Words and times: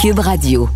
Cube 0.00 0.20
Radio. 0.20 0.66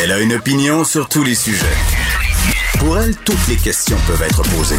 Elle 0.00 0.12
a 0.12 0.20
une 0.20 0.34
opinion 0.34 0.84
sur 0.84 1.08
tous 1.08 1.24
les 1.24 1.34
sujets. 1.34 1.66
Pour 2.78 2.98
elle, 2.98 3.16
toutes 3.16 3.48
les 3.48 3.56
questions 3.56 3.96
peuvent 4.06 4.22
être 4.22 4.42
posées. 4.42 4.78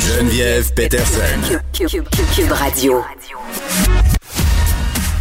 Geneviève 0.00 0.74
Peterson. 0.74 1.60
Cube, 1.72 2.50
Radio. 2.50 3.04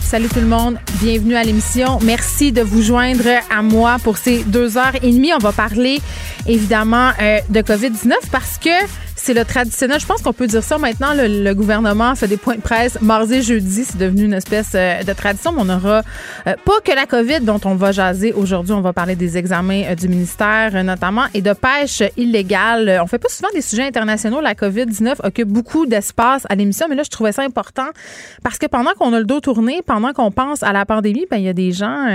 Salut 0.02 0.29
tout 0.29 0.39
le 0.39 0.47
monde, 0.47 0.79
bienvenue 1.00 1.36
à 1.36 1.43
l'émission. 1.43 2.00
Merci 2.02 2.52
de 2.52 2.63
vous 2.63 2.82
joindre 2.82 3.27
à 3.55 3.61
moi 3.61 3.97
pour 4.04 4.18
ces 4.18 4.43
deux 4.43 4.77
heures 4.77 4.95
et 4.95 5.11
demie. 5.11 5.32
On 5.32 5.38
va 5.38 5.52
parler 5.52 6.02
évidemment 6.47 7.11
euh, 7.21 7.39
de 7.50 7.61
COVID-19 7.61 8.13
parce 8.32 8.57
que 8.57 8.70
c'est 9.26 9.34
le 9.34 9.44
traditionnel. 9.44 10.00
Je 10.00 10.05
pense 10.05 10.21
qu'on 10.21 10.34
peut 10.34 10.46
dire 10.46 10.64
ça 10.64 10.78
maintenant. 10.78 11.07
Le, 11.15 11.54
gouvernement 11.54 12.14
fait 12.14 12.28
des 12.28 12.38
points 12.38 12.57
de 12.57 12.61
presse 12.61 13.02
mardi, 13.02 13.42
jeudi. 13.42 13.84
C'est 13.84 13.98
devenu 13.98 14.25
une 14.25 14.34
espèce 14.34 14.74
euh, 14.75 15.01
de 15.01 15.14
tradition. 15.14 15.51
Mais 15.51 15.61
on 15.61 15.65
n'aura 15.65 16.04
euh, 16.46 16.54
pas 16.64 16.79
que 16.84 16.92
la 16.92 17.07
COVID 17.07 17.39
dont 17.42 17.60
on 17.65 17.74
va 17.74 17.92
jaser 17.92 18.34
aujourd'hui. 18.34 18.74
On 18.74 18.82
va 18.82 18.93
parler 18.93 19.15
des 19.15 19.36
examens 19.36 19.82
euh, 19.86 19.96
du 19.96 20.07
ministère 20.10 20.84
notamment 20.84 21.24
et 21.34 21.42
de 21.42 21.54
pêche 21.54 22.04
illégale. 22.18 23.00
On 23.01 23.07
fait 23.07 23.18
pas 23.18 23.29
souvent 23.29 23.50
des 23.51 23.61
sujets 23.61 23.88
internationaux. 23.88 24.42
La 24.42 24.54
COVID-19 24.54 25.15
occupe 25.24 25.48
beaucoup 25.48 25.87
d'espace 25.87 26.43
à 26.48 26.54
l'émission. 26.54 26.86
Mais 26.87 26.96
là, 26.96 27.01
je 27.04 27.10
trouvais 27.10 27.32
ça 27.32 27.42
important 27.42 27.87
parce 28.43 28.60
que 28.60 28.68
pendant 28.68 28.92
qu'on 28.92 29.12
a 29.14 29.18
le 29.18 29.26
dos 29.26 29.39
tourné, 29.39 29.82
pendant 29.84 30.14
qu'on 30.14 30.29
pense 30.29 30.62
à 30.62 30.71
la 30.71 30.86
pandémie, 30.86 31.26
ben, 31.32 31.37
il 31.37 31.46
y 31.46 31.50
a 31.50 31.54
des 31.54 31.71
gens 31.71 32.06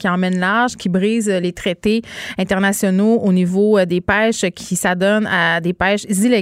qui 0.00 0.08
emmènent 0.08 0.40
l'âge, 0.40 0.76
qui 0.76 0.88
brisent 0.88 1.28
les 1.28 1.52
traités 1.52 2.02
internationaux 2.38 3.20
au 3.22 3.32
niveau 3.32 3.84
des 3.84 4.00
pêches, 4.00 4.46
qui 4.50 4.74
s'adonnent 4.74 5.28
à 5.28 5.60
des 5.60 5.74
pêches 5.74 6.02
illégales 6.08 6.39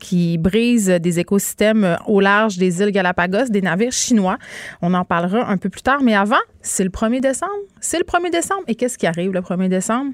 qui 0.00 0.38
brise 0.38 0.88
des 0.88 1.18
écosystèmes 1.18 1.96
au 2.06 2.20
large 2.20 2.58
des 2.58 2.80
îles 2.80 2.90
Galapagos, 2.90 3.48
des 3.50 3.62
navires 3.62 3.92
chinois. 3.92 4.38
On 4.80 4.94
en 4.94 5.04
parlera 5.04 5.48
un 5.50 5.56
peu 5.56 5.68
plus 5.68 5.82
tard, 5.82 6.02
mais 6.02 6.14
avant, 6.14 6.36
c'est 6.62 6.84
le 6.84 6.90
1er 6.90 7.20
décembre? 7.20 7.52
C'est 7.80 7.98
le 7.98 8.04
1er 8.04 8.30
décembre? 8.30 8.62
Et 8.68 8.74
qu'est-ce 8.74 8.96
qui 8.96 9.06
arrive 9.06 9.32
le 9.32 9.40
1er 9.40 9.68
décembre? 9.68 10.12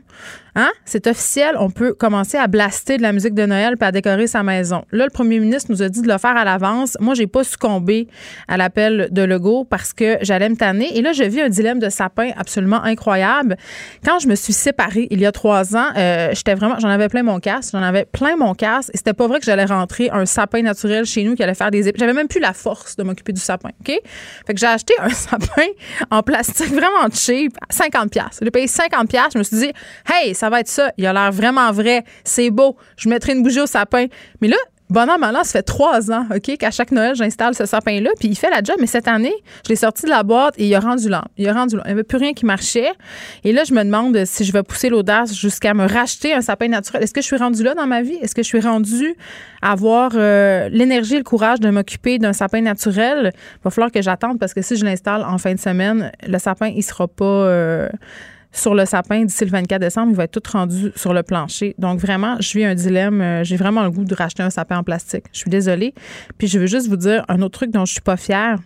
Hein? 0.55 0.71
C'est 0.85 1.07
officiel. 1.07 1.55
On 1.59 1.71
peut 1.71 1.93
commencer 1.93 2.39
à 2.39 2.47
blaster 2.47 2.97
de 2.97 3.03
la 3.03 3.13
musique 3.13 3.35
de 3.35 3.45
Noël 3.45 3.77
puis 3.77 3.87
à 3.87 3.93
décorer 3.93 4.27
sa 4.27 4.43
maison. 4.43 4.85
Là, 4.91 5.05
le 5.05 5.11
premier 5.11 5.39
ministre 5.39 5.71
nous 5.71 5.83
a 5.83 5.89
dit 5.89 6.03
de 6.03 6.09
le 6.09 6.19
faire 6.19 6.37
à 6.37 6.45
l'avance. 6.45 6.97
Moi, 7.01 7.15
j'ai 7.15 7.27
pas 7.27 7.45
succombé 7.45 8.09
à 8.49 8.57
l'appel 8.57 9.09
de 9.11 9.23
Legault 9.23 9.65
parce 9.65 9.93
que 9.93 10.17
j'allais 10.23 10.49
me 10.49 10.57
tanner. 10.57 10.97
Et 10.97 11.03
là, 11.03 11.13
je 11.13 11.23
vis 11.23 11.43
un 11.43 11.49
dilemme 11.49 11.79
de 11.79 11.91
sapin 11.91 12.31
absolument 12.37 12.83
incroyable. 12.83 13.57
Quand 14.05 14.19
je 14.19 14.29
me 14.29 14.35
suis 14.35 14.53
séparée 14.53 15.07
il 15.11 15.21
y 15.21 15.27
a 15.27 15.33
trois 15.33 15.77
ans, 15.77 15.91
euh, 15.97 16.31
j'étais 16.33 16.55
vraiment, 16.55 16.79
j'en 16.79 16.89
avais 16.89 17.09
plein 17.09 17.23
mon 17.23 17.41
casse. 17.41 17.71
J'en 17.73 17.83
avais 17.83 18.05
plein 18.05 18.37
mon 18.37 18.55
casse. 18.55 18.91
Et 18.95 18.97
c'était 18.97 19.13
pas 19.13 19.27
vrai 19.27 19.41
que 19.41 19.45
j'allais 19.45 19.67
rentrer 19.67 20.09
un 20.11 20.25
sapin 20.25 20.63
naturel 20.63 21.05
chez 21.05 21.25
nous 21.25 21.35
qui 21.35 21.43
allait 21.43 21.55
faire 21.55 21.71
des. 21.71 21.93
J'avais 21.95 22.15
même 22.15 22.29
plus 22.29 22.41
la 22.41 22.53
force 22.53 22.97
de 22.97 23.03
m'occuper 23.03 23.33
du 23.33 23.41
sapin. 23.41 23.71
OK? 23.81 24.01
Fait 24.47 24.55
que 24.55 24.59
j'ai 24.59 24.67
acheté 24.67 24.95
un 24.99 25.09
sapin 25.11 25.67
en 26.11 26.23
place 26.23 26.38
plastique 26.39 26.73
vraiment 26.73 27.09
cheap, 27.13 27.57
50 27.69 28.11
pièces. 28.11 28.39
J'ai 28.41 28.51
payé 28.51 28.67
50 28.67 29.09
pièces, 29.09 29.33
je 29.35 29.39
me 29.39 29.43
suis 29.43 29.57
dit 29.57 29.73
"Hey, 30.11 30.35
ça 30.35 30.49
va 30.49 30.61
être 30.61 30.69
ça, 30.69 30.93
il 30.97 31.07
a 31.07 31.13
l'air 31.13 31.33
vraiment 31.33 31.71
vrai, 31.73 32.05
c'est 32.25 32.51
beau, 32.51 32.77
je 32.97 33.09
mettrai 33.09 33.33
une 33.33 33.43
bougie 33.43 33.61
au 33.61 33.67
sapin." 33.67 34.07
Mais 34.41 34.49
là, 34.49 34.57
Bon 34.91 35.07
an, 35.07 35.19
ça 35.45 35.59
fait 35.59 35.63
trois 35.63 36.11
ans, 36.11 36.27
OK, 36.35 36.57
qu'à 36.57 36.71
chaque 36.71 36.93
Noël, 36.93 37.15
j'installe 37.15 37.55
ce 37.55 37.67
sapin-là, 37.67 38.09
puis 38.19 38.29
il 38.29 38.35
fait 38.37 38.49
la 38.49 38.63
job. 38.63 38.77
Mais 38.81 38.87
cette 38.87 39.07
année, 39.07 39.35
je 39.65 39.69
l'ai 39.69 39.77
sorti 39.77 40.07
de 40.07 40.11
la 40.11 40.23
boîte 40.23 40.55
et 40.57 40.67
il 40.67 40.75
a 40.75 40.81
rendu 40.81 41.11
lent. 41.11 41.25
Il 41.37 41.47
a 41.47 41.53
rendu 41.53 41.77
lent. 41.77 41.83
Il 41.85 41.89
n'y 41.89 41.93
avait 41.93 42.05
plus 42.05 42.17
rien 42.17 42.33
qui 42.33 42.47
marchait. 42.47 42.93
Et 43.45 43.53
là, 43.53 43.65
je 43.65 43.75
me 43.75 43.85
demande 43.85 44.25
si 44.25 44.45
je 44.45 44.53
vais 44.53 44.63
pousser 44.63 44.89
l'audace 44.89 45.35
jusqu'à 45.35 45.75
me 45.75 45.87
racheter 45.87 46.33
un 46.33 46.41
sapin 46.41 46.69
naturel. 46.69 47.03
Est-ce 47.03 47.13
que 47.13 47.21
je 47.21 47.27
suis 47.27 47.37
rendu 47.37 47.63
là 47.63 47.75
dans 47.75 47.87
ma 47.87 48.01
vie? 48.01 48.17
Est-ce 48.23 48.35
que 48.35 48.43
je 48.43 48.49
suis 48.49 48.61
rendu 48.61 49.15
à 49.61 49.73
avoir 49.73 50.13
euh, 50.15 50.71
l'énergie 50.71 51.17
et 51.17 51.19
le 51.19 51.25
courage 51.25 51.61
de 51.61 51.69
m'occuper 51.69 52.19
d'un 52.19 52.33
sapin 52.33 52.63
naturel? 52.63 53.33
Il 53.35 53.65
va 53.65 53.71
falloir 53.71 53.93
que 53.93 54.01
j'attende 54.01 54.39
parce 54.39 54.55
que 54.55 54.63
si 54.63 54.77
je 54.77 54.87
l'installe 54.87 55.23
en 55.23 55.37
fin 55.37 55.53
de 55.53 55.61
semaine, 55.61 56.13
le 56.27 56.39
sapin, 56.39 56.69
il 56.69 56.83
sera 56.83 57.07
pas... 57.07 57.25
Euh, 57.25 57.91
sur 58.53 58.75
le 58.75 58.85
sapin 58.87 59.25
d'ici 59.25 59.45
le 59.45 59.51
24 59.51 59.81
décembre. 59.81 60.11
Il 60.11 60.17
va 60.17 60.25
être 60.25 60.41
tout 60.41 60.51
rendu 60.51 60.93
sur 60.97 61.13
le 61.13 61.23
plancher. 61.23 61.75
Donc, 61.79 62.01
vraiment, 62.01 62.37
je 62.41 62.59
vis 62.59 62.65
un 62.65 62.75
dilemme. 62.75 63.21
Euh, 63.21 63.45
j'ai 63.45 63.57
vraiment 63.57 63.83
le 63.83 63.91
goût 63.91 64.05
de 64.05 64.15
racheter 64.15 64.43
un 64.43 64.51
sapin 64.51 64.79
en 64.79 64.85
plastique. 64.85 65.25
Je 65.33 65.39
suis 65.39 65.51
désolée. 65.51 65.95
Puis, 66.39 66.49
je 66.49 66.59
veux 66.59 66.67
juste 66.67 66.89
vous 66.89 66.97
dire 66.97 67.25
un 67.29 67.43
autre 67.43 67.59
truc 67.59 67.71
dont 67.71 67.85
je 67.85 67.93
suis 67.93 68.01
pas 68.01 68.17
fière, 68.17 68.59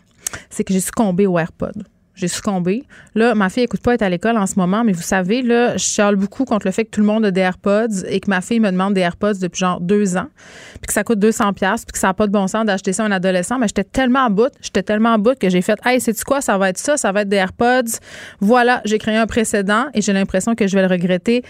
c'est 0.51 0.65
que 0.65 0.73
j'ai 0.73 0.81
succombé 0.81 1.27
au 1.27 1.39
AirPod 1.39 1.85
j'ai 2.15 2.29
succombé. 2.29 2.85
Là, 3.15 3.35
ma 3.35 3.49
fille 3.49 3.63
écoute 3.63 3.83
pas 3.83 3.95
être 3.95 4.03
à 4.03 4.09
l'école 4.09 4.37
en 4.37 4.47
ce 4.47 4.55
moment, 4.57 4.85
mais 4.85 4.93
vous 4.93 5.03
savez, 5.03 5.43
là, 5.43 5.77
je 5.77 5.85
chiale 5.85 6.17
beaucoup 6.17 6.45
contre 6.45 6.67
le 6.67 6.73
fait 6.73 6.85
que 6.85 6.91
tout 6.91 7.01
le 7.01 7.07
monde 7.07 7.25
a 7.25 7.31
des 7.31 7.41
AirPods 7.41 8.05
et 8.07 8.21
que 8.21 8.29
ma 8.29 8.41
fille 8.41 8.61
me 8.61 8.71
demande 8.71 8.95
des 8.95 9.01
AirPods 9.01 9.39
depuis 9.41 9.61
genre 9.61 9.81
deux 9.81 10.17
ans, 10.17 10.29
puis 10.75 10.87
que 10.89 10.93
ça 10.93 11.05
coûte 11.05 11.19
200 11.19 11.53
pièces, 11.55 11.85
puis 11.85 11.93
que 11.93 11.99
ça 11.99 12.09
n'a 12.09 12.15
pas 12.15 12.27
de 12.27 12.33
bon 12.33 12.47
sens 12.47 12.65
d'acheter 12.65 12.93
ça 12.93 13.05
à 13.05 13.07
un 13.07 13.13
adolescent. 13.13 13.59
Mais 13.59 13.69
j'étais 13.69 13.85
tellement 13.85 14.27
en 14.27 14.31
bout, 14.31 14.53
j'étais 14.61 14.83
tellement 14.83 15.15
en 15.15 15.19
bout 15.19 15.39
que 15.39 15.49
j'ai 15.49 15.63
fait, 15.63 15.79
hey, 15.85 16.01
sais-tu 16.01 16.25
quoi, 16.25 16.41
ça 16.41 16.59
va 16.59 16.69
être 16.69 16.79
ça, 16.79 16.97
ça 16.97 17.13
va 17.13 17.23
être 17.23 17.29
des 17.29 17.37
AirPods. 17.37 17.99
Voilà, 18.41 18.83
j'ai 18.85 18.99
créé 18.99 19.17
un 19.17 19.27
précédent 19.27 19.87
et 19.95 20.03
j'ai 20.03 20.13
l'impression 20.13 20.55
que 20.55 20.67
je 20.67 20.77
vais 20.77 20.83
le 20.83 20.89
regretter 20.89 21.43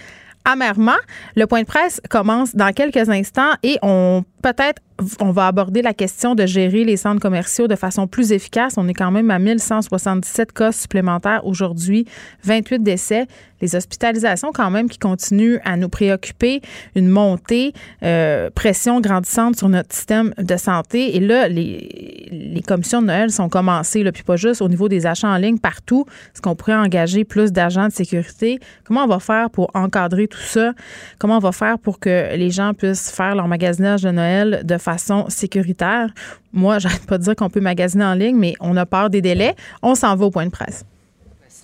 amèrement. 0.45 0.93
Le 1.37 1.47
point 1.47 1.61
de 1.61 1.67
presse 1.67 2.01
commence 2.09 2.55
dans 2.55 2.73
quelques 2.73 3.09
instants 3.09 3.53
et 3.63 3.79
on 3.83 4.25
peut-être 4.43 4.83
on 5.21 5.31
va 5.31 5.47
aborder 5.47 5.83
la 5.83 5.95
question 5.95 6.35
de 6.35 6.47
gérer 6.47 6.85
les 6.85 6.97
centres 6.97 7.21
commerciaux 7.21 7.69
de 7.69 7.77
façon 7.77 8.07
plus 8.07 8.33
efficace. 8.33 8.75
On 8.77 8.89
est 8.89 8.95
quand 8.95 9.11
même 9.11 9.31
à 9.31 9.39
1177 9.39 10.53
cas 10.53 10.73
supplémentaires 10.73 11.47
aujourd'hui, 11.47 12.07
28 12.45 12.83
décès. 12.83 13.27
Les 13.61 13.77
hospitalisations 13.77 14.51
quand 14.53 14.71
même 14.71 14.89
qui 14.89 14.99
continuent 14.99 15.59
à 15.65 15.77
nous 15.77 15.89
préoccuper, 15.89 16.61
une 16.97 17.09
montée, 17.09 17.73
euh, 18.03 18.51
pression 18.51 19.01
grandissante 19.01 19.57
sur 19.57 19.69
notre 19.69 19.95
système 19.95 20.35
de 20.37 20.57
santé. 20.57 21.17
Et 21.17 21.21
là, 21.21 21.49
les, 21.49 22.61
commissions 22.67 23.03
de 23.03 23.07
Noël 23.07 23.31
sont 23.31 23.49
commencées, 23.49 24.03
là, 24.03 24.13
puis 24.13 24.23
pas 24.23 24.37
juste 24.37 24.63
au 24.63 24.69
niveau 24.69 24.89
des 24.89 25.07
achats 25.07 25.29
en 25.29 25.37
ligne, 25.37 25.59
partout. 25.59 26.07
Est-ce 26.33 26.43
qu'on 26.43 26.57
pourrait 26.57 26.75
engager 26.75 27.25
plus 27.25 27.53
d'agents 27.53 27.87
de 27.87 27.93
sécurité? 27.93 28.59
Comment 28.85 29.05
on 29.05 29.09
va 29.09 29.21
faire 29.21 29.51
pour 29.51 29.71
encadrer 29.75 30.27
tout 30.27 30.41
ça? 30.41 30.73
Comment 31.19 31.37
on 31.37 31.41
va 31.41 31.53
faire 31.53 31.79
pour 31.79 32.01
que 32.01 32.35
les 32.35 32.51
gens 32.51 32.75
puissent 32.75 33.11
faire 33.11 33.37
leur 33.37 33.47
magasinage 33.47 34.03
de 34.03 34.11
Noël 34.11 34.63
de 34.65 34.79
façon 34.79 34.92
sécuritaire? 34.99 36.09
Moi, 36.53 36.79
j'arrête 36.81 37.07
pas 37.07 37.19
de 37.19 37.25
dire 37.25 37.37
qu'on 37.37 37.51
peut 37.51 37.61
magasiner 37.61 38.05
en 38.05 38.15
ligne, 38.15 38.37
mais 38.37 38.55
on 38.61 38.77
a 38.77 38.87
peur 38.87 39.11
des 39.11 39.23
délais. 39.23 39.55
On 39.83 39.95
s'en 39.95 40.15
va 40.17 40.27
au 40.27 40.31
point 40.31 40.47
de 40.47 40.51
presse 40.51 40.85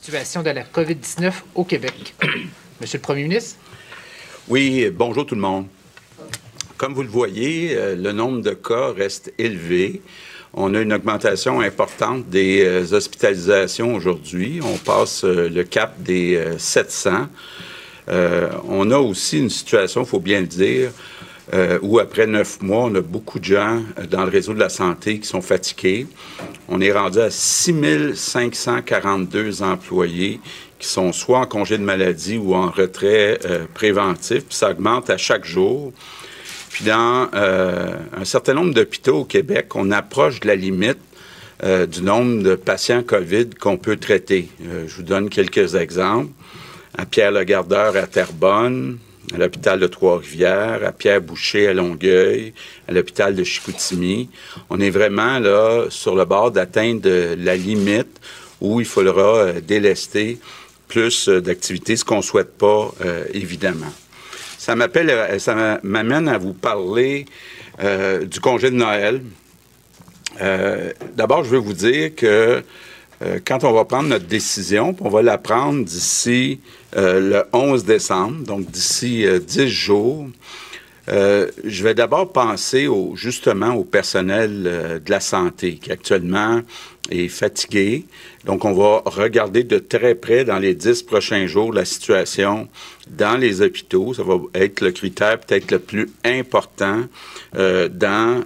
situation 0.09 0.43
de 0.43 0.49
la 0.49 0.63
COVID-19 0.63 1.33
au 1.55 1.65
Québec. 1.65 2.15
Monsieur 2.81 2.97
le 2.97 3.03
Premier 3.03 3.25
ministre? 3.25 3.57
Oui, 4.49 4.89
bonjour 4.91 5.27
tout 5.27 5.35
le 5.35 5.41
monde. 5.43 5.67
Comme 6.79 6.95
vous 6.95 7.03
le 7.03 7.11
voyez, 7.11 7.77
euh, 7.77 7.95
le 7.95 8.13
nombre 8.13 8.41
de 8.41 8.53
cas 8.53 8.93
reste 8.93 9.35
élevé. 9.37 10.01
On 10.55 10.75
a 10.75 10.81
une 10.81 10.95
augmentation 10.95 11.61
importante 11.61 12.27
des 12.31 12.65
euh, 12.65 12.95
hospitalisations 12.95 13.95
aujourd'hui. 13.95 14.61
On 14.65 14.79
passe 14.79 15.25
euh, 15.25 15.51
le 15.51 15.65
cap 15.65 16.01
des 16.03 16.43
700. 16.57 17.27
on 18.09 18.91
a 18.91 18.99
aussi 18.99 19.41
une 19.41 19.51
situation, 19.51 20.05
il 20.05 20.07
faut 20.07 20.21
bien 20.21 20.41
le 20.41 20.47
dire, 20.47 20.91
euh, 21.55 21.79
où 21.81 21.99
après 21.99 22.27
neuf 22.27 22.61
mois, 22.61 22.85
on 22.85 22.95
a 22.95 23.01
beaucoup 23.01 23.39
de 23.39 23.45
gens 23.45 23.83
euh, 23.99 24.07
dans 24.07 24.25
le 24.25 24.31
réseau 24.31 24.53
de 24.53 24.59
la 24.59 24.69
santé 24.69 25.19
qui 25.19 25.27
sont 25.27 25.41
fatigués. 25.41 26.07
On 26.69 26.81
est 26.81 26.93
rendu 26.93 27.21
à 27.21 27.31
6 27.31 28.15
542 28.15 29.63
employés 29.63 30.41
qui 30.79 30.87
sont 30.87 31.13
soit 31.13 31.39
en 31.39 31.47
congé 31.47 31.79
de 31.79 31.83
maladie 31.83 32.37
ou 32.37 32.55
en 32.55 32.71
retrait 32.71 33.39
euh, 33.47 33.65
préventif, 33.73 34.45
puis 34.45 34.55
ça 34.55 34.71
augmente 34.71 35.09
à 35.09 35.17
chaque 35.17 35.45
jour. 35.45 35.93
Puis 36.71 36.85
dans 36.85 37.29
un 37.33 38.25
certain 38.25 38.55
nombre 38.55 38.73
d'hôpitaux 38.73 39.21
au 39.21 39.25
Québec, 39.25 39.75
on 39.75 39.91
approche 39.91 40.39
de 40.39 40.47
la 40.47 40.55
limite 40.55 40.99
du 41.65 42.03
nombre 42.03 42.43
de 42.45 42.55
patients 42.55 43.03
COVID 43.03 43.51
qu'on 43.59 43.79
peut 43.79 43.97
traiter. 43.97 44.49
je 44.61 44.95
vous 44.95 45.03
donne 45.03 45.29
quelques 45.29 45.75
exemples. 45.75 46.31
À 46.97 47.05
Pierre-le-Gardeur 47.05 47.97
à 47.97 48.07
Terrebonne, 48.07 48.99
à 49.35 49.39
l'hôpital 49.39 49.79
de 49.79 49.87
Trois-Rivières, 49.87 50.81
à 50.85 50.93
Pierre-Boucher 50.93 51.69
à 51.69 51.75
Longueuil, 51.75 52.53
à 52.89 52.93
l'hôpital 52.93 53.35
de 53.35 53.45
Chicoutimi. 53.45 54.31
On 54.71 54.81
est 54.81 54.91
vraiment 54.91 55.39
là 55.39 55.87
sur 55.91 56.15
le 56.15 56.25
bord 56.25 56.51
d'atteindre 56.51 57.09
la 57.37 57.57
limite 57.57 58.21
où 58.61 58.81
il 58.81 58.87
faudra 58.87 59.37
euh, 59.37 59.61
délester 59.61 60.39
plus 60.89 61.29
euh, 61.29 61.41
d'activités, 61.41 61.97
ce 61.97 62.05
qu'on 62.05 62.23
souhaite 62.23 62.57
pas, 62.57 62.91
euh, 63.05 63.25
évidemment. 63.33 63.93
Ça 64.59 64.75
m'appelle, 64.75 65.41
ça 65.41 65.79
m'amène 65.83 66.29
à 66.29 66.37
vous 66.37 66.53
parler 66.53 67.27
du 68.27 68.41
congé 68.41 68.73
de 68.73 68.77
Noël. 68.77 69.23
D'abord, 71.15 71.45
je 71.45 71.51
veux 71.51 71.59
vous 71.59 71.75
dire 71.75 72.13
que 72.17 72.65
quand 73.45 73.65
on 73.65 73.73
va 73.73 73.85
prendre 73.85 74.09
notre 74.09 74.27
décision, 74.27 74.95
on 75.01 75.09
va 75.09 75.23
la 75.23 75.39
prendre 75.39 75.85
d'ici 75.85 76.61
euh, 76.97 77.21
le 77.21 77.45
11 77.53 77.85
décembre, 77.85 78.45
donc 78.45 78.71
d'ici 78.71 79.25
10 79.27 79.61
euh, 79.61 79.67
jours, 79.67 80.27
Euh, 81.09 81.47
je 81.65 81.83
vais 81.85 81.95
d'abord 81.95 82.33
penser 82.33 82.87
au, 82.87 83.17
justement 83.17 83.75
au 83.75 83.85
personnel 83.85 84.65
euh, 84.67 84.99
de 84.99 85.11
la 85.11 85.21
santé 85.21 85.77
qui 85.77 85.91
actuellement 85.91 86.61
est 87.11 87.29
fatigué. 87.29 88.05
Donc, 88.45 88.67
on 88.67 88.75
va 88.75 89.03
regarder 89.07 89.65
de 89.65 89.79
très 89.79 90.15
près 90.15 90.45
dans 90.45 90.59
les 90.59 90.75
dix 90.75 91.03
prochains 91.03 91.47
jours 91.47 91.73
la 91.73 91.87
situation 91.87 92.69
dans 93.09 93.39
les 93.39 93.63
hôpitaux. 93.63 94.13
Ça 94.13 94.23
va 94.23 94.37
être 94.53 94.83
le 94.83 94.91
critère 94.91 95.41
peut-être 95.41 95.71
le 95.71 95.79
plus 95.79 96.11
important 96.25 97.05
euh, 97.57 97.89
dans 97.89 98.43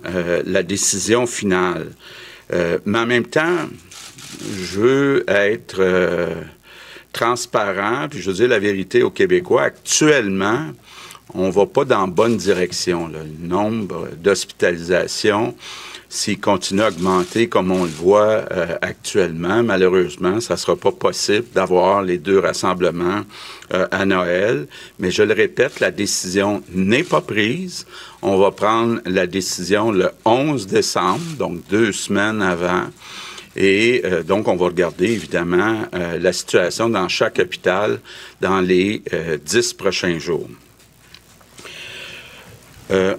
la 0.47 0.63
décision 0.63 1.27
finale. 1.27 1.89
mais 2.85 2.99
en 2.99 3.07
même 3.07 3.27
temps, 3.27 3.69
je 4.61 4.81
veux 4.81 5.25
être 5.29 5.81
transparent, 7.13 8.09
puis 8.11 8.21
je 8.21 8.31
veux 8.31 8.37
dire 8.37 8.49
la 8.49 8.59
vérité 8.59 9.03
aux 9.03 9.11
Québécois. 9.11 9.63
Actuellement, 9.63 10.73
on 11.35 11.51
va 11.51 11.67
pas 11.67 11.85
dans 11.85 12.09
bonne 12.09 12.37
direction. 12.37 13.09
Le 13.09 13.25
nombre 13.47 14.09
d'hospitalisations, 14.23 15.55
s'il 16.09 16.41
continue 16.41 16.83
à 16.83 16.89
augmenter 16.89 17.49
comme 17.49 17.71
on 17.71 17.85
le 17.85 17.91
voit 17.91 18.45
euh, 18.53 18.77
actuellement, 18.83 19.63
malheureusement, 19.63 20.41
ça 20.41 20.59
sera 20.59 20.77
pas 20.77 20.93
possible 20.93 21.47
d'avoir 21.55 22.03
les 22.03 22.19
deux 22.19 22.39
rassemblements 22.39 23.23
euh, 23.73 23.87
à 23.91 24.05
Noël. 24.05 24.67
Mais 24.99 25.11
je 25.11 25.23
le 25.23 25.33
répète, 25.33 25.81
la 25.81 25.91
décision 25.91 26.63
n'est 26.71 27.05
pas 27.05 27.23
prise. 27.23 27.87
On 28.21 28.37
va 28.37 28.51
prendre 28.51 29.01
la 29.07 29.27
décision 29.27 29.91
le 29.91 30.11
11 30.27 30.67
décembre, 30.67 31.25
donc 31.39 31.67
deux 31.71 31.93
semaines 31.93 32.43
avant. 32.43 32.85
Et 33.57 34.03
euh, 34.05 34.23
donc, 34.23 34.49
on 34.49 34.57
va 34.57 34.67
regarder 34.67 35.13
évidemment 35.13 35.83
la 35.93 36.33
situation 36.33 36.89
dans 36.89 37.09
chaque 37.09 37.39
hôpital 37.39 38.01
dans 38.41 38.61
les 38.61 39.03
dix 39.45 39.73
prochains 39.73 40.19
jours. 40.19 40.49
Euh, 42.93 43.17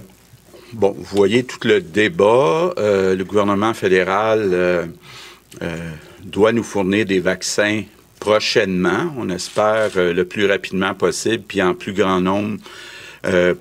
bon, 0.73 0.95
vous 0.97 1.17
voyez 1.17 1.43
tout 1.43 1.67
le 1.67 1.81
débat. 1.81 2.73
Euh, 2.77 3.15
le 3.15 3.23
gouvernement 3.23 3.73
fédéral 3.73 4.49
euh, 4.53 4.85
doit 6.23 6.51
nous 6.51 6.63
fournir 6.63 7.05
des 7.05 7.19
vaccins 7.19 7.83
prochainement. 8.19 9.13
On 9.17 9.29
espère 9.29 9.91
le 9.95 10.25
plus 10.25 10.45
rapidement 10.45 10.93
possible, 10.93 11.43
puis 11.47 11.61
en 11.61 11.73
plus 11.73 11.93
grand 11.93 12.21
nombre 12.21 12.57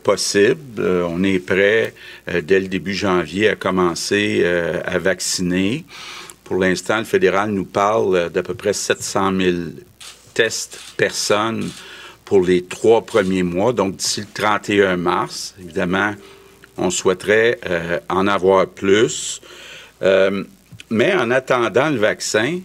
possible. 0.02 0.82
on 0.82 1.22
est 1.22 1.38
prêt 1.38 1.94
dès 2.42 2.58
le 2.58 2.66
début 2.66 2.94
janvier 2.94 3.48
à 3.48 3.54
commencer 3.54 4.44
à 4.84 4.98
vacciner. 4.98 5.84
Pour 6.52 6.60
l'instant, 6.60 6.99
le 6.99 7.04
fédéral 7.04 7.50
nous 7.50 7.64
parle 7.64 8.28
d'à 8.28 8.43
peu 8.43 8.52
près 8.52 8.75
700 8.75 9.32
000 9.40 9.56
tests 10.34 10.78
personnes 10.99 11.70
pour 12.26 12.43
les 12.43 12.62
trois 12.62 13.06
premiers 13.06 13.43
mois, 13.43 13.72
donc 13.72 13.96
d'ici 13.96 14.20
le 14.20 14.26
31 14.34 14.99
mars. 14.99 15.54
Évidemment, 15.58 16.12
on 16.76 16.90
souhaiterait 16.90 17.58
euh, 17.64 17.99
en 18.10 18.26
avoir 18.26 18.66
plus. 18.66 19.40
Euh, 20.02 20.44
mais 20.90 21.14
en 21.14 21.31
attendant 21.31 21.88
le 21.88 21.96
vaccin, 21.96 22.58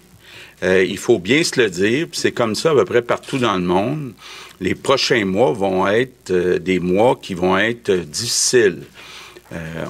euh, 0.63 0.83
il 0.83 0.97
faut 0.97 1.17
bien 1.17 1.41
se 1.45 1.57
le 1.61 1.69
dire, 1.69 2.07
c'est 2.11 2.33
comme 2.33 2.55
ça 2.55 2.71
à 2.71 2.75
peu 2.75 2.83
près 2.83 3.01
partout 3.01 3.37
dans 3.37 3.55
le 3.55 3.63
monde. 3.63 4.11
Les 4.59 4.75
prochains 4.75 5.23
mois 5.23 5.53
vont 5.53 5.87
être 5.87 6.57
des 6.57 6.79
mois 6.79 7.17
qui 7.21 7.35
vont 7.35 7.57
être 7.57 7.93
difficiles. 7.93 8.81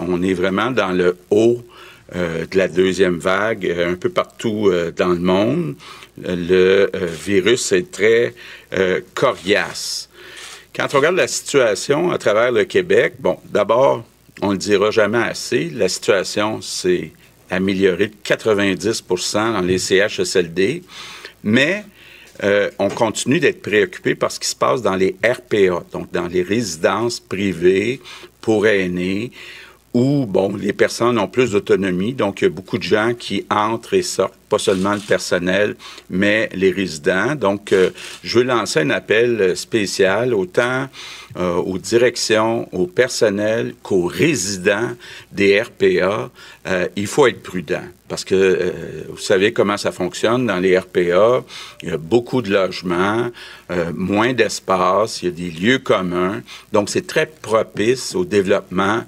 on 0.07 0.21
est 0.21 0.35
vraiment 0.35 0.69
dans 0.69 0.91
le 0.91 1.17
haut 1.31 1.65
de 2.13 2.57
la 2.57 2.68
deuxième 2.68 3.18
vague 3.18 3.65
un 3.65 3.95
peu 3.95 4.09
partout 4.09 4.71
dans 4.95 5.09
le 5.09 5.19
monde 5.19 5.75
le 6.18 6.89
euh, 6.95 7.06
virus 7.06 7.71
est 7.71 7.92
très 7.92 8.33
euh, 8.74 9.01
coriace. 9.13 10.09
Quand 10.75 10.88
on 10.94 10.98
regarde 10.98 11.15
la 11.15 11.27
situation 11.27 12.12
à 12.12 12.18
travers 12.18 12.51
le 12.51 12.65
Québec, 12.65 13.13
bon, 13.19 13.38
d'abord, 13.45 14.04
on 14.42 14.48
ne 14.48 14.51
le 14.54 14.57
dira 14.57 14.92
jamais 14.92 15.18
assez, 15.18 15.69
la 15.69 15.89
situation 15.89 16.62
s'est 16.62 17.12
améliorée 17.50 18.07
de 18.07 18.15
90% 18.24 19.53
dans 19.53 19.62
les 19.62 19.80
CHSLD, 19.80 20.83
mais 21.44 21.83
euh, 22.44 22.69
on 22.77 22.89
continue 22.89 23.39
d'être 23.39 23.62
préoccupé 23.62 24.13
par 24.13 24.31
ce 24.31 24.39
qui 24.39 24.48
se 24.48 24.56
passe 24.56 24.81
dans 24.81 24.95
les 24.95 25.15
RPA, 25.24 25.83
donc 25.92 26.12
dans 26.12 26.27
les 26.27 26.44
résidences 26.44 27.19
privées 27.19 28.00
pour 28.42 28.68
aînés, 28.68 29.31
où, 29.97 30.27
bon, 30.27 30.55
les 30.55 30.73
personnes 30.73 31.17
ont 31.17 31.27
plus 31.27 31.53
d'autonomie, 31.53 32.13
donc 32.13 32.41
il 32.41 32.44
y 32.44 32.47
a 32.47 32.51
beaucoup 32.51 32.77
de 32.77 32.83
gens 32.83 33.15
qui 33.17 33.47
entrent 33.49 33.95
et 33.95 34.03
sortent, 34.03 34.35
pas 34.47 34.59
seulement 34.59 34.94
le 34.94 34.99
personnel, 34.99 35.75
mais 36.07 36.49
les 36.53 36.69
résidents. 36.69 37.33
Donc, 37.33 37.73
euh, 37.73 37.89
je 38.23 38.38
veux 38.38 38.45
lancer 38.45 38.81
un 38.81 38.91
appel 38.91 39.57
spécial 39.57 40.35
autant 40.35 40.88
euh, 41.38 41.56
aux 41.56 41.78
directions, 41.78 42.68
au 42.72 42.88
personnel 42.88 43.74
qu'aux 43.84 44.06
résidents 44.06 44.92
des 45.31 45.62
RPA. 45.62 46.30
Euh, 46.68 46.88
il 46.95 47.07
faut 47.07 47.28
être 47.28 47.44
prudent 47.44 47.84
parce 48.07 48.24
que 48.24 48.74
vous 49.10 49.18
savez 49.18 49.51
comment 49.51 49.75
ça 49.75 49.92
fonctionne 49.92 50.48
dans 50.48 50.60
les 50.60 50.78
RPA. 50.78 51.44
Il 51.84 51.89
y 51.89 51.92
a 51.92 51.98
beaucoup 51.98 52.42
de 52.42 52.50
logements, 52.50 53.30
moins 53.94 54.31
d'espace, 54.31 55.22
il 55.22 55.25
y 55.25 55.28
a 55.28 55.31
des 55.31 55.51
lieux 55.51 55.80
communs. 55.80 56.42
Donc, 56.72 56.89
c'est 56.89 57.06
très 57.06 57.25
propice 57.25 58.16
au 58.16 58.24
développement 58.24 59.04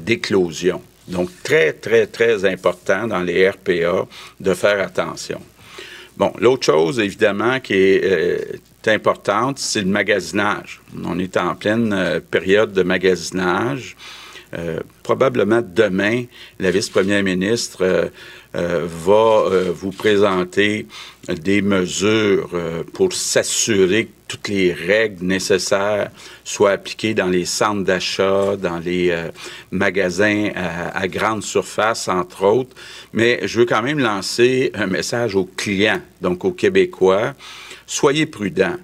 d'éclosion. 0.00 0.80
Donc, 1.08 1.30
très, 1.42 1.72
très, 1.72 2.06
très 2.06 2.44
important 2.44 3.08
dans 3.08 3.20
les 3.20 3.50
RPA 3.50 4.06
de 4.38 4.54
faire 4.54 4.80
attention. 4.80 5.40
Bon, 6.16 6.32
l'autre 6.38 6.64
chose, 6.64 6.98
évidemment, 6.98 7.60
qui 7.60 7.74
est 7.74 8.04
euh, 8.04 8.38
importante, 8.88 9.58
c'est 9.58 9.80
le 9.80 9.88
magasinage. 9.88 10.80
On 11.04 11.18
est 11.18 11.36
en 11.36 11.54
pleine 11.54 11.92
euh, 11.92 12.20
période 12.20 12.72
de 12.72 12.82
magasinage. 12.82 13.96
Euh, 14.56 14.80
probablement 15.02 15.62
demain, 15.62 16.24
la 16.58 16.70
vice-première 16.70 17.22
ministre 17.22 18.10
va 18.54 19.44
vous 19.74 19.90
présenter 19.90 20.86
des 21.28 21.60
mesures 21.60 22.48
pour 22.94 23.12
s'assurer 23.12 24.06
que 24.06 24.10
toutes 24.28 24.48
les 24.48 24.72
règles 24.72 25.24
nécessaires 25.24 26.10
soient 26.44 26.72
appliquées 26.72 27.14
dans 27.14 27.28
les 27.28 27.44
centres 27.44 27.84
d'achat, 27.84 28.56
dans 28.56 28.78
les 28.78 29.10
euh, 29.10 29.28
magasins 29.70 30.50
à, 30.54 31.06
grande 31.08 31.42
surface, 31.42 32.08
entre 32.08 32.44
autres. 32.44 32.74
Mais 33.12 33.40
je 33.46 33.60
veux 33.60 33.66
quand 33.66 33.82
même 33.82 33.98
lancer 33.98 34.72
un 34.74 34.86
message 34.86 35.36
aux 35.36 35.44
clients, 35.44 36.00
donc 36.20 36.44
aux 36.44 36.52
Québécois. 36.52 37.34
Soyez 37.86 38.26
prudents. 38.26 38.76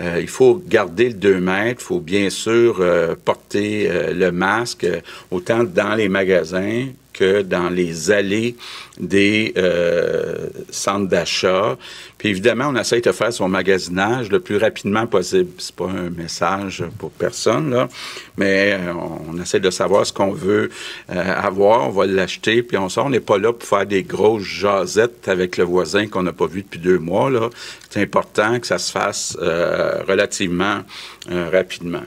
Euh, 0.00 0.18
il 0.20 0.28
faut 0.28 0.62
garder 0.66 1.08
le 1.08 1.14
2 1.14 1.38
mètres, 1.38 1.80
il 1.82 1.84
faut 1.84 2.00
bien 2.00 2.28
sûr 2.30 2.78
euh, 2.80 3.14
porter 3.24 3.88
le 4.12 4.30
masque, 4.30 4.86
autant 5.30 5.62
dans 5.62 5.94
les 5.94 6.08
magasins 6.08 6.88
que 7.14 7.42
dans 7.42 7.70
les 7.70 8.10
allées 8.10 8.56
des 8.98 9.54
euh, 9.56 10.48
centres 10.70 11.08
d'achat. 11.08 11.76
Puis 12.18 12.28
évidemment, 12.28 12.66
on 12.68 12.76
essaie 12.76 13.00
de 13.00 13.12
faire 13.12 13.32
son 13.32 13.48
magasinage 13.48 14.30
le 14.30 14.40
plus 14.40 14.56
rapidement 14.56 15.06
possible. 15.06 15.50
C'est 15.58 15.74
pas 15.74 15.86
un 15.86 16.10
message 16.10 16.84
pour 16.98 17.10
personne, 17.10 17.70
là, 17.70 17.88
mais 18.36 18.74
euh, 18.74 18.92
on 19.28 19.40
essaie 19.40 19.60
de 19.60 19.70
savoir 19.70 20.06
ce 20.06 20.12
qu'on 20.12 20.32
veut 20.32 20.70
euh, 21.10 21.34
avoir, 21.36 21.88
on 21.88 21.90
va 21.90 22.06
l'acheter, 22.06 22.62
puis 22.62 22.76
on 22.76 22.88
sort. 22.88 23.06
On 23.06 23.10
n'est 23.10 23.20
pas 23.20 23.38
là 23.38 23.52
pour 23.52 23.68
faire 23.68 23.86
des 23.86 24.02
grosses 24.02 24.44
jasettes 24.44 25.28
avec 25.28 25.56
le 25.56 25.64
voisin 25.64 26.06
qu'on 26.06 26.22
n'a 26.22 26.32
pas 26.32 26.46
vu 26.46 26.62
depuis 26.62 26.80
deux 26.80 26.98
mois. 26.98 27.30
Là. 27.30 27.50
C'est 27.90 28.02
important 28.02 28.58
que 28.60 28.66
ça 28.66 28.78
se 28.78 28.90
fasse 28.90 29.36
relativement 29.38 30.82
rapidement. 31.28 32.02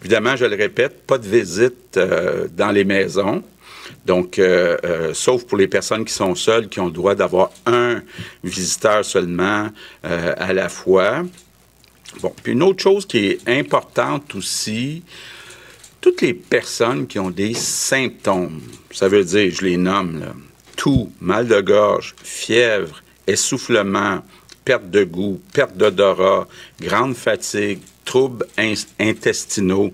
Évidemment, 0.00 0.36
je 0.36 0.44
le 0.44 0.54
répète, 0.54 1.06
pas 1.06 1.18
de 1.18 1.26
visite 1.26 1.98
dans 2.56 2.70
les 2.70 2.84
maisons. 2.84 3.42
Donc, 4.04 4.38
euh, 4.38 4.76
euh, 4.84 5.14
sauf 5.14 5.44
pour 5.44 5.56
les 5.56 5.68
personnes 5.68 6.04
qui 6.04 6.12
sont 6.12 6.34
seules, 6.34 6.68
qui 6.68 6.80
ont 6.80 6.86
le 6.86 6.92
droit 6.92 7.14
d'avoir 7.14 7.50
un 7.66 8.02
visiteur 8.42 9.04
seulement 9.04 9.70
euh, 10.04 10.34
à 10.36 10.52
la 10.52 10.68
fois. 10.68 11.22
Bon, 12.20 12.32
puis 12.42 12.52
une 12.52 12.62
autre 12.62 12.82
chose 12.82 13.06
qui 13.06 13.26
est 13.26 13.48
importante 13.48 14.34
aussi, 14.34 15.02
toutes 16.00 16.20
les 16.20 16.34
personnes 16.34 17.06
qui 17.06 17.18
ont 17.18 17.30
des 17.30 17.54
symptômes, 17.54 18.60
ça 18.90 19.08
veut 19.08 19.24
dire, 19.24 19.50
je 19.50 19.64
les 19.64 19.78
nomme, 19.78 20.20
là, 20.20 20.34
tout, 20.76 21.10
mal 21.20 21.48
de 21.48 21.60
gorge, 21.60 22.14
fièvre, 22.22 23.02
essoufflement, 23.26 24.22
perte 24.64 24.90
de 24.90 25.04
goût, 25.04 25.40
perte 25.52 25.76
d'odorat, 25.76 26.46
grande 26.80 27.14
fatigue, 27.14 27.80
troubles 28.04 28.46
intestinaux, 28.98 29.92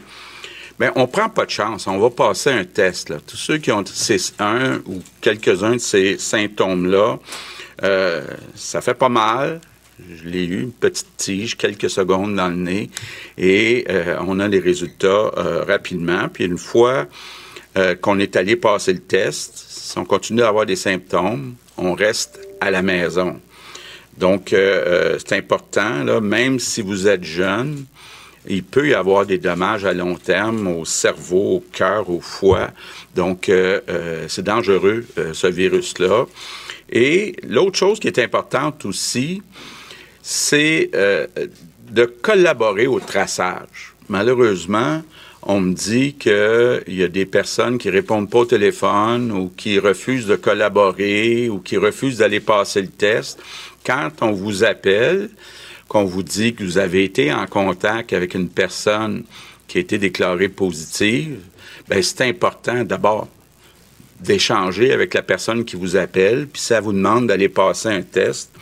Bien, 0.81 0.93
on 0.97 1.07
prend 1.07 1.29
pas 1.29 1.45
de 1.45 1.51
chance. 1.51 1.87
On 1.87 1.99
va 1.99 2.09
passer 2.09 2.49
un 2.49 2.65
test. 2.65 3.11
Là. 3.11 3.19
Tous 3.27 3.37
ceux 3.37 3.59
qui 3.59 3.71
ont 3.71 3.85
un 4.39 4.77
ou 4.87 5.03
quelques-uns 5.21 5.75
de 5.75 5.79
ces 5.79 6.17
symptômes-là, 6.17 7.19
euh, 7.85 8.25
ça 8.55 8.81
fait 8.81 8.95
pas 8.95 9.11
mal. 9.11 9.61
Je 10.11 10.27
l'ai 10.27 10.47
eu, 10.47 10.63
une 10.63 10.73
petite 10.73 11.19
tige, 11.19 11.59
quelques 11.59 11.91
secondes 11.91 12.35
dans 12.35 12.49
le 12.49 12.57
nez, 12.57 12.89
et 13.37 13.85
euh, 13.91 14.17
on 14.27 14.41
a 14.41 14.49
les 14.49 14.59
résultats 14.59 15.31
euh, 15.37 15.65
rapidement. 15.69 16.31
Puis 16.33 16.45
une 16.45 16.57
fois 16.57 17.07
qu'on 18.01 18.19
est 18.19 18.35
allé 18.35 18.57
passer 18.57 18.93
le 18.93 18.99
test, 18.99 19.65
si 19.69 19.97
on 19.97 20.05
continue 20.05 20.41
d'avoir 20.41 20.67
des 20.67 20.77
symptômes, 20.77 21.55
on 21.77 21.93
reste 21.93 22.41
à 22.61 22.71
la 22.71 22.83
maison. 22.83 23.41
Donc, 24.19 24.49
c'est 24.51 25.37
important, 25.37 26.03
là, 26.03 26.21
même 26.21 26.59
si 26.59 26.83
vous 26.83 27.07
êtes 27.07 27.23
jeune, 27.23 27.87
il 28.51 28.65
peut 28.65 28.89
y 28.89 28.95
avoir 28.95 29.27
des 29.27 29.39
dommages 29.39 29.85
à 29.85 29.93
long 29.93 30.17
terme 30.17 30.67
au 30.67 30.85
cerveau, 30.85 31.57
au 31.57 31.65
cœur, 31.73 32.11
au 32.11 32.21
foie. 32.21 32.71
Donc, 33.15 33.49
euh, 33.49 33.81
euh, 33.89 34.25
c'est 34.29 34.43
dangereux, 34.43 35.07
euh, 35.19 35.33
ce 35.33 35.47
virus-là. 35.47 36.27
Et 36.91 37.37
l'autre 37.49 37.79
chose 37.79 38.01
qui 38.01 38.09
est 38.09 38.19
importante 38.19 38.85
aussi, 38.85 39.43
c'est 40.23 40.91
de 40.93 42.05
collaborer 42.05 42.89
au 42.89 42.99
traçage. 42.99 43.95
Malheureusement, 44.09 45.03
on 45.43 45.61
me 45.61 45.73
dit 45.73 46.15
qu'il 46.15 46.83
y 46.95 47.05
a 47.05 47.09
des 47.09 47.27
personnes 47.27 47.79
qui 47.79 47.91
répondent 47.91 48.29
pas 48.29 48.41
au 48.41 48.45
téléphone 48.45 49.31
ou 49.31 49.53
qui 49.57 49.79
refusent 49.79 50.27
de 50.27 50.37
collaborer 50.37 51.49
ou 51.49 51.61
qui 51.61 51.77
refusent 51.77 52.19
d'aller 52.19 52.41
passer 52.41 52.83
le 52.83 52.89
test. 52.89 53.41
Quand 53.87 54.11
on 54.21 54.33
vous 54.33 54.65
appelle, 54.65 55.31
qu'on 55.91 56.05
vous 56.05 56.23
dit 56.23 56.55
que 56.55 56.63
vous 56.63 56.79
avez 56.79 57.03
été 57.03 57.33
en 57.33 57.47
contact 57.49 58.13
avec 58.13 58.35
une 58.35 58.49
personne 58.49 59.25
qui 59.67 59.79
a 59.79 59.81
été 59.81 59.99
déclarée 59.99 60.49
positive, 60.49 61.41
ben 61.89 62.01
c'est 62.01 62.21
important 62.29 62.85
d'abord 62.85 63.27
d'échanger 64.21 64.93
avec 64.93 65.15
la 65.15 65.23
personne 65.23 65.65
qui 65.65 65.75
vous 65.75 65.97
appelle, 65.97 66.47
puis 66.47 66.63
ça 66.63 66.81
vous 66.81 66.93
demande 66.93 67.27
d'aller 67.27 67.49
passer 67.49 67.89
un 67.89 68.03
test. 68.03 68.53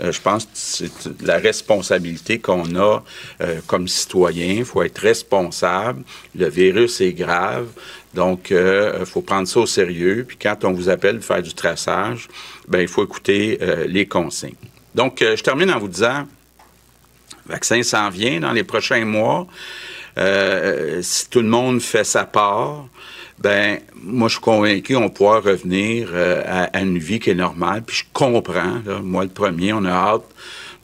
Euh, 0.00 0.10
je 0.10 0.20
pense 0.20 0.44
que 0.44 0.50
c'est 0.54 0.90
la 1.22 1.38
responsabilité 1.38 2.40
qu'on 2.40 2.74
a 2.74 3.04
euh, 3.42 3.60
comme 3.68 3.86
citoyen. 3.86 4.54
Il 4.54 4.64
faut 4.64 4.82
être 4.82 4.98
responsable. 4.98 6.02
Le 6.34 6.48
virus 6.48 7.00
est 7.00 7.12
grave. 7.12 7.68
Donc, 8.12 8.48
il 8.50 8.56
euh, 8.56 9.04
faut 9.04 9.20
prendre 9.20 9.46
ça 9.46 9.60
au 9.60 9.66
sérieux. 9.66 10.24
Puis 10.26 10.36
quand 10.36 10.64
on 10.64 10.72
vous 10.72 10.88
appelle 10.88 11.18
pour 11.18 11.26
faire 11.26 11.42
du 11.42 11.54
traçage, 11.54 12.26
ben 12.66 12.80
il 12.80 12.88
faut 12.88 13.04
écouter 13.04 13.60
les 13.86 14.06
consignes. 14.06 14.56
Donc, 14.96 15.18
je 15.20 15.42
termine 15.42 15.70
en 15.70 15.78
vous 15.78 15.88
disant, 15.88 16.26
vaccin 17.46 17.82
s'en 17.82 18.10
vient 18.10 18.40
dans 18.40 18.52
les 18.52 18.64
prochains 18.64 19.04
mois. 19.04 19.46
si 20.16 21.30
tout 21.30 21.40
le 21.40 21.48
monde 21.48 21.80
fait 21.80 22.04
sa 22.04 22.24
part, 22.24 22.86
ben 23.42 23.80
moi 24.02 24.28
je 24.28 24.34
suis 24.34 24.40
convaincu 24.40 24.94
qu'on 24.94 25.10
pourra 25.10 25.40
revenir 25.40 26.08
euh, 26.12 26.42
à, 26.46 26.80
une 26.80 26.98
vie 26.98 27.18
qui 27.18 27.30
est 27.30 27.34
normale. 27.34 27.82
Puis 27.82 27.96
je 27.96 28.04
comprends, 28.12 28.80
moi 29.02 29.24
le 29.24 29.30
premier, 29.30 29.72
on 29.72 29.84
a 29.84 29.90
hâte 29.90 30.24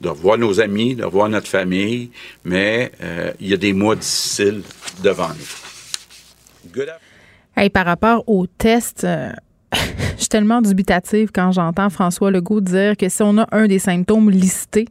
de 0.01 0.09
revoir 0.09 0.37
nos 0.37 0.59
amis, 0.59 0.95
de 0.95 1.03
revoir 1.03 1.29
notre 1.29 1.47
famille, 1.47 2.11
mais 2.43 2.91
euh, 3.01 3.31
il 3.39 3.47
y 3.47 3.53
a 3.53 3.57
des 3.57 3.73
mois 3.73 3.95
difficiles 3.95 4.61
devant 5.03 5.29
nous. 5.29 6.71
Good 6.73 6.89
hey, 7.55 7.69
par 7.69 7.85
rapport 7.85 8.23
au 8.27 8.45
test, 8.47 9.03
euh, 9.03 9.31
je 9.73 10.19
suis 10.19 10.27
tellement 10.27 10.61
dubitative 10.61 11.29
quand 11.33 11.51
j'entends 11.51 11.89
François 11.89 12.31
Legault 12.31 12.61
dire 12.61 12.95
que 12.97 13.09
si 13.09 13.21
on 13.21 13.37
a 13.37 13.47
un 13.51 13.67
des 13.67 13.79
symptômes 13.79 14.29
listés, 14.29 14.87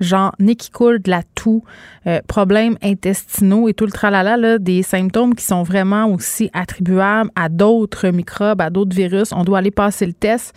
genre 0.00 0.34
nez 0.38 0.56
qui 0.56 0.70
coule, 0.70 1.00
de 1.00 1.10
la 1.10 1.22
toux, 1.34 1.62
euh, 2.06 2.20
problèmes 2.26 2.76
intestinaux 2.82 3.68
et 3.68 3.74
tout 3.74 3.86
le 3.86 3.92
tralala, 3.92 4.36
là, 4.36 4.58
des 4.58 4.82
symptômes 4.82 5.34
qui 5.34 5.44
sont 5.44 5.62
vraiment 5.62 6.06
aussi 6.06 6.50
attribuables 6.52 7.30
à 7.36 7.48
d'autres 7.48 8.08
microbes, 8.08 8.60
à 8.60 8.70
d'autres 8.70 8.94
virus. 8.94 9.32
On 9.32 9.44
doit 9.44 9.58
aller 9.58 9.70
passer 9.70 10.06
le 10.06 10.12
test. 10.12 10.54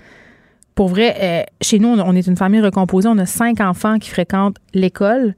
Pour 0.76 0.88
vrai, 0.88 1.16
euh, 1.22 1.44
chez 1.62 1.80
nous, 1.80 1.90
on 1.90 2.16
est 2.16 2.26
une 2.26 2.38
famille 2.38 2.62
recomposée. 2.62 3.08
On 3.08 3.18
a 3.20 3.26
cinq 3.26 3.62
enfants 3.62 4.00
qui 4.00 4.10
fréquentent 4.10 4.58
l'école. 4.74 5.36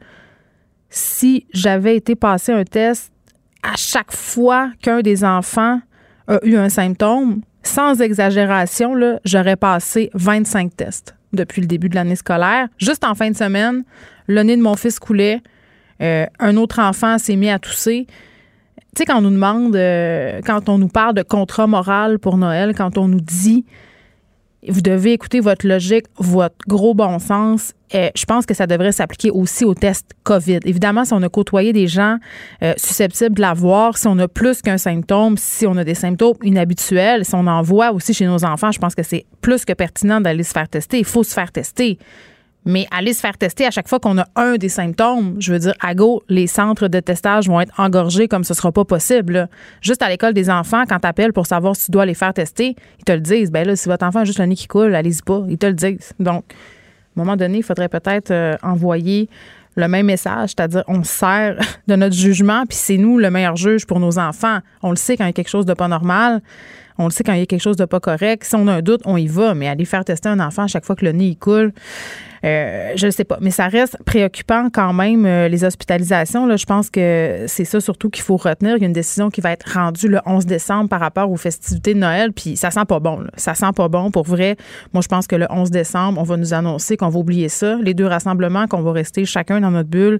Si 0.89 1.45
j'avais 1.53 1.97
été 1.97 2.15
passer 2.15 2.53
un 2.53 2.63
test 2.63 3.11
à 3.63 3.75
chaque 3.75 4.13
fois 4.13 4.71
qu'un 4.81 5.01
des 5.01 5.25
enfants 5.25 5.81
a 6.27 6.39
eu 6.43 6.55
un 6.55 6.69
symptôme, 6.69 7.41
sans 7.63 7.99
exagération, 7.99 8.93
j'aurais 9.25 9.55
passé 9.55 10.09
25 10.13 10.75
tests 10.77 11.15
depuis 11.35 11.61
le 11.61 11.67
début 11.67 11.89
de 11.89 11.95
l'année 11.95 12.15
scolaire. 12.15 12.67
Juste 12.77 13.03
en 13.03 13.15
fin 13.15 13.29
de 13.29 13.35
semaine, 13.35 13.83
le 14.27 14.41
nez 14.43 14.57
de 14.57 14.61
mon 14.61 14.75
fils 14.75 14.99
coulait. 14.99 15.41
Euh, 16.01 16.25
un 16.39 16.57
autre 16.57 16.79
enfant 16.79 17.17
s'est 17.17 17.35
mis 17.35 17.49
à 17.49 17.59
tousser. 17.59 18.07
Tu 18.07 18.99
sais, 18.99 19.05
quand 19.05 19.17
on 19.17 19.21
nous 19.21 19.31
demande, 19.31 19.75
euh, 19.75 20.41
quand 20.45 20.69
on 20.69 20.77
nous 20.77 20.87
parle 20.87 21.15
de 21.15 21.21
contrat 21.21 21.67
moral 21.67 22.19
pour 22.19 22.37
Noël, 22.37 22.73
quand 22.75 22.97
on 22.97 23.07
nous 23.07 23.21
dit 23.21 23.65
vous 24.69 24.81
devez 24.81 25.13
écouter 25.13 25.39
votre 25.39 25.67
logique, 25.67 26.05
votre 26.17 26.55
gros 26.67 26.93
bon 26.93 27.19
sens. 27.19 27.73
Et 27.91 28.11
je 28.15 28.25
pense 28.25 28.45
que 28.45 28.53
ça 28.53 28.67
devrait 28.67 28.91
s'appliquer 28.91 29.31
aussi 29.31 29.63
au 29.63 29.73
test 29.73 30.11
COVID. 30.23 30.59
Évidemment, 30.65 31.05
si 31.05 31.13
on 31.13 31.21
a 31.21 31.29
côtoyé 31.29 31.71
des 31.71 31.87
gens 31.87 32.17
euh, 32.63 32.73
susceptibles 32.77 33.35
de 33.35 33.41
l'avoir, 33.41 33.97
si 33.97 34.07
on 34.07 34.17
a 34.19 34.27
plus 34.27 34.61
qu'un 34.61 34.77
symptôme, 34.77 35.37
si 35.37 35.67
on 35.67 35.77
a 35.77 35.83
des 35.83 35.93
symptômes 35.93 36.35
inhabituels, 36.43 37.25
si 37.25 37.35
on 37.35 37.47
en 37.47 37.61
voit 37.61 37.91
aussi 37.91 38.13
chez 38.13 38.25
nos 38.25 38.43
enfants, 38.43 38.71
je 38.71 38.79
pense 38.79 38.95
que 38.95 39.03
c'est 39.03 39.25
plus 39.41 39.65
que 39.65 39.73
pertinent 39.73 40.19
d'aller 40.19 40.43
se 40.43 40.51
faire 40.51 40.67
tester. 40.67 40.99
Il 40.99 41.05
faut 41.05 41.23
se 41.23 41.33
faire 41.33 41.51
tester. 41.51 41.99
Mais 42.65 42.87
aller 42.89 43.13
se 43.13 43.19
faire 43.19 43.37
tester 43.37 43.65
à 43.65 43.71
chaque 43.71 43.87
fois 43.87 43.99
qu'on 43.99 44.17
a 44.17 44.25
un 44.35 44.55
des 44.55 44.69
symptômes, 44.69 45.35
je 45.39 45.53
veux 45.53 45.59
dire, 45.59 45.75
à 45.79 45.93
go, 45.93 46.23
les 46.29 46.47
centres 46.47 46.87
de 46.87 46.99
testage 46.99 47.47
vont 47.47 47.61
être 47.61 47.73
engorgés 47.79 48.27
comme 48.27 48.43
ce 48.43 48.55
sera 48.55 48.71
pas 48.71 48.85
possible. 48.85 49.47
Juste 49.81 50.01
à 50.01 50.09
l'école 50.09 50.33
des 50.33 50.49
enfants, 50.49 50.83
quand 50.87 50.99
tu 50.99 51.07
appelles 51.07 51.33
pour 51.33 51.45
savoir 51.45 51.75
si 51.75 51.85
tu 51.85 51.91
dois 51.91 52.05
les 52.05 52.15
faire 52.15 52.33
tester, 52.33 52.75
ils 52.99 53.05
te 53.05 53.11
le 53.11 53.21
disent. 53.21 53.51
Ben 53.51 53.67
là, 53.67 53.75
si 53.75 53.87
votre 53.87 54.05
enfant 54.05 54.21
a 54.21 54.25
juste 54.25 54.39
le 54.39 54.45
nez 54.45 54.55
qui 54.55 54.67
coule, 54.67 54.95
allez-y 54.95 55.21
pas. 55.21 55.43
Ils 55.47 55.57
te 55.57 55.67
le 55.67 55.73
disent. 55.73 56.13
Donc, 56.19 56.43
à 57.15 57.21
un 57.21 57.23
moment 57.23 57.37
donné, 57.37 57.59
il 57.59 57.63
faudrait 57.63 57.89
peut-être 57.89 58.31
euh, 58.31 58.55
envoyer 58.63 59.29
le 59.75 59.87
même 59.87 60.05
message, 60.05 60.51
c'est-à-dire 60.51 60.83
on 60.87 61.03
sert 61.03 61.57
de 61.87 61.95
notre 61.95 62.15
jugement, 62.15 62.63
puis 62.67 62.77
c'est 62.77 62.97
nous 62.97 63.17
le 63.17 63.29
meilleur 63.29 63.55
juge 63.55 63.85
pour 63.85 63.99
nos 63.99 64.17
enfants. 64.17 64.59
On 64.81 64.89
le 64.89 64.95
sait 64.95 65.17
quand 65.17 65.25
il 65.25 65.27
y 65.27 65.29
a 65.29 65.33
quelque 65.33 65.49
chose 65.49 65.65
de 65.65 65.73
pas 65.73 65.87
normal. 65.87 66.41
On 66.97 67.05
le 67.05 67.11
sait 67.11 67.23
quand 67.23 67.33
il 67.33 67.39
y 67.39 67.43
a 67.43 67.45
quelque 67.45 67.61
chose 67.61 67.75
de 67.75 67.85
pas 67.85 67.99
correct. 67.99 68.45
Si 68.45 68.55
on 68.55 68.67
a 68.67 68.73
un 68.75 68.81
doute, 68.81 69.01
on 69.03 69.17
y 69.17 69.27
va. 69.27 69.53
Mais 69.53 69.67
aller 69.67 69.83
faire 69.83 70.05
tester 70.05 70.29
un 70.29 70.39
enfant 70.39 70.63
à 70.63 70.67
chaque 70.67 70.85
fois 70.85 70.95
que 70.95 71.03
le 71.03 71.11
nez 71.11 71.27
il 71.27 71.37
coule, 71.37 71.73
euh, 72.45 72.91
je 72.95 73.07
ne 73.07 73.11
sais 73.11 73.23
pas. 73.23 73.39
Mais 73.41 73.49
ça 73.49 73.67
reste 73.67 73.97
préoccupant 74.05 74.69
quand 74.71 74.93
même, 74.93 75.25
euh, 75.25 75.47
les 75.47 75.63
hospitalisations. 75.63 76.45
Là, 76.45 76.57
je 76.57 76.65
pense 76.65 76.91
que 76.91 77.45
c'est 77.47 77.65
ça 77.65 77.79
surtout 77.81 78.09
qu'il 78.09 78.23
faut 78.23 78.37
retenir. 78.37 78.75
Il 78.77 78.81
y 78.81 78.83
a 78.83 78.87
une 78.87 78.93
décision 78.93 79.29
qui 79.29 79.41
va 79.41 79.51
être 79.51 79.67
rendue 79.73 80.07
le 80.07 80.19
11 80.25 80.45
décembre 80.45 80.87
par 80.87 80.99
rapport 80.99 81.31
aux 81.31 81.37
festivités 81.37 81.95
de 81.95 81.99
Noël. 81.99 82.33
Puis 82.33 82.55
ça 82.55 82.69
sent 82.69 82.85
pas 82.87 82.99
bon. 82.99 83.19
Là. 83.19 83.31
Ça 83.35 83.55
sent 83.55 83.71
pas 83.75 83.87
bon. 83.87 84.11
Pour 84.11 84.25
vrai, 84.25 84.57
moi, 84.93 85.01
je 85.01 85.07
pense 85.07 85.25
que 85.25 85.35
le 85.35 85.47
11 85.49 85.71
décembre, 85.71 86.21
on 86.21 86.23
va 86.23 86.37
nous 86.37 86.53
annoncer 86.53 86.97
qu'on 86.97 87.09
va 87.09 87.19
oublier 87.19 87.49
ça. 87.49 87.77
Les 87.81 87.95
deux 87.95 88.05
rassemblements, 88.05 88.67
qu'on 88.67 88.81
va 88.81 88.91
rester 88.91 89.25
chacun 89.25 89.59
dans 89.59 89.71
notre 89.71 89.89
bulle 89.89 90.19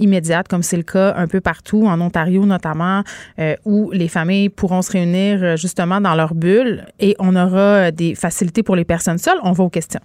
immédiate, 0.00 0.48
comme 0.48 0.62
c'est 0.62 0.76
le 0.76 0.82
cas 0.82 1.14
un 1.16 1.28
peu 1.28 1.40
partout, 1.40 1.86
en 1.86 2.00
Ontario 2.00 2.46
notamment, 2.46 3.02
euh, 3.38 3.54
où 3.64 3.90
les 3.92 4.08
familles 4.08 4.48
pourront 4.48 4.82
se 4.82 4.90
réunir 4.90 5.56
justement 5.56 6.00
dans 6.00 6.16
leur 6.16 6.34
bulle 6.34 6.84
et 6.98 7.14
on 7.20 7.36
aura 7.36 7.92
des 7.92 8.16
facilités 8.16 8.64
pour 8.64 8.74
les 8.74 8.84
personnes 8.84 9.18
seules. 9.18 9.38
On 9.44 9.52
va 9.52 9.62
aux 9.62 9.70
questions. 9.70 10.00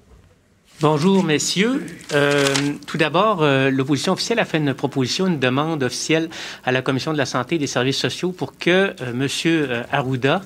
Bonjour, 0.82 1.26
messieurs. 1.26 1.86
Euh, 2.14 2.46
tout 2.88 2.98
d'abord, 2.98 3.46
l'opposition 3.70 4.14
officielle 4.14 4.40
a 4.40 4.46
fait 4.46 4.60
une 4.60 4.74
proposition, 4.74 5.28
une 5.28 5.38
demande 5.38 5.84
officielle 5.84 6.30
à 6.64 6.72
la 6.72 6.82
Commission 6.82 7.12
de 7.12 7.18
la 7.18 7.26
santé 7.26 7.56
et 7.56 7.58
des 7.58 7.68
services 7.68 7.98
sociaux 7.98 8.32
pour 8.32 8.58
que 8.58 8.96
Monsieur 9.14 9.70
M. 9.70 9.84
Arruda 9.92 10.42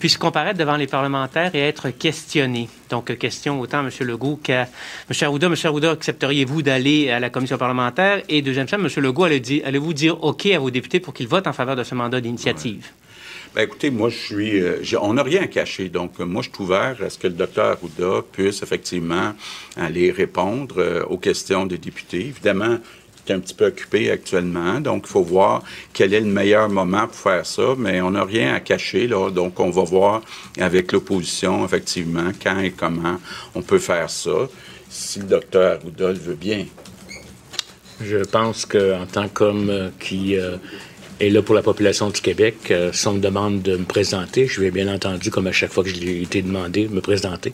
puisse 0.00 0.18
comparaître 0.18 0.58
devant 0.58 0.74
les 0.74 0.88
parlementaires 0.88 1.54
et 1.54 1.60
être 1.60 1.90
questionné. 1.90 2.68
Donc, 2.90 3.16
question 3.16 3.60
autant 3.60 3.78
à 3.78 3.82
M. 3.82 3.90
Legault 4.00 4.40
qu'à 4.42 4.62
M. 5.08 5.16
Arruda. 5.20 5.46
M. 5.46 5.54
Arruda, 5.62 5.92
accepteriez-vous 5.92 6.62
d'aller 6.62 7.10
à 7.10 7.20
la 7.20 7.30
commission 7.30 7.56
parlementaire? 7.56 8.22
Et 8.28 8.42
deuxième 8.42 8.66
chose, 8.66 8.80
M. 8.80 9.04
Legault, 9.04 9.26
allez-vous 9.26 9.92
dire 9.92 10.24
OK 10.24 10.46
à 10.46 10.58
vos 10.58 10.72
députés 10.72 10.98
pour 10.98 11.14
qu'ils 11.14 11.28
votent 11.28 11.46
en 11.46 11.52
faveur 11.52 11.76
de 11.76 11.84
ce 11.84 11.94
mandat 11.94 12.20
d'initiative? 12.20 12.90
Ben, 13.56 13.62
écoutez, 13.62 13.88
moi, 13.88 14.10
je 14.10 14.16
suis. 14.18 14.60
Euh, 14.60 14.82
on 15.00 15.14
n'a 15.14 15.22
rien 15.22 15.44
à 15.44 15.46
cacher. 15.46 15.88
Donc, 15.88 16.18
moi, 16.18 16.42
je 16.42 16.50
suis 16.50 16.62
ouvert 16.62 16.94
à 17.02 17.08
ce 17.08 17.16
que 17.16 17.26
le 17.26 17.32
docteur 17.32 17.78
Arruda 17.78 18.22
puisse 18.30 18.62
effectivement 18.62 19.32
aller 19.78 20.10
répondre 20.10 20.74
euh, 20.76 21.02
aux 21.04 21.16
questions 21.16 21.64
des 21.64 21.78
députés. 21.78 22.20
Évidemment, 22.20 22.76
un 23.30 23.40
petit 23.40 23.54
peu 23.54 23.68
occupé 23.68 24.10
actuellement. 24.10 24.78
Donc, 24.82 25.04
il 25.06 25.10
faut 25.10 25.22
voir 25.22 25.62
quel 25.94 26.12
est 26.12 26.20
le 26.20 26.26
meilleur 26.26 26.68
moment 26.68 27.06
pour 27.06 27.16
faire 27.16 27.46
ça. 27.46 27.74
Mais 27.78 28.02
on 28.02 28.10
n'a 28.10 28.24
rien 28.24 28.52
à 28.52 28.60
cacher, 28.60 29.06
là. 29.06 29.30
Donc, 29.30 29.58
on 29.58 29.70
va 29.70 29.84
voir 29.84 30.20
avec 30.60 30.92
l'opposition, 30.92 31.64
effectivement, 31.64 32.32
quand 32.42 32.58
et 32.58 32.72
comment 32.72 33.16
on 33.54 33.62
peut 33.62 33.78
faire 33.78 34.10
ça. 34.10 34.50
Si 34.90 35.20
le 35.20 35.24
docteur 35.24 35.78
Arruda 35.80 36.12
veut 36.12 36.34
bien. 36.34 36.66
Je 38.02 38.18
pense 38.18 38.66
qu'en 38.66 39.06
tant 39.10 39.28
qu'homme 39.28 39.70
euh, 39.70 39.88
qui 39.98 40.36
euh, 40.36 40.58
est 41.20 41.30
là 41.30 41.42
pour 41.42 41.54
la 41.54 41.62
population 41.62 42.10
du 42.10 42.20
Québec, 42.20 42.70
euh, 42.70 42.92
si 42.92 43.06
on 43.08 43.14
me 43.14 43.20
demande 43.20 43.62
de 43.62 43.76
me 43.76 43.84
présenter, 43.84 44.46
je 44.46 44.60
vais 44.60 44.70
bien 44.70 44.92
entendu, 44.92 45.30
comme 45.30 45.46
à 45.46 45.52
chaque 45.52 45.72
fois 45.72 45.84
que 45.84 45.90
je 45.90 45.96
l'ai 45.96 46.22
été 46.22 46.42
demandé, 46.42 46.88
me 46.88 47.00
présenter. 47.00 47.52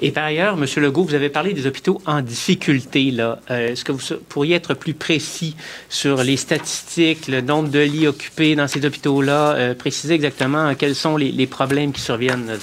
Et 0.00 0.10
par 0.10 0.24
ailleurs, 0.24 0.58
M. 0.60 0.66
Legault, 0.82 1.04
vous 1.04 1.14
avez 1.14 1.28
parlé 1.28 1.52
des 1.52 1.66
hôpitaux 1.66 2.00
en 2.06 2.20
difficulté. 2.20 3.10
Là. 3.10 3.38
Euh, 3.50 3.68
est-ce 3.68 3.84
que 3.84 3.92
vous 3.92 4.00
pourriez 4.28 4.56
être 4.56 4.74
plus 4.74 4.94
précis 4.94 5.56
sur 5.88 6.22
les 6.22 6.36
statistiques, 6.36 7.28
le 7.28 7.40
nombre 7.40 7.68
de 7.68 7.78
lits 7.78 8.06
occupés 8.06 8.56
dans 8.56 8.68
ces 8.68 8.84
hôpitaux-là, 8.84 9.54
euh, 9.54 9.74
préciser 9.74 10.14
exactement 10.14 10.74
quels 10.74 10.94
sont 10.94 11.16
les, 11.16 11.46
problèmes 11.46 11.92
qui 11.92 12.00
surviennent? 12.00 12.58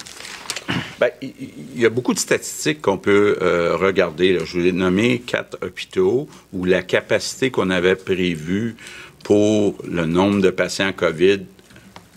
Bien, 0.99 1.09
il 1.21 1.79
y 1.79 1.85
a 1.85 1.89
beaucoup 1.89 2.13
de 2.13 2.19
statistiques 2.19 2.81
qu'on 2.81 2.97
peut 2.97 3.37
euh, 3.41 3.75
regarder. 3.75 4.37
Je 4.45 4.59
vous 4.59 4.65
ai 4.65 4.71
nommé 4.71 5.19
quatre 5.25 5.57
hôpitaux 5.63 6.27
où 6.53 6.65
la 6.65 6.83
capacité 6.83 7.49
qu'on 7.49 7.69
avait 7.69 7.95
prévue 7.95 8.75
pour 9.23 9.77
le 9.87 10.05
nombre 10.05 10.41
de 10.41 10.49
patients 10.49 10.93
COVID 10.93 11.41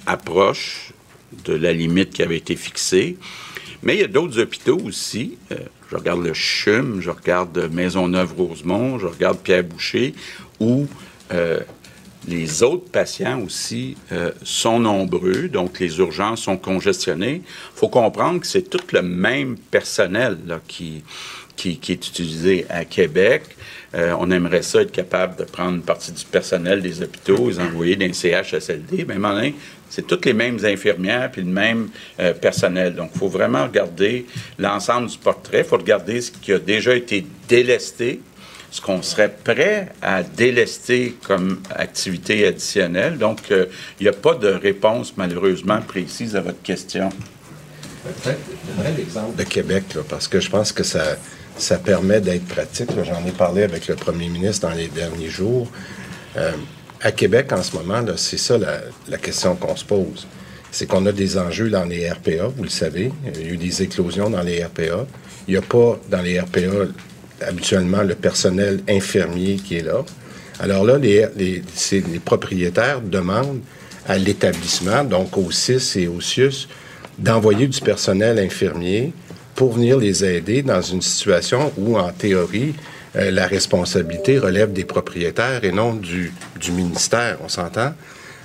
approche 0.07 0.93
de 1.45 1.55
la 1.55 1.73
limite 1.73 2.11
qui 2.11 2.23
avait 2.23 2.37
été 2.37 2.57
fixée. 2.57 3.17
Mais 3.83 3.97
il 3.97 4.01
y 4.01 4.05
a 4.05 4.09
d'autres 4.09 4.41
hôpitaux 4.41 4.81
aussi. 4.85 5.37
Euh, 5.53 5.57
je 5.91 5.97
regarde 5.97 6.25
le 6.25 6.33
CHUM, 6.33 7.01
je 7.01 7.11
regarde 7.11 7.71
Maisonneuve-Rosemont, 7.71 8.99
je 8.99 9.07
regarde 9.07 9.39
Pierre-Boucher, 9.39 10.15
où 10.59 10.87
euh, 11.33 11.61
Les 12.27 12.63
autres 12.63 12.91
patients 12.91 13.43
aussi 13.43 13.97
euh, 14.11 14.33
sont 14.43 14.81
nombreux, 14.81 15.49
donc 15.49 15.79
les 15.81 15.99
urgences 15.99 16.41
sont 16.41 16.57
congestionnées. 16.57 17.43
Il 17.45 17.79
faut 17.79 17.89
comprendre 17.89 18.41
que 18.41 18.47
c'est 18.47 18.71
tout 18.71 18.81
le 18.93 19.03
même 19.03 19.57
personnel 19.59 20.39
qui, 20.67 21.05
qui, 21.57 21.79
est 21.89 22.09
utilisé 22.09 22.65
à 22.71 22.87
Québec. 22.87 23.43
Euh, 23.95 24.15
on 24.19 24.31
aimerait 24.31 24.63
ça 24.63 24.83
être 24.83 24.91
capable 24.91 25.37
de 25.37 25.45
prendre 25.45 25.77
une 25.77 25.83
partie 25.83 26.11
du 26.11 26.25
personnel 26.25 26.83
des 26.83 27.03
hôpitaux, 27.03 27.49
les 27.49 27.61
envoyer 27.61 27.95
les 27.95 28.13
CHSLD. 28.13 29.05
Mais 29.07 29.19
maintenant, 29.19 29.51
c'est 29.89 30.07
toutes 30.07 30.27
les 30.27 30.33
mêmes 30.33 30.59
infirmières 30.65 31.31
puis 31.31 31.43
le 31.43 31.49
même 31.49 31.89
euh, 32.19 32.33
personnel. 32.33 32.95
Donc, 32.95 33.11
il 33.15 33.19
faut 33.19 33.29
vraiment 33.29 33.65
regarder 33.65 34.27
l'ensemble 34.59 35.09
du 35.09 35.19
portrait. 35.19 35.59
Il 35.59 35.65
faut 35.65 35.77
regarder 35.77 36.21
ce 36.21 36.33
qui 36.33 36.53
a 36.53 36.59
déjà 36.59 36.95
été 36.95 37.25
délesté 37.49 38.21
ce 38.75 38.81
qu'on 38.81 39.03
serait 39.03 39.33
prêt 39.33 39.93
à 40.03 40.25
délester 40.25 41.15
comme 41.25 41.61
activité 41.71 42.45
additionnelle. 42.45 43.19
Donc, 43.19 43.53
euh, 43.53 43.67
il 44.01 44.03
n'y 44.03 44.09
a 44.09 44.13
pas 44.13 44.35
de 44.35 44.49
réponse 44.49 45.17
malheureusement 45.17 45.81
précise 45.81 46.35
à 46.35 46.41
votre 46.41 46.61
question. 46.61 47.09
Peut-être, 48.03 48.41
l'exemple 48.97 49.37
de 49.37 49.45
Québec, 49.45 49.85
parce 50.09 50.27
que 50.27 50.41
je 50.41 50.51
pense 50.51 50.73
que 50.73 50.83
ça, 50.83 51.17
ça 51.57 51.79
permet 51.79 52.21
d'être 52.21 52.47
pratique. 52.47 52.91
J'en 53.05 53.25
ai 53.27 53.33
parlé 53.33 53.63
avec 53.63 53.87
le 53.89 53.95
premier 53.95 54.29
ministre 54.29 54.69
dans 54.69 54.75
les 54.75 54.89
derniers 54.89 55.29
jours. 55.29 55.69
Euh, 56.37 56.53
à 57.01 57.13
Québec, 57.13 57.53
en 57.53 57.63
ce 57.63 57.77
moment, 57.77 58.03
c'est 58.17 58.39
ça 58.39 58.59
la, 58.59 59.19
question 59.19 59.57
qu'on 59.57 59.77
se 59.77 59.85
pose. 59.85 60.27
C'est 60.71 60.87
qu'on 60.87 61.07
a 61.07 61.13
des 61.13 61.39
enjeux 61.39 61.71
dans 61.71 61.85
les 61.85 62.11
RPA, 62.11 62.49
vous 62.57 62.65
le 62.65 62.71
savez. 62.71 63.13
Il 63.35 63.41
y 63.41 63.45
a 63.45 63.53
eu 63.53 63.57
des 63.57 63.83
éclosions 63.83 64.31
dans 64.31 64.43
les 64.43 64.65
RPA. 64.65 65.07
Il 65.47 65.53
n'y 65.53 65.57
a 65.57 65.63
pas 65.63 66.01
dans 66.11 66.23
les 66.23 66.41
RPA 66.41 66.89
habituellement 67.43 68.03
le 68.03 68.15
personnel 68.15 68.83
infirmier 68.89 69.57
qui 69.57 69.77
est 69.77 69.83
là. 69.83 70.03
Alors 70.59 70.85
là, 70.85 70.99
les, 70.99 71.27
les, 71.37 71.63
les 71.93 72.19
propriétaires 72.19 73.01
demandent 73.01 73.61
à 74.07 74.19
l'établissement, 74.19 75.05
donc 75.05 75.37
au 75.37 75.51
CIS 75.51 75.99
et 75.99 76.09
au 76.09 76.21
CIUS, 76.21 76.69
d'envoyer 77.19 77.67
du 77.67 77.81
personnel 77.81 78.39
infirmier 78.39 79.13
pour 79.55 79.73
venir 79.73 79.99
les 79.99 80.25
aider 80.25 80.63
dans 80.63 80.83
une 80.83 81.03
situation 81.03 81.73
où, 81.77 81.99
en 81.99 82.11
théorie, 82.13 82.75
euh, 83.17 83.31
la 83.31 83.47
responsabilité 83.47 84.39
relève 84.39 84.73
des 84.73 84.85
propriétaires 84.85 85.65
et 85.65 85.73
non 85.73 85.95
du, 85.95 86.33
ministère, 86.73 87.39
on 87.45 87.49
s'entend? 87.49 87.95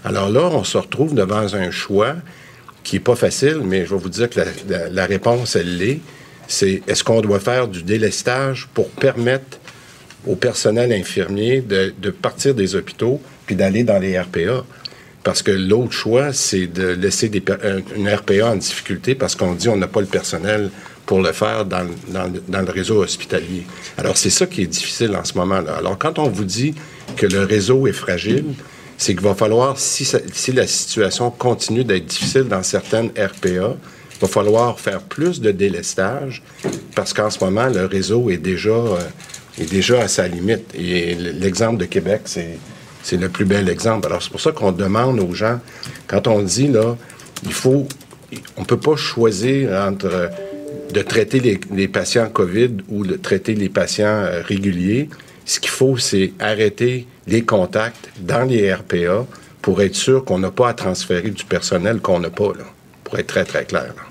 Alors 0.05 0.29
là, 0.29 0.49
on 0.51 0.63
se 0.63 0.77
retrouve 0.77 1.15
devant 1.15 1.53
un 1.53 1.71
choix 1.71 2.15
qui 2.83 2.95
n'est 2.95 3.01
pas 3.01 3.15
facile, 3.15 3.61
mais 3.63 3.85
je 3.85 3.93
vais 3.93 3.99
vous 3.99 4.09
dire 4.09 4.29
que 4.29 4.39
la, 4.69 5.05
réponse, 5.05 5.55
elle 5.55 5.77
l'est 5.77 5.99
c'est 6.47 6.81
est-ce 6.87 7.03
qu'on 7.03 7.21
doit 7.21 7.39
faire 7.39 7.67
du 7.67 7.83
délestage 7.83 8.67
pour 8.73 8.89
permettre 8.89 9.59
au 10.25 10.35
personnel 10.35 10.91
infirmier 10.91 11.61
de, 11.61 12.09
partir 12.09 12.55
des 12.55 12.75
hôpitaux 12.75 13.21
puis 13.45 13.55
d'aller 13.55 13.83
dans 13.83 13.99
les 13.99 14.19
RPA? 14.19 14.65
Parce 15.23 15.43
que 15.43 15.51
l'autre 15.51 15.91
choix, 15.91 16.33
c'est 16.33 16.65
de 16.65 16.87
laisser 16.87 17.29
une 17.95 18.09
RPA 18.09 18.51
en 18.51 18.55
difficulté 18.55 19.13
parce 19.13 19.35
qu'on 19.35 19.53
dit 19.53 19.69
on 19.69 19.77
n'a 19.77 19.87
pas 19.87 20.01
le 20.01 20.07
personnel 20.07 20.71
pour 21.09 21.21
le 21.23 21.31
faire 21.31 21.65
dans, 21.65 21.87
dans, 22.07 22.61
le 22.61 22.71
réseau 22.71 23.01
hospitalier. 23.01 23.65
Alors, 23.97 24.15
c'est 24.15 24.29
ça 24.29 24.45
qui 24.45 24.61
est 24.61 24.67
difficile 24.67 25.15
en 25.15 25.25
ce 25.25 25.35
moment-là. 25.39 25.77
Alors, 25.77 25.97
quand 25.97 26.19
on 26.19 26.29
vous 26.29 26.43
dit 26.43 26.75
que 27.17 27.25
le 27.25 27.45
réseau 27.45 27.87
est 27.87 27.93
fragile, 27.93 28.45
c'est 28.95 29.15
qu'il 29.15 29.23
va 29.23 29.33
falloir, 29.33 29.79
si, 29.79 30.05
si 30.05 30.51
la 30.51 30.67
situation 30.67 31.31
continue 31.31 31.83
d'être 31.83 32.05
difficile 32.05 32.43
dans 32.43 32.61
certaines 32.61 33.07
RPA, 33.17 33.47
il 33.47 34.21
va 34.21 34.27
falloir 34.27 34.79
faire 34.79 35.01
plus 35.01 35.41
de 35.41 35.49
délestage 35.49 36.43
parce 36.93 37.11
qu'en 37.11 37.31
ce 37.31 37.43
moment, 37.43 37.69
le 37.69 37.87
réseau 37.87 38.29
est 38.29 38.37
déjà, 38.37 38.69
euh, 38.69 38.99
est 39.59 39.67
déjà 39.67 40.01
à 40.01 40.07
sa 40.07 40.27
limite. 40.27 40.75
Et 40.75 41.15
l'exemple 41.15 41.77
de 41.77 41.85
Québec, 41.85 42.21
c'est, 42.25 42.59
c'est 43.01 43.17
le 43.17 43.29
plus 43.29 43.45
bel 43.45 43.67
exemple. 43.67 44.05
Alors, 44.05 44.21
c'est 44.21 44.29
pour 44.29 44.41
ça 44.41 44.51
qu'on 44.51 44.71
demande 44.71 45.19
aux 45.19 45.33
gens, 45.33 45.59
quand 46.05 46.27
on 46.27 46.43
dit, 46.43 46.67
là, 46.67 46.95
il 47.45 47.53
faut, 47.53 47.87
on 48.57 48.61
ne 48.61 48.65
peut 48.67 48.79
pas 48.79 48.95
choisir 48.95 49.71
entre 49.71 50.05
euh, 50.05 50.27
de 50.93 51.01
traiter 51.01 51.39
les, 51.71 51.87
patients 51.87 52.29
COVID 52.29 52.77
ou 52.89 53.05
de 53.05 53.15
traiter 53.15 53.55
les 53.55 53.69
patients 53.69 54.07
euh, 54.07 54.41
réguliers. 54.41 55.09
Ce 55.45 55.59
qu'il 55.59 55.69
faut, 55.69 55.97
c'est 55.97 56.33
arrêter 56.39 57.07
les 57.27 57.43
contacts 57.43 58.09
dans 58.19 58.43
les 58.43 58.73
RPA 58.73 59.25
pour 59.61 59.81
être 59.81 59.95
sûr 59.95 60.25
qu'on 60.25 60.39
n'a 60.39 60.51
pas 60.51 60.69
à 60.69 60.73
transférer 60.73 61.29
du 61.29 61.43
personnel 61.43 61.99
qu'on 61.99 62.19
n'a 62.19 62.29
pas, 62.29 62.53
là, 62.57 62.65
pour 63.03 63.17
être 63.19 63.27
très, 63.27 63.45
très 63.45 63.65
clair. 63.65 63.93
Là. 63.95 64.08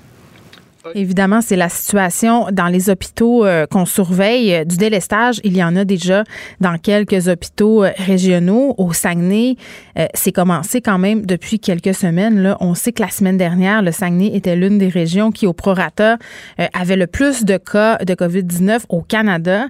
Évidemment, 0.95 1.41
c'est 1.41 1.57
la 1.57 1.67
situation 1.67 2.47
dans 2.51 2.67
les 2.67 2.89
hôpitaux 2.89 3.45
euh, 3.45 3.65
qu'on 3.67 3.85
surveille. 3.85 4.65
Du 4.65 4.77
délestage, 4.77 5.41
il 5.43 5.55
y 5.55 5.63
en 5.63 5.75
a 5.75 5.83
déjà 5.83 6.23
dans 6.61 6.77
quelques 6.77 7.27
hôpitaux 7.27 7.83
euh, 7.83 7.91
régionaux. 7.97 8.75
Au 8.77 8.93
Saguenay, 8.93 9.57
euh, 9.97 10.05
c'est 10.13 10.31
commencé 10.31 10.81
quand 10.81 10.97
même 10.97 11.25
depuis 11.25 11.59
quelques 11.59 11.93
semaines. 11.93 12.41
Là. 12.41 12.57
On 12.61 12.75
sait 12.75 12.93
que 12.93 13.01
la 13.01 13.09
semaine 13.09 13.37
dernière, 13.37 13.81
le 13.81 13.91
Saguenay 13.91 14.31
était 14.33 14.55
l'une 14.55 14.77
des 14.77 14.87
régions 14.87 15.31
qui, 15.31 15.47
au 15.47 15.53
prorata, 15.53 16.17
avait 16.73 16.95
le 16.95 17.07
plus 17.07 17.43
de 17.43 17.57
cas 17.57 17.97
de 17.97 18.13
COVID-19 18.13 18.81
au 18.89 19.01
Canada. 19.01 19.67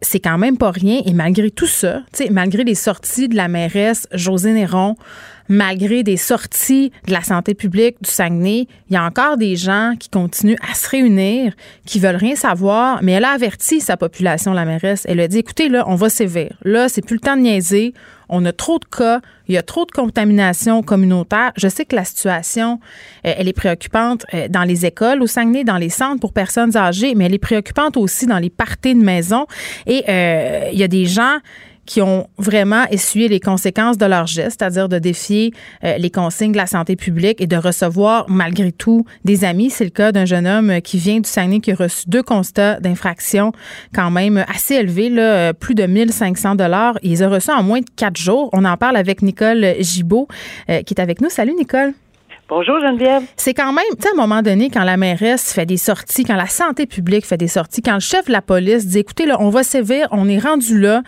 c'est 0.00 0.20
quand 0.20 0.38
même 0.38 0.56
pas 0.58 0.70
rien. 0.70 1.00
Et 1.06 1.12
malgré 1.12 1.50
tout 1.50 1.66
ça, 1.66 2.02
malgré 2.30 2.64
les 2.64 2.74
sorties 2.74 3.28
de 3.28 3.36
la 3.36 3.48
mairesse 3.48 4.08
José 4.12 4.52
Néron, 4.52 4.96
malgré 5.48 6.02
des 6.02 6.16
sorties 6.16 6.92
de 7.06 7.12
la 7.12 7.22
santé 7.22 7.54
publique 7.54 7.96
du 8.02 8.10
Saguenay, 8.10 8.66
il 8.90 8.94
y 8.94 8.96
a 8.96 9.04
encore 9.04 9.36
des 9.36 9.56
gens 9.56 9.94
qui 9.98 10.08
continuent 10.08 10.56
à 10.68 10.74
se 10.74 10.88
réunir, 10.88 11.52
qui 11.86 11.98
veulent 11.98 12.16
rien 12.16 12.36
savoir, 12.36 13.02
mais 13.02 13.12
elle 13.12 13.24
a 13.24 13.30
averti 13.30 13.80
sa 13.80 13.96
population, 13.96 14.52
la 14.52 14.64
mairesse. 14.64 15.04
Elle 15.08 15.20
a 15.20 15.28
dit, 15.28 15.38
écoutez, 15.38 15.68
là, 15.68 15.84
on 15.86 15.94
va 15.94 16.08
sévère. 16.08 16.56
Là, 16.62 16.88
c'est 16.88 17.04
plus 17.04 17.16
le 17.16 17.20
temps 17.20 17.36
de 17.36 17.42
niaiser. 17.42 17.94
On 18.28 18.44
a 18.46 18.52
trop 18.52 18.78
de 18.78 18.86
cas, 18.86 19.20
il 19.46 19.54
y 19.54 19.58
a 19.58 19.62
trop 19.62 19.84
de 19.84 19.90
contamination 19.90 20.82
communautaire. 20.82 21.52
Je 21.56 21.68
sais 21.68 21.84
que 21.84 21.94
la 21.94 22.04
situation, 22.04 22.80
euh, 23.26 23.34
elle 23.36 23.46
est 23.46 23.52
préoccupante 23.52 24.24
euh, 24.32 24.48
dans 24.48 24.62
les 24.62 24.86
écoles 24.86 25.22
au 25.22 25.26
Saguenay, 25.26 25.64
dans 25.64 25.76
les 25.76 25.90
centres 25.90 26.20
pour 26.20 26.32
personnes 26.32 26.74
âgées, 26.74 27.14
mais 27.14 27.26
elle 27.26 27.34
est 27.34 27.38
préoccupante 27.38 27.98
aussi 27.98 28.26
dans 28.26 28.38
les 28.38 28.48
parties 28.48 28.94
de 28.94 29.02
maison. 29.02 29.46
Et 29.86 30.04
euh, 30.08 30.70
il 30.72 30.78
y 30.78 30.82
a 30.82 30.88
des 30.88 31.04
gens 31.04 31.36
qui 31.86 32.00
ont 32.00 32.28
vraiment 32.38 32.84
essuyé 32.90 33.28
les 33.28 33.40
conséquences 33.40 33.98
de 33.98 34.06
leurs 34.06 34.26
gestes, 34.26 34.60
c'est-à-dire 34.60 34.88
de 34.88 34.98
défier 34.98 35.52
euh, 35.84 35.98
les 35.98 36.10
consignes 36.10 36.52
de 36.52 36.56
la 36.56 36.66
santé 36.66 36.96
publique 36.96 37.40
et 37.40 37.46
de 37.46 37.56
recevoir 37.56 38.26
malgré 38.28 38.72
tout 38.72 39.04
des 39.24 39.44
amis. 39.44 39.70
C'est 39.70 39.84
le 39.84 39.90
cas 39.90 40.12
d'un 40.12 40.24
jeune 40.24 40.46
homme 40.46 40.80
qui 40.82 40.98
vient 40.98 41.20
du 41.20 41.28
Saguenay 41.28 41.60
qui 41.60 41.72
a 41.72 41.74
reçu 41.74 42.04
deux 42.06 42.22
constats 42.22 42.80
d'infraction 42.80 43.52
quand 43.94 44.10
même 44.10 44.44
assez 44.48 44.74
élevés, 44.74 45.12
euh, 45.16 45.52
plus 45.52 45.74
de 45.74 45.84
1500 45.84 46.54
dollars. 46.54 46.98
Il 47.02 47.10
les 47.10 47.22
a 47.22 47.28
reçus 47.28 47.50
en 47.50 47.62
moins 47.62 47.80
de 47.80 47.86
quatre 47.96 48.16
jours. 48.16 48.48
On 48.52 48.64
en 48.64 48.76
parle 48.76 48.96
avec 48.96 49.22
Nicole 49.22 49.74
Gibault 49.80 50.28
euh, 50.70 50.82
qui 50.82 50.94
est 50.94 51.00
avec 51.00 51.20
nous. 51.20 51.30
Salut 51.30 51.54
Nicole. 51.54 51.94
Bonjour 52.48 52.80
Geneviève. 52.80 53.22
C'est 53.36 53.54
quand 53.54 53.72
même, 53.72 53.84
tu 53.96 54.02
sais, 54.02 54.08
à 54.08 54.12
un 54.12 54.16
moment 54.16 54.42
donné, 54.42 54.68
quand 54.68 54.82
la 54.84 54.96
mairesse 54.96 55.54
fait 55.54 55.64
des 55.64 55.76
sorties, 55.76 56.24
quand 56.24 56.36
la 56.36 56.48
santé 56.48 56.86
publique 56.86 57.24
fait 57.24 57.38
des 57.38 57.48
sorties, 57.48 57.80
quand 57.80 57.94
le 57.94 58.00
chef 58.00 58.26
de 58.26 58.32
la 58.32 58.42
police 58.42 58.86
dit, 58.86 58.98
écoutez, 58.98 59.24
là, 59.24 59.36
on 59.40 59.48
va 59.48 59.62
sévir, 59.62 60.08
on 60.10 60.28
est 60.28 60.38
rendu 60.38 60.78
là, 60.78 61.02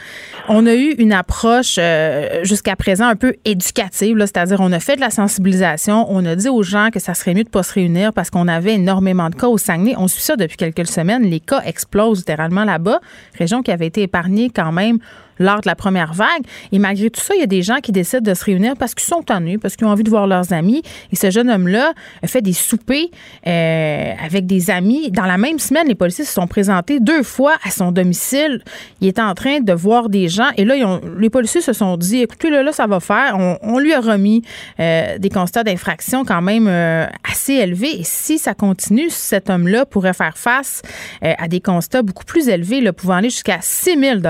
on 0.48 0.64
a 0.64 0.74
eu 0.74 0.94
une 0.96 1.12
approche 1.12 1.76
euh, 1.78 2.44
jusqu'à 2.44 2.76
présent 2.76 3.06
un 3.06 3.16
peu 3.16 3.34
éducative, 3.44 4.16
c'est-à-dire 4.20 4.58
on 4.60 4.72
a 4.72 4.80
fait 4.80 4.96
de 4.96 5.00
la 5.00 5.10
sensibilisation, 5.10 6.06
on 6.08 6.24
a 6.24 6.34
dit 6.34 6.48
aux 6.48 6.62
gens 6.62 6.88
que 6.90 7.00
ça 7.00 7.12
serait 7.14 7.34
mieux 7.34 7.44
de 7.44 7.50
pas 7.50 7.62
se 7.62 7.74
réunir 7.74 8.12
parce 8.12 8.30
qu'on 8.30 8.48
avait 8.48 8.74
énormément 8.74 9.28
de 9.28 9.34
cas 9.34 9.48
au 9.48 9.58
Saguenay. 9.58 9.94
On 9.98 10.08
suit 10.08 10.22
ça 10.22 10.36
depuis 10.36 10.56
quelques 10.56 10.86
semaines, 10.86 11.24
les 11.24 11.40
cas 11.40 11.60
explosent 11.66 12.18
littéralement 12.18 12.64
là-bas, 12.64 13.00
région 13.38 13.62
qui 13.62 13.70
avait 13.70 13.88
été 13.88 14.02
épargnée 14.02 14.50
quand 14.54 14.72
même 14.72 14.98
lors 15.38 15.60
de 15.60 15.66
la 15.66 15.74
première 15.74 16.12
vague. 16.12 16.42
Et 16.72 16.78
malgré 16.78 17.10
tout 17.10 17.20
ça, 17.20 17.34
il 17.34 17.40
y 17.40 17.44
a 17.44 17.46
des 17.46 17.62
gens 17.62 17.76
qui 17.76 17.92
décident 17.92 18.22
de 18.22 18.34
se 18.34 18.44
réunir 18.44 18.74
parce 18.78 18.94
qu'ils 18.94 19.06
sont 19.06 19.24
ennuyés, 19.30 19.58
parce 19.58 19.76
qu'ils 19.76 19.86
ont 19.86 19.90
envie 19.90 20.04
de 20.04 20.10
voir 20.10 20.26
leurs 20.26 20.52
amis. 20.52 20.82
Et 21.12 21.16
ce 21.16 21.30
jeune 21.30 21.50
homme-là 21.50 21.92
a 22.22 22.26
fait 22.26 22.42
des 22.42 22.52
soupers 22.52 23.10
euh, 23.46 24.12
avec 24.24 24.46
des 24.46 24.70
amis. 24.70 25.10
Dans 25.10 25.26
la 25.26 25.38
même 25.38 25.58
semaine, 25.58 25.88
les 25.88 25.94
policiers 25.94 26.24
se 26.24 26.32
sont 26.32 26.46
présentés 26.46 27.00
deux 27.00 27.22
fois 27.22 27.54
à 27.64 27.70
son 27.70 27.92
domicile. 27.92 28.62
Il 29.00 29.08
était 29.08 29.22
en 29.22 29.34
train 29.34 29.60
de 29.60 29.72
voir 29.72 30.08
des 30.08 30.28
gens. 30.28 30.48
Et 30.56 30.64
là, 30.64 30.74
les 31.18 31.30
policiers 31.30 31.60
se 31.60 31.72
sont 31.72 31.96
dit, 31.96 32.22
écoutez, 32.22 32.50
là, 32.50 32.62
là 32.62 32.72
ça 32.72 32.86
va 32.86 33.00
faire. 33.00 33.36
On, 33.62 33.78
lui 33.78 33.92
a 33.92 34.00
remis 34.00 34.42
euh, 34.80 35.18
des 35.18 35.28
constats 35.28 35.64
d'infraction 35.64 36.24
quand 36.24 36.40
même 36.40 36.66
euh, 36.68 37.06
assez 37.30 37.54
élevés. 37.54 38.00
Et 38.00 38.04
si 38.04 38.38
ça 38.38 38.54
continue, 38.54 39.10
cet 39.10 39.50
homme-là 39.50 39.84
pourrait 39.84 40.14
faire 40.14 40.38
face 40.38 40.82
à 41.22 41.48
des 41.48 41.60
constats 41.60 42.02
beaucoup 42.02 42.24
plus 42.24 42.48
élevés, 42.48 42.80
pouvant 42.92 43.14
aller 43.14 43.30
jusqu'à 43.30 43.58
6 43.60 43.98
000 43.98 44.20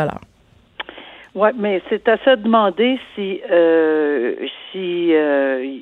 oui, 1.34 1.50
mais 1.56 1.82
c'est 1.88 2.08
à 2.08 2.16
se 2.18 2.36
demander 2.36 2.98
si 3.14 3.40
euh, 3.50 4.34
si 4.70 5.14
euh, 5.14 5.78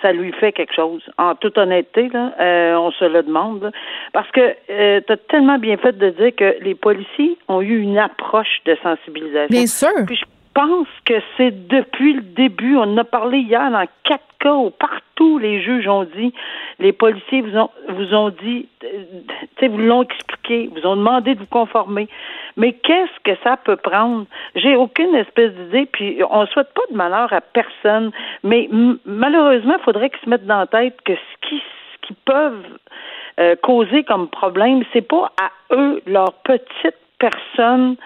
ça 0.00 0.12
lui 0.12 0.32
fait 0.32 0.52
quelque 0.52 0.74
chose. 0.74 1.02
En 1.18 1.34
toute 1.34 1.58
honnêteté, 1.58 2.08
là, 2.08 2.32
euh, 2.40 2.74
on 2.76 2.90
se 2.92 3.04
le 3.04 3.22
demande. 3.22 3.70
Parce 4.12 4.30
que 4.30 4.54
euh, 4.70 5.00
tu 5.06 5.12
as 5.12 5.16
tellement 5.16 5.58
bien 5.58 5.76
fait 5.76 5.96
de 5.96 6.10
dire 6.10 6.34
que 6.36 6.56
les 6.62 6.74
policiers 6.74 7.36
ont 7.48 7.60
eu 7.60 7.80
une 7.80 7.98
approche 7.98 8.60
de 8.64 8.76
sensibilisation. 8.82 9.48
Bien 9.50 9.66
sûr. 9.66 10.06
Puis 10.06 10.16
je 10.16 10.24
pense 10.60 10.88
que 11.06 11.14
c'est 11.36 11.68
depuis 11.68 12.14
le 12.14 12.22
début. 12.22 12.76
On 12.76 12.82
en 12.82 12.98
a 12.98 13.04
parlé 13.04 13.38
hier 13.38 13.70
dans 13.70 13.86
quatre 14.04 14.24
cas 14.40 14.52
où 14.52 14.70
partout 14.70 15.38
les 15.38 15.62
juges 15.62 15.88
ont 15.88 16.04
dit, 16.04 16.34
les 16.78 16.92
policiers 16.92 17.40
vous 17.40 17.56
ont 17.56 17.70
vous 17.88 18.14
ont 18.14 18.30
dit, 18.30 18.68
vous 19.62 19.78
l'ont 19.78 20.02
expliqué, 20.02 20.70
vous 20.74 20.86
ont 20.86 20.96
demandé 20.96 21.34
de 21.34 21.40
vous 21.40 21.46
conformer. 21.46 22.08
Mais 22.56 22.72
qu'est-ce 22.72 23.20
que 23.24 23.38
ça 23.42 23.56
peut 23.56 23.76
prendre? 23.76 24.26
J'ai 24.54 24.76
aucune 24.76 25.14
espèce 25.14 25.52
d'idée, 25.52 25.86
puis 25.86 26.20
on 26.28 26.46
souhaite 26.46 26.72
pas 26.74 26.82
de 26.90 26.96
malheur 26.96 27.32
à 27.32 27.40
personne, 27.40 28.10
mais 28.42 28.68
malheureusement, 29.06 29.76
il 29.78 29.84
faudrait 29.84 30.10
qu'ils 30.10 30.20
se 30.24 30.28
mettent 30.28 30.46
dans 30.46 30.58
la 30.58 30.66
tête 30.66 31.00
que 31.04 31.14
ce 31.14 31.48
qui, 31.48 31.62
qui 32.02 32.14
peuvent 32.26 32.66
euh, 33.38 33.56
causer 33.62 34.04
comme 34.04 34.28
problème, 34.28 34.82
c'est 34.92 35.06
pas 35.06 35.32
à 35.40 35.74
eux, 35.74 36.02
leur 36.06 36.34
petite 36.44 36.96
personne, 37.18 37.96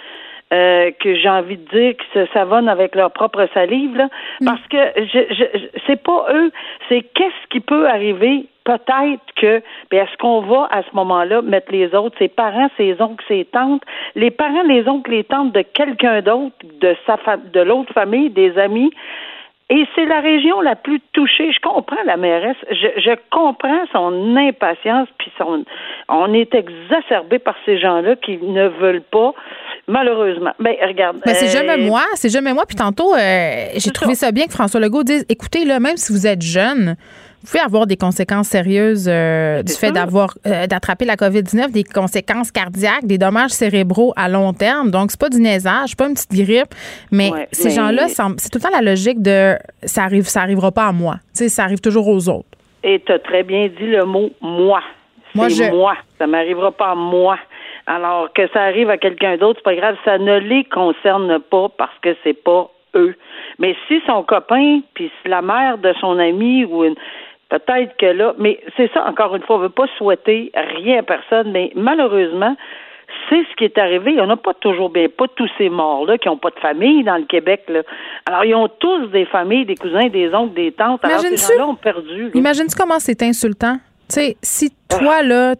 euh, 0.54 0.90
que 1.00 1.14
j'ai 1.16 1.28
envie 1.28 1.56
de 1.56 1.68
dire 1.68 1.96
qui 1.96 2.06
se 2.14 2.26
savonnent 2.32 2.68
avec 2.68 2.94
leur 2.94 3.10
propre 3.10 3.48
salive, 3.52 3.96
là, 3.96 4.08
mm. 4.40 4.44
parce 4.46 4.66
que 4.68 4.76
je, 4.96 5.34
je, 5.34 5.44
c'est 5.86 6.00
pas 6.02 6.26
eux, 6.32 6.52
c'est 6.88 7.02
qu'est-ce 7.02 7.48
qui 7.50 7.60
peut 7.60 7.88
arriver. 7.88 8.46
Peut-être 8.64 9.20
que, 9.36 9.62
bien, 9.90 10.04
est-ce 10.04 10.16
qu'on 10.16 10.40
va 10.40 10.68
à 10.70 10.82
ce 10.82 10.94
moment-là 10.94 11.42
mettre 11.42 11.70
les 11.70 11.94
autres, 11.94 12.16
ses 12.18 12.28
parents, 12.28 12.70
ses 12.78 12.96
oncles, 13.02 13.22
ses 13.28 13.44
tantes, 13.44 13.82
les 14.14 14.30
parents, 14.30 14.62
les 14.62 14.88
oncles, 14.88 15.10
les 15.10 15.24
tantes 15.24 15.52
de 15.52 15.60
quelqu'un 15.60 16.22
d'autre, 16.22 16.54
de 16.80 16.96
sa 17.06 17.18
de 17.36 17.60
l'autre 17.60 17.92
famille, 17.92 18.30
des 18.30 18.56
amis, 18.56 18.90
et 19.70 19.86
c'est 19.94 20.04
la 20.04 20.20
région 20.20 20.60
la 20.60 20.76
plus 20.76 21.00
touchée. 21.12 21.50
Je 21.50 21.60
comprends 21.60 22.02
la 22.04 22.18
mairesse. 22.18 22.56
Je, 22.70 23.00
je 23.00 23.12
comprends 23.30 23.84
son 23.92 24.36
impatience, 24.36 25.08
puis 25.18 25.32
son. 25.38 25.64
On 26.08 26.34
est 26.34 26.54
exacerbé 26.54 27.38
par 27.38 27.56
ces 27.64 27.78
gens-là 27.78 28.16
qui 28.16 28.36
ne 28.36 28.68
veulent 28.68 29.02
pas, 29.02 29.32
malheureusement. 29.88 30.52
Ben, 30.58 30.74
regarde. 30.82 31.18
Mais 31.26 31.34
c'est 31.34 31.48
jamais 31.48 31.78
euh, 31.82 31.86
moi. 31.86 32.02
C'est 32.14 32.28
jamais 32.28 32.52
moi. 32.52 32.64
Puis 32.66 32.76
tantôt, 32.76 33.14
euh, 33.14 33.66
j'ai 33.76 33.90
trouvé 33.90 34.14
ça. 34.14 34.32
bien 34.32 34.46
que 34.46 34.52
François 34.52 34.80
Legault 34.80 35.04
dise 35.04 35.24
écoutez, 35.28 35.64
là, 35.64 35.80
même 35.80 35.96
si 35.96 36.12
vous 36.12 36.26
êtes 36.26 36.42
jeune, 36.42 36.96
vous 37.44 37.50
pouvez 37.50 37.62
avoir 37.62 37.86
des 37.86 37.98
conséquences 37.98 38.48
sérieuses 38.48 39.06
euh, 39.06 39.62
du 39.62 39.74
fait 39.74 39.92
d'avoir 39.92 40.34
euh, 40.46 40.66
d'attraper 40.66 41.04
la 41.04 41.16
COVID-19, 41.16 41.72
des 41.72 41.84
conséquences 41.84 42.50
cardiaques, 42.50 43.04
des 43.04 43.18
dommages 43.18 43.50
cérébraux 43.50 44.14
à 44.16 44.30
long 44.30 44.54
terme. 44.54 44.90
Donc, 44.90 45.10
c'est 45.10 45.20
pas 45.20 45.28
du 45.28 45.40
naisage, 45.40 45.94
pas 45.94 46.08
une 46.08 46.14
petite 46.14 46.32
grippe, 46.32 46.74
mais 47.12 47.30
ces 47.52 47.68
gens-là, 47.68 48.08
c'est 48.08 48.48
tout 48.50 48.58
le 48.58 48.60
temps 48.60 48.74
la 48.74 48.80
logique 48.80 49.20
de 49.20 49.56
ça 49.82 50.04
arrive, 50.04 50.26
ça 50.26 50.40
arrivera 50.40 50.72
pas 50.72 50.86
à 50.86 50.92
moi. 50.92 51.16
Tu 51.34 51.44
sais, 51.44 51.48
ça 51.50 51.64
arrive 51.64 51.80
toujours 51.80 52.08
aux 52.08 52.30
autres. 52.30 52.48
Et 52.82 53.02
tu 53.04 53.12
as 53.12 53.18
très 53.18 53.42
bien 53.42 53.68
dit 53.68 53.88
le 53.88 54.06
mot 54.06 54.30
moi. 54.40 54.80
Moi, 55.34 55.48
je... 55.48 55.64
moi. 55.64 55.96
Ça 56.18 56.26
m'arrivera 56.26 56.72
pas 56.72 56.92
à 56.92 56.94
moi. 56.94 57.36
Alors 57.86 58.32
que 58.32 58.48
ça 58.48 58.62
arrive 58.62 58.90
à 58.90 58.96
quelqu'un 58.96 59.36
d'autre, 59.36 59.60
c'est 59.60 59.64
pas 59.64 59.76
grave, 59.76 59.96
ça 60.04 60.18
ne 60.18 60.38
les 60.38 60.64
concerne 60.64 61.38
pas 61.38 61.68
parce 61.76 61.96
que 62.00 62.16
c'est 62.24 62.32
pas 62.42 62.70
eux. 62.94 63.14
Mais 63.58 63.76
si 63.88 64.00
son 64.06 64.22
copain, 64.22 64.80
puis 64.94 65.10
la 65.26 65.42
mère 65.42 65.78
de 65.78 65.92
son 66.00 66.18
ami 66.18 66.64
ou 66.64 66.84
une, 66.84 66.94
Peut-être 67.50 67.96
que 67.98 68.06
là, 68.06 68.34
mais 68.38 68.58
c'est 68.76 68.90
ça, 68.92 69.06
encore 69.06 69.36
une 69.36 69.42
fois, 69.42 69.56
on 69.56 69.58
ne 69.60 69.64
veut 69.64 69.70
pas 69.70 69.86
souhaiter 69.98 70.50
rien 70.54 70.98
à 70.98 71.02
personne, 71.02 71.52
mais 71.52 71.70
malheureusement, 71.76 72.56
c'est 73.28 73.44
ce 73.48 73.56
qui 73.56 73.64
est 73.64 73.78
arrivé. 73.78 74.20
On 74.20 74.26
n'a 74.26 74.36
pas 74.36 74.54
toujours 74.54 74.90
bien, 74.90 75.06
pas 75.08 75.26
tous 75.36 75.48
ces 75.58 75.68
morts-là 75.68 76.18
qui 76.18 76.28
n'ont 76.28 76.38
pas 76.38 76.50
de 76.50 76.58
famille 76.58 77.04
dans 77.04 77.16
le 77.16 77.26
Québec. 77.26 77.62
Là. 77.68 77.82
Alors, 78.26 78.44
ils 78.44 78.54
ont 78.54 78.68
tous 78.80 79.06
des 79.08 79.26
familles, 79.26 79.66
des 79.66 79.76
cousins, 79.76 80.08
des 80.08 80.34
oncles, 80.34 80.54
des 80.54 80.72
tantes. 80.72 81.04
Alors, 81.04 81.20
ces 81.20 81.36
gens-là 81.36 81.68
ont 81.68 81.76
perdu. 81.76 82.30
Imagine-tu 82.34 82.74
comment 82.76 82.98
c'est 82.98 83.22
insultant? 83.22 83.76
Tu 84.08 84.14
sais, 84.14 84.36
si 84.42 84.70
toi, 84.88 85.22
là, 85.22 85.54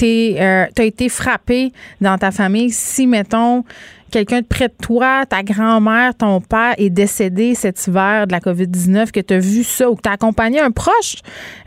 tu 0.00 0.40
euh, 0.40 0.66
as 0.78 0.82
été 0.82 1.08
frappé 1.08 1.72
dans 2.00 2.16
ta 2.16 2.30
famille, 2.30 2.70
si, 2.70 3.06
mettons, 3.06 3.64
quelqu'un 4.10 4.40
de 4.40 4.46
près 4.46 4.68
de 4.68 4.74
toi, 4.82 5.24
ta 5.26 5.42
grand-mère, 5.42 6.14
ton 6.14 6.40
père 6.40 6.74
est 6.76 6.90
décédé 6.90 7.54
cet 7.54 7.86
hiver 7.86 8.26
de 8.26 8.32
la 8.32 8.40
COVID-19, 8.40 9.10
que 9.10 9.20
tu 9.20 9.34
as 9.34 9.38
vu 9.38 9.64
ça 9.64 9.90
ou 9.90 9.94
que 9.94 10.02
tu 10.02 10.08
as 10.08 10.12
accompagné 10.12 10.60
un 10.60 10.70
proche 10.70 11.16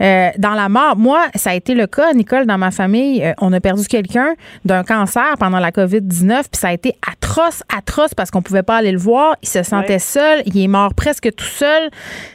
euh, 0.02 0.30
dans 0.38 0.54
la 0.54 0.70
mort. 0.70 0.96
Moi, 0.98 1.22
ça 1.36 1.52
a 1.52 1.54
été 1.56 1.74
le 1.74 1.88
cas, 1.88 2.14
Nicole, 2.14 2.46
dans 2.46 2.58
ma 2.58 2.72
famille. 2.72 3.24
Euh, 3.24 3.34
on 3.40 3.52
a 3.54 3.60
perdu 3.60 3.86
quelqu'un 3.88 4.34
d'un 4.66 4.84
cancer 4.84 5.36
pendant 5.40 5.60
la 5.60 5.72
COVID-19, 5.72 6.44
puis 6.52 6.60
ça 6.60 6.70
a 6.70 6.74
été 6.74 6.96
atroce, 7.10 7.64
atroce 7.76 8.14
parce 8.14 8.30
qu'on 8.30 8.42
pouvait 8.42 8.64
pas 8.64 8.78
aller 8.78 8.92
le 8.92 9.00
voir. 9.00 9.36
Il 9.42 9.50
se 9.50 9.64
sentait 9.64 10.00
seul. 10.00 10.44
Il 10.46 10.62
est 10.62 10.68
mort 10.68 10.94
presque 10.94 11.34
tout 11.36 11.46
seul. 11.46 11.90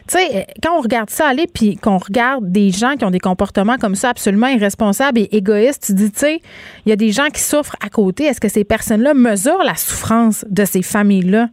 Tu 0.09 0.19
sais, 0.19 0.47
quand 0.63 0.79
on 0.79 0.81
regarde 0.81 1.11
ça 1.11 1.29
aller, 1.29 1.47
puis 1.53 1.77
qu'on 1.77 1.99
regarde 1.99 2.51
des 2.51 2.71
gens 2.71 2.97
qui 2.97 3.05
ont 3.05 3.11
des 3.11 3.21
comportements 3.21 3.77
comme 3.77 3.95
ça 3.95 4.09
absolument 4.09 4.49
irresponsables 4.49 5.19
et 5.19 5.29
égoïstes, 5.37 5.85
tu 5.87 5.93
dis, 5.95 6.11
tu 6.11 6.19
sais, 6.19 6.41
il 6.87 6.89
y 6.89 6.93
a 6.93 6.97
des 6.97 7.13
gens 7.13 7.29
qui 7.29 7.43
souffrent 7.43 7.77
à 7.85 7.91
côté. 7.91 8.25
Est-ce 8.25 8.41
que 8.41 8.49
ces 8.49 8.65
personnes-là 8.65 9.13
mesurent 9.13 9.65
la 9.65 9.75
souffrance 9.75 9.98
France 9.99 10.45
de 10.49 10.65
ces 10.65 10.83
familles-là? 10.83 11.51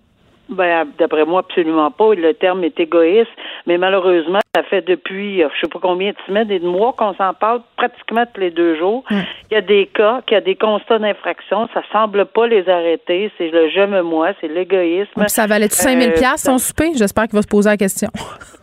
Ben, 0.49 0.87
d'après 0.99 1.25
moi, 1.25 1.39
absolument 1.39 1.91
pas. 1.91 2.13
Le 2.13 2.33
terme 2.33 2.63
est 2.63 2.79
égoïste, 2.79 3.31
mais 3.65 3.77
malheureusement, 3.77 4.39
ça 4.55 4.63
fait 4.63 4.81
depuis, 4.81 5.43
euh, 5.43 5.49
je 5.55 5.61
sais 5.61 5.67
pas 5.67 5.79
combien 5.81 6.11
de 6.11 6.17
semaines 6.27 6.49
et 6.49 6.59
de 6.59 6.67
mois 6.67 6.93
qu'on 6.93 7.13
s'en 7.15 7.33
parle 7.33 7.61
pratiquement 7.75 8.25
tous 8.33 8.39
les 8.39 8.51
deux 8.51 8.77
jours. 8.77 9.03
Il 9.09 9.53
y 9.53 9.55
a 9.55 9.61
des 9.61 9.87
cas, 9.87 10.21
qu'il 10.25 10.35
y 10.35 10.37
a 10.37 10.41
des 10.41 10.55
constats 10.55 10.99
d'infraction, 10.99 11.67
ça 11.73 11.81
semble 11.91 12.25
pas 12.25 12.47
les 12.47 12.69
arrêter. 12.69 13.31
C'est 13.37 13.49
le 13.49 13.69
je 13.69 13.85
me 13.85 14.01
moi, 14.01 14.29
c'est 14.39 14.47
l'égoïsme. 14.47 15.27
Ça 15.27 15.47
valait 15.47 15.67
5000 15.67 16.09
euh, 16.09 16.13
pièces 16.13 16.43
son 16.43 16.57
souper? 16.57 16.91
J'espère 16.95 17.25
qu'il 17.25 17.35
va 17.35 17.41
se 17.41 17.47
poser 17.47 17.69
la 17.69 17.77
question. 17.77 18.09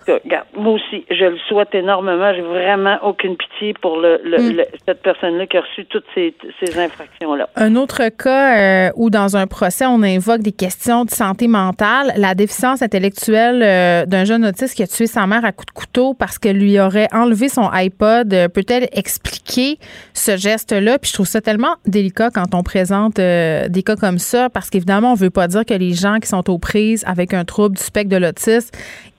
Regarde, 0.07 0.47
moi 0.57 0.73
aussi, 0.73 1.05
je 1.11 1.25
le 1.25 1.39
souhaite 1.49 1.75
énormément. 1.75 2.33
J'ai 2.35 2.43
vraiment 2.43 2.99
aucune 3.03 3.37
pitié 3.37 3.75
pour 3.81 3.99
le, 3.99 4.21
mm. 4.25 4.63
cette 4.87 5.03
personne-là 5.03 5.47
qui 5.47 5.57
a 5.57 5.61
reçu 5.61 5.85
toutes 5.87 6.05
ces, 6.15 6.35
infractions-là. 6.77 7.49
Un 7.55 7.77
autre 7.77 8.09
cas 8.09 8.89
euh, 8.89 8.91
où, 8.97 9.11
dans 9.11 9.37
un 9.37 9.47
procès, 9.47 9.87
on 9.87 10.03
invoque 10.03 10.41
des 10.41 10.53
questions 10.53 11.05
de 11.05 11.11
santé 11.11 11.47
mentale, 11.47 11.72
la 11.81 12.35
déficience 12.35 12.83
intellectuelle 12.83 13.63
euh, 13.63 14.07
d'un 14.07 14.25
jeune 14.25 14.45
autiste 14.45 14.75
qui 14.75 14.83
a 14.83 14.87
tué 14.87 15.07
sa 15.07 15.27
mère 15.27 15.45
à 15.45 15.53
coups 15.53 15.67
de 15.67 15.73
couteau 15.73 16.15
parce 16.15 16.39
qu'elle 16.39 16.59
lui 16.59 16.79
aurait 16.79 17.09
enlevé 17.13 17.49
son 17.49 17.69
iPod. 17.69 18.33
Euh, 18.33 18.49
peut-elle 18.49 18.89
expliquer 18.93 19.79
ce 20.15 20.37
geste-là? 20.37 20.99
Puis 20.99 21.11
je 21.11 21.15
trouve 21.15 21.27
ça 21.27 21.41
tellement 21.41 21.77
délicat 21.87 22.31
quand 22.31 22.55
on 22.55 22.63
présente 22.63 23.17
des 23.17 23.83
cas 23.85 23.97
comme 23.97 24.19
ça 24.19 24.51
parce 24.51 24.71
qu'évidemment, 24.71 25.13
on 25.13 25.17
veut 25.17 25.31
pas 25.31 25.49
dire 25.49 25.65
que 25.65 25.75
les 25.75 25.95
gens 25.95 26.19
qui 26.19 26.29
sont 26.29 26.49
aux 26.51 26.59
prises 26.59 27.05
avec 27.07 27.35
un 27.35 27.45
trouble 27.45 27.77
du 27.77 27.83
spectre 27.83 28.11
de 28.11 28.17
l'autisme, 28.17 28.71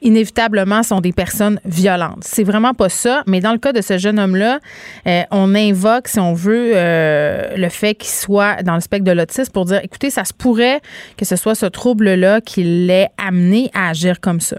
inévitablement 0.04 0.84
sont 0.84 1.00
des 1.00 1.12
personnes 1.12 1.60
violentes. 1.66 2.22
C'est 2.22 2.44
vraiment 2.44 2.74
pas 2.74 2.90
ça, 2.90 3.24
mais 3.28 3.40
dans 3.40 3.52
le 3.52 3.58
cas 3.58 3.74
de 3.74 3.82
ce 3.82 3.98
jeune 3.98 4.20
homme-là, 4.20 4.60
euh, 5.08 5.22
on 5.32 5.56
invoque, 5.56 6.08
si 6.08 6.20
on 6.20 6.34
veut, 6.34 6.74
euh, 6.76 7.56
le 7.56 7.70
fait 7.70 7.96
qu'il 7.96 8.10
soit 8.10 8.62
dans 8.64 8.76
le 8.76 8.82
spectre 8.82 9.06
de 9.06 9.12
l'autisme 9.12 9.52
pour 9.52 9.66
dire, 9.66 9.80
écoutez, 9.84 10.10
ça 10.10 10.24
se 10.24 10.34
pourrait 10.34 10.82
que 11.18 11.26
ce 11.26 11.36
soit 11.36 11.56
ce 11.56 11.66
trouble-là 11.66 12.42
qui 12.42 12.64
l'ait 12.64 13.10
amené 13.18 13.70
à 13.74 13.90
agir 13.90 14.20
comme 14.20 14.40
ça. 14.40 14.58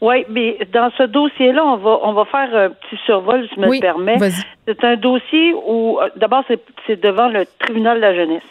Oui, 0.00 0.24
mais 0.28 0.58
dans 0.72 0.90
ce 0.98 1.04
dossier-là, 1.04 1.64
on 1.64 1.76
va 1.76 1.98
on 2.02 2.12
va 2.12 2.24
faire 2.26 2.54
un 2.54 2.70
petit 2.70 3.00
survol, 3.06 3.46
si 3.48 3.54
je 3.56 3.60
me 3.60 3.80
permets. 3.80 4.18
C'est 4.66 4.84
un 4.84 4.96
dossier 4.96 5.54
où 5.66 5.98
euh, 5.98 6.08
d'abord 6.16 6.44
c'est 6.86 7.00
devant 7.00 7.28
le 7.28 7.44
tribunal 7.58 7.96
de 7.96 8.02
la 8.02 8.14
jeunesse. 8.14 8.42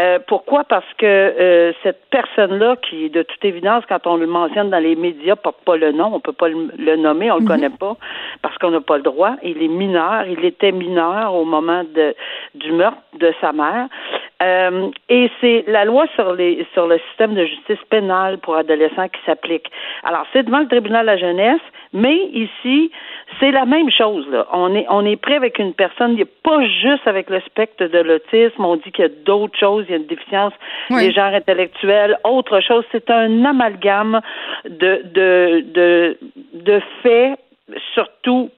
Euh, 0.00 0.18
pourquoi? 0.26 0.64
Parce 0.64 0.86
que 0.96 1.04
euh, 1.04 1.72
cette 1.82 2.00
personne-là, 2.10 2.76
qui, 2.76 3.10
de 3.10 3.22
toute 3.22 3.44
évidence, 3.44 3.84
quand 3.86 4.06
on 4.06 4.16
le 4.16 4.26
mentionne 4.26 4.70
dans 4.70 4.78
les 4.78 4.96
médias, 4.96 5.36
porte 5.36 5.62
pas 5.64 5.76
le 5.76 5.92
nom, 5.92 6.14
on 6.14 6.20
peut 6.20 6.32
pas 6.32 6.48
le, 6.48 6.96
nommer, 6.96 7.30
on 7.30 7.36
le 7.36 7.42
mhm. 7.42 7.48
connaît 7.48 7.70
pas, 7.70 7.96
parce 8.40 8.56
qu'on 8.58 8.70
n'a 8.70 8.80
pas 8.80 8.96
le 8.96 9.02
droit. 9.02 9.36
Il 9.42 9.62
est 9.62 9.68
mineur, 9.68 10.26
il 10.26 10.42
était 10.44 10.72
mineur 10.72 11.34
au 11.34 11.44
moment 11.44 11.84
de, 11.84 12.14
du 12.54 12.72
meurtre 12.72 13.02
de 13.18 13.32
sa 13.42 13.52
mère. 13.52 13.88
Euh, 14.42 14.90
et 15.08 15.30
c'est 15.40 15.64
la 15.66 15.84
loi 15.84 16.06
sur 16.14 16.34
les 16.34 16.66
sur 16.72 16.86
le 16.86 16.98
système 17.08 17.34
de 17.34 17.44
justice 17.44 17.78
pénale 17.90 18.38
pour 18.38 18.56
adolescents 18.56 19.08
qui 19.08 19.20
s'applique. 19.26 19.70
Alors, 20.02 20.24
c'est 20.32 20.44
devant 20.44 20.60
le 20.60 20.68
tribunal 20.68 21.02
de 21.02 21.06
la 21.06 21.16
jeunesse, 21.18 21.60
mais 21.92 22.16
ici, 22.32 22.90
c'est 23.38 23.50
la 23.50 23.66
même 23.66 23.90
chose. 23.90 24.26
Là. 24.30 24.46
On 24.52 24.74
est 24.74 24.86
on 24.88 25.04
est 25.04 25.16
prêt 25.16 25.34
avec 25.34 25.58
une 25.58 25.74
personne, 25.74 26.12
il 26.12 26.16
n'y 26.16 26.22
a 26.22 26.32
pas 26.42 26.64
juste 26.66 27.06
avec 27.06 27.28
le 27.28 27.40
spectre 27.40 27.84
de 27.84 27.98
l'autisme, 27.98 28.64
on 28.64 28.76
dit 28.76 28.90
qu'il 28.92 29.04
y 29.04 29.08
a 29.08 29.12
d'autres 29.26 29.58
choses, 29.58 29.84
il 29.88 29.92
y 29.92 29.94
a 29.94 29.98
une 29.98 30.06
déficience 30.06 30.54
des 30.90 31.12
genres 31.12 31.34
intellectuels, 31.34 32.18
autre 32.24 32.60
chose. 32.60 32.84
C'est 32.92 33.10
un 33.10 33.44
amalgame 33.44 34.20
de 34.64 35.02
de 35.04 35.64
de, 35.74 36.18
de 36.54 36.80
faits 37.02 37.38
surtout 37.94 38.50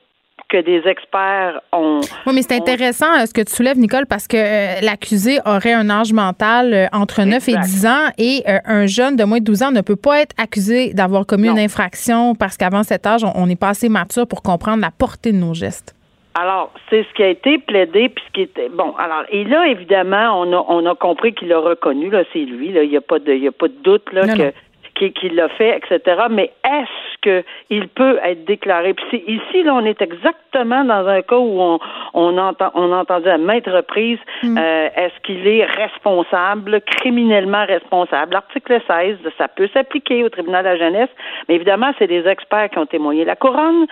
que 0.53 0.59
des 0.59 0.87
experts 0.87 1.63
ont. 1.73 2.01
Oui, 2.27 2.35
mais 2.35 2.43
c'est 2.43 2.55
intéressant 2.55 3.11
euh, 3.15 3.25
ce 3.25 3.33
que 3.33 3.41
tu 3.41 3.53
soulèves, 3.53 3.79
Nicole, 3.79 4.05
parce 4.07 4.29
que 4.29 4.37
euh, 4.37 4.81
l'accusé 4.83 5.39
aurait 5.47 5.73
un 5.73 5.89
âge 5.89 6.13
mental 6.13 6.75
euh, 6.75 6.87
entre 6.93 7.23
9 7.23 7.49
et 7.49 7.57
10 7.57 7.87
ans 7.87 8.11
et 8.19 8.43
un 8.47 8.87
jeune 8.87 9.17
de 9.17 9.25
moins 9.25 9.39
de 9.39 9.45
12 9.45 9.63
ans 9.63 9.71
ne 9.71 9.81
peut 9.81 9.97
pas 9.97 10.21
être 10.21 10.35
accusé 10.37 10.93
d'avoir 10.93 11.25
commis 11.25 11.49
une 11.49 11.59
infraction 11.59 12.35
parce 12.35 12.59
qu'avant 12.59 12.83
cet 12.83 13.07
âge, 13.07 13.23
on 13.35 13.47
n'est 13.47 13.57
pas 13.57 13.71
assez 13.71 13.89
mature 13.89 14.27
pour 14.27 14.43
comprendre 14.43 14.83
la 14.83 14.91
portée 14.91 15.33
de 15.33 15.39
nos 15.39 15.55
gestes. 15.55 15.95
Alors, 16.35 16.73
c'est 16.89 17.05
ce 17.05 17.15
qui 17.15 17.23
a 17.23 17.29
été 17.29 17.59
plaidé, 17.59 18.09
puis 18.09 18.25
ce 18.27 18.33
qui 18.33 18.41
était 18.43 18.69
bon. 18.69 18.95
Alors, 18.99 19.25
et 19.31 19.45
là, 19.45 19.67
évidemment, 19.67 20.41
on 20.41 20.53
a 20.53 20.65
on 20.69 20.87
a 20.87 20.95
compris 20.95 21.35
qu'il 21.35 21.53
a 21.53 21.59
reconnu 21.59 22.11
là, 22.11 22.25
c'est 22.33 22.41
lui. 22.41 22.73
Là, 22.73 22.83
il 22.85 22.91
n'y 22.91 22.97
a 22.97 23.03
pas 23.03 23.19
de 23.19 23.33
il 23.33 23.43
y 23.43 23.49
a 23.49 23.53
pas 23.53 23.69
de 23.69 23.77
doute 23.83 24.11
là 24.13 24.27
que 24.27 24.53
qui, 24.95 25.29
l'a 25.31 25.49
fait, 25.49 25.79
etc. 25.79 26.23
Mais 26.31 26.51
est-ce 26.65 27.43
qu'il 27.69 27.89
peut 27.89 28.19
être 28.23 28.45
déclaré? 28.45 28.95
Puis 28.95 29.25
ici, 29.27 29.63
là, 29.63 29.75
on 29.75 29.85
est 29.85 30.01
exactement 30.01 30.85
dans 30.85 31.07
un 31.07 31.23
cas 31.23 31.37
où 31.37 31.61
on, 31.61 31.79
on 32.15 32.39
entend, 32.39 32.71
on 32.75 32.93
a 32.93 32.97
entendu 32.99 33.29
à 33.29 33.39
maintes 33.39 33.67
reprises, 33.67 34.19
mm. 34.43 34.59
euh, 34.59 34.89
est-ce 34.97 35.21
qu'il 35.23 35.47
est 35.47 35.65
responsable, 35.65 36.81
criminellement 36.83 37.65
responsable? 37.67 38.35
L'article 38.35 38.81
16, 38.87 39.17
ça 39.39 39.49
peut 39.49 39.69
s'appliquer 39.73 40.25
au 40.25 40.29
tribunal 40.29 40.65
de 40.65 40.71
la 40.71 40.77
jeunesse, 40.77 41.11
mais 41.49 41.57
évidemment, 41.57 41.93
c'est 41.99 42.07
des 42.07 42.27
experts 42.27 42.71
qui 42.71 42.79
ont 42.79 42.87
témoigné. 42.87 43.25
La 43.25 43.37
couronne 43.37 43.87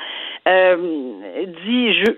euh, 0.48 0.76
dit, 1.64 1.94
je, 1.94 2.12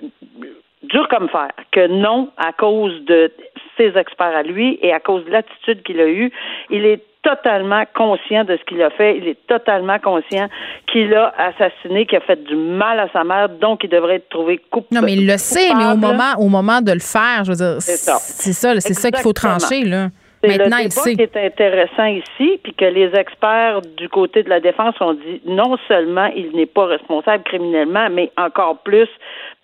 dur 0.82 1.08
comme 1.08 1.28
fer, 1.28 1.50
que 1.70 1.86
non, 1.86 2.30
à 2.36 2.52
cause 2.52 3.04
de 3.04 3.32
ses 3.76 3.96
experts 3.96 4.36
à 4.36 4.42
lui 4.42 4.78
et 4.82 4.92
à 4.92 5.00
cause 5.00 5.24
de 5.24 5.30
l'attitude 5.30 5.82
qu'il 5.82 6.00
a 6.00 6.08
eue, 6.08 6.30
il 6.70 6.84
est 6.84 7.02
totalement 7.22 7.84
conscient 7.94 8.44
de 8.44 8.56
ce 8.56 8.64
qu'il 8.64 8.82
a 8.82 8.90
fait. 8.90 9.16
Il 9.16 9.28
est 9.28 9.46
totalement 9.46 9.98
conscient 9.98 10.48
qu'il 10.90 11.14
a 11.14 11.32
assassiné, 11.38 12.06
qu'il 12.06 12.18
a 12.18 12.20
fait 12.20 12.42
du 12.42 12.56
mal 12.56 12.98
à 12.98 13.08
sa 13.12 13.24
mère, 13.24 13.48
donc 13.48 13.84
il 13.84 13.90
devrait 13.90 14.16
être 14.16 14.28
trouvé 14.28 14.58
coupable. 14.70 14.94
Non, 14.94 15.02
mais 15.02 15.14
il 15.14 15.26
le 15.26 15.36
sait, 15.38 15.72
mais 15.74 15.86
au 15.86 15.96
moment, 15.96 16.34
au 16.38 16.48
moment 16.48 16.80
de 16.80 16.92
le 16.92 17.00
faire, 17.00 17.44
je 17.44 17.52
veux 17.52 17.56
dire, 17.56 17.76
c'est 17.80 17.96
ça, 17.96 18.16
c'est 18.16 18.52
ça, 18.52 18.78
c'est 18.80 18.94
ça 18.94 19.10
qu'il 19.10 19.22
faut 19.22 19.32
trancher 19.32 19.84
là. 19.84 20.08
Maintenant, 20.44 20.78
le 20.78 20.88
débat 20.88 21.02
qui 21.14 21.22
est 21.22 21.36
intéressant 21.36 22.06
ici, 22.06 22.58
puis 22.64 22.74
que 22.74 22.84
les 22.84 23.14
experts 23.14 23.80
du 23.96 24.08
côté 24.08 24.42
de 24.42 24.48
la 24.48 24.58
défense 24.58 24.96
ont 25.00 25.14
dit 25.14 25.40
non 25.46 25.76
seulement 25.86 26.26
il 26.34 26.50
n'est 26.56 26.66
pas 26.66 26.86
responsable 26.86 27.44
criminellement, 27.44 28.08
mais 28.10 28.32
encore 28.36 28.78
plus 28.78 29.08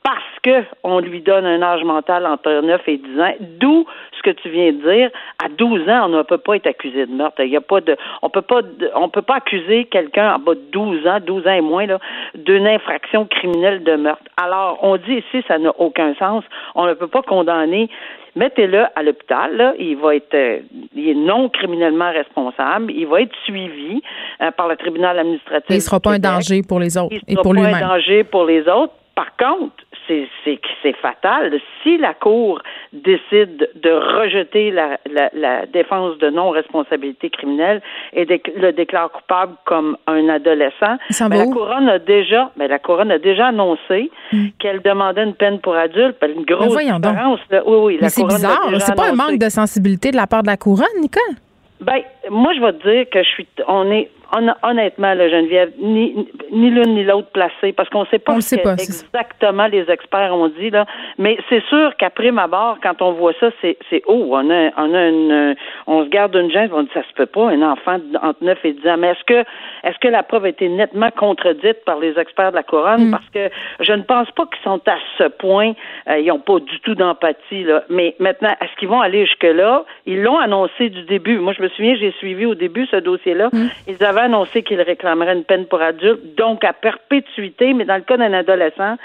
parce 0.08 0.40
que 0.42 0.64
on 0.84 1.00
lui 1.00 1.20
donne 1.20 1.44
un 1.44 1.60
âge 1.60 1.84
mental 1.84 2.24
entre 2.24 2.62
9 2.62 2.80
et 2.88 2.96
10 2.96 3.20
ans, 3.20 3.34
d'où 3.60 3.84
ce 4.16 4.22
que 4.22 4.30
tu 4.30 4.48
viens 4.48 4.72
de 4.72 4.78
dire, 4.78 5.10
à 5.44 5.50
12 5.50 5.86
ans, 5.86 6.06
on 6.06 6.08
ne 6.08 6.22
peut 6.22 6.38
pas 6.38 6.56
être 6.56 6.66
accusé 6.66 7.04
de 7.04 7.12
meurtre. 7.12 7.42
Il 7.42 7.50
y 7.50 7.56
a 7.58 7.60
pas 7.60 7.82
de 7.82 7.94
on 8.22 8.30
peut 8.30 8.40
pas 8.40 8.62
on 8.94 9.10
peut 9.10 9.20
pas 9.20 9.36
accuser 9.36 9.84
quelqu'un 9.84 10.36
en 10.36 10.38
bas 10.38 10.54
de 10.54 10.62
12 10.72 11.06
ans, 11.06 11.18
12 11.20 11.46
ans 11.46 11.52
et 11.52 11.60
moins 11.60 11.84
là, 11.84 11.98
d'une 12.34 12.66
infraction 12.66 13.26
criminelle 13.26 13.84
de 13.84 13.96
meurtre. 13.96 14.22
Alors, 14.38 14.78
on 14.80 14.96
dit 14.96 15.16
ici 15.16 15.44
ça 15.46 15.58
n'a 15.58 15.72
aucun 15.78 16.14
sens. 16.14 16.42
On 16.74 16.86
ne 16.86 16.94
peut 16.94 17.08
pas 17.08 17.20
condamner 17.20 17.90
mettez-le 18.34 18.84
à 18.94 19.02
l'hôpital, 19.02 19.56
là, 19.56 19.74
il 19.78 19.96
va 19.96 20.14
être 20.14 20.32
euh, 20.34 20.60
il 20.94 21.08
est 21.08 21.14
non 21.14 21.48
criminellement 21.48 22.12
responsable, 22.12 22.92
il 22.92 23.06
va 23.06 23.22
être 23.22 23.34
suivi 23.44 24.00
euh, 24.40 24.50
par 24.52 24.68
le 24.68 24.76
tribunal 24.76 25.18
administratif. 25.18 25.70
il 25.70 25.76
ne 25.76 25.80
sera 25.80 25.98
pas 25.98 26.12
un 26.12 26.18
danger 26.18 26.62
pour 26.62 26.78
les 26.78 26.96
autres 26.96 27.16
il 27.26 27.34
et 27.34 27.34
pour 27.34 27.52
lui-même. 27.52 27.72
pas 27.72 27.84
un 27.84 27.88
danger 27.96 28.24
pour 28.24 28.44
les 28.44 28.60
autres. 28.68 28.92
Par 29.18 29.36
contre, 29.36 29.74
c'est 30.08 30.96
fatal. 31.00 31.58
Si 31.82 31.98
la 31.98 32.14
Cour 32.14 32.62
décide 32.92 33.68
de 33.74 33.90
rejeter 33.90 34.70
la, 34.70 34.98
la, 35.10 35.30
la 35.34 35.66
défense 35.66 36.18
de 36.18 36.30
non-responsabilité 36.30 37.30
criminelle 37.30 37.82
et 38.12 38.24
le 38.24 38.72
déclare 38.72 39.10
coupable 39.10 39.54
comme 39.64 39.96
un 40.06 40.28
adolescent, 40.28 40.96
ben, 41.20 41.38
la 41.38 41.46
couronne 41.46 41.88
a 41.88 41.98
déjà, 41.98 42.50
ben, 42.56 42.68
la 42.68 42.78
couronne 42.78 43.10
a 43.10 43.18
déjà 43.18 43.48
annoncé 43.48 44.10
hmm. 44.32 44.46
qu'elle 44.58 44.82
demandait 44.82 45.24
une 45.24 45.34
peine 45.34 45.60
pour 45.60 45.74
adulte, 45.74 46.16
une 46.22 46.44
grosse 46.44 46.74
ben, 46.74 46.96
différence. 46.96 47.40
Oui, 47.50 47.58
oui, 47.66 47.98
Mais 48.00 48.08
c'est 48.08 48.24
bizarre. 48.24 48.70
C'est 48.80 48.96
pas 48.96 49.10
un 49.10 49.14
manque 49.14 49.38
de 49.38 49.48
sensibilité 49.48 50.10
de 50.10 50.16
la 50.16 50.26
part 50.26 50.42
de 50.42 50.48
la 50.48 50.56
couronne, 50.56 50.86
Nicole? 51.00 51.34
Ben, 51.80 52.02
moi, 52.30 52.52
je 52.54 52.60
vais 52.60 52.72
te 52.72 52.88
dire 52.88 53.10
que 53.10 53.22
je 53.22 53.28
suis, 53.28 53.46
on 53.66 53.90
est, 53.90 54.10
honnêtement, 54.62 55.14
là, 55.14 55.28
Geneviève, 55.28 55.72
ni, 55.80 56.14
ni 56.52 56.70
l'une 56.70 56.94
ni 56.94 57.04
l'autre 57.04 57.30
placée, 57.32 57.72
parce 57.72 57.88
qu'on 57.88 58.02
ne 58.02 58.06
sait 58.06 58.18
pas, 58.18 58.40
ce 58.40 58.56
que 58.56 58.68
exactement 58.72 59.66
les 59.66 59.90
experts 59.90 60.34
ont 60.34 60.48
dit, 60.48 60.70
là. 60.70 60.86
Mais 61.18 61.38
c'est 61.48 61.62
sûr 61.64 61.92
qu'après 61.96 62.30
ma 62.30 62.46
barre, 62.46 62.78
quand 62.82 63.00
on 63.00 63.12
voit 63.12 63.32
ça, 63.40 63.50
c'est, 63.60 63.78
c'est 63.88 64.02
oh, 64.06 64.30
on 64.32 64.50
a, 64.50 64.70
on 64.76 64.94
a 64.94 65.08
une, 65.08 65.56
on 65.86 66.04
se 66.04 66.08
garde 66.08 66.34
une 66.34 66.50
gêne, 66.50 66.70
on 66.72 66.82
dit 66.82 66.90
ça 66.92 67.02
se 67.02 67.14
peut 67.14 67.26
pas, 67.26 67.48
un 67.48 67.62
enfant 67.62 67.98
entre 68.22 68.44
9 68.44 68.58
et 68.64 68.72
10 68.72 68.88
ans. 68.88 68.96
Mais 68.98 69.08
est-ce 69.08 69.24
que, 69.24 69.48
est-ce 69.84 69.98
que 69.98 70.08
la 70.08 70.22
preuve 70.22 70.44
a 70.44 70.48
été 70.50 70.68
nettement 70.68 71.10
contredite 71.10 71.84
par 71.84 71.98
les 71.98 72.18
experts 72.18 72.50
de 72.50 72.56
la 72.56 72.62
couronne? 72.62 73.08
Mm. 73.08 73.10
Parce 73.10 73.28
que 73.32 73.50
je 73.80 73.92
ne 73.92 74.02
pense 74.02 74.30
pas 74.32 74.44
qu'ils 74.46 74.62
sont 74.62 74.80
à 74.86 74.96
ce 75.16 75.24
point, 75.24 75.72
euh, 76.08 76.18
ils 76.18 76.26
n'ont 76.26 76.40
pas 76.40 76.58
du 76.58 76.80
tout 76.80 76.94
d'empathie, 76.94 77.64
là. 77.64 77.84
Mais 77.88 78.14
maintenant, 78.18 78.54
est-ce 78.60 78.76
qu'ils 78.78 78.88
vont 78.88 79.00
aller 79.00 79.24
jusque-là? 79.24 79.84
Ils 80.06 80.22
l'ont 80.22 80.38
annoncé 80.38 80.90
du 80.90 81.02
début. 81.04 81.38
Moi, 81.38 81.54
je 81.56 81.62
me 81.62 81.68
souviens, 81.70 81.94
j'ai 81.96 82.12
suivi 82.18 82.46
au 82.46 82.54
début 82.54 82.86
ce 82.86 82.96
dossier-là. 82.96 83.48
Mm. 83.52 83.66
Ils 83.88 84.04
avaient 84.04 84.20
annoncé 84.20 84.62
qu'il 84.62 84.80
réclamerait 84.80 85.34
une 85.34 85.44
peine 85.44 85.66
pour 85.66 85.80
adulte, 85.80 86.34
donc 86.36 86.64
à 86.64 86.72
perpétuité, 86.72 87.74
mais 87.74 87.84
dans 87.84 87.96
le 87.96 88.02
cas 88.02 88.16
d'un 88.16 88.32
adolescent, 88.32 88.96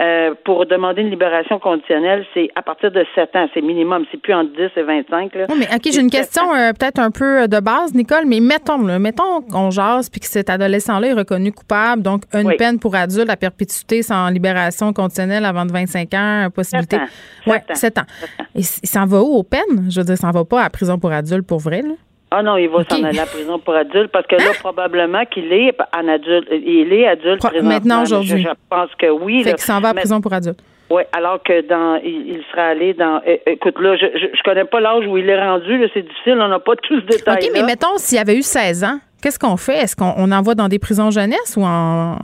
euh, 0.00 0.34
pour 0.44 0.66
demander 0.66 1.02
une 1.02 1.10
libération 1.10 1.58
conditionnelle, 1.58 2.24
c'est 2.34 2.48
à 2.54 2.62
partir 2.62 2.90
de 2.90 3.04
7 3.14 3.36
ans, 3.36 3.48
c'est 3.52 3.60
minimum, 3.60 4.04
c'est 4.10 4.20
plus 4.20 4.34
entre 4.34 4.52
10 4.52 4.70
et 4.76 4.82
25. 4.82 5.34
Là. 5.34 5.46
mais 5.58 5.66
OK, 5.74 5.82
j'ai 5.92 6.00
une 6.00 6.10
question 6.10 6.54
euh, 6.54 6.72
peut-être 6.72 6.98
un 6.98 7.10
peu 7.10 7.42
euh, 7.42 7.46
de 7.46 7.60
base, 7.60 7.94
Nicole, 7.94 8.24
mais 8.26 8.40
mettons, 8.40 8.82
là, 8.86 8.98
mettons 8.98 9.42
qu'on 9.42 9.70
jase 9.70 10.08
puis 10.08 10.20
que 10.20 10.26
cet 10.26 10.50
adolescent-là 10.50 11.08
est 11.08 11.12
reconnu 11.12 11.52
coupable, 11.52 12.02
donc 12.02 12.22
une 12.32 12.56
peine 12.56 12.78
pour 12.78 12.94
adulte 12.94 13.28
à 13.28 13.36
perpétuité 13.36 14.02
sans 14.02 14.28
libération 14.28 14.92
conditionnelle 14.92 15.44
avant 15.44 15.66
de 15.66 15.72
25 15.72 16.14
ans, 16.14 16.48
possibilité. 16.54 16.96
7 16.96 17.02
ans. 17.02 17.50
Ouais, 17.50 17.62
7 17.74 17.98
ans. 17.98 18.06
Et 18.54 18.60
il 18.60 18.88
s'en 18.88 19.06
va 19.06 19.20
où 19.20 19.36
aux 19.36 19.42
peines? 19.42 19.90
Je 19.90 20.00
veux 20.00 20.06
dire, 20.06 20.16
ça 20.16 20.28
s'en 20.28 20.30
va 20.30 20.44
pas 20.44 20.62
à 20.62 20.70
prison 20.70 20.98
pour 20.98 21.12
adulte 21.12 21.46
pour 21.46 21.58
vrai, 21.58 21.82
là? 21.82 21.94
Ah 22.34 22.42
non, 22.42 22.56
il 22.56 22.68
va 22.70 22.82
s'en 22.88 23.04
aller 23.04 23.18
à 23.18 23.24
la 23.24 23.26
prison 23.26 23.58
pour 23.58 23.74
adulte 23.74 24.10
parce 24.10 24.26
que 24.26 24.36
là, 24.36 24.44
hein? 24.48 24.56
probablement 24.58 25.24
qu'il 25.26 25.52
est 25.52 25.76
en 25.94 26.08
adulte. 26.08 26.48
Il 26.50 26.90
est 26.90 27.06
adulte 27.06 27.44
Maintenant, 27.62 28.02
aujourd'hui. 28.02 28.42
Je, 28.42 28.48
pense 28.70 28.88
que 28.98 29.10
oui. 29.10 29.44
Fait 29.44 29.50
qu'il 29.52 29.60
s'en 29.60 29.80
va 29.80 29.90
à 29.90 29.94
prison 29.94 30.20
pour 30.22 30.32
adulte. 30.32 30.58
Oui, 30.90 31.02
alors 31.12 31.42
que 31.42 31.60
dans 31.68 31.96
il, 32.02 32.42
sera 32.50 32.68
allé 32.68 32.94
dans 32.94 33.20
écoute 33.46 33.78
là, 33.80 33.96
je, 33.96 34.06
je, 34.14 34.42
connais 34.44 34.64
pas 34.64 34.80
l'âge 34.80 35.06
où 35.06 35.16
il 35.18 35.28
est 35.28 35.38
rendu, 35.38 35.88
c'est 35.92 36.02
difficile, 36.02 36.38
on 36.40 36.48
n'a 36.48 36.58
pas 36.58 36.76
tous 36.76 37.00
ce 37.00 37.06
détail. 37.06 37.36
OK, 37.44 37.50
mais 37.52 37.62
mettons 37.62 37.96
s'il 37.96 38.18
avait 38.18 38.36
eu 38.36 38.42
16 38.42 38.84
ans, 38.84 38.98
qu'est-ce 39.22 39.38
qu'on 39.38 39.56
fait? 39.56 39.78
Est-ce 39.78 39.96
qu'on 39.96 40.32
envoie 40.32 40.54
dans 40.54 40.68
des 40.68 40.78
prisons 40.78 41.10
jeunesse 41.10 41.54
ou 41.56 41.64
en 41.64 42.16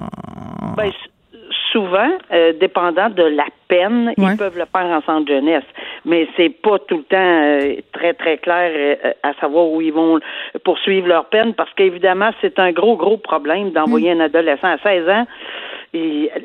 ben, 0.76 0.90
souvent, 1.72 2.10
euh, 2.32 2.52
dépendant 2.54 3.10
de 3.10 3.22
la 3.22 3.46
peine, 3.68 4.12
ils 4.16 4.36
peuvent 4.36 4.58
le 4.58 4.64
faire 4.64 4.86
en 4.86 5.02
centre 5.02 5.28
jeunesse. 5.28 5.64
Mais 6.04 6.28
c'est 6.36 6.48
pas 6.48 6.78
tout 6.78 6.98
le 6.98 7.02
temps 7.04 7.16
euh, 7.18 7.76
très, 7.92 8.14
très 8.14 8.38
clair 8.38 8.70
euh, 8.74 9.12
à 9.22 9.34
savoir 9.34 9.66
où 9.68 9.80
ils 9.80 9.92
vont 9.92 10.20
poursuivre 10.64 11.08
leur 11.08 11.26
peine 11.26 11.54
parce 11.54 11.72
qu'évidemment, 11.74 12.30
c'est 12.40 12.58
un 12.58 12.72
gros, 12.72 12.96
gros 12.96 13.16
problème 13.18 13.70
d'envoyer 13.70 14.14
mm. 14.14 14.20
un 14.20 14.24
adolescent 14.24 14.68
à 14.68 14.78
16 14.78 15.08
ans 15.08 15.26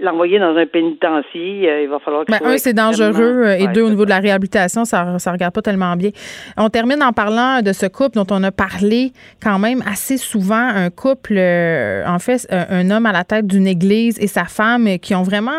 l'envoyer 0.01 0.39
dans 0.39 0.55
un 0.55 0.65
pénitencier, 0.65 1.69
euh, 1.69 1.83
il 1.83 1.89
va 1.89 1.99
falloir 1.99 2.25
que 2.25 2.31
ben, 2.31 2.39
Un, 2.43 2.57
c'est 2.57 2.73
dangereux 2.73 3.43
euh, 3.43 3.57
et 3.57 3.67
deux, 3.67 3.81
au 3.81 3.89
niveau 3.89 4.05
de 4.05 4.09
la 4.09 4.19
réhabilitation, 4.19 4.85
ça 4.85 5.19
ça 5.19 5.31
regarde 5.31 5.53
pas 5.53 5.61
tellement 5.61 5.95
bien. 5.95 6.11
On 6.57 6.69
termine 6.69 7.03
en 7.03 7.11
parlant 7.11 7.61
de 7.61 7.73
ce 7.73 7.85
couple 7.87 8.15
dont 8.15 8.27
on 8.31 8.41
a 8.43 8.51
parlé 8.51 9.11
quand 9.41 9.59
même 9.59 9.83
assez 9.85 10.17
souvent, 10.17 10.55
un 10.55 10.89
couple, 10.89 11.35
euh, 11.37 12.05
en 12.07 12.19
fait, 12.19 12.47
un 12.49 12.89
homme 12.89 13.05
à 13.05 13.11
la 13.11 13.23
tête 13.23 13.45
d'une 13.45 13.67
église 13.67 14.17
et 14.19 14.27
sa 14.27 14.45
femme 14.45 14.97
qui 14.99 15.13
ont 15.13 15.23
vraiment 15.23 15.51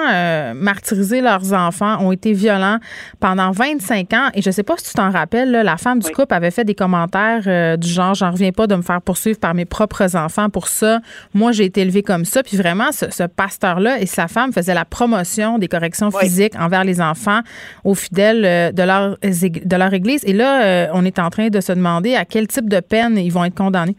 martyrisé 0.54 1.20
leurs 1.20 1.52
enfants, 1.52 1.98
ont 2.00 2.12
été 2.12 2.32
violents 2.32 2.78
pendant 3.20 3.50
25 3.50 4.12
ans. 4.12 4.28
Et 4.34 4.42
je 4.42 4.50
sais 4.50 4.62
pas 4.62 4.74
si 4.78 4.90
tu 4.90 4.94
t'en 4.94 5.10
rappelles, 5.10 5.50
la 5.50 5.76
femme 5.76 5.98
du 5.98 6.10
couple 6.10 6.34
avait 6.34 6.50
fait 6.50 6.64
des 6.64 6.74
commentaires 6.74 7.78
du 7.78 7.88
genre, 7.88 8.14
j'en 8.14 8.30
reviens 8.30 8.52
pas 8.52 8.66
de 8.66 8.74
me 8.74 8.82
faire 8.82 9.02
poursuivre 9.02 9.38
par 9.38 9.54
mes 9.54 9.64
propres 9.64 10.16
enfants 10.16 10.50
pour 10.50 10.68
ça. 10.68 11.00
Moi, 11.34 11.52
j'ai 11.52 11.64
été 11.64 11.82
élevée 11.82 12.02
comme 12.02 12.24
ça. 12.24 12.42
Puis 12.42 12.56
vraiment, 12.56 12.92
ce, 12.92 13.10
ce 13.10 13.24
pasteur 13.24 13.73
et 14.00 14.06
sa 14.06 14.28
femme 14.28 14.52
faisaient 14.52 14.74
la 14.74 14.84
promotion 14.84 15.58
des 15.58 15.68
corrections 15.68 16.10
physiques 16.10 16.54
envers 16.58 16.84
les 16.84 17.00
enfants 17.00 17.40
aux 17.84 17.94
fidèles 17.94 18.44
euh, 18.44 18.72
de 18.72 18.82
leur, 18.82 19.18
de 19.20 19.76
leur 19.76 19.92
église. 19.92 20.22
Et 20.24 20.32
là, 20.32 20.64
euh, 20.64 20.86
on 20.92 21.04
est 21.04 21.18
en 21.18 21.30
train 21.30 21.48
de 21.48 21.60
se 21.60 21.72
demander 21.72 22.14
à 22.14 22.24
quel 22.24 22.46
type 22.46 22.68
de 22.68 22.80
peine 22.80 23.18
ils 23.18 23.32
vont 23.32 23.44
être 23.44 23.54
condamnés. 23.54 23.96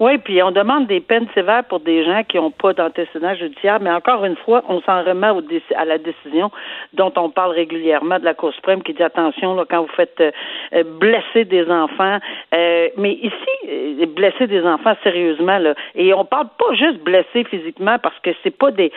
Oui, 0.00 0.18
puis 0.18 0.42
on 0.42 0.50
demande 0.50 0.88
des 0.88 1.00
peines 1.00 1.28
sévères 1.34 1.64
pour 1.64 1.78
des 1.78 2.04
gens 2.04 2.22
qui 2.28 2.36
n'ont 2.36 2.50
pas 2.50 2.72
d'antécédent 2.72 3.34
judiciaire, 3.34 3.78
mais 3.80 3.90
encore 3.90 4.24
une 4.24 4.36
fois, 4.36 4.64
on 4.68 4.80
s'en 4.82 5.04
remet 5.04 5.30
au 5.30 5.40
à 5.76 5.84
la 5.84 5.98
décision 5.98 6.50
dont 6.94 7.12
on 7.16 7.30
parle 7.30 7.52
régulièrement 7.52 8.18
de 8.18 8.24
la 8.24 8.34
Cour 8.34 8.52
suprême 8.54 8.82
qui 8.82 8.92
dit 8.92 9.02
attention 9.02 9.54
là, 9.54 9.64
quand 9.68 9.82
vous 9.82 9.92
faites 9.96 10.20
euh, 10.20 10.30
euh, 10.74 10.84
blesser 10.84 11.44
des 11.44 11.70
enfants, 11.70 12.18
euh, 12.54 12.88
mais 12.96 13.12
ici 13.12 14.06
blesser 14.06 14.46
des 14.46 14.62
enfants 14.62 14.94
sérieusement 15.02 15.58
là, 15.58 15.74
et 15.94 16.12
on 16.12 16.24
parle 16.24 16.48
pas 16.58 16.74
juste 16.74 17.02
blesser 17.02 17.44
physiquement 17.44 17.96
parce 18.02 18.18
que 18.22 18.30
c'est 18.42 18.56
pas 18.56 18.70
des, 18.70 18.92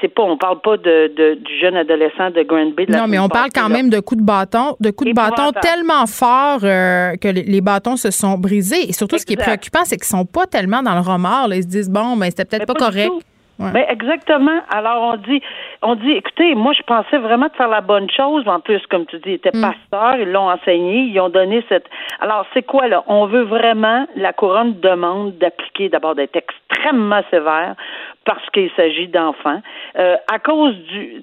c'est 0.00 0.08
pas, 0.08 0.22
on 0.22 0.36
parle 0.36 0.60
pas 0.60 0.76
de, 0.76 1.12
de, 1.14 1.34
du 1.34 1.58
jeune 1.58 1.76
adolescent 1.76 2.30
de 2.30 2.42
Granby. 2.42 2.86
non, 2.88 3.06
mais 3.08 3.18
on 3.18 3.28
parle 3.28 3.50
quand 3.54 3.68
même 3.68 3.88
de 3.88 4.00
coups 4.00 4.20
de 4.20 4.26
bâton, 4.26 4.76
de 4.80 4.90
coups 4.90 5.10
de 5.10 5.14
bâton 5.14 5.52
tellement 5.60 6.06
forts 6.06 6.60
que 6.60 7.28
les, 7.28 7.60
bâtons 7.60 7.96
se 7.96 8.10
sont 8.10 8.36
brisés. 8.36 8.88
Et 8.88 8.92
surtout, 8.92 9.18
ce 9.18 9.24
qui 9.24 9.34
est 9.34 9.42
préoccupant, 9.42 9.84
c'est 9.84 9.96
qu'ils 9.96 10.04
sont 10.04 10.26
pas 10.34 10.46
tellement 10.46 10.82
dans 10.82 10.94
le 10.94 11.00
remords. 11.00 11.54
Ils 11.54 11.62
se 11.62 11.68
disent, 11.68 11.90
bon, 11.90 12.16
mais 12.16 12.30
c'était 12.30 12.44
peut-être 12.44 12.66
pas, 12.66 12.74
correct. 12.74 13.12
Ben, 13.58 13.84
exactement. 13.88 14.60
Alors 14.68 15.14
on 15.14 15.16
dit, 15.16 15.40
on 15.84 15.94
dit, 15.94 16.10
écoutez, 16.12 16.54
moi 16.54 16.72
je 16.72 16.82
pensais 16.82 17.18
vraiment 17.18 17.46
de 17.46 17.52
faire 17.52 17.68
la 17.68 17.80
bonne 17.80 18.10
chose. 18.10 18.46
En 18.48 18.60
plus, 18.60 18.80
comme 18.90 19.06
tu 19.06 19.16
dis, 19.18 19.30
ils 19.30 19.34
étaient 19.34 19.50
mm. 19.54 19.60
pasteurs, 19.60 20.16
ils 20.18 20.30
l'ont 20.30 20.50
enseigné, 20.50 21.02
ils 21.02 21.20
ont 21.20 21.28
donné 21.28 21.64
cette. 21.68 21.86
Alors 22.20 22.46
c'est 22.54 22.62
quoi 22.62 22.88
là? 22.88 23.04
On 23.06 23.26
veut 23.26 23.42
vraiment 23.44 24.06
la 24.16 24.32
couronne 24.32 24.80
demande 24.80 25.36
d'appliquer 25.38 25.88
d'abord 25.88 26.14
d'être 26.14 26.36
extrêmement 26.36 27.22
sévère 27.30 27.76
parce 28.24 28.48
qu'il 28.50 28.70
s'agit 28.76 29.08
d'enfants. 29.08 29.60
Euh, 29.98 30.16
à 30.32 30.38
cause 30.38 30.74
du, 30.74 31.22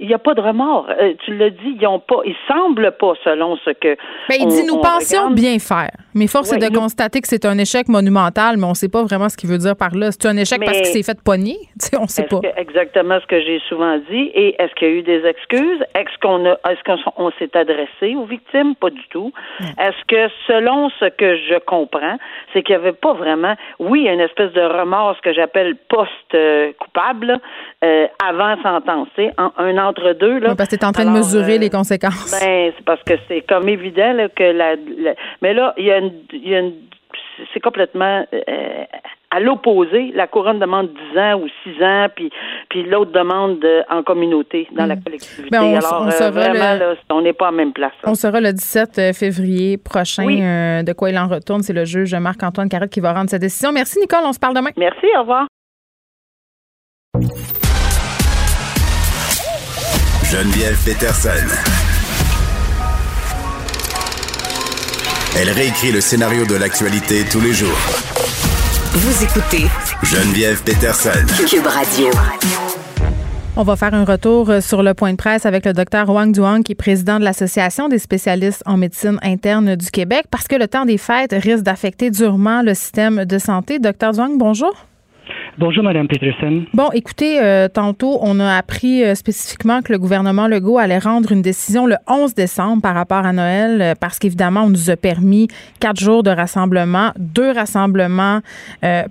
il 0.00 0.06
n'y 0.06 0.14
a 0.14 0.18
pas 0.18 0.34
de 0.34 0.40
remords. 0.40 0.88
Euh, 0.90 1.14
tu 1.24 1.36
l'as 1.36 1.50
dit, 1.50 1.76
ils 1.80 1.86
ont 1.86 2.00
pas, 2.00 2.16
ils 2.24 2.34
semblent 2.48 2.92
pas 2.98 3.12
selon 3.24 3.56
ce 3.64 3.70
que. 3.70 3.96
Mais 4.28 4.38
ben, 4.38 4.40
il 4.40 4.46
dit, 4.48 4.66
nous 4.66 4.80
pensions 4.80 5.30
bien 5.30 5.58
faire. 5.58 5.90
Mais 6.14 6.26
force 6.26 6.52
est 6.52 6.58
de 6.58 6.74
constater 6.76 7.20
que 7.20 7.28
c'est 7.28 7.44
un 7.44 7.56
échec 7.58 7.88
monumental, 7.88 8.56
mais 8.56 8.64
on 8.64 8.70
ne 8.70 8.74
sait 8.74 8.88
pas 8.88 9.02
vraiment 9.04 9.28
ce 9.28 9.36
qu'il 9.36 9.48
veut 9.48 9.58
dire 9.58 9.76
par 9.76 9.94
là. 9.94 10.10
C'est 10.10 10.26
un 10.26 10.36
échec 10.36 10.60
parce 10.64 10.78
qu'il 10.78 10.86
s'est 10.86 11.02
fait 11.02 11.22
pogner? 11.22 11.56
on 11.98 12.02
ne 12.02 12.08
sait 12.08 12.24
pas. 12.24 12.40
exactement 12.56 13.18
ce 13.20 13.26
que 13.26 13.40
j'ai 13.40 13.60
souvent 13.68 13.91
dit. 13.98 14.30
Et 14.34 14.60
est-ce 14.60 14.74
qu'il 14.74 14.88
y 14.88 14.90
a 14.90 14.94
eu 14.94 15.02
des 15.02 15.26
excuses? 15.26 15.80
Est-ce 15.94 16.18
qu'on 16.20 16.44
a, 16.46 16.58
est-ce 16.70 16.82
qu'on 16.84 17.30
s'est 17.38 17.56
adressé 17.56 18.14
aux 18.16 18.24
victimes? 18.24 18.74
Pas 18.74 18.90
du 18.90 19.06
tout. 19.10 19.32
Est-ce 19.78 20.04
que 20.06 20.32
selon 20.46 20.90
ce 21.00 21.06
que 21.06 21.36
je 21.36 21.58
comprends, 21.58 22.16
c'est 22.52 22.62
qu'il 22.62 22.76
n'y 22.76 22.82
avait 22.82 22.92
pas 22.92 23.14
vraiment, 23.14 23.54
oui, 23.78 24.08
une 24.08 24.20
espèce 24.20 24.52
de 24.52 24.60
remords, 24.60 25.16
ce 25.16 25.22
que 25.22 25.32
j'appelle 25.32 25.76
post 25.88 26.10
euh, 26.34 26.72
coupable 26.78 27.38
euh, 27.84 28.06
avant 28.24 28.60
sentence. 28.62 29.08
C'est 29.16 29.32
un, 29.38 29.78
entre-deux. 29.78 30.38
Là. 30.38 30.54
parce 30.54 30.68
que 30.68 30.76
tu 30.76 30.82
es 30.82 30.84
en 30.84 30.92
train 30.92 31.04
de 31.04 31.10
mesurer 31.10 31.58
les 31.58 31.70
conséquences. 31.70 32.30
Ben, 32.40 32.72
c'est 32.76 32.84
parce 32.84 33.02
que 33.02 33.14
c'est 33.28 33.42
comme 33.42 33.68
évident 33.68 34.26
que 34.34 34.44
la, 34.44 34.76
Mais 35.40 35.54
là, 35.54 35.74
il 35.76 35.84
y 35.84 35.92
a 35.92 35.98
une, 35.98 36.12
y 36.32 36.54
a 36.54 36.60
une 36.60 36.74
c'est 37.52 37.60
complètement 37.60 38.24
à 39.34 39.40
l'opposé, 39.40 40.12
la 40.14 40.26
couronne 40.26 40.58
demande 40.58 40.90
10 41.14 41.18
ans 41.18 41.40
ou 41.40 41.48
6 41.64 41.82
ans, 41.82 42.06
puis, 42.14 42.30
puis 42.68 42.82
l'autre 42.82 43.12
demande 43.12 43.64
en 43.88 44.02
communauté, 44.02 44.68
dans 44.72 44.84
la 44.84 44.96
mm. 44.96 45.02
collectivité. 45.02 45.48
Ben, 45.50 45.62
on, 45.62 45.76
Alors, 45.76 46.02
on 46.02 46.30
vraiment, 46.30 46.94
on 47.10 47.22
n'est 47.22 47.32
pas 47.32 47.48
en 47.48 47.52
même 47.52 47.72
place. 47.72 47.92
On 48.04 48.14
sera 48.14 48.40
le 48.40 48.52
17 48.52 48.98
euh, 48.98 49.12
février 49.14 49.78
prochain. 49.78 50.26
Euh, 50.28 50.82
de 50.82 50.92
quoi 50.92 51.10
il 51.10 51.18
en 51.18 51.28
retourne, 51.28 51.62
c'est 51.62 51.72
le 51.72 51.86
juge 51.86 52.14
Marc-Antoine 52.14 52.68
Carrette 52.68 52.90
qui 52.92 53.00
va 53.00 53.14
rendre 53.14 53.30
sa 53.30 53.38
décision. 53.38 53.72
Merci, 53.72 53.98
Nicole. 54.00 54.20
On 54.24 54.34
se 54.34 54.38
parle 54.38 54.54
demain. 54.54 54.70
Merci. 54.76 55.06
Au 55.16 55.20
revoir. 55.20 55.46
Geneviève 60.24 60.76
Peterson. 60.84 61.30
Elle 65.40 65.48
réécrit 65.48 65.92
le 65.92 66.02
scénario 66.02 66.44
de 66.44 66.56
l'actualité 66.56 67.24
tous 67.30 67.40
les 67.40 67.54
jours 67.54 68.11
vous 68.94 69.24
écoutez 69.24 69.64
Geneviève 70.02 70.62
Peterson. 70.64 71.24
Cube 71.48 71.66
Radio. 71.66 72.10
On 73.56 73.62
va 73.62 73.74
faire 73.74 73.94
un 73.94 74.04
retour 74.04 74.50
euh, 74.50 74.60
sur 74.60 74.82
le 74.82 74.92
point 74.92 75.12
de 75.12 75.16
presse 75.16 75.46
avec 75.46 75.64
le 75.64 75.72
docteur 75.72 76.10
Wang 76.10 76.30
Duang, 76.30 76.62
qui 76.62 76.72
est 76.72 76.74
président 76.74 77.18
de 77.18 77.24
l'Association 77.24 77.88
des 77.88 77.98
spécialistes 77.98 78.62
en 78.66 78.76
médecine 78.76 79.18
interne 79.22 79.76
du 79.76 79.90
Québec, 79.90 80.26
parce 80.30 80.46
que 80.46 80.56
le 80.56 80.68
temps 80.68 80.84
des 80.84 80.98
fêtes 80.98 81.32
risque 81.32 81.62
d'affecter 81.62 82.10
durement 82.10 82.60
le 82.60 82.74
système 82.74 83.24
de 83.24 83.38
santé. 83.38 83.78
Docteur 83.78 84.12
Duang, 84.12 84.36
bonjour. 84.36 84.74
Bonjour, 85.58 85.84
Madame 85.84 86.08
Peterson. 86.08 86.64
Bon, 86.72 86.88
écoutez, 86.94 87.38
euh, 87.42 87.68
tantôt, 87.68 88.18
on 88.22 88.40
a 88.40 88.56
appris 88.56 89.04
euh, 89.04 89.14
spécifiquement 89.14 89.82
que 89.82 89.92
le 89.92 89.98
gouvernement 89.98 90.48
Legault 90.48 90.78
allait 90.78 90.98
rendre 90.98 91.30
une 91.30 91.42
décision 91.42 91.84
le 91.84 91.96
11 92.08 92.34
décembre 92.34 92.80
par 92.80 92.94
rapport 92.94 93.26
à 93.26 93.34
Noël, 93.34 93.82
euh, 93.82 93.94
parce 93.94 94.18
qu'évidemment, 94.18 94.62
on 94.62 94.70
nous 94.70 94.88
a 94.88 94.96
permis 94.96 95.48
quatre 95.78 96.00
jours 96.00 96.22
de 96.22 96.30
rassemblement, 96.30 97.10
deux 97.18 97.52
rassemblements 97.52 98.40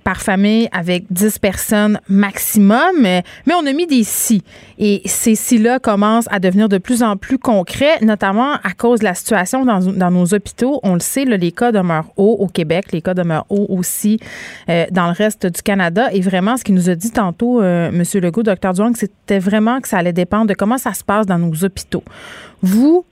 par 0.04 0.20
famille 0.20 0.68
avec 0.72 1.04
dix 1.10 1.38
personnes 1.38 2.00
maximum, 2.08 3.00
mais 3.00 3.22
on 3.46 3.66
a 3.66 3.72
mis 3.72 3.86
des 3.86 4.02
si. 4.02 4.42
Et 4.78 5.02
ces 5.04 5.34
si-là 5.34 5.78
commencent 5.78 6.28
à 6.30 6.40
devenir 6.40 6.68
de 6.68 6.78
plus 6.78 7.02
en 7.02 7.16
plus 7.16 7.38
concrets, 7.38 7.98
notamment 8.02 8.54
à 8.54 8.72
cause 8.76 9.00
de 9.00 9.04
la 9.04 9.14
situation 9.14 9.64
dans, 9.64 10.10
nos 10.10 10.34
hôpitaux. 10.34 10.80
On 10.82 10.94
le 10.94 11.00
sait, 11.00 11.24
les 11.24 11.52
cas 11.52 11.72
demeurent 11.72 12.12
hauts 12.16 12.36
au 12.40 12.46
Québec, 12.48 12.86
les 12.92 13.00
cas 13.00 13.14
demeurent 13.14 13.46
hauts 13.48 13.66
aussi 13.68 14.18
dans 14.68 15.06
le 15.06 15.12
reste 15.12 15.46
du 15.46 15.62
Canada. 15.62 16.08
Vraiment, 16.32 16.56
ce 16.56 16.64
qu'il 16.64 16.74
nous 16.74 16.88
a 16.88 16.94
dit 16.94 17.12
tantôt, 17.12 17.60
euh, 17.60 17.90
M. 17.90 18.02
Legault, 18.22 18.42
Dr. 18.42 18.72
Duang, 18.72 18.94
c'était 18.94 19.38
vraiment 19.38 19.80
que 19.80 19.88
ça 19.88 19.98
allait 19.98 20.14
dépendre 20.14 20.46
de 20.46 20.54
comment 20.54 20.78
ça 20.78 20.94
se 20.94 21.04
passe 21.04 21.26
dans 21.26 21.38
nos 21.38 21.52
hôpitaux. 21.62 22.02
Vous, 22.62 23.04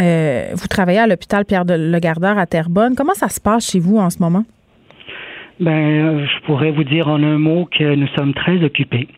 euh, 0.00 0.50
vous 0.54 0.68
travaillez 0.68 1.00
à 1.00 1.08
l'hôpital 1.08 1.44
Pierre 1.44 1.64
de 1.64 1.74
Legardeur 1.74 2.38
à 2.38 2.46
Terrebonne. 2.46 2.94
Comment 2.96 3.14
ça 3.14 3.28
se 3.28 3.40
passe 3.40 3.68
chez 3.70 3.80
vous 3.80 3.98
en 3.98 4.10
ce 4.10 4.20
moment? 4.20 4.44
Ben, 5.58 5.72
euh, 5.72 6.24
je 6.24 6.46
pourrais 6.46 6.70
vous 6.70 6.84
dire 6.84 7.08
en 7.08 7.20
un 7.20 7.38
mot 7.38 7.68
que 7.76 7.96
nous 7.96 8.08
sommes 8.16 8.32
très 8.32 8.62
occupés. 8.62 9.08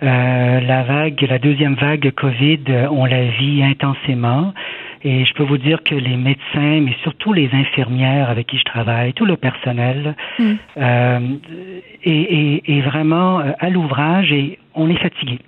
la 0.00 0.84
vague, 0.84 1.20
la 1.28 1.38
deuxième 1.40 1.74
vague 1.74 2.12
COVID, 2.12 2.60
on 2.90 3.04
la 3.04 3.24
vit 3.38 3.64
intensément. 3.64 4.52
Et 5.02 5.24
je 5.24 5.34
peux 5.34 5.42
vous 5.42 5.58
dire 5.58 5.82
que 5.82 5.94
les 5.94 6.16
médecins, 6.16 6.80
mais 6.80 6.94
surtout 7.02 7.32
les 7.32 7.50
infirmières 7.52 8.30
avec 8.30 8.46
qui 8.46 8.58
je 8.58 8.64
travaille, 8.64 9.12
tout 9.12 9.26
le 9.26 9.36
personnel, 9.36 10.14
mm. 10.38 10.52
euh, 10.78 11.20
est, 12.04 12.80
vraiment 12.80 13.40
euh, 13.40 13.52
à 13.58 13.70
l'ouvrage 13.70 14.32
et 14.32 14.58
on 14.74 14.88
est 14.90 14.96
fatigué. 14.96 15.38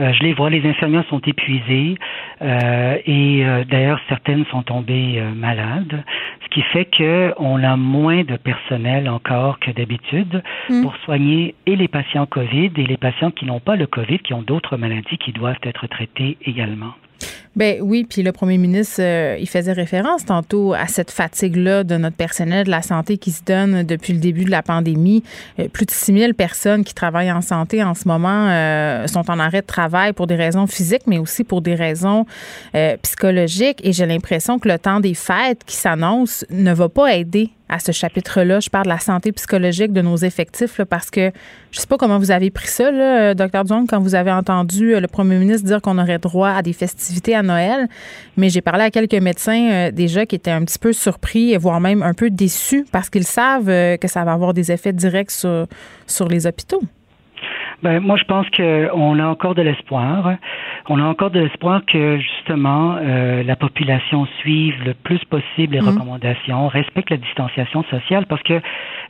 Euh, 0.00 0.12
je 0.12 0.22
les 0.22 0.32
vois, 0.32 0.48
les 0.48 0.64
infirmières 0.66 1.04
sont 1.08 1.20
épuisées 1.20 1.96
euh, 2.40 2.98
et 3.04 3.44
euh, 3.44 3.64
d'ailleurs 3.64 4.00
certaines 4.08 4.44
sont 4.46 4.62
tombées 4.62 5.20
malades, 5.34 6.04
ce 6.44 6.48
qui 6.50 6.62
fait 6.62 6.84
que 6.84 7.34
on 7.38 7.62
a 7.64 7.76
moins 7.76 8.22
de 8.22 8.36
personnel 8.36 9.08
encore 9.08 9.58
que 9.58 9.70
d'habitude 9.70 10.42
mm. 10.68 10.82
pour 10.82 10.96
soigner 10.98 11.54
et 11.66 11.74
les 11.74 11.88
patients 11.88 12.26
Covid 12.26 12.70
et 12.76 12.86
les 12.86 12.96
patients 12.96 13.30
qui 13.30 13.44
n'ont 13.44 13.60
pas 13.60 13.76
le 13.76 13.86
Covid, 13.86 14.20
qui 14.20 14.34
ont 14.34 14.42
d'autres 14.42 14.76
maladies 14.76 15.18
qui 15.18 15.32
doivent 15.32 15.56
être 15.64 15.86
traitées 15.88 16.36
également. 16.44 16.94
Ben 17.58 17.80
oui, 17.82 18.06
puis 18.08 18.22
le 18.22 18.30
premier 18.30 18.56
ministre, 18.56 19.00
euh, 19.00 19.36
il 19.40 19.48
faisait 19.48 19.72
référence 19.72 20.24
tantôt 20.24 20.74
à 20.74 20.86
cette 20.86 21.10
fatigue-là 21.10 21.82
de 21.82 21.96
notre 21.96 22.14
personnel 22.14 22.66
de 22.66 22.70
la 22.70 22.82
santé 22.82 23.18
qui 23.18 23.32
se 23.32 23.42
donne 23.42 23.82
depuis 23.82 24.12
le 24.12 24.20
début 24.20 24.44
de 24.44 24.50
la 24.52 24.62
pandémie. 24.62 25.24
Euh, 25.58 25.66
plus 25.66 25.84
de 25.84 25.90
6 25.90 26.16
000 26.16 26.32
personnes 26.34 26.84
qui 26.84 26.94
travaillent 26.94 27.32
en 27.32 27.40
santé 27.40 27.82
en 27.82 27.94
ce 27.94 28.06
moment 28.06 28.46
euh, 28.48 29.08
sont 29.08 29.28
en 29.28 29.40
arrêt 29.40 29.62
de 29.62 29.66
travail 29.66 30.12
pour 30.12 30.28
des 30.28 30.36
raisons 30.36 30.68
physiques, 30.68 31.08
mais 31.08 31.18
aussi 31.18 31.42
pour 31.42 31.60
des 31.60 31.74
raisons 31.74 32.26
psychologiques. 33.02 33.80
Et 33.82 33.92
j'ai 33.92 34.06
l'impression 34.06 34.60
que 34.60 34.68
le 34.68 34.78
temps 34.78 35.00
des 35.00 35.14
fêtes 35.14 35.64
qui 35.66 35.74
s'annonce 35.74 36.44
ne 36.50 36.72
va 36.72 36.88
pas 36.88 37.16
aider 37.16 37.50
à 37.68 37.78
ce 37.78 37.92
chapitre-là. 37.92 38.60
Je 38.60 38.70
parle 38.70 38.84
de 38.84 38.90
la 38.90 38.98
santé 38.98 39.32
psychologique 39.32 39.92
de 39.92 40.02
nos 40.02 40.16
effectifs 40.16 40.80
parce 40.88 41.10
que 41.10 41.30
je 41.70 41.80
sais 41.80 41.86
pas 41.86 41.96
comment 41.96 42.18
vous 42.18 42.30
avez 42.30 42.50
pris 42.50 42.68
ça, 42.68 42.90
là, 42.90 43.34
Dr. 43.34 43.64
Duong, 43.64 43.86
quand 43.86 44.00
vous 44.00 44.14
avez 44.14 44.32
entendu 44.32 44.94
euh, 44.94 45.00
le 45.00 45.08
premier 45.08 45.36
ministre 45.36 45.66
dire 45.66 45.82
qu'on 45.82 45.98
aurait 45.98 46.18
droit 46.18 46.50
à 46.50 46.62
des 46.62 46.72
festivités 46.72 47.34
à 47.34 47.42
Noël. 47.42 47.88
Mais 48.36 48.48
j'ai 48.48 48.60
parlé 48.60 48.84
à 48.84 48.90
quelques 48.90 49.14
médecins 49.14 49.70
euh, 49.70 49.90
déjà 49.90 50.26
qui 50.26 50.36
étaient 50.36 50.50
un 50.50 50.64
petit 50.64 50.78
peu 50.78 50.92
surpris, 50.92 51.56
voire 51.56 51.80
même 51.80 52.02
un 52.02 52.14
peu 52.14 52.30
déçus 52.30 52.86
parce 52.90 53.10
qu'ils 53.10 53.26
savent 53.26 53.68
euh, 53.68 53.96
que 53.96 54.08
ça 54.08 54.24
va 54.24 54.32
avoir 54.32 54.54
des 54.54 54.72
effets 54.72 54.92
directs 54.92 55.30
sur, 55.30 55.66
sur 56.06 56.28
les 56.28 56.46
hôpitaux. 56.46 56.82
Ben, 57.82 58.00
moi, 58.00 58.16
je 58.16 58.24
pense 58.24 58.46
qu'on 58.50 59.18
a 59.20 59.26
encore 59.26 59.54
de 59.54 59.62
l'espoir. 59.62 60.34
On 60.88 60.98
a 60.98 61.04
encore 61.04 61.30
de 61.30 61.38
l'espoir 61.38 61.82
que, 61.86 62.18
justement, 62.18 62.96
euh, 63.00 63.44
la 63.44 63.54
population 63.54 64.26
suive 64.40 64.74
le 64.84 64.94
plus 64.94 65.24
possible 65.26 65.74
les 65.74 65.80
mmh. 65.80 65.88
recommandations, 65.88 66.66
respecte 66.66 67.10
la 67.10 67.18
distanciation 67.18 67.84
sociale, 67.84 68.26
parce 68.26 68.42
que 68.42 68.60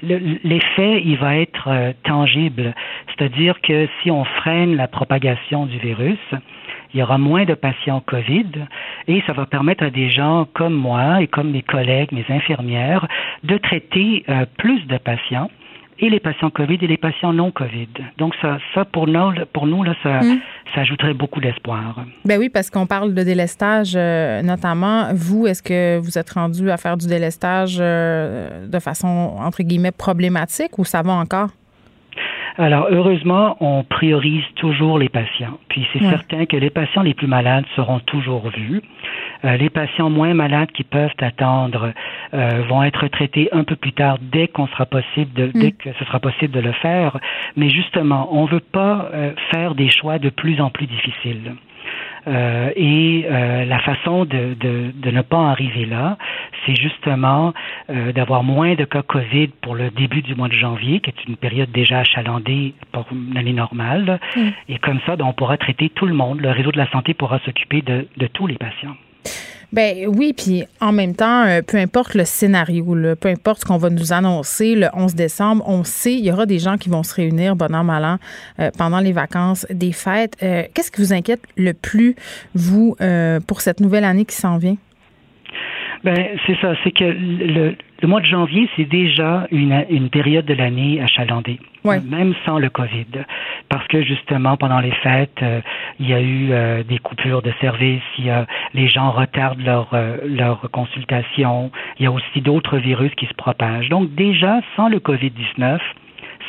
l'effet, 0.02 1.02
il 1.02 1.16
va 1.16 1.36
être 1.36 1.68
euh, 1.68 1.92
tangible. 2.04 2.74
C'est-à-dire 3.08 3.58
que 3.62 3.88
si 4.02 4.10
on 4.10 4.24
freine 4.24 4.76
la 4.76 4.86
propagation 4.86 5.64
du 5.64 5.78
virus, 5.78 6.18
il 6.92 7.00
y 7.00 7.02
aura 7.02 7.18
moins 7.18 7.44
de 7.44 7.54
patients 7.54 8.00
COVID 8.00 8.66
et 9.08 9.22
ça 9.26 9.32
va 9.32 9.46
permettre 9.46 9.84
à 9.84 9.90
des 9.90 10.10
gens 10.10 10.46
comme 10.54 10.74
moi 10.74 11.22
et 11.22 11.26
comme 11.26 11.50
mes 11.50 11.62
collègues, 11.62 12.12
mes 12.12 12.24
infirmières, 12.28 13.06
de 13.44 13.58
traiter 13.58 14.24
euh, 14.28 14.46
plus 14.56 14.86
de 14.86 14.96
patients 14.96 15.50
et 16.00 16.10
les 16.10 16.20
patients 16.20 16.50
COVID 16.50 16.78
et 16.80 16.86
les 16.86 16.96
patients 16.96 17.32
non 17.32 17.50
COVID. 17.50 17.88
Donc 18.18 18.34
ça, 18.40 18.58
ça 18.74 18.84
pour 18.84 19.06
nous, 19.06 19.32
pour 19.52 19.66
nous 19.66 19.82
là, 19.82 19.94
ça, 20.02 20.20
mm. 20.20 20.40
ça 20.74 20.80
ajouterait 20.82 21.14
beaucoup 21.14 21.40
d'espoir. 21.40 22.04
Ben 22.24 22.38
oui, 22.38 22.48
parce 22.48 22.70
qu'on 22.70 22.86
parle 22.86 23.14
de 23.14 23.22
délestage, 23.22 23.94
euh, 23.96 24.42
notamment. 24.42 25.12
Vous, 25.14 25.46
est-ce 25.46 25.62
que 25.62 25.98
vous 25.98 26.18
êtes 26.18 26.30
rendu 26.30 26.70
à 26.70 26.76
faire 26.76 26.96
du 26.96 27.06
délestage 27.06 27.78
euh, 27.80 28.66
de 28.66 28.78
façon 28.78 29.36
entre 29.38 29.62
guillemets 29.62 29.92
problématique 29.92 30.78
ou 30.78 30.84
ça 30.84 31.02
va 31.02 31.12
encore? 31.12 31.50
Alors, 32.58 32.88
heureusement, 32.90 33.56
on 33.60 33.84
priorise 33.84 34.42
toujours 34.56 34.98
les 34.98 35.08
patients. 35.08 35.58
Puis 35.68 35.86
c'est 35.92 36.00
certain 36.00 36.44
que 36.44 36.56
les 36.56 36.70
patients 36.70 37.02
les 37.02 37.14
plus 37.14 37.28
malades 37.28 37.64
seront 37.76 38.00
toujours 38.00 38.50
vus. 38.50 38.82
Euh, 39.44 39.56
les 39.56 39.70
patients 39.70 40.10
moins 40.10 40.34
malades 40.34 40.72
qui 40.72 40.82
peuvent 40.82 41.14
attendre 41.20 41.92
euh, 42.34 42.64
vont 42.68 42.82
être 42.82 43.06
traités 43.06 43.48
un 43.52 43.62
peu 43.62 43.76
plus 43.76 43.92
tard 43.92 44.18
dès 44.20 44.48
qu'on 44.48 44.66
sera 44.66 44.86
possible 44.86 45.32
de, 45.34 45.46
dès 45.54 45.68
mm. 45.68 45.72
que 45.74 45.92
ce 46.00 46.04
sera 46.04 46.18
possible 46.18 46.52
de 46.52 46.60
le 46.60 46.72
faire. 46.72 47.18
Mais 47.54 47.70
justement, 47.70 48.28
on 48.32 48.46
ne 48.46 48.50
veut 48.50 48.60
pas 48.60 49.08
euh, 49.14 49.32
faire 49.52 49.76
des 49.76 49.88
choix 49.88 50.18
de 50.18 50.28
plus 50.28 50.60
en 50.60 50.70
plus 50.70 50.86
difficiles. 50.86 51.54
Euh, 52.26 52.70
et 52.76 53.26
euh, 53.30 53.64
la 53.64 53.78
façon 53.80 54.24
de, 54.24 54.54
de, 54.54 54.92
de, 54.94 55.10
ne 55.10 55.22
pas 55.22 55.50
arriver 55.50 55.86
là, 55.86 56.18
c'est 56.64 56.74
justement 56.74 57.54
euh, 57.90 58.12
d'avoir 58.12 58.42
moins 58.42 58.74
de 58.74 58.84
cas 58.84 59.02
COVID 59.02 59.48
pour 59.62 59.74
le 59.74 59.90
début 59.90 60.22
du 60.22 60.34
mois 60.34 60.48
de 60.48 60.54
janvier, 60.54 61.00
qui 61.00 61.10
est 61.10 61.24
une 61.28 61.36
période 61.36 61.70
déjà 61.70 62.00
achalandée 62.00 62.74
pour 62.92 63.06
une 63.12 63.36
année 63.36 63.52
normale. 63.52 64.20
Mm. 64.36 64.48
Et 64.68 64.78
comme 64.78 65.00
ça, 65.06 65.16
ben, 65.16 65.24
on 65.26 65.32
pourra 65.32 65.56
traiter 65.56 65.88
tout 65.90 66.06
le 66.06 66.14
monde. 66.14 66.40
Le 66.40 66.50
réseau 66.50 66.72
de 66.72 66.78
la 66.78 66.90
santé 66.90 67.14
pourra 67.14 67.38
s'occuper 67.40 67.82
de, 67.82 68.06
de 68.16 68.26
tous 68.26 68.46
les 68.46 68.56
patients. 68.56 68.96
Ben 69.72 70.06
oui, 70.06 70.32
puis 70.34 70.64
en 70.80 70.92
même 70.92 71.14
temps, 71.14 71.44
euh, 71.44 71.60
peu 71.60 71.76
importe 71.76 72.14
le 72.14 72.24
scénario, 72.24 72.84
peu 73.20 73.28
importe 73.28 73.60
ce 73.60 73.66
qu'on 73.66 73.76
va 73.76 73.90
nous 73.90 74.14
annoncer 74.14 74.74
le 74.74 74.86
11 74.94 75.14
décembre, 75.14 75.62
on 75.66 75.84
sait 75.84 76.14
il 76.14 76.24
y 76.24 76.32
aura 76.32 76.46
des 76.46 76.58
gens 76.58 76.78
qui 76.78 76.88
vont 76.88 77.02
se 77.02 77.14
réunir 77.14 77.54
bon 77.54 77.74
an 77.74 77.84
mal 77.84 78.04
an 78.04 78.16
euh, 78.60 78.70
pendant 78.78 79.00
les 79.00 79.12
vacances 79.12 79.66
des 79.68 79.92
fêtes. 79.92 80.36
Euh, 80.42 80.62
qu'est-ce 80.72 80.90
qui 80.90 81.02
vous 81.02 81.12
inquiète 81.12 81.42
le 81.56 81.74
plus 81.74 82.16
vous 82.54 82.96
pour 83.46 83.60
cette 83.60 83.80
nouvelle 83.80 84.04
année 84.04 84.24
qui 84.24 84.36
s'en 84.36 84.56
vient? 84.56 84.76
Ben 86.04 86.16
c'est 86.46 86.56
ça, 86.60 86.74
c'est 86.84 86.92
que 86.92 87.04
le, 87.04 87.76
le 88.00 88.06
mois 88.06 88.20
de 88.20 88.26
janvier, 88.26 88.68
c'est 88.76 88.84
déjà 88.84 89.48
une, 89.50 89.84
une 89.90 90.08
période 90.08 90.44
de 90.44 90.54
l'année 90.54 91.00
achalandée, 91.00 91.58
même 91.84 92.32
sans 92.44 92.58
le 92.58 92.70
COVID, 92.70 93.24
parce 93.68 93.86
que 93.88 94.02
justement 94.02 94.56
pendant 94.56 94.78
les 94.78 94.92
fêtes, 94.92 95.42
euh, 95.42 95.60
il 95.98 96.08
y 96.08 96.14
a 96.14 96.20
eu 96.20 96.52
euh, 96.52 96.84
des 96.84 96.98
coupures 96.98 97.42
de 97.42 97.52
services, 97.60 98.02
il 98.18 98.26
y 98.26 98.30
a, 98.30 98.46
les 98.72 98.86
gens 98.86 99.10
retardent 99.10 99.62
leur 99.62 99.88
euh, 99.94 100.18
leur 100.24 100.70
consultation, 100.70 101.72
il 101.98 102.04
y 102.04 102.06
a 102.06 102.12
aussi 102.12 102.40
d'autres 102.40 102.78
virus 102.78 103.12
qui 103.16 103.26
se 103.26 103.34
propagent. 103.34 103.88
Donc 103.88 104.14
déjà 104.14 104.60
sans 104.76 104.88
le 104.88 105.00
COVID 105.00 105.30
19, 105.30 105.82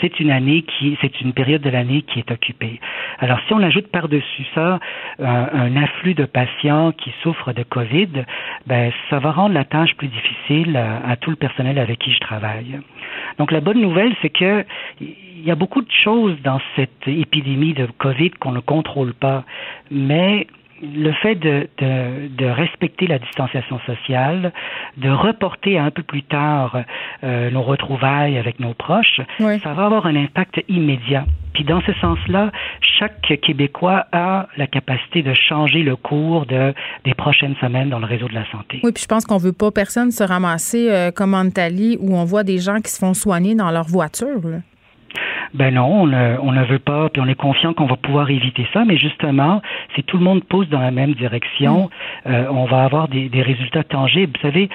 c'est 0.02 0.20
une 0.20 0.32
année 0.32 0.64
qui, 0.64 0.98
c'est 1.02 1.22
une 1.22 1.34
période 1.34 1.62
de 1.62 1.70
l'année 1.70 2.02
qui 2.04 2.20
est 2.20 2.32
occupée. 2.32 2.80
Alors, 3.20 3.40
si 3.48 3.54
on 3.54 3.62
ajoute 3.62 3.88
par-dessus 3.88 4.46
ça 4.56 4.80
un, 5.20 5.76
afflux 5.76 6.14
de 6.14 6.26
patients 6.26 6.92
qui 6.92 7.12
souffrent 7.22 7.54
de 7.54 7.64
COVID, 7.64 8.26
ben, 8.68 8.92
ça 9.10 9.20
va 9.20 9.32
rendre 9.32 9.54
la 9.54 9.66
tâche 9.66 9.96
plus 9.96 10.08
difficile 10.08 10.78
à, 10.78 11.16
tout 11.18 11.30
le 11.30 11.36
personnel 11.36 11.78
avec 11.78 12.00
qui 12.00 12.12
je 12.12 12.20
travaille. 12.20 12.80
Donc, 13.38 13.52
la 13.52 13.62
bonne 13.62 13.82
nouvelle, 13.82 14.16
c'est 14.22 14.30
que 14.30 14.66
il 15.02 15.46
y 15.46 15.52
a 15.52 15.56
beaucoup 15.56 15.82
de 15.82 15.92
choses 15.92 16.36
dans 16.44 16.60
cette 16.76 17.08
épidémie 17.08 17.74
de 17.74 17.88
COVID 17.98 18.32
qu'on 18.32 18.52
ne 18.52 18.60
contrôle 18.60 19.14
pas, 19.14 19.46
mais 19.90 20.48
le 20.82 21.12
fait 21.14 21.36
de, 21.36 21.68
de, 21.80 22.46
respecter 22.46 23.08
la 23.08 23.20
distanciation 23.20 23.80
sociale, 23.86 24.54
de 24.98 25.10
reporter 25.10 25.78
un 25.78 25.92
peu 25.92 26.04
plus 26.04 26.24
tard 26.24 26.78
euh, 27.24 27.52
nos 27.52 27.62
retrouvailles 27.62 28.38
avec 28.38 28.60
nos 28.60 28.74
proches, 28.74 29.22
ça 29.38 29.74
va 29.74 29.86
avoir 29.86 30.06
un 30.06 30.16
impact 30.16 30.62
immédiat. 30.68 31.26
Puis 31.54 31.64
dans 31.64 31.82
ce 31.82 31.94
sens-là, 31.94 32.52
chaque 32.82 33.22
Québécois 33.42 34.06
a 34.12 34.48
la 34.58 34.68
capacité 34.68 35.24
de 35.24 35.34
changer 35.34 35.84
le 35.84 35.96
cours 35.96 36.46
de, 36.46 36.74
des 37.06 37.14
prochaines 37.14 37.56
semaines 37.60 37.90
dans 37.90 38.00
le 38.00 38.06
réseau 38.06 38.28
de 38.28 38.36
la 38.36 38.50
santé. 38.52 38.80
Oui, 38.84 38.92
puis 38.92 39.04
je 39.04 39.08
pense 39.08 39.26
qu'on 39.26 39.38
veut 39.38 39.54
pas 39.54 39.72
personne 39.72 40.12
se 40.12 40.24
ramasser 40.24 40.90
euh, 40.90 41.12
comme 41.12 41.34
en 41.34 41.44
Italie 41.44 41.98
où 42.00 42.16
on 42.16 42.24
voit 42.24 42.44
des 42.44 42.60
gens 42.60 42.80
qui 42.82 42.92
se 42.92 43.00
font 43.00 43.14
soigner 43.14 43.56
dans 43.56 43.72
leur 43.72 43.86
voiture. 43.86 44.42
Ben 45.54 45.74
non, 45.74 46.04
on 46.04 46.08
ne, 46.08 46.38
on 46.42 46.52
ne 46.52 46.64
veut 46.64 46.80
pas, 46.80 47.10
puis 47.10 47.22
on 47.22 47.28
est 47.28 47.36
confiant 47.36 47.74
qu'on 47.74 47.86
va 47.86 47.96
pouvoir 47.96 48.30
éviter 48.30 48.68
ça, 48.74 48.86
mais 48.86 48.98
justement, 48.98 49.62
si 49.96 50.04
tout 50.04 50.18
le 50.18 50.24
monde 50.24 50.44
pousse 50.44 50.70
dans 50.70 50.80
la 50.80 50.92
même 50.92 51.14
direction, 51.14 51.90
mm. 52.26 52.32
euh, 52.32 52.46
on 52.52 52.66
va 52.66 52.84
avoir 52.84 53.08
des, 53.08 53.30
des, 53.30 53.42
résultats 53.42 53.84
tangibles. 53.84 54.34
Vous 54.36 54.48
savez, 54.48 54.70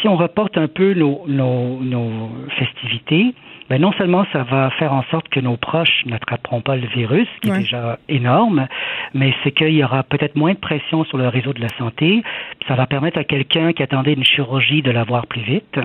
si 0.00 0.08
on 0.08 0.16
reporte 0.16 0.56
un 0.58 0.68
peu 0.68 0.94
nos, 0.94 1.24
nos, 1.26 1.80
nos 1.80 2.30
festivités, 2.58 3.34
ben 3.72 3.80
non 3.80 3.92
seulement 3.92 4.26
ça 4.34 4.42
va 4.42 4.68
faire 4.78 4.92
en 4.92 5.02
sorte 5.04 5.30
que 5.30 5.40
nos 5.40 5.56
proches 5.56 6.04
n'attraperont 6.04 6.60
pas 6.60 6.76
le 6.76 6.86
virus, 6.88 7.26
qui 7.40 7.48
est 7.48 7.60
déjà 7.60 7.98
énorme, 8.06 8.68
mais 9.14 9.32
c'est 9.42 9.52
qu'il 9.52 9.72
y 9.72 9.82
aura 9.82 10.02
peut-être 10.02 10.36
moins 10.36 10.52
de 10.52 10.58
pression 10.58 11.04
sur 11.04 11.16
le 11.16 11.26
réseau 11.26 11.54
de 11.54 11.60
la 11.62 11.70
santé. 11.78 12.22
Ça 12.68 12.74
va 12.74 12.86
permettre 12.86 13.16
à 13.18 13.24
quelqu'un 13.24 13.72
qui 13.72 13.82
attendait 13.82 14.12
une 14.12 14.24
chirurgie 14.24 14.82
de 14.82 14.90
l'avoir 14.90 15.26
plus 15.26 15.40
vite, 15.40 15.78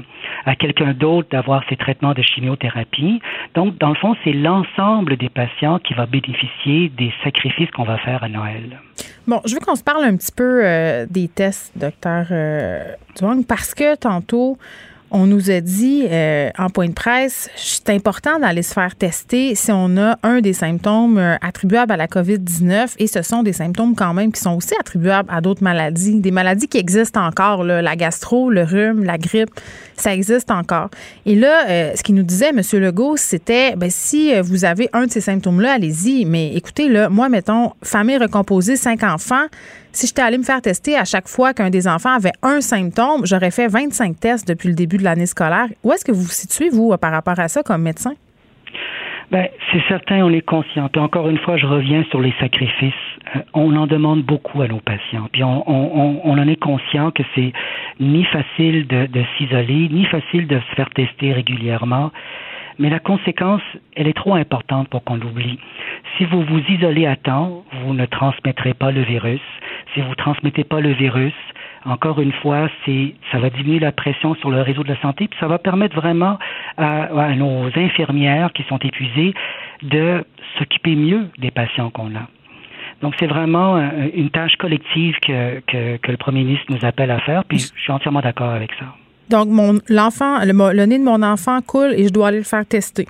à 0.46 0.58
quelqu'un 0.58 0.92
d'autre 0.92 1.30
d'avoir 1.32 1.64
ses 1.70 1.78
traitements 1.78 2.12
de 2.12 2.22
chimiothérapie. 2.22 3.22
Donc, 3.56 3.78
dans 3.78 3.88
le 3.88 3.96
fond, 3.96 4.18
c'est 4.26 4.34
l'ensemble 4.34 5.16
des 5.16 5.30
patients 5.30 5.80
qui 5.80 5.94
va 5.94 6.08
bénéficier 6.08 6.90
des 6.90 7.14
sacrifices 7.24 7.72
qu'on 7.72 7.86
va 7.86 8.00
faire 8.00 8.22
à 8.22 8.28
Noël. 8.28 8.82
Bon, 9.28 9.40
je 9.46 9.54
veux 9.54 9.62
qu'on 9.62 9.76
se 9.76 9.84
parle 9.84 10.04
un 10.04 10.18
petit 10.18 10.34
peu 10.36 10.60
euh, 10.66 11.06
des 11.10 11.30
tests, 11.30 11.72
docteur 11.78 12.26
euh, 12.32 12.84
parce 13.48 13.74
que 13.74 13.96
tantôt, 13.96 14.58
on 15.12 15.26
nous 15.26 15.49
a 15.49 15.62
dit 15.62 16.05
euh, 16.10 16.49
en 16.58 16.70
point 16.70 16.88
de 16.88 16.93
presse, 16.93 17.49
c'est 17.55 17.89
important 17.89 18.39
d'aller 18.39 18.62
se 18.62 18.74
faire 18.74 18.95
tester 18.95 19.55
si 19.55 19.72
on 19.72 19.97
a 19.97 20.18
un 20.24 20.41
des 20.41 20.53
symptômes 20.53 21.18
euh, 21.18 21.36
attribuables 21.41 21.91
à 21.91 21.97
la 21.97 22.08
COVID-19. 22.08 22.95
Et 22.99 23.08
ce 23.08 23.22
sont 23.22 23.43
des 23.43 23.53
symptômes 23.53 23.95
quand 23.95 24.14
même 24.14 24.32
qui 24.32 24.41
sont 24.41 24.55
aussi 24.55 24.74
attribuables 24.80 25.30
à 25.32 25.41
d'autres 25.41 25.64
maladies, 25.64 26.20
des 26.20 26.32
maladies 26.32 26.68
qui 26.68 26.78
existent 26.78 27.26
encore, 27.26 27.64
la 27.64 27.95
gastro, 27.95 28.49
le 28.49 28.64
rhume, 28.64 29.03
la 29.03 29.18
grippe, 29.18 29.51
ça 30.02 30.14
existe 30.14 30.52
encore. 30.52 30.89
Et 31.26 31.36
là, 31.36 31.68
euh, 31.70 31.91
ce 31.95 32.04
qu'il 32.04 32.16
nous 32.16 32.24
disait, 32.24 32.50
M. 32.50 32.62
Legault, 32.74 33.18
c'était, 33.18 33.76
ben, 33.76 33.89
si 33.89 34.34
vous 34.41 34.66
avez 34.66 34.89
un 34.93 35.06
de 35.06 35.12
ces 35.12 35.22
symptômes-là, 35.22 35.74
allez-y, 35.74 36.26
mais 36.26 36.56
écoutez, 36.56 36.89
là, 36.89 37.10
moi, 37.10 37.30
mettons, 37.30 37.72
famille 37.84 38.18
recomposée, 38.18 38.76
cinq 38.76 39.04
enfants, 39.04 39.48
si 39.98 40.06
j'étais 40.06 40.22
allé 40.22 40.38
me 40.38 40.43
faire 40.43 40.62
tester 40.62 40.95
à 40.95 41.06
chaque 41.06 41.28
fois 41.28 41.54
qu'un 41.54 41.72
des 41.72 41.88
enfants 41.88 42.14
avait 42.14 42.34
un 42.43 42.62
symptôme, 42.62 43.26
j'aurais 43.26 43.52
fait 43.52 43.68
25 43.68 44.20
tests 44.20 44.48
depuis 44.48 44.70
le 44.70 44.76
début 44.76 44.98
de 44.98 45.04
l'année 45.04 45.26
scolaire. 45.26 45.68
Où 45.84 45.91
est-ce 45.91 46.06
que 46.06 46.12
vous 46.12 46.22
vous 46.22 46.30
situez, 46.30 46.70
vous, 46.70 46.95
par 46.98 47.12
rapport 47.12 47.39
à 47.39 47.48
ça, 47.48 47.64
comme 47.64 47.82
médecin? 47.82 48.14
Ben, 49.32 49.48
c'est 49.72 49.82
certain, 49.88 50.24
on 50.24 50.32
est 50.32 50.45
conscient. 50.45 50.88
Encore 50.95 51.28
une 51.30 51.39
fois, 51.39 51.58
je 51.58 51.66
reviens 51.66 52.04
sur 52.12 52.22
les 52.22 52.34
sacrifices. 52.39 52.93
On 53.54 53.76
en 53.76 53.88
demande 53.88 54.24
beaucoup 54.24 54.62
à 54.62 54.68
nos 54.68 54.80
patients. 54.80 55.28
Puis 55.32 55.44
on, 55.44 56.24
en 56.26 56.48
est 56.48 56.56
conscient 56.56 57.12
que 57.12 57.24
c'est 57.36 57.54
ni 58.00 58.24
facile 58.26 58.88
de, 58.88 59.08
s'isoler, 59.38 59.90
ni 59.90 60.06
facile 60.06 60.48
de 60.48 60.60
se 60.60 60.76
faire 60.76 60.90
tester 60.92 61.34
régulièrement. 61.34 62.12
Mais 62.80 62.90
la 62.90 63.00
conséquence, 63.00 63.62
elle 63.96 64.08
est 64.08 64.14
trop 64.14 64.36
importante 64.36 64.88
pour 64.90 65.04
qu'on 65.04 65.16
l'oublie. 65.16 65.60
Si 66.18 66.26
vous 66.26 66.44
vous 66.44 66.62
isolez 66.70 67.08
à 67.08 67.16
temps, 67.16 67.64
vous 67.82 67.94
ne 67.94 68.06
transmettrez 68.06 68.76
pas 68.76 68.92
le 68.92 69.02
virus. 69.02 69.42
Si 69.94 70.02
vous 70.02 70.14
transmettez 70.14 70.64
pas 70.64 70.80
le 70.80 70.92
virus, 70.92 71.34
encore 71.86 72.20
une 72.20 72.34
fois, 72.34 72.70
c'est 72.86 73.16
ça 73.32 73.40
va 73.40 73.50
diminuer 73.50 73.80
la 73.80 73.92
pression 73.92 74.36
sur 74.36 74.52
le 74.52 74.62
réseau 74.62 74.84
de 74.84 74.90
la 74.90 75.00
santé, 75.02 75.28
puis 75.28 75.40
ça 75.40 75.48
va 75.48 75.58
permettre 75.58 75.96
vraiment 75.96 76.38
à, 76.78 77.34
nos 77.36 77.68
infirmières 77.76 78.52
qui 78.54 78.64
sont 78.64 78.80
épuisées 78.80 79.34
de 79.84 80.24
s'occuper 80.58 80.96
mieux 80.96 81.30
des 81.38 81.52
patients 81.52 81.90
qu'on 81.90 82.16
a. 82.16 82.28
Donc, 83.02 83.14
c'est 83.20 83.28
vraiment 83.28 83.78
euh, 83.78 84.10
une 84.14 84.30
tâche 84.30 84.56
collective 84.58 85.16
que, 85.22 85.60
que, 85.62 85.98
que, 85.98 86.12
le 86.12 86.18
premier 86.18 86.43
ministre 86.43 86.66
nous 86.70 86.84
appelle 86.84 87.12
à 87.12 87.20
faire, 87.20 87.43
puis 87.45 87.60
je 87.60 87.82
suis 87.82 87.91
entièrement 87.91 88.22
d'accord 88.22 88.50
avec 88.50 88.72
ça. 88.80 88.86
Donc, 89.30 89.50
mon 89.50 89.80
l'enfant, 89.88 90.39
le, 90.43 90.74
le, 90.74 90.86
nez 90.86 90.98
de 90.98 91.04
mon 91.04 91.22
enfant 91.22 91.62
coule 91.62 91.93
et 91.95 92.08
je 92.08 92.14
dois 92.14 92.30
aller 92.30 92.38
le 92.38 92.43
faire 92.43 92.66
tester. 92.66 93.08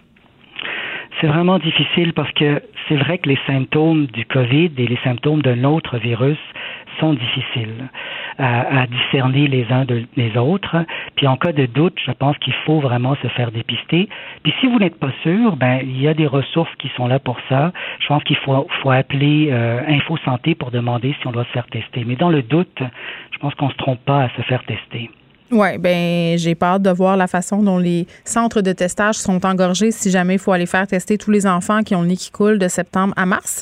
C'est 1.22 1.28
vraiment 1.28 1.58
difficile 1.58 2.14
parce 2.14 2.32
que 2.34 2.62
c'est 2.88 2.98
vrai 2.98 3.18
que 3.18 3.30
les 3.30 3.40
symptômes 3.48 4.06
du 4.08 4.26
COVID 4.26 4.72
et 4.78 4.88
les 4.88 5.00
symptômes 5.04 5.42
d'un 5.42 5.64
autre 5.64 5.98
virus 5.98 6.38
sont 7.00 7.14
difficiles 7.14 7.90
à, 8.38 8.82
à 8.82 8.88
discerner 8.88 9.48
les 9.48 9.66
uns 9.72 9.86
des 9.86 10.38
autres. 10.38 10.78
Puis 11.16 11.28
en 11.28 11.38
cas 11.38 11.52
de 11.52 11.66
doute, 11.66 11.98
je 12.06 12.12
pense 12.12 12.38
qu'il 12.38 12.54
faut 12.66 12.80
vraiment 12.80 13.16
se 13.22 13.28
faire 13.30 13.52
dépister. 13.52 14.10
Puis 14.44 14.54
si 14.60 14.68
vous 14.68 14.80
n'êtes 14.80 15.00
pas 15.00 15.12
sûr, 15.24 15.56
ben 15.56 15.80
il 15.84 16.02
y 16.02 16.08
a 16.08 16.14
des 16.14 16.28
ressources 16.28 16.74
qui 16.80 16.90
sont 16.96 17.08
là 17.08 17.20
pour 17.20 17.38
ça. 17.50 17.72
Je 18.00 18.08
pense 18.08 18.24
qu'il 18.24 18.38
faut, 18.38 18.68
appeler 18.90 19.50
euh, 19.52 19.82
Info 19.88 20.18
Santé 20.18 20.56
pour 20.56 20.72
demander 20.72 21.16
si 21.20 21.28
on 21.28 21.32
doit 21.32 21.46
se 21.46 21.52
faire 21.52 21.68
tester. 21.68 22.04
Mais 22.06 22.16
dans 22.16 22.30
le 22.30 22.42
doute, 22.42 22.82
je 23.32 23.38
pense 23.40 23.54
qu'on 23.56 23.70
se 23.70 23.76
trompe 23.76 24.04
pas 24.06 24.24
à 24.24 24.30
se 24.30 24.42
faire 24.44 24.64
tester. 24.64 25.10
Oui, 25.52 25.78
ben 25.78 26.38
j'ai 26.38 26.56
peur 26.56 26.80
de 26.80 26.90
voir 26.90 27.16
la 27.16 27.28
façon 27.28 27.64
dont 27.64 27.78
les 27.78 28.06
centres 28.26 28.62
de 28.62 28.74
testage 28.74 29.16
sont 29.16 29.46
engorgés 29.46 29.92
si 29.92 30.12
jamais 30.12 30.34
il 30.34 30.40
faut 30.40 30.52
aller 30.52 30.66
faire 30.66 30.86
tester 30.88 31.18
tous 31.18 31.32
les 31.32 31.48
enfants 31.48 31.84
qui 31.84 31.96
ont 31.96 32.02
le 32.02 32.08
nez 32.08 32.18
qui 32.18 32.32
coule 32.32 32.60
de 32.60 32.68
septembre 32.68 33.14
à 33.16 33.26
mars. 33.26 33.62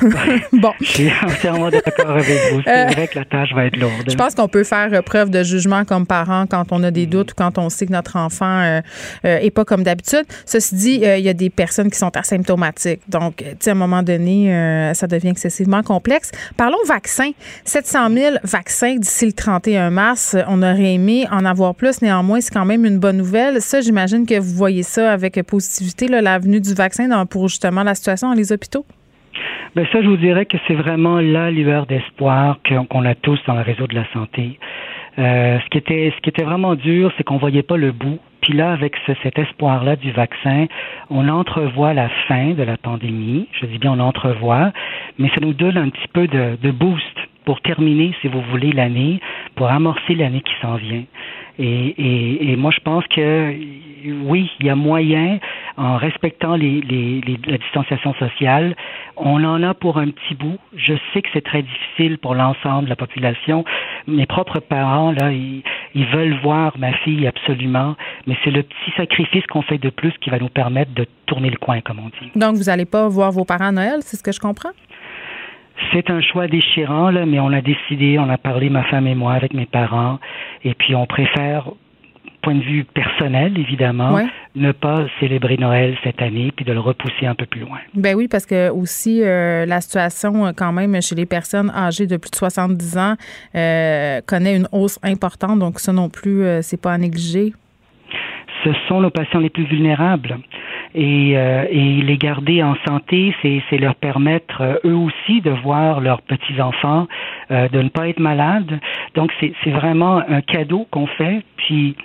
bon. 0.52 0.72
Je 0.80 0.86
suis 0.86 1.10
entièrement 1.26 1.70
d'accord 1.70 2.10
avec 2.10 2.52
vous. 2.52 2.62
C'est 2.64 2.70
euh, 2.70 2.86
vrai 2.86 3.08
que 3.08 3.18
la 3.18 3.24
tâche 3.24 3.52
va 3.52 3.66
être 3.66 3.76
lourde. 3.76 4.08
Je 4.08 4.14
pense 4.14 4.36
qu'on 4.36 4.46
peut 4.46 4.62
faire 4.62 5.02
preuve 5.02 5.30
de 5.30 5.42
jugement 5.42 5.84
comme 5.84 6.06
parent 6.06 6.46
quand 6.46 6.66
on 6.70 6.84
a 6.84 6.92
des 6.92 7.06
mm. 7.06 7.10
doutes 7.10 7.32
ou 7.32 7.34
quand 7.36 7.58
on 7.58 7.68
sait 7.68 7.86
que 7.86 7.92
notre 7.92 8.16
enfant 8.16 8.60
n'est 8.60 8.82
euh, 9.24 9.46
euh, 9.46 9.50
pas 9.50 9.64
comme 9.64 9.82
d'habitude. 9.82 10.24
Ceci 10.46 10.74
dit, 10.76 11.00
il 11.02 11.24
y 11.24 11.28
a 11.28 11.34
des 11.34 11.50
personnes 11.50 11.90
qui 11.90 11.98
sont 11.98 12.16
asymptomatiques. 12.16 13.00
Donc, 13.08 13.38
tu 13.38 13.44
sais, 13.58 13.70
à 13.70 13.72
un 13.72 13.76
moment 13.76 14.02
donné, 14.02 14.92
ça 14.94 15.06
devient 15.06 15.30
excessivement 15.30 15.82
complexe. 15.82 16.30
Parlons 16.56 16.78
vaccins. 16.86 17.30
700 17.64 18.10
000 18.10 18.36
vaccins 18.44 18.96
d'ici 18.96 19.26
le 19.26 19.32
31 19.32 19.90
mars. 19.90 20.36
On 20.48 20.62
aurait 20.62 20.94
aimé 20.94 21.07
en 21.30 21.44
avoir 21.44 21.74
plus. 21.74 22.02
Néanmoins, 22.02 22.40
c'est 22.40 22.52
quand 22.52 22.64
même 22.64 22.84
une 22.84 22.98
bonne 22.98 23.16
nouvelle. 23.16 23.60
Ça, 23.60 23.80
j'imagine 23.80 24.26
que 24.26 24.38
vous 24.38 24.56
voyez 24.56 24.82
ça 24.82 25.12
avec 25.12 25.40
positivité, 25.46 26.08
l'avenue 26.08 26.60
du 26.60 26.74
vaccin 26.74 27.26
pour 27.26 27.48
justement 27.48 27.82
la 27.82 27.94
situation 27.94 28.28
dans 28.28 28.34
les 28.34 28.52
hôpitaux. 28.52 28.84
Bien, 29.74 29.86
ça, 29.92 30.02
je 30.02 30.08
vous 30.08 30.16
dirais 30.16 30.46
que 30.46 30.56
c'est 30.66 30.74
vraiment 30.74 31.20
la 31.20 31.50
lueur 31.50 31.86
d'espoir 31.86 32.58
qu'on 32.66 33.04
a 33.04 33.14
tous 33.14 33.38
dans 33.46 33.54
le 33.54 33.62
réseau 33.62 33.86
de 33.86 33.94
la 33.94 34.04
santé. 34.12 34.58
Euh, 35.18 35.58
ce 35.60 35.68
qui 35.68 35.78
était 36.28 36.44
vraiment 36.44 36.74
dur, 36.74 37.12
c'est 37.16 37.24
qu'on 37.24 37.38
voyait 37.38 37.62
pas 37.62 37.76
le 37.76 37.92
bout. 37.92 38.18
Puis 38.40 38.52
là, 38.52 38.72
avec 38.72 38.94
cet 39.22 39.38
espoir-là 39.38 39.96
du 39.96 40.12
vaccin, 40.12 40.66
on 41.10 41.28
entrevoit 41.28 41.92
la 41.92 42.08
fin 42.28 42.52
de 42.52 42.62
la 42.62 42.76
pandémie. 42.76 43.48
Je 43.60 43.66
dis 43.66 43.78
bien 43.78 43.92
on 43.92 43.98
entrevoit, 43.98 44.72
mais 45.18 45.28
ça 45.30 45.40
nous 45.40 45.52
donne 45.52 45.76
un 45.76 45.88
petit 45.90 46.08
peu 46.12 46.26
de 46.28 46.70
boost 46.70 47.18
pour 47.48 47.62
terminer, 47.62 48.14
si 48.20 48.28
vous 48.28 48.42
voulez, 48.50 48.72
l'année, 48.72 49.20
pour 49.54 49.68
amorcer 49.68 50.14
l'année 50.14 50.42
qui 50.42 50.52
s'en 50.60 50.74
vient. 50.74 51.04
Et, 51.58 52.54
moi, 52.58 52.70
je 52.70 52.80
pense 52.80 53.06
que 53.06 53.54
oui, 54.26 54.50
il 54.60 54.66
y 54.66 54.68
a 54.68 54.74
moyen, 54.74 55.38
en 55.78 55.96
respectant 55.96 56.56
la 56.58 57.56
distanciation 57.56 58.12
sociale, 58.16 58.76
on 59.16 59.42
en 59.44 59.62
a 59.62 59.72
pour 59.72 59.96
un 59.96 60.10
petit 60.10 60.34
bout. 60.34 60.58
Je 60.76 60.92
sais 61.14 61.22
que 61.22 61.28
c'est 61.32 61.44
très 61.44 61.62
difficile 61.62 62.18
pour 62.18 62.34
l'ensemble 62.34 62.84
de 62.84 62.90
la 62.90 62.96
population. 62.96 63.64
Mes 64.06 64.26
propres 64.26 64.60
parents, 64.60 65.12
là, 65.12 65.32
ils, 65.32 65.62
ils 65.94 66.06
veulent 66.06 66.38
voir 66.42 66.76
ma 66.76 66.92
fille 66.98 67.26
absolument, 67.26 67.96
mais 68.26 68.36
c'est 68.44 68.50
le 68.50 68.62
petit 68.62 68.92
sacrifice 68.94 69.46
qu'on 69.46 69.62
fait 69.62 69.78
de 69.78 69.88
plus 69.88 70.12
qui 70.20 70.28
va 70.28 70.38
nous 70.38 70.50
permettre 70.50 70.92
de 70.92 71.06
tourner 71.24 71.48
le 71.48 71.56
coin, 71.56 71.80
comme 71.80 71.98
on 71.98 72.08
dit. 72.08 72.30
Donc, 72.36 72.56
vous 72.56 72.64
n'allez 72.64 72.84
pas 72.84 73.08
voir 73.08 73.32
vos 73.32 73.46
parents 73.46 73.68
à 73.68 73.72
Noël, 73.72 74.00
c'est 74.02 74.18
ce 74.18 74.22
que 74.22 74.32
je 74.32 74.38
comprends? 74.38 74.72
C'est 75.92 76.10
un 76.10 76.20
choix 76.20 76.48
déchirant, 76.48 77.10
là, 77.10 77.26
mais 77.26 77.40
on 77.40 77.52
a 77.52 77.60
décidé, 77.60 78.18
on 78.18 78.28
a 78.28 78.38
parlé, 78.38 78.68
ma 78.68 78.84
femme 78.84 79.06
et 79.06 79.14
moi, 79.14 79.34
avec 79.34 79.54
mes 79.54 79.66
parents, 79.66 80.18
et 80.64 80.74
puis 80.74 80.94
on 80.94 81.06
préfère, 81.06 81.70
point 82.42 82.54
de 82.54 82.62
vue 82.62 82.84
personnel, 82.84 83.58
évidemment, 83.58 84.18
ne 84.54 84.72
pas 84.72 85.06
célébrer 85.20 85.56
Noël 85.56 85.96
cette 86.04 86.22
année, 86.22 86.52
puis 86.54 86.64
de 86.64 86.72
le 86.72 86.80
repousser 86.80 87.26
un 87.26 87.34
peu 87.34 87.46
plus 87.46 87.60
loin. 87.60 87.78
Ben 87.94 88.14
oui, 88.14 88.28
parce 88.28 88.46
que 88.46 88.70
aussi, 88.70 89.22
euh, 89.22 89.66
la 89.66 89.80
situation, 89.80 90.46
euh, 90.46 90.52
quand 90.56 90.72
même, 90.72 91.00
chez 91.02 91.14
les 91.14 91.26
personnes 91.26 91.70
âgées 91.70 92.06
de 92.06 92.16
plus 92.16 92.30
de 92.30 92.36
70 92.36 92.98
ans, 92.98 93.14
euh, 93.54 94.20
connaît 94.26 94.56
une 94.56 94.68
hausse 94.72 94.98
importante, 95.02 95.58
donc 95.58 95.78
ça 95.80 95.92
non 95.92 96.08
plus, 96.08 96.44
c'est 96.62 96.80
pas 96.80 96.92
à 96.92 96.98
négliger. 96.98 97.52
Ce 98.64 98.70
sont 98.88 99.00
nos 99.00 99.10
patients 99.10 99.40
les 99.40 99.50
plus 99.50 99.64
vulnérables. 99.64 100.38
Et, 100.94 101.36
euh, 101.36 101.64
les 101.70 102.16
garder 102.16 102.62
en 102.62 102.76
santé, 102.86 103.34
c'est 103.42 103.78
leur 103.78 103.94
permettre 103.94 104.62
euh, 104.62 104.74
eux 104.84 104.96
aussi 104.96 105.40
de 105.40 105.50
voir 105.50 106.00
leurs 106.00 106.22
petits-enfants, 106.22 107.06
euh, 107.50 107.68
de 107.68 107.82
ne 107.82 107.88
pas 107.88 108.08
être 108.08 108.20
malades. 108.20 108.80
Donc 109.14 109.32
c'est 109.40 109.70
vraiment 109.70 110.22
un 110.28 110.40
cadeau 110.40 110.86
qu'on 110.90 111.06
fait. 111.06 111.42
Puis 111.56 111.96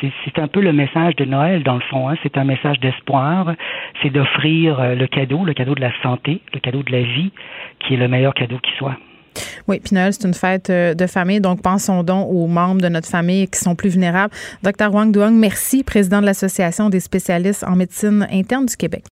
c'est 0.00 0.38
un 0.38 0.48
peu 0.48 0.60
le 0.60 0.72
message 0.72 1.16
de 1.16 1.26
Noël 1.26 1.62
dans 1.62 1.74
le 1.74 1.80
fond. 1.80 2.08
Hein. 2.08 2.14
C'est 2.22 2.38
un 2.38 2.44
message 2.44 2.80
d'espoir. 2.80 3.52
C'est 4.02 4.10
d'offrir 4.10 4.94
le 4.94 5.06
cadeau, 5.06 5.44
le 5.44 5.52
cadeau 5.52 5.74
de 5.74 5.82
la 5.82 5.92
santé, 6.02 6.40
le 6.54 6.60
cadeau 6.60 6.82
de 6.82 6.92
la 6.92 7.02
vie, 7.02 7.30
qui 7.80 7.94
est 7.94 7.98
le 7.98 8.08
meilleur 8.08 8.32
cadeau 8.32 8.58
qui 8.58 8.72
soit. 8.78 8.96
Oui, 9.68 9.80
puis 9.80 9.94
Noël, 9.94 10.12
c'est 10.12 10.26
une 10.26 10.34
fête 10.34 10.70
euh, 10.70 10.94
de 10.94 11.06
famille, 11.06 11.40
donc 11.40 11.62
pensons 11.62 12.02
donc 12.02 12.28
aux 12.30 12.46
membres 12.46 12.80
de 12.80 12.88
notre 12.88 13.08
famille 13.08 13.48
qui 13.48 13.58
sont 13.58 13.74
plus 13.74 13.90
vulnérables. 13.90 14.32
Dr 14.62 14.92
Wang 14.92 15.12
Duong, 15.12 15.34
merci, 15.34 15.82
président 15.82 16.20
de 16.20 16.26
l'Association 16.26 16.88
des 16.90 17.00
spécialistes 17.00 17.64
en 17.64 17.76
médecine 17.76 18.26
interne 18.32 18.66
du 18.66 18.76
Québec. 18.76 19.04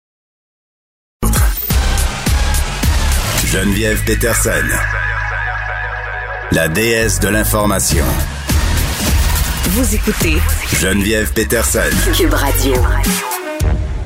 Geneviève 3.45 4.03
Peterson, 4.05 4.49
la 6.51 6.67
déesse 6.69 7.19
de 7.19 7.27
l'information. 7.27 8.05
Vous 9.65 9.95
écoutez 9.95 10.37
Geneviève 10.81 11.31
Peterson, 11.33 11.79
Cube 12.15 12.33
Radio. 12.33 12.73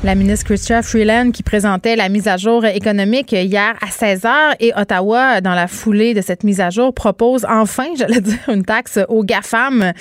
La 0.04 0.14
ministre 0.14 0.46
Chrystia 0.46 0.80
Freeland 0.82 1.32
qui 1.32 1.42
présentait 1.42 1.96
la 1.96 2.08
mise 2.08 2.28
à 2.28 2.36
jour 2.36 2.64
économique 2.64 3.32
hier 3.32 3.74
à 3.82 3.90
16 3.90 4.22
h 4.22 4.54
et 4.60 4.72
Ottawa, 4.76 5.40
dans 5.40 5.54
la 5.54 5.66
foulée 5.66 6.14
de 6.14 6.20
cette 6.20 6.44
mise 6.44 6.60
à 6.60 6.70
jour, 6.70 6.94
propose 6.94 7.44
enfin, 7.50 7.86
j'allais 7.98 8.20
dire, 8.20 8.38
une 8.46 8.64
taxe 8.64 9.00
aux 9.08 9.24
GAFAM. 9.24 9.92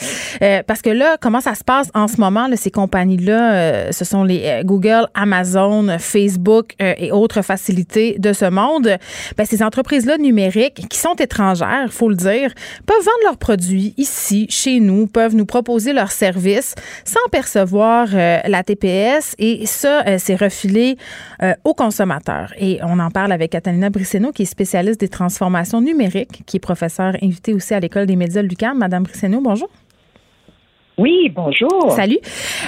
Euh, 0.43 0.61
parce 0.67 0.83
que 0.83 0.91
là, 0.91 1.17
comment 1.19 1.41
ça 1.41 1.55
se 1.55 1.63
passe 1.63 1.89
en 1.95 2.07
ce 2.07 2.21
moment, 2.21 2.47
là, 2.47 2.55
ces 2.55 2.69
compagnies-là, 2.69 3.53
euh, 3.53 3.91
ce 3.91 4.05
sont 4.05 4.23
les 4.23 4.43
euh, 4.45 4.63
Google, 4.63 5.07
Amazon, 5.15 5.97
Facebook 5.97 6.75
et 6.79 7.11
autres 7.11 7.41
facilités 7.41 8.17
de 8.19 8.33
ce 8.33 8.45
monde. 8.45 8.97
Ben, 9.35 9.45
ces 9.45 9.63
entreprises-là 9.63 10.19
numériques 10.19 10.87
qui 10.89 10.99
sont 10.99 11.15
étrangères, 11.15 11.87
faut 11.89 12.09
le 12.09 12.15
dire, 12.15 12.53
peuvent 12.85 12.97
vendre 12.97 13.23
leurs 13.23 13.37
produits 13.37 13.95
ici, 13.97 14.45
chez 14.49 14.79
nous, 14.79 15.07
peuvent 15.07 15.35
nous 15.35 15.47
proposer 15.47 15.91
leurs 15.91 16.11
services 16.11 16.75
sans 17.03 17.27
percevoir 17.31 18.09
la 18.13 18.63
TPS 18.63 19.33
et 19.39 19.65
ça, 19.87 20.03
euh, 20.05 20.17
c'est 20.19 20.35
refilé 20.35 20.97
euh, 21.41 21.53
aux 21.63 21.73
consommateurs. 21.73 22.53
Et 22.59 22.79
on 22.83 22.99
en 22.99 23.09
parle 23.09 23.31
avec 23.31 23.51
Catalina 23.51 23.89
Brisseno, 23.89 24.31
qui 24.31 24.43
est 24.43 24.45
spécialiste 24.45 24.99
des 24.99 25.07
transformations 25.07 25.81
numériques, 25.81 26.43
qui 26.45 26.57
est 26.57 26.59
professeure 26.59 27.15
invitée 27.21 27.53
aussi 27.53 27.73
à 27.73 27.79
l'École 27.79 28.05
des 28.05 28.15
médias 28.15 28.41
de 28.41 28.47
l'UQAM. 28.47 28.77
Madame 28.77 29.03
Brisseno, 29.03 29.39
bonjour. 29.41 29.69
Oui, 30.99 31.31
bonjour. 31.31 31.91
Salut. 31.95 32.17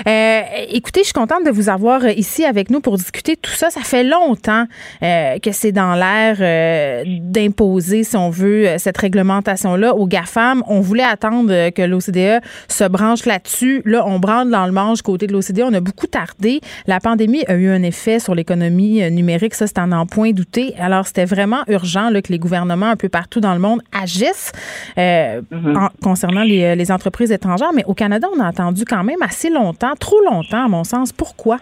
Euh, 0.08 0.42
écoutez, 0.70 1.00
je 1.00 1.06
suis 1.06 1.14
contente 1.14 1.44
de 1.48 1.50
vous 1.50 1.68
avoir 1.68 2.08
ici 2.10 2.46
avec 2.46 2.70
nous 2.70 2.80
pour 2.80 2.96
discuter 2.96 3.34
de 3.34 3.40
tout 3.40 3.50
ça. 3.50 3.72
Ça 3.72 3.82
fait 3.82 4.04
longtemps 4.04 4.66
euh, 5.02 5.40
que 5.40 5.52
c'est 5.52 5.72
dans 5.72 5.96
l'air 5.96 6.38
euh, 6.40 7.04
d'imposer, 7.22 8.04
si 8.04 8.16
on 8.16 8.30
veut, 8.30 8.78
cette 8.78 9.00
réglementation-là 9.00 9.96
aux 9.96 10.06
GAFAM. 10.06 10.62
On 10.68 10.80
voulait 10.80 11.02
attendre 11.02 11.72
que 11.72 11.82
l'OCDE 11.82 12.44
se 12.68 12.88
branche 12.88 13.26
là-dessus. 13.26 13.82
Là, 13.86 14.06
on 14.06 14.20
branle 14.20 14.52
dans 14.52 14.68
le 14.68 14.74
manche 14.74 15.02
côté 15.02 15.26
de 15.26 15.34
l'OCDE. 15.34 15.62
On 15.62 15.74
a 15.74 15.82
beaucoup 15.82 16.06
tardé. 16.06 16.62
La 16.86 17.00
pandémie 17.00 17.44
a 17.48 17.56
eu 17.56 17.72
un 17.72 17.82
effet 17.82 18.20
sur 18.20 18.36
l'économie 18.36 19.10
numérique. 19.10 19.56
Ça, 19.56 19.66
c'est 19.66 19.80
en 19.80 20.06
point 20.06 20.34
douté. 20.34 20.76
Alors, 20.80 21.08
c'était 21.08 21.26
vraiment 21.26 21.64
urgent 21.68 22.12
là, 22.12 22.22
que 22.22 22.32
les 22.32 22.38
gouvernements 22.38 22.92
un 22.92 22.96
peu 22.96 23.10
partout 23.10 23.40
dans 23.40 23.56
le 23.56 23.60
monde 23.60 23.82
agissent 23.92 24.52
mm-hmm. 24.98 25.90
concernant 26.04 26.44
les, 26.44 26.76
les 26.76 26.92
entreprises 26.92 27.32
étrangères. 27.32 27.72
Mais 27.74 27.86
au 27.86 27.96
Canada, 27.96 28.19
on 28.28 28.40
a 28.40 28.48
attendu 28.48 28.86
quand 28.86 29.04
même 29.04 29.22
assez 29.22 29.50
longtemps, 29.50 29.96
trop 29.96 30.22
longtemps 30.22 30.66
à 30.66 30.68
mon 30.68 30.84
sens. 30.84 31.12
Pourquoi? 31.12 31.60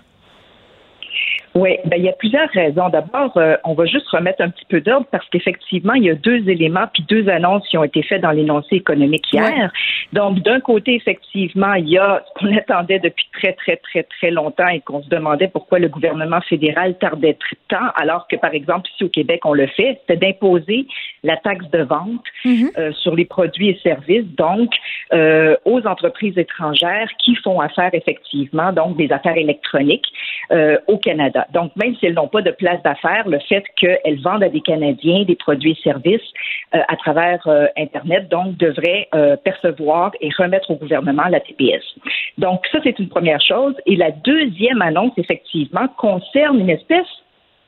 Oui, 1.57 1.77
ben, 1.85 1.97
il 1.97 2.03
y 2.03 2.09
a 2.09 2.13
plusieurs 2.13 2.49
raisons. 2.49 2.89
D'abord, 2.89 3.35
euh, 3.37 3.57
on 3.63 3.73
va 3.73 3.85
juste 3.85 4.07
remettre 4.09 4.43
un 4.43 4.49
petit 4.49 4.65
peu 4.69 4.79
d'ordre 4.79 5.07
parce 5.11 5.27
qu'effectivement, 5.29 5.93
il 5.93 6.03
y 6.03 6.09
a 6.11 6.13
deux 6.13 6.47
éléments 6.47 6.85
puis 6.93 7.03
deux 7.09 7.27
annonces 7.29 7.67
qui 7.67 7.79
ont 7.79 7.83
été 7.83 8.03
faites 8.03 8.21
dans 8.21 8.31
l'énoncé 8.31 8.75
économique 8.75 9.25
hier. 9.33 9.71
Donc, 10.13 10.39
d'un 10.43 10.59
côté, 10.59 10.93
effectivement, 10.93 11.73
il 11.73 11.89
y 11.89 11.97
a 11.97 12.23
ce 12.27 12.39
qu'on 12.39 12.55
attendait 12.55 12.99
depuis 12.99 13.25
très, 13.33 13.53
très, 13.53 13.77
très, 13.77 14.03
très 14.03 14.29
longtemps 14.29 14.67
et 14.67 14.81
qu'on 14.81 15.01
se 15.01 15.09
demandait 15.09 15.47
pourquoi 15.47 15.79
le 15.79 15.89
gouvernement 15.89 16.41
fédéral 16.41 16.95
tardait 16.99 17.37
tant, 17.69 17.89
alors 17.95 18.27
que, 18.27 18.35
par 18.35 18.53
exemple, 18.53 18.87
ici 18.93 19.05
au 19.05 19.09
Québec, 19.09 19.41
on 19.43 19.53
le 19.53 19.65
fait, 19.65 19.99
c'était 20.01 20.27
d'imposer 20.27 20.85
la 21.23 21.37
taxe 21.37 21.67
de 21.71 21.81
vente 21.81 22.23
mm-hmm. 22.45 22.69
euh, 22.77 22.91
sur 22.93 23.15
les 23.15 23.25
produits 23.25 23.69
et 23.69 23.79
services, 23.81 24.27
donc 24.37 24.73
euh, 25.13 25.55
aux 25.65 25.85
entreprises 25.87 26.37
étrangères 26.37 27.09
qui 27.17 27.35
font 27.35 27.59
affaire 27.59 27.89
effectivement, 27.93 28.71
donc 28.71 28.95
des 28.97 29.11
affaires 29.11 29.37
électroniques 29.37 30.05
au 30.87 30.97
Canada. 30.97 31.46
Donc, 31.53 31.75
même 31.75 31.95
si 31.95 32.05
elles 32.05 32.13
n'ont 32.13 32.27
pas 32.27 32.41
de 32.41 32.51
place 32.51 32.81
d'affaires, 32.83 33.27
le 33.27 33.39
fait 33.39 33.63
qu'elles 33.75 34.19
vendent 34.21 34.43
à 34.43 34.49
des 34.49 34.61
Canadiens 34.61 35.23
des 35.23 35.35
produits 35.35 35.71
et 35.71 35.81
services 35.83 36.21
euh, 36.75 36.79
à 36.87 36.95
travers 36.97 37.45
euh, 37.47 37.67
Internet, 37.77 38.29
donc, 38.29 38.57
devrait 38.57 39.07
euh, 39.15 39.35
percevoir 39.37 40.11
et 40.21 40.29
remettre 40.37 40.71
au 40.71 40.75
gouvernement 40.75 41.23
la 41.29 41.39
TPS. 41.39 41.83
Donc, 42.37 42.65
ça, 42.71 42.79
c'est 42.83 42.97
une 42.99 43.09
première 43.09 43.41
chose. 43.41 43.75
Et 43.85 43.95
la 43.95 44.11
deuxième 44.11 44.81
annonce, 44.81 45.13
effectivement, 45.17 45.87
concerne 45.97 46.59
une 46.59 46.69
espèce 46.69 47.07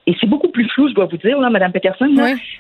et 0.08 0.16
c'est 0.20 0.28
beaucoup 0.28 0.50
plus 0.50 0.68
flou, 0.70 0.90
je 0.90 0.96
dois 0.96 1.06
vous 1.06 1.18
dire, 1.18 1.40
là, 1.40 1.52
Mme 1.52 1.72
Peterson, 1.72 2.10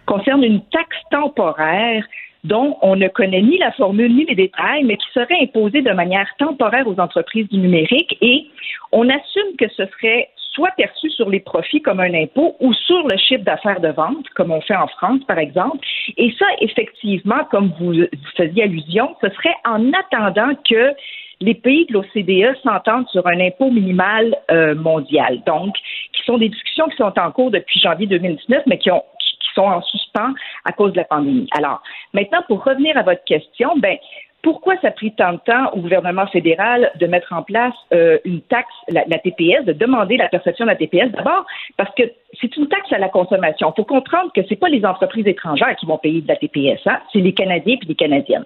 concerne 0.05 0.43
une 0.43 0.61
taxe 0.65 0.97
temporaire 1.09 2.05
dont 2.43 2.77
on 2.81 2.95
ne 2.95 3.07
connaît 3.07 3.41
ni 3.41 3.57
la 3.57 3.71
formule 3.71 4.15
ni 4.15 4.25
les 4.25 4.35
détails, 4.35 4.83
mais 4.83 4.97
qui 4.97 5.07
serait 5.13 5.41
imposée 5.41 5.81
de 5.81 5.91
manière 5.91 6.27
temporaire 6.37 6.87
aux 6.87 6.99
entreprises 6.99 7.49
du 7.49 7.57
numérique 7.57 8.17
et 8.21 8.45
on 8.91 9.09
assume 9.09 9.55
que 9.57 9.67
ce 9.69 9.83
serait 9.85 10.29
soit 10.59 10.71
perçu 10.75 11.09
sur 11.11 11.29
les 11.29 11.39
profits 11.39 11.81
comme 11.81 12.01
un 12.01 12.13
impôt 12.13 12.57
ou 12.59 12.73
sur 12.73 13.07
le 13.07 13.17
chiffre 13.17 13.45
d'affaires 13.45 13.79
de 13.79 13.87
vente, 13.87 14.27
comme 14.35 14.51
on 14.51 14.59
fait 14.59 14.75
en 14.75 14.87
France, 14.87 15.21
par 15.25 15.39
exemple. 15.39 15.79
Et 16.17 16.33
ça, 16.37 16.45
effectivement, 16.59 17.45
comme 17.49 17.71
vous 17.79 17.93
faisiez 18.35 18.63
allusion, 18.63 19.15
ce 19.21 19.29
serait 19.29 19.55
en 19.65 19.91
attendant 19.93 20.53
que 20.69 20.93
les 21.39 21.53
pays 21.53 21.85
de 21.85 21.93
l'OCDE 21.93 22.57
s'entendent 22.61 23.07
sur 23.07 23.25
un 23.25 23.39
impôt 23.39 23.71
minimal 23.71 24.35
euh, 24.51 24.75
mondial. 24.75 25.41
Donc, 25.45 25.73
qui 26.11 26.23
sont 26.25 26.37
des 26.37 26.49
discussions 26.49 26.89
qui 26.89 26.97
sont 26.97 27.13
en 27.17 27.31
cours 27.31 27.51
depuis 27.51 27.79
janvier 27.79 28.07
2019, 28.07 28.63
mais 28.67 28.77
qui 28.77 28.89
qui 28.89 29.55
sont 29.55 29.61
en 29.61 29.81
suspens 29.81 30.33
à 30.65 30.73
cause 30.73 30.91
de 30.91 30.97
la 30.97 31.05
pandémie. 31.05 31.47
Alors, 31.57 31.81
maintenant, 32.13 32.41
pour 32.47 32.63
revenir 32.65 32.97
à 32.97 33.03
votre 33.03 33.23
question, 33.23 33.77
ben, 33.77 33.97
pourquoi 34.41 34.75
ça 34.81 34.87
a 34.87 34.91
pris 34.91 35.13
tant 35.13 35.33
de 35.33 35.39
temps 35.39 35.71
au 35.73 35.79
gouvernement 35.79 36.27
fédéral 36.27 36.91
de 36.95 37.07
mettre 37.07 37.33
en 37.33 37.43
place 37.43 37.73
euh, 37.93 38.17
une 38.23 38.41
taxe, 38.41 38.73
la, 38.87 39.03
TPS, 39.03 39.65
de 39.65 39.73
demander 39.73 40.17
la 40.17 40.29
perception 40.29 40.65
de 40.65 40.69
la 40.69 40.75
TPS? 40.75 41.11
D'abord, 41.11 41.45
parce 41.77 41.93
que 41.95 42.03
c'est 42.39 42.55
une 42.55 42.67
taxe 42.67 42.91
à 42.93 42.99
la 42.99 43.09
consommation. 43.09 43.71
Il 43.71 43.75
faut 43.75 43.85
comprendre 43.85 44.31
que 44.33 44.41
c'est 44.47 44.55
pas 44.55 44.69
les 44.69 44.85
entreprises 44.85 45.27
étrangères 45.27 45.75
qui 45.75 45.85
vont 45.85 45.97
payer 45.97 46.21
de 46.21 46.27
la 46.27 46.35
TPS, 46.35 46.79
hein? 46.85 46.99
c'est 47.11 47.19
les 47.19 47.33
Canadiens 47.33 47.77
et 47.81 47.85
les 47.85 47.95
Canadiennes. 47.95 48.45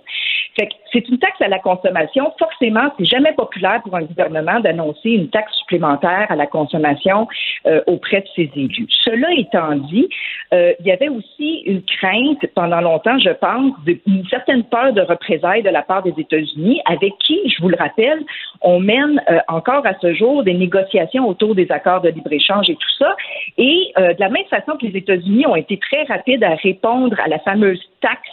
Fait 0.55 0.67
que 0.67 0.73
c'est 0.91 1.07
une 1.09 1.17
taxe 1.17 1.41
à 1.41 1.47
la 1.47 1.59
consommation. 1.59 2.31
Forcément, 2.37 2.91
c'est 2.97 3.05
jamais 3.05 3.33
populaire 3.33 3.81
pour 3.83 3.95
un 3.95 4.03
gouvernement 4.03 4.59
d'annoncer 4.59 5.09
une 5.09 5.29
taxe 5.29 5.51
supplémentaire 5.57 6.27
à 6.29 6.35
la 6.35 6.45
consommation 6.45 7.27
euh, 7.65 7.81
auprès 7.87 8.21
de 8.21 8.27
ses 8.35 8.51
élus. 8.55 8.87
Cela 8.89 9.31
étant 9.35 9.75
dit, 9.75 10.07
euh, 10.53 10.73
il 10.79 10.85
y 10.85 10.91
avait 10.91 11.09
aussi 11.09 11.63
une 11.65 11.81
crainte 11.83 12.45
pendant 12.53 12.81
longtemps, 12.81 13.17
je 13.17 13.31
pense, 13.31 13.73
d'une 13.85 14.25
certaine 14.29 14.63
peur 14.63 14.93
de 14.93 15.01
représailles 15.01 15.63
de 15.63 15.69
la 15.69 15.81
part 15.83 16.03
des 16.03 16.13
États-Unis, 16.17 16.81
avec 16.85 17.13
qui, 17.19 17.39
je 17.49 17.61
vous 17.61 17.69
le 17.69 17.77
rappelle, 17.77 18.23
on 18.61 18.79
mène 18.79 19.21
euh, 19.29 19.39
encore 19.47 19.85
à 19.85 19.93
ce 20.01 20.13
jour 20.13 20.43
des 20.43 20.53
négociations 20.53 21.27
autour 21.27 21.55
des 21.55 21.71
accords 21.71 22.01
de 22.01 22.09
libre-échange 22.09 22.69
et 22.69 22.75
tout 22.75 22.95
ça. 22.97 23.15
Et 23.57 23.91
euh, 23.97 24.13
de 24.13 24.19
la 24.19 24.29
même 24.29 24.45
façon 24.49 24.77
que 24.77 24.85
les 24.85 24.97
États-Unis 24.97 25.45
ont 25.47 25.55
été 25.55 25.77
très 25.77 26.03
rapides 26.03 26.43
à 26.43 26.55
répondre 26.55 27.17
à 27.23 27.27
la 27.27 27.39
fameuse 27.39 27.81
taxe 28.01 28.29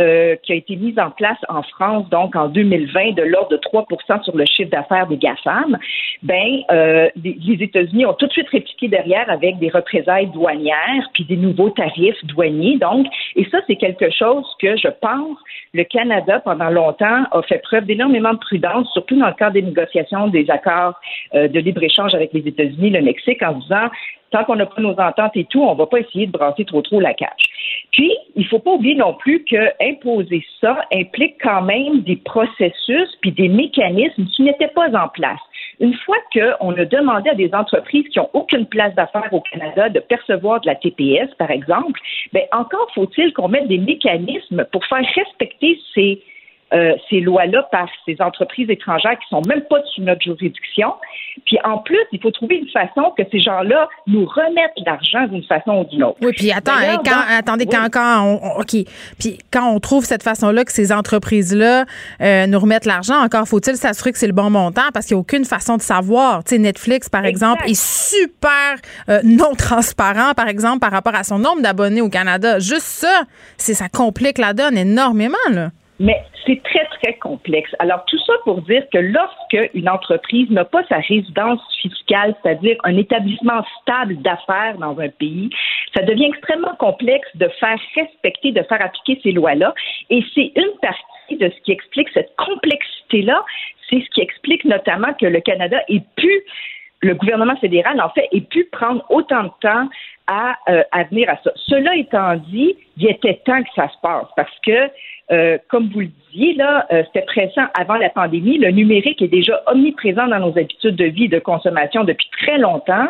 euh, 0.00 0.34
qui 0.42 0.52
a 0.52 0.56
été 0.56 0.76
mise 0.76 0.98
en 0.98 1.10
place 1.10 1.38
en 1.48 1.62
France, 1.62 2.08
donc 2.10 2.34
en 2.34 2.48
2020, 2.48 3.12
de 3.12 3.22
l'ordre 3.22 3.50
de 3.50 3.56
3% 3.58 4.24
sur 4.24 4.36
le 4.36 4.44
chiffre 4.44 4.70
d'affaires 4.70 5.06
des 5.06 5.16
GAFAM, 5.16 5.78
ben, 6.22 6.62
euh, 6.72 7.08
les, 7.22 7.62
États-Unis 7.62 8.04
ont 8.06 8.14
tout 8.14 8.26
de 8.26 8.32
suite 8.32 8.48
répliqué 8.48 8.88
derrière 8.88 9.30
avec 9.30 9.58
des 9.58 9.68
représailles 9.68 10.26
douanières, 10.28 11.08
puis 11.12 11.24
des 11.24 11.36
nouveaux 11.36 11.70
tarifs 11.70 12.24
douaniers. 12.24 12.78
Donc, 12.78 13.06
et 13.36 13.46
ça, 13.50 13.58
c'est 13.66 13.76
quelque 13.76 14.10
chose 14.10 14.44
que 14.60 14.76
je 14.76 14.88
pense 15.00 15.38
le 15.74 15.84
Canada, 15.84 16.40
pendant 16.40 16.70
longtemps, 16.70 17.24
a 17.30 17.42
fait 17.42 17.58
preuve 17.58 17.84
d'énormément 17.84 18.32
de 18.32 18.38
prudence, 18.38 18.88
surtout 18.92 19.18
dans 19.18 19.28
le 19.28 19.34
cadre 19.34 19.54
des 19.54 19.62
négociations 19.62 20.28
des 20.28 20.50
accords 20.50 20.94
euh, 21.34 21.48
de 21.48 21.60
libre-échange 21.60 22.14
avec 22.14 22.32
les 22.32 22.46
États-Unis, 22.46 22.90
le 22.90 23.02
Mexique, 23.02 23.42
en 23.42 23.52
disant 23.52 23.88
tant 24.34 24.44
qu'on 24.44 24.56
n'a 24.56 24.66
pas 24.66 24.82
nos 24.82 24.98
ententes 24.98 25.36
et 25.36 25.44
tout, 25.44 25.62
on 25.62 25.74
ne 25.74 25.78
va 25.78 25.86
pas 25.86 26.00
essayer 26.00 26.26
de 26.26 26.32
brasser 26.32 26.64
trop 26.64 26.82
trop 26.82 26.98
la 26.98 27.14
cage. 27.14 27.44
Puis, 27.92 28.12
il 28.34 28.42
ne 28.42 28.48
faut 28.48 28.58
pas 28.58 28.72
oublier 28.72 28.96
non 28.96 29.14
plus 29.14 29.44
que 29.44 29.70
imposer 29.80 30.44
ça 30.60 30.84
implique 30.92 31.36
quand 31.40 31.62
même 31.62 32.00
des 32.00 32.16
processus 32.16 33.08
puis 33.20 33.30
des 33.30 33.48
mécanismes 33.48 34.26
qui 34.26 34.42
n'étaient 34.42 34.74
pas 34.74 34.88
en 34.98 35.06
place. 35.06 35.38
Une 35.78 35.94
fois 35.94 36.16
qu'on 36.32 36.72
a 36.72 36.84
demandé 36.84 37.30
à 37.30 37.34
des 37.34 37.54
entreprises 37.54 38.08
qui 38.08 38.18
n'ont 38.18 38.30
aucune 38.32 38.66
place 38.66 38.92
d'affaires 38.96 39.32
au 39.32 39.40
Canada 39.40 39.88
de 39.88 40.00
percevoir 40.00 40.60
de 40.60 40.66
la 40.66 40.74
TPS, 40.74 41.32
par 41.38 41.52
exemple, 41.52 42.00
bien, 42.32 42.42
encore 42.50 42.88
faut-il 42.92 43.32
qu'on 43.34 43.48
mette 43.48 43.68
des 43.68 43.78
mécanismes 43.78 44.64
pour 44.72 44.84
faire 44.86 45.06
respecter 45.14 45.78
ces 45.94 46.20
euh, 46.74 46.94
ces 47.08 47.20
lois-là 47.20 47.68
par 47.70 47.88
ces 48.04 48.16
entreprises 48.20 48.68
étrangères 48.68 49.16
qui 49.18 49.28
sont 49.28 49.42
même 49.46 49.62
pas 49.62 49.80
sous 49.94 50.02
notre 50.02 50.22
juridiction. 50.22 50.92
Puis 51.46 51.58
en 51.64 51.78
plus, 51.78 52.00
il 52.12 52.20
faut 52.20 52.30
trouver 52.30 52.56
une 52.56 52.68
façon 52.68 53.12
que 53.16 53.22
ces 53.30 53.40
gens-là 53.40 53.88
nous 54.06 54.24
remettent 54.24 54.72
l'argent 54.84 55.26
d'une 55.28 55.44
façon 55.44 55.80
ou 55.80 55.84
d'une 55.84 56.04
autre. 56.04 56.18
Oui, 56.22 56.32
puis 56.32 56.52
attends, 56.52 56.72
hein, 56.72 57.00
quand, 57.04 57.22
attendez, 57.28 57.66
quand, 57.66 57.88
quand 57.92 58.22
on, 58.24 58.60
OK. 58.60 58.76
Puis 59.18 59.38
quand 59.52 59.70
on 59.70 59.78
trouve 59.78 60.04
cette 60.04 60.22
façon-là 60.22 60.64
que 60.64 60.72
ces 60.72 60.92
entreprises-là 60.92 61.84
euh, 62.20 62.46
nous 62.46 62.58
remettent 62.58 62.86
l'argent, 62.86 63.22
encore 63.22 63.46
faut-il 63.46 63.76
s'assurer 63.76 64.12
que 64.12 64.18
c'est 64.18 64.26
le 64.26 64.32
bon 64.32 64.50
montant 64.50 64.90
parce 64.92 65.06
qu'il 65.06 65.16
n'y 65.16 65.18
a 65.18 65.22
aucune 65.22 65.44
façon 65.44 65.76
de 65.76 65.82
savoir. 65.82 66.44
Tu 66.44 66.56
sais, 66.56 66.58
Netflix, 66.58 67.08
par 67.08 67.24
exemple, 67.24 67.64
est 67.68 67.80
super 67.80 68.76
euh, 69.08 69.20
non 69.24 69.54
transparent, 69.54 70.34
par 70.34 70.48
exemple, 70.48 70.80
par 70.80 70.90
rapport 70.90 71.14
à 71.14 71.24
son 71.24 71.38
nombre 71.38 71.62
d'abonnés 71.62 72.00
au 72.00 72.08
Canada. 72.08 72.58
Juste 72.58 72.86
ça, 72.86 73.22
c'est 73.56 73.74
ça 73.74 73.88
complique 73.88 74.38
la 74.38 74.54
donne 74.54 74.76
énormément, 74.76 75.36
là. 75.50 75.70
Mais 76.00 76.20
c'est 76.44 76.60
très, 76.64 76.84
très 77.00 77.14
complexe. 77.14 77.70
Alors, 77.78 78.04
tout 78.06 78.18
ça 78.26 78.32
pour 78.44 78.62
dire 78.62 78.84
que 78.92 78.98
lorsque 78.98 79.70
une 79.74 79.88
entreprise 79.88 80.50
n'a 80.50 80.64
pas 80.64 80.82
sa 80.88 80.96
résidence 80.96 81.60
fiscale, 81.80 82.34
c'est-à-dire 82.42 82.76
un 82.82 82.96
établissement 82.96 83.64
stable 83.80 84.16
d'affaires 84.22 84.76
dans 84.78 84.98
un 84.98 85.08
pays, 85.08 85.50
ça 85.94 86.02
devient 86.02 86.26
extrêmement 86.26 86.74
complexe 86.76 87.28
de 87.36 87.48
faire 87.60 87.78
respecter, 87.94 88.50
de 88.50 88.62
faire 88.64 88.82
appliquer 88.82 89.20
ces 89.22 89.32
lois-là. 89.32 89.72
Et 90.10 90.24
c'est 90.34 90.52
une 90.56 90.78
partie 90.82 91.36
de 91.36 91.48
ce 91.48 91.62
qui 91.62 91.70
explique 91.70 92.08
cette 92.12 92.34
complexité-là. 92.36 93.44
C'est 93.88 94.00
ce 94.00 94.10
qui 94.10 94.20
explique 94.20 94.64
notamment 94.64 95.12
que 95.14 95.26
le 95.26 95.40
Canada 95.40 95.80
ait 95.88 96.02
pu 96.16 96.42
le 97.04 97.14
gouvernement 97.14 97.56
fédéral, 97.56 98.00
en 98.00 98.08
fait, 98.10 98.28
ait 98.32 98.40
pu 98.40 98.64
prendre 98.72 99.04
autant 99.10 99.44
de 99.44 99.50
temps 99.60 99.88
à, 100.26 100.56
euh, 100.68 100.82
à 100.90 101.04
venir 101.04 101.28
à 101.28 101.36
ça. 101.44 101.52
Cela 101.54 101.94
étant 101.96 102.34
dit, 102.36 102.74
il 102.96 103.10
était 103.10 103.40
temps 103.44 103.62
que 103.62 103.68
ça 103.76 103.88
se 103.88 103.98
passe 104.02 104.26
parce 104.36 104.58
que 104.64 104.88
euh, 105.32 105.56
comme 105.68 105.88
vous 105.88 106.00
le 106.00 106.10
disiez, 106.32 106.54
là, 106.54 106.86
euh, 106.92 107.02
c'était 107.06 107.24
présent 107.24 107.64
avant 107.78 107.94
la 107.94 108.10
pandémie. 108.10 108.58
Le 108.58 108.70
numérique 108.70 109.22
est 109.22 109.28
déjà 109.28 109.62
omniprésent 109.66 110.26
dans 110.26 110.38
nos 110.38 110.58
habitudes 110.58 110.96
de 110.96 111.06
vie 111.06 111.24
et 111.24 111.28
de 111.28 111.38
consommation 111.38 112.04
depuis 112.04 112.28
très 112.38 112.58
longtemps. 112.58 113.08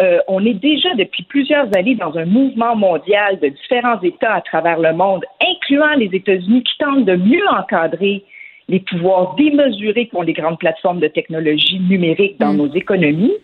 Euh, 0.00 0.18
on 0.28 0.44
est 0.44 0.54
déjà 0.54 0.94
depuis 0.94 1.24
plusieurs 1.24 1.66
années 1.76 1.96
dans 1.96 2.16
un 2.16 2.26
mouvement 2.26 2.76
mondial 2.76 3.40
de 3.40 3.48
différents 3.48 4.00
États 4.02 4.34
à 4.34 4.40
travers 4.40 4.78
le 4.78 4.92
monde, 4.92 5.24
incluant 5.42 5.94
les 5.94 6.10
États-Unis, 6.12 6.62
qui 6.62 6.78
tentent 6.78 7.04
de 7.04 7.16
mieux 7.16 7.46
encadrer 7.48 8.22
les 8.68 8.80
pouvoirs 8.80 9.34
démesurés 9.34 10.06
qu'ont 10.06 10.22
les 10.22 10.34
grandes 10.34 10.58
plateformes 10.58 11.00
de 11.00 11.08
technologie 11.08 11.80
numérique 11.80 12.38
dans 12.38 12.52
mm. 12.52 12.56
nos 12.56 12.72
économies. 12.74 13.34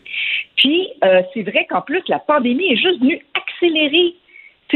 Puis, 0.57 0.89
c'est 1.33 1.43
vrai 1.43 1.67
qu'en 1.69 1.81
plus, 1.81 2.03
la 2.09 2.19
pandémie 2.21 2.73
est 2.73 2.77
juste 2.77 3.01
venue 3.01 3.21
accélérer 3.35 4.15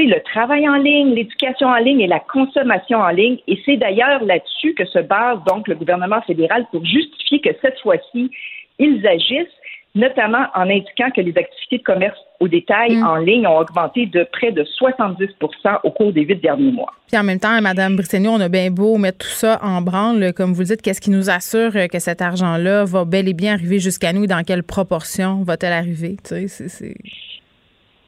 le 0.07 0.21
travail 0.23 0.69
en 0.69 0.77
ligne, 0.77 1.15
l'éducation 1.15 1.69
en 1.69 1.77
ligne 1.77 2.01
et 2.01 2.07
la 2.07 2.21
consommation 2.21 2.99
en 2.99 3.09
ligne. 3.09 3.39
Et 3.47 3.59
c'est 3.65 3.77
d'ailleurs 3.77 4.23
là-dessus 4.25 4.75
que 4.75 4.85
se 4.87 4.99
base 4.99 5.39
donc 5.47 5.69
le 5.69 5.75
gouvernement 5.75 6.21
fédéral 6.23 6.67
pour 6.71 6.85
justifier 6.85 7.41
que 7.41 7.51
cette 7.63 7.79
fois-ci, 7.81 8.31
ils 8.79 9.07
agissent, 9.07 9.47
notamment 9.95 10.45
en 10.55 10.63
indiquant 10.63 11.11
que 11.15 11.21
les 11.21 11.37
activités 11.37 11.79
de 11.79 11.83
commerce 11.83 12.19
au 12.41 12.47
détail 12.49 12.97
mm. 12.97 13.07
en 13.07 13.17
ligne 13.17 13.47
ont 13.47 13.59
augmenté 13.59 14.07
de 14.07 14.27
près 14.31 14.53
de 14.53 14.63
70 14.63 15.29
au 15.83 15.91
cours 15.91 16.13
des 16.13 16.23
huit 16.23 16.41
derniers 16.41 16.71
mois. 16.71 16.93
Puis 17.09 17.19
en 17.19 17.25
même 17.25 17.41
temps, 17.41 17.61
Mme 17.61 17.97
Brissegno, 17.97 18.31
on 18.31 18.41
a 18.41 18.49
bien 18.49 18.71
beau 18.71 18.97
mettre 18.99 19.19
tout 19.19 19.35
ça 19.35 19.59
en 19.63 19.81
branle, 19.81 20.33
comme 20.35 20.53
vous 20.53 20.61
le 20.61 20.67
dites, 20.67 20.83
qu'est-ce 20.83 21.01
qui 21.01 21.11
nous 21.11 21.31
assure 21.31 21.73
que 21.91 21.99
cet 21.99 22.23
argent-là 22.23 22.85
va 22.85 23.05
bel 23.05 23.29
et 23.29 23.35
bien 23.35 23.55
arriver 23.55 23.79
jusqu'à 23.79 24.13
nous? 24.13 24.27
Dans 24.27 24.45
quelle 24.45 24.63
proportion 24.63 25.43
va-t-elle 25.43 25.73
arriver? 25.73 26.17
Tu 26.23 26.49
sais, 26.49 26.69
c'est... 26.69 26.95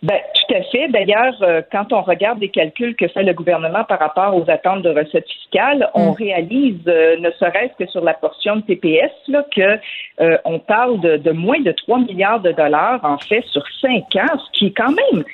Ben, 0.02 0.18
tout 0.34 0.54
à 0.54 0.62
fait. 0.62 0.88
D'ailleurs, 0.88 1.34
euh, 1.42 1.60
quand 1.70 1.92
on 1.92 2.00
regarde 2.00 2.40
les 2.40 2.48
calculs 2.48 2.96
que 2.96 3.06
fait 3.08 3.22
le 3.22 3.34
gouvernement 3.34 3.84
par 3.84 3.98
rapport 3.98 4.34
aux 4.34 4.48
attentes 4.50 4.82
de 4.82 4.88
recettes 4.88 5.28
fiscales, 5.28 5.90
on 5.94 6.12
mm. 6.12 6.14
réalise, 6.14 6.80
euh, 6.88 7.18
ne 7.18 7.30
serait-ce 7.32 7.76
que 7.76 7.90
sur 7.90 8.02
la 8.02 8.14
portion 8.14 8.56
de 8.56 8.62
TPS, 8.62 9.12
là, 9.28 9.44
que 9.54 9.78
euh, 10.20 10.38
on 10.46 10.58
parle 10.58 11.00
de, 11.00 11.18
de, 11.18 11.32
moins 11.32 11.60
de 11.60 11.72
3 11.72 11.98
milliards 12.00 12.40
de 12.40 12.52
dollars, 12.52 13.00
en 13.04 13.18
fait, 13.18 13.44
sur 13.52 13.62
cinq 13.82 14.16
ans, 14.16 14.38
ce 14.38 14.58
qui 14.58 14.66
est 14.68 14.76
quand 14.76 14.92
même 14.92 15.24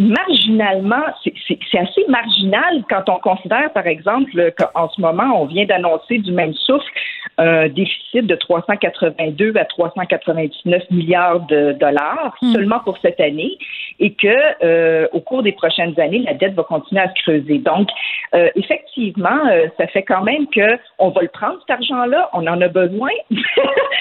marginalement, 0.00 1.04
c'est 1.22 1.78
assez 1.78 2.04
marginal 2.08 2.82
quand 2.88 3.08
on 3.08 3.18
considère, 3.18 3.70
par 3.74 3.86
exemple, 3.86 4.52
qu'en 4.56 4.88
ce 4.88 5.00
moment, 5.00 5.42
on 5.42 5.44
vient 5.44 5.66
d'annoncer 5.66 6.18
du 6.18 6.32
même 6.32 6.54
souffle 6.54 6.90
un 7.36 7.68
déficit 7.68 8.26
de 8.26 8.34
382 8.34 9.52
à 9.56 9.64
399 9.66 10.82
milliards 10.90 11.40
de 11.46 11.72
dollars 11.72 12.34
hmm. 12.40 12.52
seulement 12.52 12.80
pour 12.80 12.98
cette 13.02 13.20
année 13.20 13.58
et 13.98 14.14
que 14.14 14.64
euh, 14.64 15.06
au 15.12 15.20
cours 15.20 15.42
des 15.42 15.52
prochaines 15.52 15.98
années, 16.00 16.20
la 16.20 16.34
dette 16.34 16.54
va 16.54 16.62
continuer 16.62 17.02
à 17.02 17.08
se 17.08 17.22
creuser. 17.22 17.58
Donc, 17.58 17.88
euh, 18.34 18.48
effectivement, 18.56 19.46
euh, 19.50 19.66
ça 19.78 19.86
fait 19.88 20.02
quand 20.02 20.22
même 20.22 20.46
que 20.48 20.78
on 20.98 21.10
va 21.10 21.22
le 21.22 21.28
prendre 21.28 21.58
cet 21.60 21.76
argent-là, 21.76 22.30
on 22.32 22.46
en 22.46 22.60
a 22.60 22.68
besoin. 22.68 23.10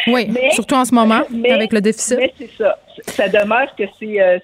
oui, 0.07 0.27
surtout 0.51 0.75
en 0.75 0.85
ce 0.85 0.95
moment 0.95 1.21
avec 1.51 1.73
le 1.73 1.81
déficit. 1.81 2.17
Mais 2.17 2.33
c'est 2.37 2.51
ça 2.57 2.77
ça 3.05 3.27
demeure 3.27 3.73
que 3.77 3.83
c'est 3.99 4.21
euh, 4.21 4.39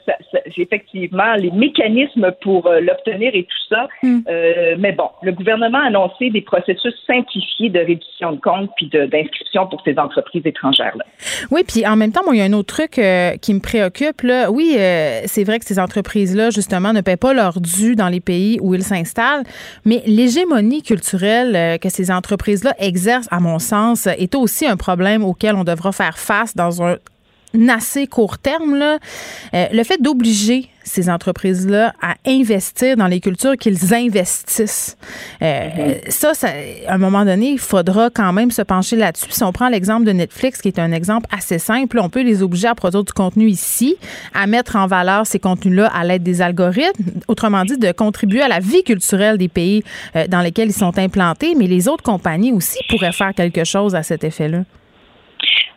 effectivement 0.57 1.35
les 1.35 1.51
mécanismes 1.51 2.31
pour 2.41 2.67
euh, 2.67 2.79
l'obtenir 2.79 3.31
et 3.33 3.43
tout 3.43 3.75
ça. 3.75 3.87
Hmm. 4.03 4.19
Euh, 4.27 4.75
mais 4.77 4.91
bon, 4.91 5.09
le 5.23 5.31
gouvernement 5.31 5.79
a 5.79 5.87
annoncé 5.87 6.29
des 6.29 6.41
processus 6.41 6.93
simplifiés 7.07 7.69
de 7.69 7.79
réduction 7.79 8.33
de 8.33 8.39
comptes 8.39 8.69
puis 8.77 8.89
d'inscription 8.89 9.67
pour 9.67 9.81
ces 9.83 9.97
entreprises 9.97 10.43
étrangères. 10.45 10.95
Là. 10.97 11.05
Oui, 11.51 11.63
puis 11.67 11.85
en 11.85 11.95
même 11.95 12.11
temps, 12.11 12.21
moi, 12.23 12.35
il 12.35 12.39
y 12.39 12.41
a 12.41 12.45
un 12.45 12.53
autre 12.53 12.73
truc 12.73 12.91
qui 12.91 13.53
me 13.53 13.59
préoccupe. 13.59 14.21
Là. 14.21 14.51
Oui, 14.51 14.75
c'est 15.25 15.43
vrai 15.43 15.59
que 15.59 15.65
ces 15.65 15.79
entreprises-là, 15.79 16.49
justement, 16.49 16.93
ne 16.93 17.01
paient 17.01 17.17
pas 17.17 17.33
leur 17.33 17.59
dû 17.59 17.95
dans 17.95 18.09
les 18.09 18.19
pays 18.19 18.59
où 18.61 18.73
ils 18.73 18.83
s'installent, 18.83 19.43
mais 19.85 20.01
l'hégémonie 20.05 20.83
culturelle 20.83 21.79
que 21.79 21.89
ces 21.89 22.11
entreprises-là 22.11 22.73
exercent, 22.79 23.27
à 23.31 23.39
mon 23.39 23.59
sens, 23.59 24.07
est 24.07 24.35
aussi 24.35 24.65
un 24.67 24.77
problème 24.77 25.23
auquel 25.23 25.55
on 25.55 25.63
devra 25.63 25.91
faire 25.91 26.17
face 26.17 26.55
dans 26.55 26.83
un 26.83 26.97
assez 27.69 28.07
court 28.07 28.37
terme, 28.37 28.75
là, 28.75 28.99
euh, 29.53 29.65
le 29.71 29.83
fait 29.83 30.01
d'obliger 30.01 30.69
ces 30.85 31.09
entreprises-là 31.09 31.93
à 32.01 32.15
investir 32.27 32.95
dans 32.95 33.07
les 33.07 33.19
cultures 33.19 33.57
qu'ils 33.57 33.93
investissent. 33.93 34.97
Euh, 35.41 35.95
mm-hmm. 35.99 36.09
ça, 36.09 36.47
à 36.87 36.93
un 36.93 36.97
moment 36.97 37.25
donné, 37.25 37.51
il 37.51 37.59
faudra 37.59 38.09
quand 38.09 38.31
même 38.31 38.51
se 38.51 38.61
pencher 38.61 38.95
là-dessus. 38.95 39.25
Si 39.31 39.43
on 39.43 39.51
prend 39.51 39.67
l'exemple 39.67 40.05
de 40.05 40.11
Netflix, 40.11 40.61
qui 40.61 40.67
est 40.67 40.79
un 40.79 40.91
exemple 40.91 41.27
assez 41.35 41.59
simple, 41.59 41.99
on 41.99 42.09
peut 42.09 42.21
les 42.21 42.43
obliger 42.43 42.67
à 42.67 42.75
produire 42.75 43.03
du 43.03 43.13
contenu 43.13 43.47
ici, 43.47 43.97
à 44.33 44.45
mettre 44.47 44.75
en 44.75 44.85
valeur 44.85 45.25
ces 45.25 45.39
contenus-là 45.39 45.87
à 45.87 46.03
l'aide 46.03 46.23
des 46.23 46.41
algorithmes, 46.41 47.03
autrement 47.27 47.65
dit, 47.65 47.77
de 47.77 47.91
contribuer 47.91 48.41
à 48.41 48.47
la 48.47 48.59
vie 48.59 48.83
culturelle 48.83 49.37
des 49.37 49.49
pays 49.49 49.83
euh, 50.15 50.27
dans 50.27 50.41
lesquels 50.41 50.69
ils 50.69 50.73
sont 50.73 50.97
implantés, 50.99 51.55
mais 51.55 51.67
les 51.67 51.87
autres 51.87 52.03
compagnies 52.03 52.51
aussi 52.51 52.77
pourraient 52.89 53.11
faire 53.11 53.33
quelque 53.33 53.63
chose 53.63 53.95
à 53.95 54.03
cet 54.03 54.23
effet-là. 54.23 54.63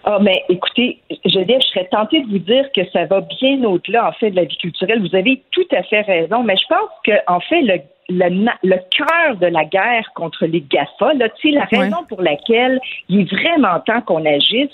Ah, 0.04 0.18
mais 0.20 0.42
écoutez, 0.48 1.00
je, 1.10 1.16
je 1.24 1.66
serais 1.66 1.88
tentée 1.90 2.22
de 2.22 2.28
vous 2.28 2.38
dire 2.38 2.70
que 2.72 2.88
ça 2.92 3.04
va 3.04 3.20
bien 3.20 3.62
au-delà, 3.64 4.08
en 4.08 4.12
fait, 4.12 4.30
de 4.30 4.36
la 4.36 4.44
vie 4.44 4.56
culturelle. 4.56 5.00
Vous 5.00 5.16
avez 5.16 5.42
tout 5.50 5.66
à 5.72 5.82
fait 5.82 6.02
raison, 6.02 6.42
mais 6.42 6.56
je 6.56 6.66
pense 6.68 6.90
que, 7.04 7.12
en 7.26 7.40
fait, 7.40 7.62
le, 7.62 7.78
le, 8.08 8.76
cœur 8.90 9.36
de 9.36 9.46
la 9.46 9.64
guerre 9.64 10.10
contre 10.14 10.46
les 10.46 10.60
GAFA, 10.60 11.14
là, 11.14 11.28
la 11.44 11.64
raison 11.64 12.04
pour 12.08 12.22
laquelle 12.22 12.80
il 13.08 13.20
est 13.20 13.30
vraiment 13.30 13.80
temps 13.80 14.00
qu'on 14.02 14.24
agisse 14.24 14.72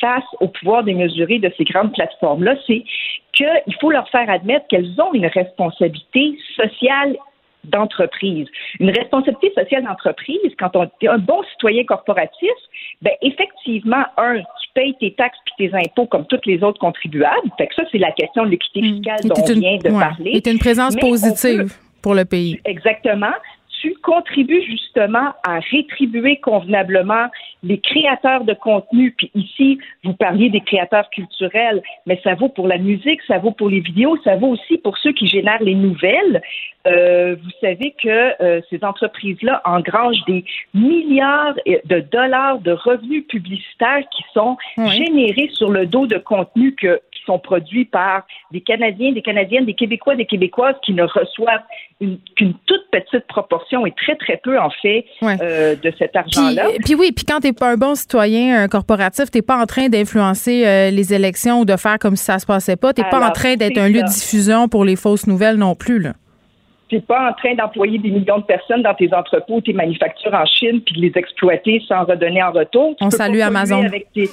face 0.00 0.24
au 0.40 0.48
pouvoir 0.48 0.84
démesuré 0.84 1.38
de 1.38 1.50
ces 1.56 1.64
grandes 1.64 1.92
plateformes-là, 1.92 2.54
c'est 2.66 2.84
qu'il 3.32 3.74
faut 3.80 3.90
leur 3.90 4.08
faire 4.10 4.28
admettre 4.30 4.66
qu'elles 4.68 5.00
ont 5.00 5.12
une 5.14 5.26
responsabilité 5.26 6.38
sociale 6.54 7.16
d'entreprise. 7.70 8.46
Une 8.80 8.90
responsabilité 8.90 9.52
sociale 9.54 9.84
d'entreprise, 9.84 10.52
quand 10.58 10.74
on 10.76 10.84
est 10.84 11.08
un 11.08 11.18
bon 11.18 11.42
citoyen 11.52 11.84
corporatif, 11.84 12.50
ben 13.02 13.12
effectivement, 13.22 14.04
un, 14.16 14.38
tu 14.38 14.68
payes 14.74 14.94
tes 15.00 15.12
taxes 15.14 15.38
puis 15.44 15.68
tes 15.68 15.76
impôts 15.76 16.06
comme 16.06 16.26
tous 16.26 16.40
les 16.46 16.62
autres 16.62 16.78
contribuables. 16.78 17.50
Fait 17.58 17.66
que 17.66 17.74
ça, 17.74 17.82
c'est 17.90 17.98
la 17.98 18.12
question 18.12 18.44
de 18.44 18.50
l'équité 18.50 18.80
hmm. 18.80 18.94
fiscale 18.94 19.20
dont 19.24 19.34
on 19.38 19.52
vient 19.52 19.76
de 19.78 19.98
parler. 19.98 20.40
C'est 20.42 20.52
une 20.52 20.58
présence 20.58 20.96
positive 20.96 21.72
pour 22.02 22.14
le 22.14 22.24
pays. 22.24 22.60
Exactement 22.64 23.32
tu 23.86 23.94
contribues 24.02 24.62
justement 24.62 25.32
à 25.46 25.60
rétribuer 25.60 26.38
convenablement 26.38 27.26
les 27.62 27.78
créateurs 27.78 28.42
de 28.42 28.52
contenu. 28.52 29.12
Puis 29.12 29.30
ici, 29.36 29.78
vous 30.02 30.12
parliez 30.12 30.50
des 30.50 30.60
créateurs 30.60 31.08
culturels, 31.10 31.82
mais 32.04 32.20
ça 32.24 32.34
vaut 32.34 32.48
pour 32.48 32.66
la 32.66 32.78
musique, 32.78 33.20
ça 33.28 33.38
vaut 33.38 33.52
pour 33.52 33.68
les 33.68 33.78
vidéos, 33.78 34.16
ça 34.24 34.34
vaut 34.34 34.48
aussi 34.48 34.78
pour 34.78 34.98
ceux 34.98 35.12
qui 35.12 35.28
génèrent 35.28 35.62
les 35.62 35.76
nouvelles. 35.76 36.42
Euh, 36.86 37.36
vous 37.40 37.50
savez 37.60 37.94
que 38.02 38.42
euh, 38.42 38.60
ces 38.70 38.82
entreprises-là 38.82 39.62
engrangent 39.64 40.24
des 40.26 40.44
milliards 40.74 41.54
de 41.66 42.00
dollars 42.00 42.58
de 42.60 42.72
revenus 42.72 43.24
publicitaires 43.26 44.04
qui 44.10 44.24
sont 44.32 44.56
générés 44.76 45.50
sur 45.52 45.70
le 45.70 45.86
dos 45.86 46.06
de 46.06 46.18
contenus 46.18 46.74
que, 46.76 47.00
sont 47.26 47.38
produits 47.38 47.84
par 47.84 48.26
des 48.52 48.60
Canadiens, 48.60 49.12
des 49.12 49.22
Canadiennes, 49.22 49.66
des 49.66 49.74
Québécois, 49.74 50.14
des 50.16 50.26
Québécoises 50.26 50.76
qui 50.84 50.92
ne 50.92 51.02
reçoivent 51.02 51.62
qu'une 52.00 52.54
toute 52.66 52.90
petite 52.90 53.26
proportion 53.26 53.86
et 53.86 53.92
très, 53.92 54.16
très 54.16 54.36
peu, 54.36 54.58
en 54.58 54.70
fait, 54.70 55.04
euh, 55.22 55.74
de 55.76 55.92
cet 55.98 56.14
argent-là. 56.16 56.68
Puis, 56.84 56.94
oui, 56.94 57.12
puis 57.12 57.24
quand 57.24 57.40
tu 57.40 57.48
n'es 57.48 57.52
pas 57.52 57.70
un 57.70 57.76
bon 57.76 57.94
citoyen 57.94 58.62
un 58.62 58.68
corporatif, 58.68 59.30
tu 59.30 59.38
n'es 59.38 59.42
pas 59.42 59.56
en 59.56 59.66
train 59.66 59.88
d'influencer 59.88 60.66
euh, 60.66 60.90
les 60.90 61.12
élections 61.14 61.60
ou 61.60 61.64
de 61.64 61.76
faire 61.76 61.98
comme 61.98 62.16
si 62.16 62.24
ça 62.24 62.38
se 62.38 62.46
passait 62.46 62.76
pas. 62.76 62.92
Tu 62.92 63.02
n'es 63.02 63.08
pas 63.08 63.26
en 63.26 63.32
train 63.32 63.56
d'être 63.56 63.78
un 63.78 63.88
lieu 63.88 64.02
de 64.02 64.08
diffusion 64.08 64.68
pour 64.68 64.84
les 64.84 64.96
fausses 64.96 65.26
nouvelles 65.26 65.56
non 65.56 65.74
plus, 65.74 65.98
là. 65.98 66.12
Tu 66.88 66.94
n'es 66.94 67.00
pas 67.00 67.30
en 67.30 67.32
train 67.32 67.54
d'employer 67.54 67.98
des 67.98 68.10
millions 68.10 68.38
de 68.38 68.44
personnes 68.44 68.82
dans 68.82 68.94
tes 68.94 69.12
entrepôts, 69.12 69.60
tes 69.60 69.72
manufactures 69.72 70.32
en 70.32 70.46
Chine, 70.46 70.80
puis 70.82 70.94
de 70.94 71.00
les 71.00 71.12
exploiter 71.16 71.82
sans 71.88 72.04
redonner 72.04 72.40
en 72.44 72.52
retour. 72.52 72.94
On 73.00 73.10
salue 73.10 73.40
Amazon. 73.40 73.82
Avec 73.82 74.06
tes... 74.12 74.28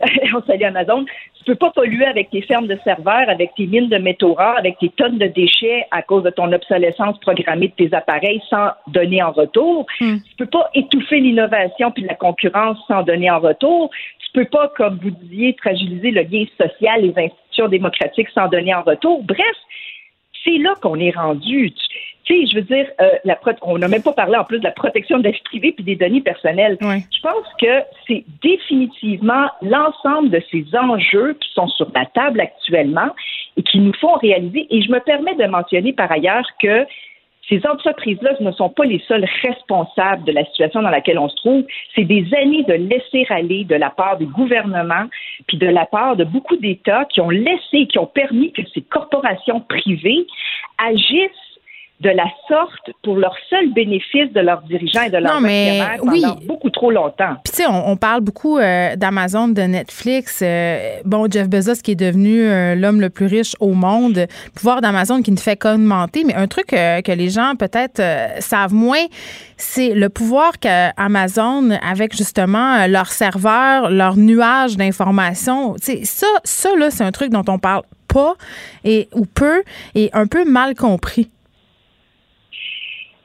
On 0.34 0.42
salue 0.42 0.62
Amazon. 0.62 1.04
Tu 1.38 1.44
peux 1.44 1.54
pas 1.54 1.70
polluer 1.70 2.04
avec 2.04 2.30
tes 2.30 2.42
fermes 2.42 2.66
de 2.66 2.78
serveurs, 2.84 3.28
avec 3.28 3.54
tes 3.54 3.66
mines 3.66 3.88
de 3.88 3.98
métaux 3.98 4.34
rares, 4.34 4.58
avec 4.58 4.78
tes 4.78 4.90
tonnes 4.90 5.18
de 5.18 5.26
déchets 5.26 5.86
à 5.90 6.02
cause 6.02 6.22
de 6.22 6.30
ton 6.30 6.52
obsolescence 6.52 7.18
programmée 7.20 7.68
de 7.68 7.86
tes 7.88 7.94
appareils 7.94 8.42
sans 8.48 8.70
donner 8.88 9.22
en 9.22 9.32
retour. 9.32 9.86
Hmm. 10.00 10.16
Tu 10.28 10.36
peux 10.36 10.46
pas 10.46 10.70
étouffer 10.74 11.20
l'innovation 11.20 11.90
puis 11.90 12.04
la 12.04 12.14
concurrence 12.14 12.78
sans 12.88 13.02
donner 13.02 13.30
en 13.30 13.40
retour. 13.40 13.90
Tu 14.20 14.28
peux 14.32 14.44
pas, 14.46 14.68
comme 14.76 14.98
vous 15.02 15.10
disiez, 15.10 15.56
fragiliser 15.60 16.10
le 16.10 16.22
lien 16.22 16.44
social, 16.58 17.02
les 17.02 17.14
institutions 17.16 17.68
démocratiques 17.68 18.28
sans 18.30 18.48
donner 18.48 18.74
en 18.74 18.82
retour. 18.82 19.22
Bref, 19.24 19.56
c'est 20.44 20.58
là 20.58 20.74
qu'on 20.80 20.98
est 20.98 21.14
rendu. 21.14 21.72
Tu 21.72 21.86
sais, 22.26 22.46
je 22.46 22.56
veux 22.56 22.62
dire, 22.62 22.86
euh, 23.00 23.10
la 23.24 23.38
on 23.62 23.78
n'a 23.78 23.88
même 23.88 24.02
pas 24.02 24.12
parlé 24.12 24.36
en 24.36 24.44
plus 24.44 24.58
de 24.58 24.64
la 24.64 24.70
protection 24.70 25.18
de 25.18 25.24
la 25.24 25.30
vie 25.30 25.42
privée 25.44 25.72
puis 25.72 25.84
des 25.84 25.96
données 25.96 26.20
personnelles. 26.20 26.76
Je 26.80 27.20
pense 27.22 27.46
que 27.60 27.82
c'est 28.06 28.24
définitivement 28.42 29.48
l'ensemble 29.62 30.30
de 30.30 30.42
ces 30.50 30.64
enjeux 30.76 31.36
qui 31.40 31.52
sont 31.54 31.68
sur 31.68 31.90
la 31.94 32.06
table 32.06 32.40
actuellement 32.40 33.10
et 33.56 33.62
qui 33.62 33.80
nous 33.80 33.94
font 33.94 34.14
réaliser. 34.14 34.66
Et 34.70 34.82
je 34.82 34.90
me 34.90 35.00
permets 35.00 35.34
de 35.34 35.46
mentionner 35.46 35.92
par 35.92 36.10
ailleurs 36.12 36.46
que 36.62 36.86
ces 37.48 37.60
entreprises-là 37.66 38.34
ne 38.38 38.52
sont 38.52 38.68
pas 38.68 38.84
les 38.84 39.02
seules 39.08 39.26
responsables 39.42 40.22
de 40.24 40.30
la 40.30 40.44
situation 40.46 40.82
dans 40.82 40.90
laquelle 40.90 41.18
on 41.18 41.28
se 41.28 41.36
trouve. 41.36 41.64
C'est 41.96 42.04
des 42.04 42.24
années 42.34 42.62
de 42.62 42.74
laisser 42.74 43.26
aller 43.28 43.64
de 43.64 43.74
la 43.74 43.90
part 43.90 44.18
des 44.18 44.26
gouvernements, 44.26 45.06
puis 45.48 45.58
de 45.58 45.66
la 45.66 45.84
part 45.84 46.14
de 46.14 46.22
beaucoup 46.22 46.56
d'États 46.56 47.06
qui 47.06 47.20
ont 47.20 47.30
laissé, 47.30 47.86
qui 47.88 47.98
ont 47.98 48.06
permis 48.06 48.52
que 48.52 48.62
ces 48.72 48.82
corporations 48.82 49.60
privées 49.60 50.26
agissent 50.78 51.49
de 52.00 52.08
la 52.08 52.24
sorte 52.48 52.96
pour 53.02 53.16
leur 53.16 53.34
seul 53.50 53.72
bénéfice 53.74 54.32
de 54.32 54.40
leurs 54.40 54.62
dirigeants 54.62 55.02
et 55.02 55.10
de 55.10 55.18
leurs 55.18 55.36
actionnaires 55.36 55.98
pendant 55.98 56.38
beaucoup 56.46 56.70
trop 56.70 56.90
longtemps. 56.90 57.34
Puis 57.44 57.52
tu 57.52 57.62
sais, 57.62 57.66
on, 57.68 57.96
parle 57.96 58.22
beaucoup 58.22 58.56
euh, 58.56 58.96
d'Amazon, 58.96 59.48
de 59.48 59.60
Netflix. 59.62 60.40
Euh, 60.42 61.00
bon, 61.04 61.30
Jeff 61.30 61.48
Bezos 61.48 61.82
qui 61.84 61.92
est 61.92 61.96
devenu 61.96 62.42
euh, 62.42 62.74
l'homme 62.74 63.02
le 63.02 63.10
plus 63.10 63.26
riche 63.26 63.54
au 63.60 63.74
monde, 63.74 64.16
le 64.16 64.50
pouvoir 64.54 64.80
d'Amazon 64.80 65.20
qui 65.20 65.30
ne 65.30 65.36
fait 65.36 65.56
qu'augmenter. 65.56 66.24
Mais 66.24 66.34
un 66.34 66.46
truc 66.46 66.68
que 66.68 67.12
les 67.12 67.28
gens 67.28 67.54
peut-être 67.58 68.02
savent 68.40 68.72
moins, 68.72 69.04
c'est 69.58 69.92
le 69.94 70.08
pouvoir 70.08 70.58
qu'Amazon, 70.58 71.70
avec 71.86 72.16
justement 72.16 72.86
leurs 72.86 73.12
serveurs, 73.12 73.90
leurs 73.90 74.16
nuages 74.16 74.76
d'informations, 74.76 75.76
ça, 75.78 76.26
ça 76.44 76.76
là, 76.76 76.90
c'est 76.90 77.04
un 77.04 77.12
truc 77.12 77.30
dont 77.30 77.44
on 77.48 77.58
parle 77.58 77.82
pas 78.08 78.34
et 78.84 79.08
ou 79.14 79.26
peu 79.26 79.62
et 79.94 80.10
un 80.14 80.26
peu 80.26 80.44
mal 80.44 80.74
compris. 80.74 81.28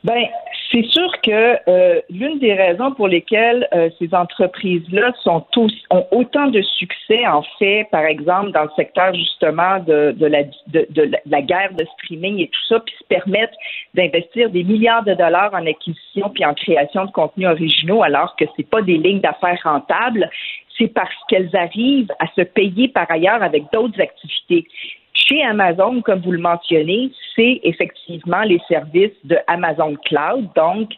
Ben, 0.06 0.28
c'est 0.72 0.86
sûr 0.86 1.12
que 1.24 1.58
euh, 1.68 2.00
l'une 2.12 2.38
des 2.38 2.54
raisons 2.54 2.92
pour 2.92 3.08
lesquelles 3.08 3.68
euh, 3.74 3.90
ces 3.98 4.14
entreprises-là 4.14 5.14
sont 5.24 5.44
ont 5.90 6.06
autant 6.12 6.46
de 6.46 6.62
succès, 6.62 7.26
en 7.26 7.42
fait, 7.58 7.88
par 7.90 8.06
exemple, 8.06 8.52
dans 8.52 8.66
le 8.66 8.70
secteur 8.76 9.16
justement 9.16 9.80
de, 9.80 10.14
de, 10.16 10.28
la, 10.28 10.44
de, 10.68 10.86
de 10.92 11.12
la 11.26 11.42
guerre 11.42 11.74
de 11.74 11.84
streaming 11.86 12.40
et 12.40 12.50
tout 12.50 12.66
ça, 12.70 12.80
puis 12.82 12.94
se 13.00 13.04
permettent 13.06 13.58
d'investir 13.96 14.52
des 14.52 14.64
milliards 14.64 15.04
de 15.04 15.16
dollars 15.16 15.56
en 15.56 15.66
acquisition 15.66 16.30
puis 16.30 16.46
en 16.46 16.54
création 16.54 17.06
de 17.06 17.12
contenus 17.12 17.48
originaux, 17.48 18.04
alors 18.04 18.36
que 18.36 18.46
c'est 18.56 18.70
pas 18.70 18.84
des 18.84 18.98
lignes 18.98 19.22
d'affaires 19.22 19.60
rentables, 19.64 20.30
c'est 20.78 20.94
parce 20.94 21.16
qu'elles 21.30 21.56
arrivent 21.56 22.14
à 22.20 22.28
se 22.36 22.42
payer 22.42 22.90
par 22.90 23.10
ailleurs 23.10 23.42
avec 23.42 23.64
d'autres 23.74 24.00
activités. 24.00 24.68
Chez 25.16 25.42
Amazon, 25.44 26.02
comme 26.02 26.20
vous 26.20 26.34
le 26.34 26.40
mentionnez, 26.40 27.10
c'est 27.36 27.62
effectivement 27.64 28.42
les 28.42 28.60
services 28.68 29.18
de 29.24 29.38
Amazon 29.48 29.96
Cloud, 30.06 30.50
donc 30.56 30.92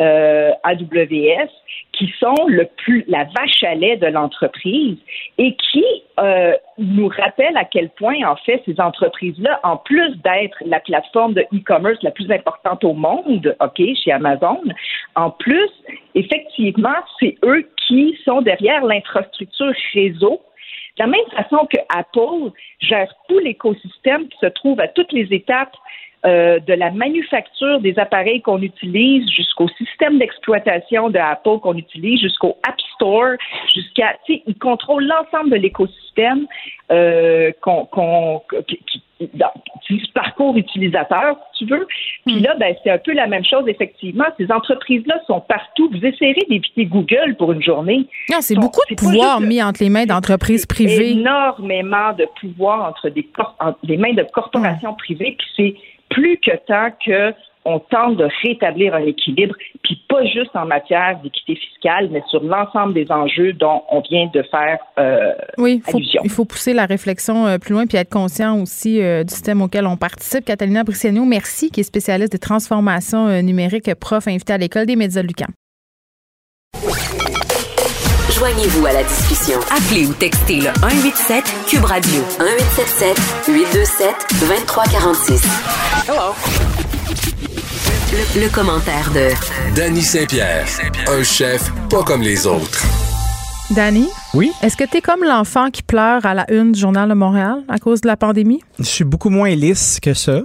euh, 0.00 0.50
AWS, 0.64 1.48
qui 1.92 2.12
sont 2.18 2.46
le 2.48 2.66
plus 2.78 3.04
la 3.06 3.24
vache 3.24 3.62
à 3.62 3.74
lait 3.74 3.96
de 3.96 4.06
l'entreprise 4.06 4.96
et 5.38 5.56
qui 5.56 5.84
euh, 6.18 6.52
nous 6.78 7.08
rappellent 7.08 7.56
à 7.56 7.64
quel 7.64 7.90
point, 7.90 8.16
en 8.26 8.36
fait, 8.36 8.62
ces 8.66 8.80
entreprises-là, 8.80 9.60
en 9.62 9.76
plus 9.76 10.16
d'être 10.22 10.56
la 10.66 10.80
plateforme 10.80 11.34
de 11.34 11.42
e-commerce 11.54 12.02
la 12.02 12.10
plus 12.10 12.30
importante 12.30 12.82
au 12.82 12.92
monde, 12.92 13.54
OK, 13.60 13.82
chez 14.02 14.12
Amazon, 14.12 14.60
en 15.14 15.30
plus, 15.30 15.70
effectivement, 16.14 16.96
c'est 17.20 17.36
eux 17.44 17.68
qui 17.86 18.16
sont 18.24 18.42
derrière 18.42 18.84
l'infrastructure 18.84 19.72
réseau 19.94 20.40
de 20.96 21.02
la 21.02 21.06
même 21.06 21.26
façon 21.32 21.66
que 21.66 21.78
Apple 21.88 22.52
gère 22.80 23.12
tout 23.28 23.38
l'écosystème 23.38 24.28
qui 24.28 24.38
se 24.38 24.46
trouve 24.46 24.80
à 24.80 24.88
toutes 24.88 25.12
les 25.12 25.32
étapes 25.32 25.76
euh, 26.26 26.58
de 26.60 26.74
la 26.74 26.90
manufacture 26.90 27.80
des 27.80 27.98
appareils 27.98 28.42
qu'on 28.42 28.60
utilise 28.60 29.26
jusqu'au 29.30 29.68
système 29.68 30.18
d'exploitation 30.18 31.08
de 31.08 31.18
Apple 31.18 31.60
qu'on 31.62 31.76
utilise, 31.76 32.20
jusqu'au 32.20 32.58
App 32.62 32.78
Store, 32.94 33.36
jusqu'à, 33.74 34.16
tu 34.26 34.34
sais, 34.34 34.42
il 34.46 34.58
contrôle 34.58 35.06
l'ensemble 35.06 35.50
de 35.50 35.56
l'écosystème 35.56 36.46
euh, 36.90 37.52
qu'on, 37.62 37.86
qu'on, 37.86 38.42
qui, 38.68 38.78
qui, 38.86 39.02
parcours 40.14 40.56
utilisateur, 40.56 41.36
si 41.52 41.64
tu 41.64 41.70
veux. 41.70 41.86
Puis 42.26 42.36
hmm. 42.36 42.42
là, 42.42 42.54
ben, 42.58 42.74
c'est 42.82 42.90
un 42.90 42.98
peu 42.98 43.12
la 43.12 43.26
même 43.26 43.44
chose, 43.44 43.64
effectivement. 43.66 44.24
Ces 44.38 44.50
entreprises-là 44.50 45.20
sont 45.26 45.40
partout. 45.40 45.90
Vous 45.90 46.04
essayerez 46.04 46.46
d'éviter 46.48 46.86
Google 46.86 47.36
pour 47.38 47.52
une 47.52 47.62
journée. 47.62 48.06
Non, 48.30 48.38
c'est 48.40 48.54
beaucoup 48.54 48.80
de 48.90 48.94
pouvoir 48.94 49.40
mis 49.40 49.62
entre 49.62 49.82
les 49.82 49.90
mains 49.90 50.06
d'entreprises 50.06 50.66
privées. 50.66 51.12
Énormément 51.12 52.12
de 52.12 52.26
pouvoir 52.40 52.88
entre 52.88 53.08
des, 53.08 53.26
les 53.82 53.96
mains 53.96 54.14
de 54.14 54.24
corporations 54.32 54.94
privées. 54.94 55.36
Puis 55.38 55.48
c'est 55.56 55.74
plus 56.10 56.38
que 56.38 56.56
tant 56.66 56.90
que 57.04 57.34
on 57.64 57.78
tente 57.78 58.16
de 58.16 58.26
rétablir 58.42 58.94
un 58.94 59.02
équilibre, 59.02 59.54
puis 59.82 60.02
pas 60.08 60.24
juste 60.24 60.54
en 60.54 60.64
matière 60.64 61.20
d'équité 61.22 61.56
fiscale, 61.56 62.08
mais 62.10 62.22
sur 62.30 62.42
l'ensemble 62.42 62.94
des 62.94 63.10
enjeux 63.10 63.52
dont 63.52 63.82
on 63.90 64.00
vient 64.00 64.30
de 64.32 64.42
faire 64.44 64.78
euh, 64.98 65.32
oui, 65.58 65.82
il 66.24 66.30
faut 66.30 66.44
pousser 66.44 66.72
la 66.72 66.86
réflexion 66.86 67.46
euh, 67.46 67.58
plus 67.58 67.74
loin, 67.74 67.86
puis 67.86 67.98
être 67.98 68.10
conscient 68.10 68.60
aussi 68.60 69.02
euh, 69.02 69.24
du 69.24 69.34
système 69.34 69.60
auquel 69.60 69.86
on 69.86 69.96
participe. 69.96 70.44
Catalina 70.44 70.84
Briciano, 70.84 71.24
merci, 71.24 71.70
qui 71.70 71.80
est 71.80 71.84
spécialiste 71.84 72.32
des 72.32 72.38
transformations 72.38 73.42
numériques, 73.42 73.94
prof 73.94 74.26
invité 74.26 74.54
à 74.54 74.58
l'École 74.58 74.86
des 74.86 74.96
médias 74.96 75.22
Lucan. 75.22 75.46
Joignez-vous 78.40 78.86
à 78.86 78.94
la 78.94 79.02
discussion. 79.02 79.60
Appelez 79.70 80.06
ou 80.06 80.14
textez 80.14 80.60
le 80.60 80.72
187 80.80 81.44
Cube 81.68 81.84
Radio 81.84 82.22
1877 82.38 83.44
827 83.48 84.14
2346. 84.40 85.42
Hello. 86.08 86.32
Le, 88.40 88.48
commentaire 88.50 89.10
de 89.12 89.28
Danny 89.76 90.00
Saint-Pierre, 90.00 90.66
un 91.08 91.22
chef 91.22 91.70
pas 91.90 92.02
comme 92.02 92.22
les 92.22 92.46
autres. 92.46 92.82
Danny? 93.72 94.08
Oui? 94.32 94.52
Est-ce 94.62 94.78
que 94.78 94.84
tu 94.84 94.96
es 94.96 95.00
comme 95.02 95.22
l'enfant 95.22 95.70
qui 95.70 95.82
pleure 95.82 96.24
à 96.24 96.32
la 96.32 96.50
une 96.50 96.72
du 96.72 96.80
Journal 96.80 97.10
de 97.10 97.14
Montréal 97.14 97.62
à 97.68 97.76
cause 97.76 98.00
de 98.00 98.06
la 98.06 98.16
pandémie? 98.16 98.62
Je 98.78 98.84
suis 98.84 99.04
beaucoup 99.04 99.28
moins 99.28 99.54
lisse 99.54 100.00
que 100.00 100.14
ça. 100.14 100.40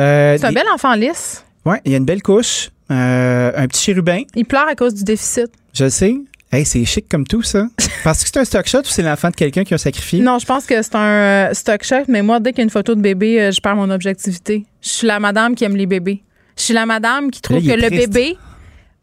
Euh, 0.00 0.36
c'est 0.36 0.44
un 0.44 0.52
bel 0.52 0.66
enfant 0.74 0.94
lisse. 0.94 1.44
Oui, 1.64 1.76
il 1.84 1.92
y 1.92 1.94
a 1.94 1.98
une 1.98 2.04
belle 2.04 2.22
couche, 2.22 2.70
euh, 2.90 3.52
un 3.54 3.68
petit 3.68 3.80
chérubin. 3.80 4.22
Il 4.34 4.44
pleure 4.44 4.66
à 4.66 4.74
cause 4.74 4.92
du 4.92 5.04
déficit. 5.04 5.52
Je 5.72 5.88
sais. 5.88 6.16
Hey, 6.54 6.66
c'est 6.66 6.84
chic 6.84 7.08
comme 7.08 7.26
tout, 7.26 7.40
ça. 7.42 7.66
Parce 8.04 8.22
que 8.22 8.28
c'est 8.30 8.38
un 8.38 8.44
stock 8.44 8.66
shot 8.66 8.80
ou 8.80 8.84
c'est 8.84 9.02
l'enfant 9.02 9.30
de 9.30 9.34
quelqu'un 9.34 9.64
qui 9.64 9.72
a 9.72 9.78
sacrifié? 9.78 10.20
Non, 10.20 10.38
je 10.38 10.44
pense 10.44 10.66
que 10.66 10.82
c'est 10.82 10.94
un 10.94 11.48
euh, 11.48 11.54
stock 11.54 11.82
shot, 11.82 12.04
mais 12.08 12.20
moi, 12.20 12.40
dès 12.40 12.50
qu'il 12.50 12.58
y 12.58 12.60
a 12.60 12.64
une 12.64 12.70
photo 12.70 12.94
de 12.94 13.00
bébé, 13.00 13.40
euh, 13.40 13.50
je 13.50 13.60
perds 13.62 13.76
mon 13.76 13.88
objectivité. 13.88 14.66
Je 14.82 14.88
suis 14.90 15.06
la 15.06 15.18
madame 15.18 15.54
qui 15.54 15.64
aime 15.64 15.76
les 15.76 15.86
bébés. 15.86 16.22
Je 16.58 16.64
suis 16.64 16.74
la 16.74 16.84
madame 16.84 17.30
qui 17.30 17.40
trouve 17.40 17.64
que 17.64 17.72
le 17.72 17.88
bébé. 17.88 18.36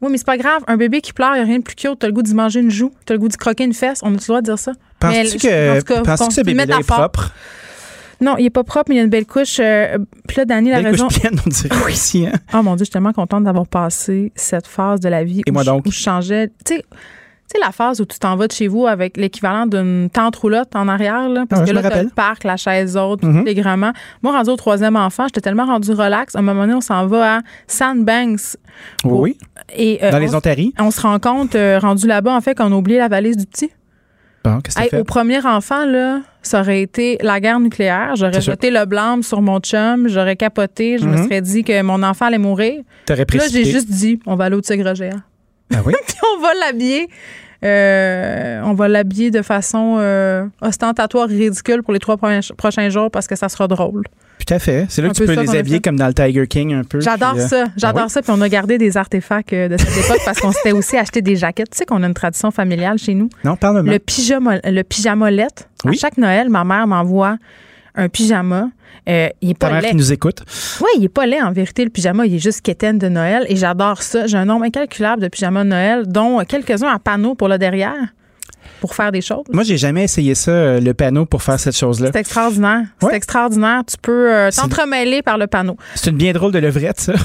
Oui, 0.02 0.12
mais 0.12 0.20
c'est 0.20 0.28
pas 0.28 0.38
grave. 0.38 0.62
Un 0.68 0.78
bébé 0.78 1.02
qui 1.02 1.12
pleure, 1.12 1.32
il 1.36 1.40
n'y 1.40 1.42
a 1.42 1.46
rien 1.46 1.58
de 1.58 1.64
plus 1.64 1.76
cute. 1.76 1.98
T'as 1.98 2.08
le 2.08 2.14
goût 2.14 2.22
d'y 2.22 2.36
manger 2.36 2.60
une 2.60 2.70
joue. 2.70 2.94
T'as 3.06 3.16
le 3.16 3.20
goût 3.20 3.28
d'y 3.28 3.36
croquer 3.36 3.64
une 3.64 3.74
fesse. 3.74 4.00
On 4.04 4.10
a 4.10 4.12
le 4.12 4.18
droit 4.18 4.42
de 4.42 4.46
dire 4.46 4.60
ça. 4.60 4.74
Penses-tu 5.00 5.40
que, 5.40 6.04
penses 6.04 6.28
que 6.28 6.34
ce 6.34 6.42
bébé-là 6.42 6.80
est 6.80 6.84
propre? 6.88 7.34
Non, 8.22 8.36
il 8.38 8.46
est 8.46 8.52
pas 8.52 8.64
propre, 8.64 8.86
mais 8.90 8.96
il 8.96 8.98
y 8.98 9.02
a 9.02 9.06
une 9.06 9.10
belle 9.10 9.26
couche. 9.26 9.60
Euh, 9.60 9.98
puis 10.28 10.38
là, 10.38 10.46
Dani, 10.46 10.70
la 10.70 10.80
raison. 10.80 11.08
Pleine, 11.08 11.40
on 11.46 11.50
dirait 11.50 12.28
hein? 12.34 12.40
Oh 12.54 12.62
mon 12.62 12.76
Dieu, 12.76 12.84
je 12.84 12.86
suis 12.86 12.92
tellement 12.92 13.14
contente 13.14 13.46
d'avoir 13.46 13.66
passé 13.66 14.32
cette 14.36 14.68
phase 14.68 15.00
de 15.00 15.10
la 15.10 15.24
vie 15.24 15.42
Et 15.46 15.50
où, 15.50 15.54
moi 15.54 15.64
donc? 15.64 15.84
Je, 15.86 15.90
où 15.90 15.92
je 15.92 16.00
changeais. 16.00 16.50
Tu 16.66 16.76
sais, 16.76 16.86
tu 17.50 17.60
sais, 17.60 17.66
la 17.66 17.72
phase 17.72 18.00
où 18.00 18.06
tu 18.06 18.20
t'en 18.20 18.36
vas 18.36 18.48
de 18.48 18.52
chez 18.52 18.68
vous 18.68 18.86
avec 18.86 19.18
l'équivalent 19.18 19.66
d'une 19.66 20.10
tente 20.12 20.36
roulotte 20.36 20.76
en 20.76 20.88
arrière, 20.88 21.28
là, 21.30 21.46
parce 21.50 21.68
que 21.68 21.74
là, 21.74 21.82
tu 21.82 22.04
le 22.06 22.10
parc, 22.10 22.44
la 22.44 22.58
chaise 22.58 22.96
haute, 22.96 23.24
mm 23.24 23.44
les 23.46 23.64
Moi, 23.64 24.32
rendu 24.32 24.50
au 24.52 24.56
troisième 24.56 24.96
enfant, 24.96 25.26
j'étais 25.26 25.42
tellement 25.42 25.66
rendu 25.66 25.92
relax. 25.92 26.36
À 26.36 26.40
un 26.40 26.42
moment 26.44 26.62
donné, 26.62 26.76
on 26.76 26.82
s'en 26.82 27.08
va 27.08 27.38
à 27.38 27.42
Sandbanks. 27.66 28.58
Oui. 29.04 29.38
Et, 29.76 30.00
euh, 30.04 30.12
Dans 30.12 30.20
les 30.20 30.36
Ontaries. 30.36 30.74
On 30.78 30.92
se 30.92 31.02
rend 31.02 31.20
compte, 31.20 31.56
euh, 31.56 31.80
rendu 31.80 32.06
là-bas, 32.06 32.36
en 32.36 32.42
fait, 32.42 32.56
qu'on 32.56 32.72
a 32.72 32.76
oublié 32.76 33.00
la 33.00 33.08
valise 33.08 33.38
du 33.38 33.46
petit. 33.48 33.72
Bon, 34.44 34.62
qu'est-ce 34.62 34.76
que 34.76 34.96
hey, 34.96 35.02
Au 35.02 35.04
premier 35.04 35.44
enfant, 35.46 35.86
là, 35.86 36.22
ça 36.44 36.62
aurait 36.62 36.82
été 36.82 37.18
la 37.22 37.40
guerre 37.40 37.60
nucléaire. 37.60 38.16
J'aurais 38.16 38.42
jeté 38.42 38.70
le 38.70 38.86
blâme 38.86 39.24
sur 39.24 39.42
mon 39.42 39.60
chum, 39.60 40.08
j'aurais 40.08 40.36
capoté, 40.36 40.98
je 40.98 41.06
me 41.06 41.18
mhm. 41.18 41.24
serais 41.24 41.42
dit 41.42 41.64
que 41.64 41.82
mon 41.82 42.04
enfant 42.04 42.26
allait 42.26 42.38
mourir. 42.38 42.82
T'aurais 43.06 43.26
Là, 43.34 43.44
j'ai 43.52 43.66
juste 43.66 43.90
dit, 43.90 44.20
on 44.26 44.36
va 44.36 44.46
aller 44.46 44.56
au 44.56 44.62
Tigre 44.62 44.94
géant. 44.96 45.22
Ah 45.74 45.80
oui? 45.86 45.94
on 46.40 46.42
va 46.42 46.54
l'habiller 46.54 47.10
on 47.62 48.74
va 48.74 48.88
l'habiller 48.88 49.32
de 49.32 49.42
façon 49.42 50.00
ostentatoire 50.62 51.30
et 51.32 51.36
ridicule 51.36 51.84
pour 51.84 51.94
les 51.94 52.00
trois 52.00 52.18
prochains 52.18 52.90
jours 52.90 53.12
parce 53.12 53.28
que 53.28 53.36
ça 53.36 53.50
sera 53.50 53.68
drôle. 53.68 54.04
Tout 54.46 54.54
à 54.54 54.60
fait. 54.60 54.86
C'est 54.88 55.02
là 55.02 55.10
que 55.10 55.16
tu 55.16 55.26
peux 55.26 55.34
les 55.34 55.56
habiller 55.56 55.82
comme 55.82 55.98
dans 55.98 56.08
le 56.08 56.14
Tiger 56.14 56.48
King 56.48 56.74
un 56.74 56.84
peu. 56.84 57.02
J'adore 57.02 57.38
ça. 57.38 57.66
J'adore 57.76 58.04
ben 58.04 58.10
ça. 58.10 58.22
Puis 58.22 58.32
on 58.34 58.40
a 58.40 58.48
gardé 58.48 58.78
des 58.78 58.96
artefacts 58.96 59.54
de 59.54 59.76
cette 59.78 60.06
époque 60.06 60.22
parce 60.24 60.40
qu'on 60.40 60.54
s'était 60.54 60.72
aussi 60.72 60.96
acheté 60.96 61.22
des 61.22 61.36
jaquettes. 61.36 61.72
Tu 61.72 61.80
sais 61.80 61.86
qu'on 61.86 62.02
a 62.02 62.08
une 62.08 62.14
tradition 62.14 62.50
familiale 62.50 62.98
chez 62.98 63.14
nous. 63.14 63.30
Non, 63.44 63.58
parle 63.58 63.86
Le 63.86 64.00
pyjama, 64.00 64.60
le 64.64 64.82
pyjamolette. 64.84 65.68
À 65.86 65.92
chaque 65.92 66.18
Noël, 66.18 66.50
ma 66.50 66.64
mère 66.64 66.88
m'envoie 66.88 67.38
un 67.96 68.10
pyjama. 68.10 68.70
Euh, 69.08 69.30
il 69.42 69.52
est 69.52 69.58
pas 69.58 69.70
Ta 69.70 69.82
laid. 69.82 69.90
qui 69.90 69.96
nous 69.96 70.12
écoute. 70.12 70.44
Oui, 70.82 70.90
il 70.98 71.06
est 71.06 71.10
pas 71.10 71.26
laid 71.26 71.42
en 71.42 71.52
vérité, 71.52 71.84
le 71.84 71.90
pyjama. 71.90 72.26
Il 72.26 72.36
est 72.36 72.40
juste 72.40 72.62
quétaine 72.62 72.98
de 72.98 73.10
Noël 73.10 73.46
et 73.48 73.56
j'adore 73.56 74.02
ça. 74.02 74.28
J'ai 74.28 74.38
un 74.38 74.46
nombre 74.46 74.66
incalculable 74.66 75.22
de 75.22 75.28
pyjamas 75.28 75.64
de 75.64 75.70
Noël, 75.70 76.04
dont 76.08 76.40
quelques-uns 76.46 76.94
à 76.94 77.00
panneau 77.00 77.36
pour 77.36 77.48
le 77.48 77.58
derrière 77.58 77.96
pour 78.82 78.96
faire 78.96 79.12
des 79.12 79.22
choses. 79.22 79.46
Moi, 79.52 79.64
j'ai 79.64 79.78
jamais 79.78 80.04
essayé 80.04 80.36
ça, 80.36 80.52
euh, 80.52 80.80
le 80.80 80.94
panneau, 80.94 81.26
pour 81.26 81.44
faire 81.44 81.60
cette 81.60 81.76
chose-là. 81.76 82.12
C'est 82.14 82.20
extraordinaire. 82.20 82.84
C'est 83.02 83.14
extraordinaire. 83.14 83.84
Tu 83.86 83.98
peux 84.02 84.34
euh, 84.34 84.52
t'entremêler 84.52 85.22
par 85.22 85.38
le 85.38 85.48
panneau. 85.48 85.76
C'est 85.96 86.12
une 86.12 86.18
bien 86.18 86.32
drôle 86.32 86.52
de 86.52 86.60
levrette, 86.60 87.00
ça. 87.00 87.14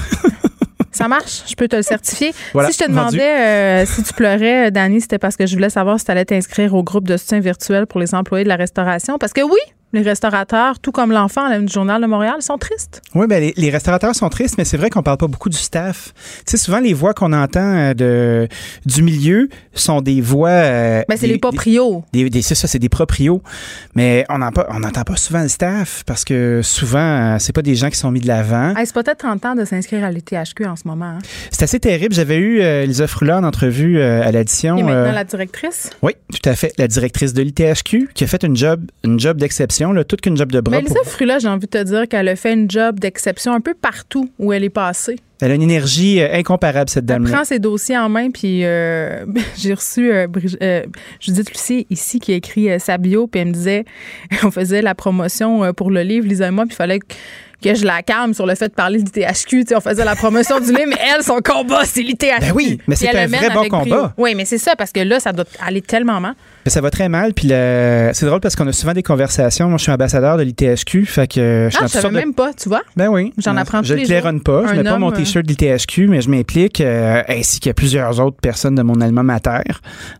Ça 0.91 1.09
marche, 1.09 1.43
je 1.49 1.55
peux 1.55 1.67
te 1.67 1.75
le 1.75 1.81
certifier. 1.81 2.31
si 2.31 2.71
je 2.71 2.77
te 2.77 2.89
demandais 2.89 3.85
si 3.85 4.01
tu 4.01 4.13
pleurais, 4.13 4.71
Dani, 4.71 5.01
c'était 5.01 5.19
parce 5.19 5.35
que 5.35 5.45
je 5.45 5.53
voulais 5.53 5.69
savoir 5.69 5.99
si 5.99 6.05
tu 6.05 6.11
allais 6.11 6.23
t'inscrire 6.23 6.73
au 6.73 6.83
groupe 6.83 7.05
de 7.05 7.17
soutien 7.17 7.41
virtuel 7.41 7.85
pour 7.85 7.99
les 7.99 8.15
employés 8.15 8.45
de 8.45 8.49
la 8.49 8.55
restauration. 8.55 9.17
Parce 9.17 9.33
que 9.33 9.41
oui, 9.41 9.59
les 9.95 10.01
restaurateurs, 10.01 10.79
tout 10.79 10.91
comme 10.91 11.11
l'enfant 11.11 11.59
du 11.59 11.71
Journal 11.71 12.01
de 12.01 12.07
Montréal, 12.07 12.41
sont 12.41 12.57
tristes. 12.57 13.01
Oui, 13.15 13.27
bien, 13.27 13.51
les, 13.55 13.69
restaurateurs 13.69 14.13
sont 14.13 14.29
tristes, 14.29 14.55
mais 14.57 14.65
c'est 14.65 14.77
vrai 14.77 14.89
qu'on 14.89 15.01
parle 15.01 15.17
pas 15.17 15.27
beaucoup 15.27 15.49
du 15.49 15.57
staff. 15.57 16.13
Tu 16.45 16.51
sais, 16.51 16.57
souvent, 16.57 16.79
les 16.79 16.93
voix 16.93 17.13
qu'on 17.13 17.33
entend 17.33 17.75
euh, 17.75 17.93
de, 17.93 18.47
du 18.85 19.01
milieu 19.01 19.49
sont 19.73 20.01
des 20.01 20.21
voix. 20.21 20.49
Euh, 20.49 21.03
ben, 21.07 21.17
c'est 21.17 21.27
les 21.27 21.37
proprios. 21.37 22.03
Des, 22.13 22.41
c'est 22.41 22.55
ça, 22.55 22.67
c'est 22.67 22.79
des 22.79 22.89
proprios. 22.89 23.41
Mais 23.95 24.25
on 24.29 24.37
n'entend 24.37 25.03
pas 25.03 25.15
souvent 25.15 25.41
le 25.41 25.47
staff 25.47 26.03
parce 26.05 26.25
que 26.25 26.61
souvent, 26.61 26.99
euh, 26.99 27.37
c'est 27.39 27.53
pas 27.53 27.61
des 27.61 27.75
gens 27.75 27.89
qui 27.89 27.97
sont 27.97 28.11
mis 28.11 28.19
de 28.19 28.27
l'avant. 28.27 28.73
c'est 28.77 28.93
peut-être 28.93 29.19
tentant 29.19 29.55
de 29.55 29.65
s'inscrire 29.65 30.03
à 30.03 30.11
l'ETHQ 30.11 30.65
en 30.65 30.75
ce 30.75 30.87
moment. 30.87 31.05
Hein. 31.05 31.19
C'est 31.51 31.63
assez 31.63 31.79
terrible. 31.79 32.13
J'avais 32.13 32.37
eu 32.37 32.85
Lisa 32.85 33.07
Froula 33.07 33.39
en 33.39 33.43
entrevue 33.43 34.01
à 34.01 34.31
l'addition. 34.31 34.77
Et 34.77 34.83
maintenant 34.83 35.13
la 35.13 35.23
directrice? 35.23 35.89
Oui, 36.01 36.13
tout 36.31 36.49
à 36.49 36.55
fait. 36.55 36.73
La 36.77 36.87
directrice 36.87 37.33
de 37.33 37.41
l'ITHQ 37.41 38.09
qui 38.13 38.23
a 38.23 38.27
fait 38.27 38.43
une 38.43 38.55
job, 38.55 38.81
une 39.03 39.19
job 39.19 39.37
d'exception 39.37 39.84
toute 40.03 40.21
qu'une 40.21 40.37
job 40.37 40.51
de 40.51 40.59
bras. 40.59 40.77
Mais 40.77 40.81
Lisa 40.81 41.03
Frula, 41.03 41.39
j'ai 41.39 41.47
envie 41.47 41.67
de 41.67 41.71
te 41.71 41.83
dire 41.83 42.07
qu'elle 42.07 42.27
a 42.27 42.35
fait 42.35 42.53
une 42.53 42.69
job 42.69 42.99
d'exception 42.99 43.53
un 43.53 43.61
peu 43.61 43.73
partout 43.73 44.29
où 44.39 44.53
elle 44.53 44.63
est 44.63 44.69
passée. 44.69 45.17
Elle 45.41 45.51
a 45.51 45.55
une 45.55 45.61
énergie 45.61 46.21
euh, 46.21 46.33
incomparable, 46.33 46.89
cette 46.89 47.05
dame-là. 47.05 47.29
Elle 47.29 47.35
prend 47.35 47.43
ses 47.43 47.59
dossiers 47.59 47.97
en 47.97 48.07
main, 48.07 48.31
puis 48.31 48.63
euh, 48.63 49.25
j'ai 49.57 49.73
reçu 49.73 50.11
euh, 50.11 50.27
Judith 51.19 51.51
Lucie 51.51 51.87
ici 51.89 52.19
qui 52.19 52.33
a 52.33 52.35
écrit 52.35 52.79
sa 52.79 52.97
bio, 52.97 53.27
puis 53.27 53.41
elle 53.41 53.49
me 53.49 53.53
disait, 53.53 53.85
on 54.43 54.51
faisait 54.51 54.81
la 54.81 54.95
promotion 54.95 55.73
pour 55.73 55.91
le 55.91 56.01
livre, 56.01 56.27
Lisa 56.27 56.47
et 56.47 56.51
moi, 56.51 56.65
puis 56.65 56.73
il 56.73 56.77
fallait 56.77 56.99
que 57.61 57.75
je 57.75 57.85
la 57.85 58.01
calme 58.01 58.33
sur 58.33 58.45
le 58.45 58.55
fait 58.55 58.69
de 58.69 58.73
parler 58.73 59.01
du 59.01 59.11
THQ. 59.11 59.65
on 59.75 59.81
faisait 59.81 60.05
la 60.05 60.15
promotion 60.15 60.59
du 60.59 60.67
livre, 60.67 60.87
mais 60.87 60.97
elle, 61.13 61.23
son 61.23 61.39
combat, 61.39 61.81
c'est 61.85 62.01
l'ITHQ. 62.01 62.39
Ben 62.41 62.51
oui, 62.53 62.79
mais 62.87 62.95
c'est 62.95 63.15
un 63.15 63.27
vrai 63.27 63.49
bon 63.49 63.67
combat. 63.69 64.13
Oui, 64.17 64.35
mais 64.35 64.45
c'est 64.45 64.57
ça, 64.57 64.75
parce 64.75 64.91
que 64.91 64.99
là, 64.99 65.19
ça 65.19 65.33
doit 65.33 65.45
aller 65.65 65.81
tellement 65.81 66.19
mal. 66.19 66.35
Ça 66.67 66.81
va 66.81 66.89
très 66.89 67.09
mal. 67.09 67.33
Puis 67.33 67.49
c'est 67.49 68.25
drôle 68.25 68.39
parce 68.39 68.55
qu'on 68.55 68.67
a 68.67 68.73
souvent 68.73 68.93
des 68.93 69.03
conversations. 69.03 69.67
Moi, 69.67 69.77
je 69.77 69.83
suis 69.83 69.91
ambassadeur 69.91 70.37
de 70.37 70.43
l'ITHQ. 70.43 71.05
Fait 71.05 71.27
que 71.27 71.69
je 71.71 71.77
ah, 71.79 71.83
je 71.83 71.87
savais 71.87 72.11
même 72.11 72.33
pas, 72.33 72.53
tu 72.53 72.69
vois? 72.69 72.81
Ben 72.95 73.07
oui. 73.07 73.33
J'en 73.37 73.55
apprends 73.57 73.83
Je 73.83 73.93
ne 73.93 74.03
claironne 74.03 74.41
pas. 74.41 74.67
Je 74.67 74.73
mets 74.73 74.83
pas 74.83 74.97
mon 74.97 75.11
euh, 75.11 75.15
T-shirt 75.15 75.45
de 75.45 75.49
l'ITHQ, 75.49 76.07
mais 76.07 76.21
je 76.21 76.29
m'implique, 76.29 76.81
euh, 76.81 77.21
ainsi 77.27 77.59
que 77.59 77.71
plusieurs 77.71 78.19
autres 78.19 78.37
personnes 78.41 78.75
de 78.75 78.81
mon 78.81 78.99
alma 79.01 79.23
mater. 79.23 79.61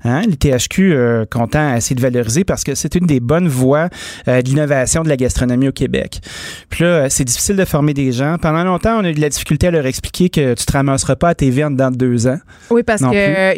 Hein? 0.04 0.22
L'ITHQ, 0.22 0.94
euh, 0.94 1.26
content 1.26 1.74
à 1.74 1.78
essayer 1.78 1.96
de 1.96 2.02
valoriser 2.02 2.44
parce 2.44 2.64
que 2.64 2.76
c'est 2.76 2.96
une 2.96 3.06
des 3.06 3.20
bonnes 3.20 3.48
voies 3.48 3.90
euh, 4.28 4.42
de 4.42 4.48
l'innovation 4.48 5.04
de 5.04 5.10
la 5.10 5.18
gastronomie 5.18 5.68
au 5.68 5.72
Québec. 5.72 6.22
Puis 6.70 6.84
là, 6.84 7.10
c'est 7.10 7.25
difficile 7.26 7.58
de 7.58 7.66
former 7.66 7.94
des 7.94 8.12
gens. 8.12 8.38
Pendant 8.42 8.64
longtemps, 8.64 9.00
on 9.00 9.04
a 9.04 9.10
eu 9.10 9.14
de 9.14 9.22
la 9.22 9.30
difficulté 9.30 9.68
à 9.68 9.72
leur 9.72 9.86
expliquer 9.86 10.30
que 10.30 10.54
tu 10.54 10.66
te 10.66 10.72
ramasseras 10.72 11.16
pas 11.16 11.30
à 11.30 11.34
en 11.34 11.72
dedans 11.72 11.92
de 11.92 11.98
deux 11.98 12.28
ans. 12.28 12.40
Oui, 12.70 12.84
parce 12.84 13.02
qu'il 13.02 13.14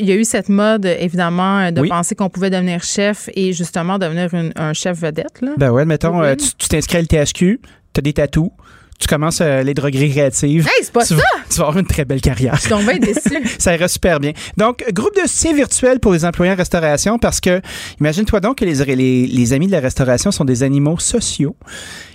y 0.05 0.11
a 0.11 0.15
eu 0.15 0.24
cette 0.24 0.49
mode, 0.49 0.86
évidemment, 0.86 1.72
de 1.72 1.88
penser 1.88 2.15
qu'on 2.15 2.30
pouvait 2.30 2.49
devenir 2.49 2.84
chef 2.84 3.30
et 3.36 3.53
justement 3.53 3.99
devenir 3.99 4.30
un 4.55 4.74
chef 4.74 4.99
vedette. 4.99 5.41
Là. 5.41 5.51
Ben 5.57 5.70
ouais, 5.70 5.86
mettons, 5.86 6.22
euh, 6.24 6.36
tu 6.36 6.68
t'inscris 6.68 6.97
à 6.97 7.01
l'THQ, 7.01 7.59
tu 7.93 7.99
as 7.99 8.01
des 8.01 8.13
tatous, 8.13 8.51
tu 8.99 9.07
commences 9.07 9.41
euh, 9.41 9.61
les 9.61 9.74
drogueries 9.74 10.09
créatives. 10.09 10.68
Hey, 10.68 10.84
c'est 10.84 10.91
pas 10.91 11.05
ça! 11.05 11.15
tu 11.49 11.57
vas 11.57 11.68
avoir 11.68 11.78
une 11.78 11.86
très 11.86 12.05
belle 12.05 12.22
carrière. 12.22 12.55
Je 12.55 12.61
suis 12.61 12.70
donc 12.70 12.84
bien 12.86 13.13
ça 13.59 13.76
ira 13.76 13.88
super 13.88 14.20
bien. 14.20 14.32
Donc, 14.57 14.84
groupe 14.91 15.15
de 15.15 15.28
soutien 15.28 15.53
virtuel 15.53 15.99
pour 15.99 16.13
les 16.13 16.26
employés 16.26 16.51
en 16.51 16.55
restauration 16.55 17.20
parce 17.20 17.39
que, 17.39 17.61
imagine-toi 17.99 18.39
donc 18.39 18.57
que 18.57 18.65
les, 18.65 18.84
les, 18.95 19.28
les 19.28 19.53
amis 19.53 19.68
de 19.68 19.72
la 19.72 19.80
restauration 19.80 20.32
sont 20.32 20.45
des 20.45 20.63
animaux 20.63 20.97
sociaux. 20.97 21.55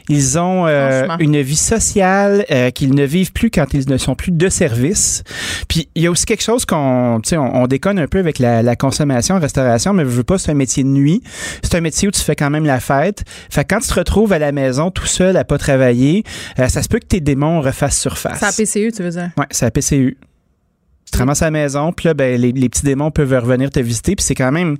Ils 0.08 0.38
ont 0.38 0.66
euh, 0.66 1.06
une 1.20 1.40
vie 1.40 1.56
sociale 1.56 2.44
euh, 2.50 2.70
qu'ils 2.70 2.94
ne 2.94 3.04
vivent 3.04 3.32
plus 3.32 3.50
quand 3.50 3.72
ils 3.72 3.88
ne 3.88 3.96
sont 3.96 4.14
plus 4.14 4.32
de 4.32 4.48
service. 4.48 5.22
Puis 5.68 5.88
il 5.94 6.02
y 6.02 6.06
a 6.06 6.10
aussi 6.10 6.24
quelque 6.24 6.42
chose 6.42 6.64
qu'on, 6.64 7.20
tu 7.22 7.30
sais, 7.30 7.36
on, 7.36 7.66
déconne 7.66 7.98
un 7.98 8.08
peu 8.08 8.18
avec 8.18 8.38
la, 8.38 8.76
consommation 8.76 9.36
en 9.36 9.38
restauration, 9.40 9.92
mais 9.92 10.02
je 10.04 10.08
veux 10.08 10.24
pas, 10.24 10.38
c'est 10.38 10.50
un 10.50 10.54
métier 10.54 10.82
de 10.82 10.88
nuit. 10.88 11.22
C'est 11.62 11.74
un 11.74 11.80
métier 11.80 12.08
où 12.08 12.10
tu 12.10 12.20
fais 12.20 12.34
quand 12.34 12.50
même 12.50 12.66
la 12.66 12.80
fête. 12.80 13.22
Fait 13.50 13.64
que 13.64 13.74
quand 13.74 13.80
tu 13.80 13.88
te 13.88 13.94
retrouves 13.94 14.32
à 14.32 14.38
la 14.38 14.52
maison 14.52 14.90
tout 14.90 15.06
seul 15.06 15.36
à 15.36 15.44
pas 15.44 15.58
travailler, 15.58 16.24
euh, 16.58 16.68
ça 16.68 16.82
se 16.82 16.88
peut 16.88 16.98
que 16.98 17.06
tes 17.06 17.20
démons 17.20 17.60
refassent 17.60 18.00
surface. 18.00 18.38
C'est 18.40 18.46
la 18.46 18.52
PCU, 18.52 18.92
tu 18.92 19.02
veux 19.02 19.10
dire? 19.10 19.30
Oui, 19.36 19.44
c'est 19.50 19.66
la 19.66 19.70
PCU. 19.70 20.16
Tu 21.06 21.10
te 21.12 21.18
ramasses 21.18 21.42
à 21.42 21.46
la 21.46 21.50
maison, 21.50 21.92
puis 21.92 22.08
là, 22.08 22.14
ben, 22.14 22.40
les, 22.40 22.68
petits 22.68 22.84
démons 22.84 23.10
peuvent 23.10 23.32
revenir 23.32 23.70
te 23.70 23.80
visiter, 23.80 24.16
puis 24.16 24.24
c'est 24.24 24.34
quand 24.34 24.52
même 24.52 24.76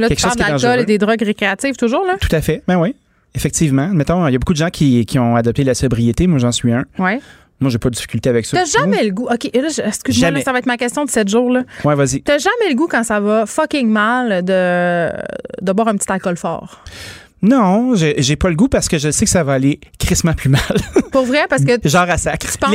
là, 0.00 0.08
quelque 0.08 0.20
tu 0.20 0.26
chose 0.26 0.36
d'alcool 0.36 0.80
et 0.80 0.84
des 0.84 0.98
drogues 0.98 1.22
récréatives, 1.22 1.76
toujours, 1.76 2.04
là? 2.04 2.16
Tout 2.20 2.34
à 2.34 2.40
fait, 2.40 2.62
ben 2.66 2.78
oui. 2.78 2.94
Effectivement. 3.36 3.88
Mettons, 3.88 4.26
il 4.26 4.32
y 4.32 4.36
a 4.36 4.38
beaucoup 4.38 4.54
de 4.54 4.58
gens 4.58 4.70
qui, 4.70 5.06
qui 5.06 5.18
ont 5.18 5.36
adopté 5.36 5.62
la 5.62 5.74
sobriété. 5.74 6.26
Moi, 6.26 6.38
j'en 6.38 6.52
suis 6.52 6.72
un. 6.72 6.84
Ouais. 6.98 7.20
Moi, 7.60 7.70
j'ai 7.70 7.78
pas 7.78 7.88
de 7.88 7.94
difficulté 7.94 8.28
avec 8.28 8.44
ça. 8.44 8.58
T'as 8.58 8.64
jamais 8.64 9.04
le 9.04 9.10
goût. 9.12 9.28
OK, 9.30 9.48
excuse-moi, 9.52 10.40
ça 10.42 10.52
va 10.52 10.58
être 10.58 10.66
ma 10.66 10.76
question 10.76 11.04
de 11.04 11.10
7 11.10 11.28
jours. 11.28 11.50
Là. 11.50 11.62
Ouais, 11.84 11.94
vas-y. 11.94 12.22
T'as 12.22 12.38
jamais 12.38 12.70
le 12.70 12.74
goût 12.74 12.86
quand 12.86 13.02
ça 13.02 13.20
va 13.20 13.46
fucking 13.46 13.88
mal 13.88 14.44
de, 14.44 15.10
de 15.62 15.72
boire 15.72 15.88
un 15.88 15.96
petit 15.96 16.10
alcool 16.10 16.36
fort? 16.36 16.82
Non, 17.46 17.94
j'ai 17.94 18.36
pas 18.36 18.48
le 18.48 18.56
goût 18.56 18.68
parce 18.68 18.88
que 18.88 18.98
je 18.98 19.10
sais 19.10 19.24
que 19.24 19.30
ça 19.30 19.44
va 19.44 19.54
aller 19.54 19.80
crissement 19.98 20.32
plus 20.32 20.48
mal. 20.48 20.60
Pour 21.12 21.24
vrai, 21.24 21.46
parce 21.48 21.64
que. 21.64 21.76
Genre 21.88 22.10
à 22.10 22.18
sacre. 22.18 22.46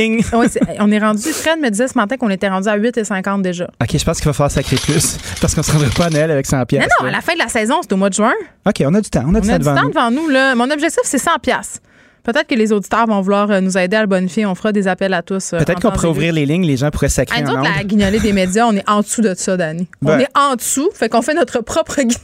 on 0.80 0.90
est 0.90 0.98
rendu. 0.98 1.28
Fred 1.28 1.60
me 1.60 1.68
disait 1.68 1.88
ce 1.88 1.96
matin 1.96 2.16
qu'on 2.16 2.30
était 2.30 2.48
rendu 2.48 2.68
à 2.68 2.78
8,50 2.78 3.42
déjà. 3.42 3.70
OK, 3.80 3.98
je 3.98 4.04
pense 4.04 4.18
qu'il 4.18 4.26
va 4.26 4.32
falloir 4.32 4.50
sacrer 4.50 4.76
plus 4.76 5.18
parce 5.40 5.54
qu'on 5.54 5.62
se 5.62 5.72
rendrait 5.72 5.90
pas 5.90 6.06
à 6.06 6.10
Noël 6.10 6.30
avec 6.30 6.46
100 6.46 6.64
pièces. 6.66 6.82
Non, 6.82 7.06
non, 7.06 7.08
à 7.08 7.12
la 7.12 7.20
fin 7.20 7.34
de 7.34 7.38
la 7.38 7.48
saison, 7.48 7.80
c'est 7.82 7.92
au 7.92 7.96
mois 7.96 8.08
de 8.08 8.14
juin. 8.14 8.32
OK, 8.66 8.82
on 8.84 8.94
a 8.94 9.00
du 9.00 9.10
temps. 9.10 9.24
On 9.26 9.34
a 9.34 9.40
du, 9.40 9.48
temps, 9.48 9.58
devant, 9.58 9.88
devant 9.88 10.10
nous. 10.10 10.28
Là. 10.28 10.54
Mon 10.54 10.70
objectif, 10.70 11.02
c'est 11.04 11.18
100 11.18 11.38
pièces. 11.42 11.80
Peut-être 12.24 12.46
que 12.46 12.54
les 12.54 12.72
auditeurs 12.72 13.06
vont 13.06 13.20
vouloir 13.20 13.50
euh, 13.50 13.60
nous 13.60 13.76
aider 13.76 13.96
à 13.96 14.02
le 14.02 14.06
bonifier. 14.06 14.46
On 14.46 14.54
fera 14.54 14.70
des 14.70 14.86
appels 14.86 15.12
à 15.12 15.22
tous. 15.22 15.52
Euh, 15.52 15.58
Peut-être 15.58 15.80
qu'on 15.80 15.90
pourrait 15.90 16.08
ouvrir 16.08 16.32
les 16.32 16.46
lignes, 16.46 16.64
les 16.64 16.76
gens 16.76 16.90
pourraient 16.90 17.08
sacrer 17.08 17.40
hey, 17.40 17.46
en 17.46 17.62
La 17.62 17.82
guignolée 17.82 18.20
des 18.20 18.32
médias, 18.32 18.66
on 18.66 18.76
est 18.76 18.88
en 18.88 19.00
dessous 19.00 19.22
de 19.22 19.34
ça, 19.34 19.56
Dani. 19.56 19.88
On 20.02 20.06
ben. 20.06 20.20
est 20.20 20.38
en 20.38 20.54
dessous, 20.54 20.88
fait 20.94 21.08
qu'on 21.08 21.22
fait 21.22 21.34
notre 21.34 21.60
propre 21.60 21.96
guignolée. 21.96 22.16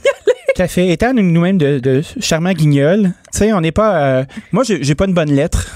Tout 0.55 0.61
à 0.61 0.67
fait. 0.67 0.87
Étant 0.89 1.13
nous-mêmes 1.13 1.57
de, 1.57 1.79
de 1.79 2.01
charmants 2.19 2.53
guignols, 2.53 3.11
tu 3.31 3.39
sais, 3.39 3.53
on 3.53 3.61
n'est 3.61 3.73
pas. 3.73 4.01
Euh, 4.01 4.23
moi, 4.51 4.63
j'ai 4.65 4.95
pas 4.95 5.05
une 5.05 5.13
bonne 5.13 5.31
lettre. 5.31 5.67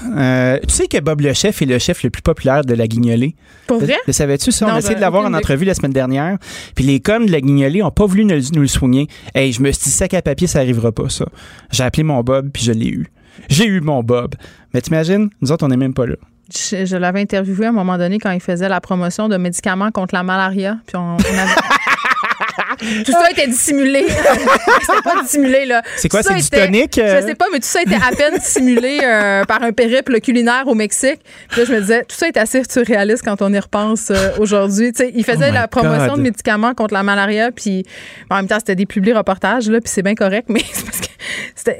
tu 0.66 0.74
sais 0.74 0.88
que 0.88 1.00
Bob 1.00 1.20
le 1.20 1.32
chef 1.34 1.60
est 1.60 1.66
le 1.66 1.78
chef 1.78 2.02
le 2.02 2.10
plus 2.10 2.22
populaire 2.22 2.64
de 2.64 2.74
la 2.74 2.86
guignolée. 2.86 3.36
Pour 3.66 3.78
vrai? 3.78 3.96
Le, 4.06 4.12
savais-tu 4.12 4.52
ça? 4.52 4.66
on 4.66 4.74
a 4.74 4.78
essayé 4.78 4.94
de 4.94 5.00
l'avoir 5.00 5.26
en 5.26 5.34
entrevue 5.34 5.64
la 5.66 5.74
semaine 5.74 5.92
dernière. 5.92 6.38
Puis 6.74 6.84
les 6.84 7.00
coms 7.00 7.26
de 7.26 7.32
la 7.32 7.40
guignolée 7.40 7.80
n'ont 7.80 7.90
pas 7.90 8.06
voulu 8.06 8.24
nous, 8.24 8.40
nous, 8.54 8.62
le 8.62 8.68
soigner. 8.68 9.06
Hey, 9.34 9.52
je 9.52 9.60
me 9.60 9.70
suis 9.70 9.84
dit, 9.84 9.90
sac 9.90 10.14
à 10.14 10.22
papier, 10.22 10.46
ça 10.46 10.60
arrivera 10.60 10.92
pas, 10.92 11.08
ça. 11.08 11.26
J'ai 11.70 11.84
appelé 11.84 12.02
mon 12.02 12.22
Bob, 12.22 12.48
puis 12.52 12.62
je 12.62 12.72
l'ai 12.72 12.88
eu. 12.88 13.06
J'ai 13.48 13.66
eu 13.66 13.80
mon 13.80 14.02
Bob. 14.02 14.34
Mais 14.72 14.80
t'imagines, 14.80 15.30
nous 15.40 15.52
autres, 15.52 15.64
on 15.64 15.68
n'est 15.68 15.76
même 15.76 15.94
pas 15.94 16.06
là. 16.06 16.16
Je, 16.52 16.96
l'avais 16.96 17.20
interviewé 17.20 17.66
à 17.66 17.68
un 17.70 17.72
moment 17.72 17.96
donné 17.96 18.18
quand 18.18 18.30
il 18.30 18.40
faisait 18.40 18.68
la 18.68 18.80
promotion 18.80 19.28
de 19.28 19.36
médicaments 19.36 19.90
contre 19.90 20.14
la 20.14 20.22
malaria. 20.22 20.78
Puis 20.86 20.96
on, 20.96 21.16
tout 23.04 23.12
ça 23.12 23.30
était 23.30 23.46
dissimulé. 23.46 24.04
C'était 24.80 25.02
pas 25.02 25.22
dissimulé, 25.22 25.64
là. 25.64 25.82
C'est 25.96 26.08
quoi, 26.08 26.22
c'est 26.22 26.34
du 26.34 26.48
tonique? 26.48 26.98
Euh? 26.98 27.20
Je 27.20 27.26
sais 27.26 27.34
pas, 27.34 27.46
mais 27.52 27.58
tout 27.58 27.66
ça 27.66 27.82
était 27.82 27.94
à 27.94 28.14
peine 28.14 28.34
dissimulé 28.38 29.00
euh, 29.02 29.44
par 29.44 29.62
un 29.62 29.72
périple 29.72 30.20
culinaire 30.20 30.64
au 30.66 30.74
Mexique. 30.74 31.20
Puis 31.48 31.60
là, 31.60 31.66
je 31.66 31.72
me 31.72 31.80
disais, 31.80 32.04
tout 32.04 32.16
ça 32.16 32.28
est 32.28 32.36
assez 32.36 32.62
surréaliste 32.68 33.24
quand 33.24 33.40
on 33.42 33.52
y 33.52 33.58
repense 33.58 34.10
euh, 34.10 34.30
aujourd'hui. 34.38 34.92
Tu 34.92 35.04
sais, 35.04 35.12
il 35.14 35.24
faisait 35.24 35.50
oh 35.50 35.54
la 35.54 35.68
promotion 35.68 36.16
de 36.16 36.22
médicaments 36.22 36.74
contre 36.74 36.94
la 36.94 37.02
malaria, 37.02 37.50
puis 37.52 37.84
en 38.30 38.36
même 38.36 38.48
temps, 38.48 38.58
c'était 38.58 38.76
des 38.76 38.86
publics 38.86 39.16
reportages, 39.16 39.68
là, 39.68 39.80
puis 39.80 39.90
c'est 39.90 40.02
bien 40.02 40.14
correct, 40.14 40.46
mais 40.48 40.62
c'est 40.72 40.84
parce 40.84 41.00
que 41.00 41.13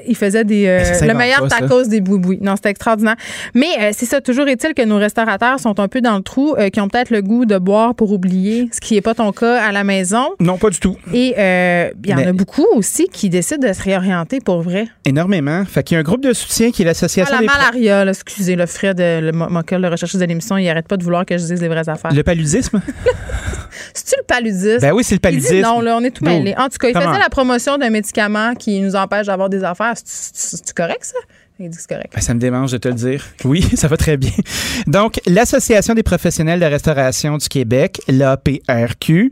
il 0.06 0.16
faisait 0.16 0.44
des, 0.44 0.66
le 1.02 1.14
meilleur 1.14 1.46
tacos 1.48 1.84
des 1.84 2.00
boubouis. 2.00 2.38
Non, 2.40 2.56
c'était 2.56 2.70
extraordinaire. 2.70 3.16
Mais 3.54 3.92
c'est 3.92 4.06
ça, 4.06 4.20
toujours 4.20 4.48
est-il 4.48 4.74
que 4.74 4.82
nos 4.82 4.96
restaurateurs 4.96 5.60
sont 5.60 5.78
un 5.80 5.88
peu 5.88 6.00
dans 6.00 6.16
le 6.16 6.22
trou, 6.22 6.56
qui 6.72 6.80
ont 6.80 6.88
peut-être 6.88 7.10
le 7.10 7.22
goût 7.22 7.44
de 7.44 7.58
boire 7.58 7.94
pour 7.94 8.12
oublier, 8.12 8.68
ce 8.72 8.80
qui 8.80 8.94
n'est 8.94 9.00
pas 9.00 9.14
ton 9.14 9.32
cas 9.32 9.60
à 9.62 9.72
la 9.72 9.84
maison. 9.84 10.30
Non, 10.40 10.58
pas 10.58 10.70
du 10.70 10.78
tout. 10.78 10.96
Et 11.12 11.34
euh, 11.38 11.90
il 12.04 12.10
y 12.10 12.14
en 12.14 12.18
a 12.18 12.32
beaucoup 12.32 12.66
aussi 12.74 13.08
qui 13.08 13.28
décident 13.28 13.68
de 13.68 13.72
se 13.72 13.82
réorienter 13.82 14.40
pour 14.40 14.62
vrai. 14.62 14.86
Énormément. 15.04 15.64
Fait 15.64 15.82
qu'il 15.82 15.94
y 15.94 15.98
a 15.98 16.00
un 16.00 16.04
groupe 16.04 16.22
de 16.22 16.32
soutien 16.32 16.70
qui 16.70 16.82
est 16.82 16.84
l'association. 16.84 17.34
Ah, 17.36 17.42
la 17.42 17.46
malaria, 17.46 18.06
excusez, 18.06 18.56
le 18.56 18.66
Fred, 18.66 18.98
le, 18.98 19.32
mon 19.32 19.60
de 19.60 19.90
recherche 19.90 20.16
de 20.16 20.24
l'émission, 20.24 20.56
il 20.56 20.68
arrête 20.68 20.88
pas 20.88 20.96
de 20.96 21.04
vouloir 21.04 21.24
que 21.26 21.36
je 21.36 21.44
dise 21.44 21.60
les 21.60 21.68
vraies 21.68 21.88
affaires. 21.88 22.12
Le 22.12 22.22
paludisme? 22.22 22.80
C'est-tu 23.92 24.14
le 24.18 24.24
paludisme? 24.24 24.80
Ben 24.80 24.92
oui, 24.92 25.04
c'est 25.04 25.14
le 25.14 25.20
paludisme. 25.20 25.60
non, 25.60 25.80
là, 25.80 25.96
on 25.96 26.04
est 26.04 26.10
tout 26.10 26.24
mêlés. 26.24 26.54
En 26.56 26.68
tout 26.68 26.78
cas, 26.78 26.88
il 26.88 26.94
faisait 26.94 27.18
la 27.18 27.28
promotion 27.30 27.78
d'un 27.78 27.90
médicament 27.90 28.54
qui 28.54 28.80
nous 28.80 28.96
empêche 28.96 29.26
d'avoir 29.26 29.48
des 29.48 29.64
affaires. 29.64 29.94
C'est 30.04 30.72
correct, 30.74 31.04
ça? 31.04 31.18
Il 31.60 31.70
dit 31.70 31.78
c'est 31.78 31.88
correct. 31.88 32.10
Ben, 32.12 32.20
ça 32.20 32.34
me 32.34 32.40
démange 32.40 32.72
de 32.72 32.78
te 32.78 32.88
le 32.88 32.94
dire. 32.94 33.24
Oui, 33.44 33.62
ça 33.76 33.86
va 33.86 33.96
très 33.96 34.16
bien. 34.16 34.32
Donc, 34.88 35.20
l'Association 35.24 35.94
des 35.94 36.02
professionnels 36.02 36.58
de 36.58 36.64
restauration 36.64 37.38
du 37.38 37.48
Québec, 37.48 38.00
l'APRQ, 38.08 39.30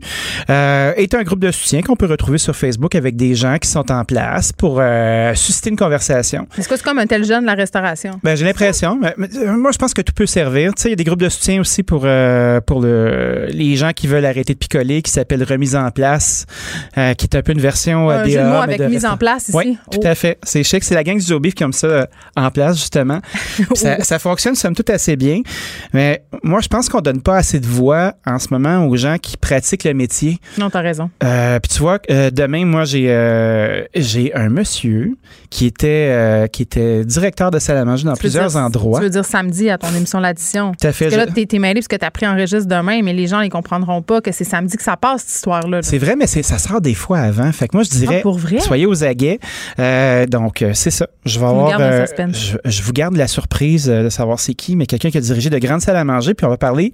euh, 0.49 0.93
est 0.95 1.13
un 1.15 1.23
groupe 1.23 1.41
de 1.41 1.51
soutien 1.51 1.81
qu'on 1.81 1.97
peut 1.97 2.05
retrouver 2.05 2.37
sur 2.37 2.55
Facebook 2.55 2.95
avec 2.95 3.17
des 3.17 3.35
gens 3.35 3.57
qui 3.57 3.67
sont 3.67 3.91
en 3.91 4.05
place 4.05 4.53
pour 4.53 4.77
euh, 4.79 5.33
susciter 5.35 5.69
une 5.69 5.75
conversation. 5.75 6.47
Est-ce 6.57 6.69
que 6.69 6.77
c'est 6.77 6.83
comme 6.83 6.97
un 6.97 7.07
tel 7.07 7.25
jeune, 7.25 7.43
la 7.43 7.55
restauration? 7.55 8.17
Ben, 8.23 8.37
j'ai 8.37 8.45
l'impression. 8.45 9.01
Euh, 9.03 9.57
moi, 9.57 9.71
je 9.73 9.77
pense 9.77 9.93
que 9.93 10.01
tout 10.01 10.13
peut 10.13 10.25
servir. 10.25 10.73
Tu 10.75 10.83
sais, 10.83 10.87
il 10.89 10.91
y 10.91 10.93
a 10.93 10.95
des 10.95 11.03
groupes 11.03 11.21
de 11.21 11.29
soutien 11.29 11.59
aussi 11.59 11.83
pour, 11.83 12.07
pour 12.65 12.81
le, 12.81 13.47
les 13.49 13.75
gens 13.75 13.91
qui 13.91 14.07
veulent 14.07 14.25
arrêter 14.25 14.53
de 14.53 14.59
picoler, 14.59 15.01
qui 15.01 15.11
s'appelle 15.11 15.43
Remise 15.43 15.75
en 15.75 15.91
place, 15.91 16.45
qui 16.95 16.99
est 17.01 17.35
un 17.35 17.41
peu 17.41 17.51
une 17.51 17.59
version 17.59 18.09
un 18.09 18.23
des 18.23 18.37
avec 18.37 18.79
mise 18.79 19.05
en 19.05 19.17
place 19.17 19.49
ici. 19.49 19.57
Oui, 19.57 19.77
tout 19.91 19.99
à 20.03 20.15
fait. 20.15 20.37
C'est 20.43 20.63
chic. 20.63 20.85
C'est 20.85 20.95
la 20.95 21.03
gang 21.03 21.17
du 21.17 21.25
Zobif 21.25 21.53
qui 21.53 21.63
comme 21.63 21.73
ça 21.73 22.07
en 22.35 22.49
place, 22.51 22.77
justement. 22.77 23.19
ça, 23.75 24.19
fonctionne, 24.19 24.55
somme 24.55 24.75
toute, 24.75 24.89
assez 24.89 25.15
bien. 25.15 25.41
Mais 25.93 26.23
moi, 26.43 26.61
je 26.61 26.67
pense 26.67 26.89
qu'on 26.89 27.01
donne 27.01 27.21
pas 27.21 27.37
assez 27.37 27.59
de 27.59 27.67
voix 27.67 28.13
en 28.25 28.39
ce 28.39 28.47
moment 28.51 28.85
aux 28.85 28.95
gens 28.95 29.17
qui 29.17 29.37
pratiquent 29.37 29.83
le 29.83 29.93
métier. 29.93 30.39
Non, 30.57 30.69
tu 30.69 30.77
as 30.77 30.81
raison. 30.81 31.09
Euh, 31.23 31.59
puis 31.59 31.69
tu 31.69 31.79
vois, 31.79 31.99
euh, 32.09 32.31
demain, 32.31 32.65
moi, 32.65 32.85
j'ai 32.85 33.09
euh, 33.09 33.83
j'ai 33.95 34.33
un 34.33 34.49
monsieur 34.49 35.15
qui 35.53 35.65
était 35.65 36.49
qui 36.51 36.63
était 36.63 37.05
directeur 37.05 37.51
de 37.51 37.59
salle 37.59 37.77
à 37.77 37.85
manger 37.85 38.05
dans 38.05 38.15
plusieurs 38.15 38.57
endroits. 38.57 38.99
Tu 38.99 39.05
veux 39.05 39.11
dire 39.11 39.25
samedi 39.25 39.69
à 39.69 39.77
ton 39.77 39.93
émission 39.95 40.19
L'Addition. 40.19 40.71
Tout 40.79 40.87
à 40.87 40.91
fait. 40.91 41.05
Parce 41.05 41.15
que 41.15 41.27
là, 41.27 41.45
tu 41.47 41.55
es, 41.55 41.59
mêlé 41.59 41.75
parce 41.75 41.87
que 41.87 41.95
tu 41.95 42.05
as 42.05 42.11
pris 42.11 42.25
un 42.25 42.35
registre 42.35 42.67
demain, 42.67 43.01
mais 43.03 43.13
les 43.13 43.27
gens, 43.27 43.41
ils 43.41 43.49
comprendront 43.49 44.01
pas 44.01 44.21
que 44.21 44.31
c'est 44.31 44.43
samedi 44.43 44.77
que 44.77 44.83
ça 44.83 44.97
passe, 44.97 45.21
cette 45.21 45.35
histoire-là. 45.35 45.81
C'est 45.81 45.97
vrai, 45.97 46.15
mais 46.15 46.27
ça 46.27 46.57
sort 46.57 46.81
des 46.81 46.93
fois 46.93 47.19
avant. 47.19 47.51
Fait 47.51 47.67
que 47.67 47.75
moi, 47.75 47.83
je 47.83 47.89
dirais, 47.89 48.17
ah, 48.19 48.21
pour 48.21 48.37
vrai? 48.37 48.59
soyez 48.59 48.85
aux 48.85 49.03
aguets. 49.03 49.39
donc, 50.27 50.63
c'est 50.73 50.91
ça. 50.91 51.07
Je 51.25 51.39
vais 51.39 51.45
avoir 51.45 51.71
je, 52.65 52.81
vous 52.83 52.93
garde 52.93 53.15
la 53.15 53.27
surprise 53.27 53.89
euh, 53.89 54.03
de 54.03 54.09
savoir 54.09 54.39
c'est 54.39 54.53
qui, 54.53 54.75
mais 54.75 54.85
quelqu'un 54.85 55.09
qui 55.09 55.17
a 55.17 55.21
dirigé 55.21 55.49
de 55.49 55.57
grandes 55.57 55.81
salles 55.81 55.95
à 55.95 56.03
manger. 56.03 56.33
Puis 56.33 56.45
on 56.45 56.49
va 56.49 56.57
parler 56.57 56.91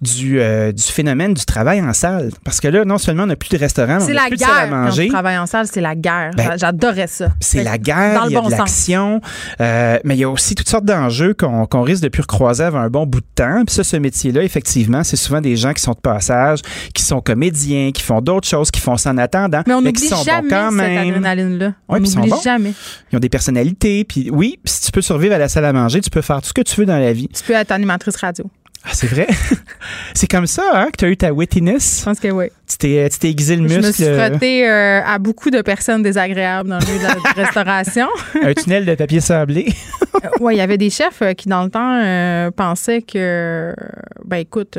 du, 0.00 0.40
euh, 0.40 0.72
du 0.72 0.82
phénomène 0.82 1.34
du 1.34 1.44
travail 1.44 1.80
en 1.80 1.92
salle. 1.92 2.30
Parce 2.44 2.60
que 2.60 2.68
là, 2.68 2.84
non 2.84 2.98
seulement 2.98 3.24
on 3.24 3.26
n'a 3.26 3.36
plus 3.36 3.50
de 3.50 3.58
restaurant, 3.58 3.98
on 4.00 4.06
n'a 4.06 4.26
plus 4.26 4.36
de 4.36 4.40
salle 4.40 4.50
à 4.60 4.66
manger. 4.66 5.04
Le 5.04 5.10
travail 5.10 5.38
en 5.38 5.46
salle, 5.46 5.66
c'est 5.66 5.80
la 5.80 5.94
guerre. 5.94 6.30
Ben, 6.36 6.56
J'adorais 6.56 7.06
ça. 7.06 7.28
C'est 7.40 7.62
la 7.62 7.78
guerre, 7.78 7.97
il 8.26 8.32
y 8.32 8.36
a 8.36 8.40
de 8.40 8.50
l'action, 8.50 9.20
euh, 9.60 9.98
mais 10.04 10.16
il 10.16 10.20
y 10.20 10.24
a 10.24 10.30
aussi 10.30 10.54
toutes 10.54 10.68
sortes 10.68 10.84
d'enjeux 10.84 11.34
qu'on 11.34 11.82
risque 11.82 12.02
de 12.02 12.08
plus 12.08 12.22
recroiser 12.22 12.64
avant 12.64 12.80
un 12.80 12.90
bon 12.90 13.06
bout 13.06 13.20
de 13.20 13.26
temps. 13.34 13.64
Puis 13.66 13.74
ça, 13.74 13.84
ce 13.84 13.96
métier-là, 13.96 14.42
effectivement, 14.42 15.04
c'est 15.04 15.16
souvent 15.16 15.40
des 15.40 15.56
gens 15.56 15.72
qui 15.72 15.82
sont 15.82 15.92
de 15.92 16.00
passage, 16.00 16.60
qui 16.94 17.02
sont 17.02 17.20
comédiens, 17.20 17.90
qui 17.92 18.02
font 18.02 18.20
d'autres 18.20 18.48
choses, 18.48 18.70
qui 18.70 18.80
font 18.80 18.96
ça 18.96 19.10
en 19.10 19.18
attendant, 19.18 19.62
mais, 19.66 19.74
on 19.74 19.80
mais 19.80 19.92
qui 19.92 20.06
sont 20.06 20.22
jamais 20.22 20.48
bons 20.48 20.56
quand 20.56 20.72
même. 20.72 20.88
Cette 20.88 21.08
adrénaline-là. 21.08 21.74
on 21.88 22.00
n'oublie 22.00 22.32
jamais. 22.42 22.72
Ils 23.12 23.16
ont 23.16 23.20
des 23.20 23.28
personnalités. 23.28 24.04
Puis 24.04 24.30
oui, 24.30 24.58
si 24.64 24.82
tu 24.82 24.90
peux 24.92 25.02
survivre 25.02 25.34
à 25.34 25.38
la 25.38 25.48
salle 25.48 25.64
à 25.64 25.72
manger, 25.72 26.00
tu 26.00 26.10
peux 26.10 26.22
faire 26.22 26.40
tout 26.40 26.48
ce 26.48 26.54
que 26.54 26.62
tu 26.62 26.80
veux 26.80 26.86
dans 26.86 26.98
la 26.98 27.12
vie. 27.12 27.28
Tu 27.28 27.42
peux 27.42 27.54
être 27.54 27.72
animatrice 27.72 28.16
radio. 28.16 28.50
Ah, 28.84 28.90
c'est 28.92 29.08
vrai? 29.08 29.26
c'est 30.14 30.28
comme 30.28 30.46
ça 30.46 30.62
hein, 30.72 30.86
que 30.86 30.96
tu 30.96 31.04
as 31.04 31.08
eu 31.08 31.16
ta 31.16 31.32
wittiness? 31.32 32.00
Je 32.00 32.04
pense 32.04 32.20
que 32.20 32.28
oui. 32.28 32.46
Tu 32.68 32.76
t'es, 32.78 33.08
tu 33.10 33.18
t'es 33.18 33.30
aiguisé 33.30 33.56
le 33.56 33.62
muscle. 33.62 33.82
Je 33.82 33.86
me 33.86 33.92
suis 33.92 34.04
frotté 34.04 34.68
euh, 34.68 35.02
à 35.04 35.18
beaucoup 35.18 35.50
de 35.50 35.62
personnes 35.62 36.02
désagréables 36.02 36.68
dans 36.68 36.78
le 36.78 36.86
milieu 36.86 36.98
de 36.98 37.04
la 37.04 37.32
restauration. 37.44 38.08
Un 38.42 38.54
tunnel 38.54 38.86
de 38.86 38.94
papier 38.94 39.20
sablé. 39.20 39.68
Euh, 40.24 40.28
oui, 40.40 40.54
il 40.54 40.58
y 40.58 40.60
avait 40.60 40.78
des 40.78 40.90
chefs 40.90 41.22
euh, 41.22 41.32
qui, 41.32 41.48
dans 41.48 41.62
le 41.62 41.70
temps, 41.70 42.50
pensaient 42.56 43.02
que, 43.02 43.72
ben 44.24 44.38
écoute, 44.38 44.76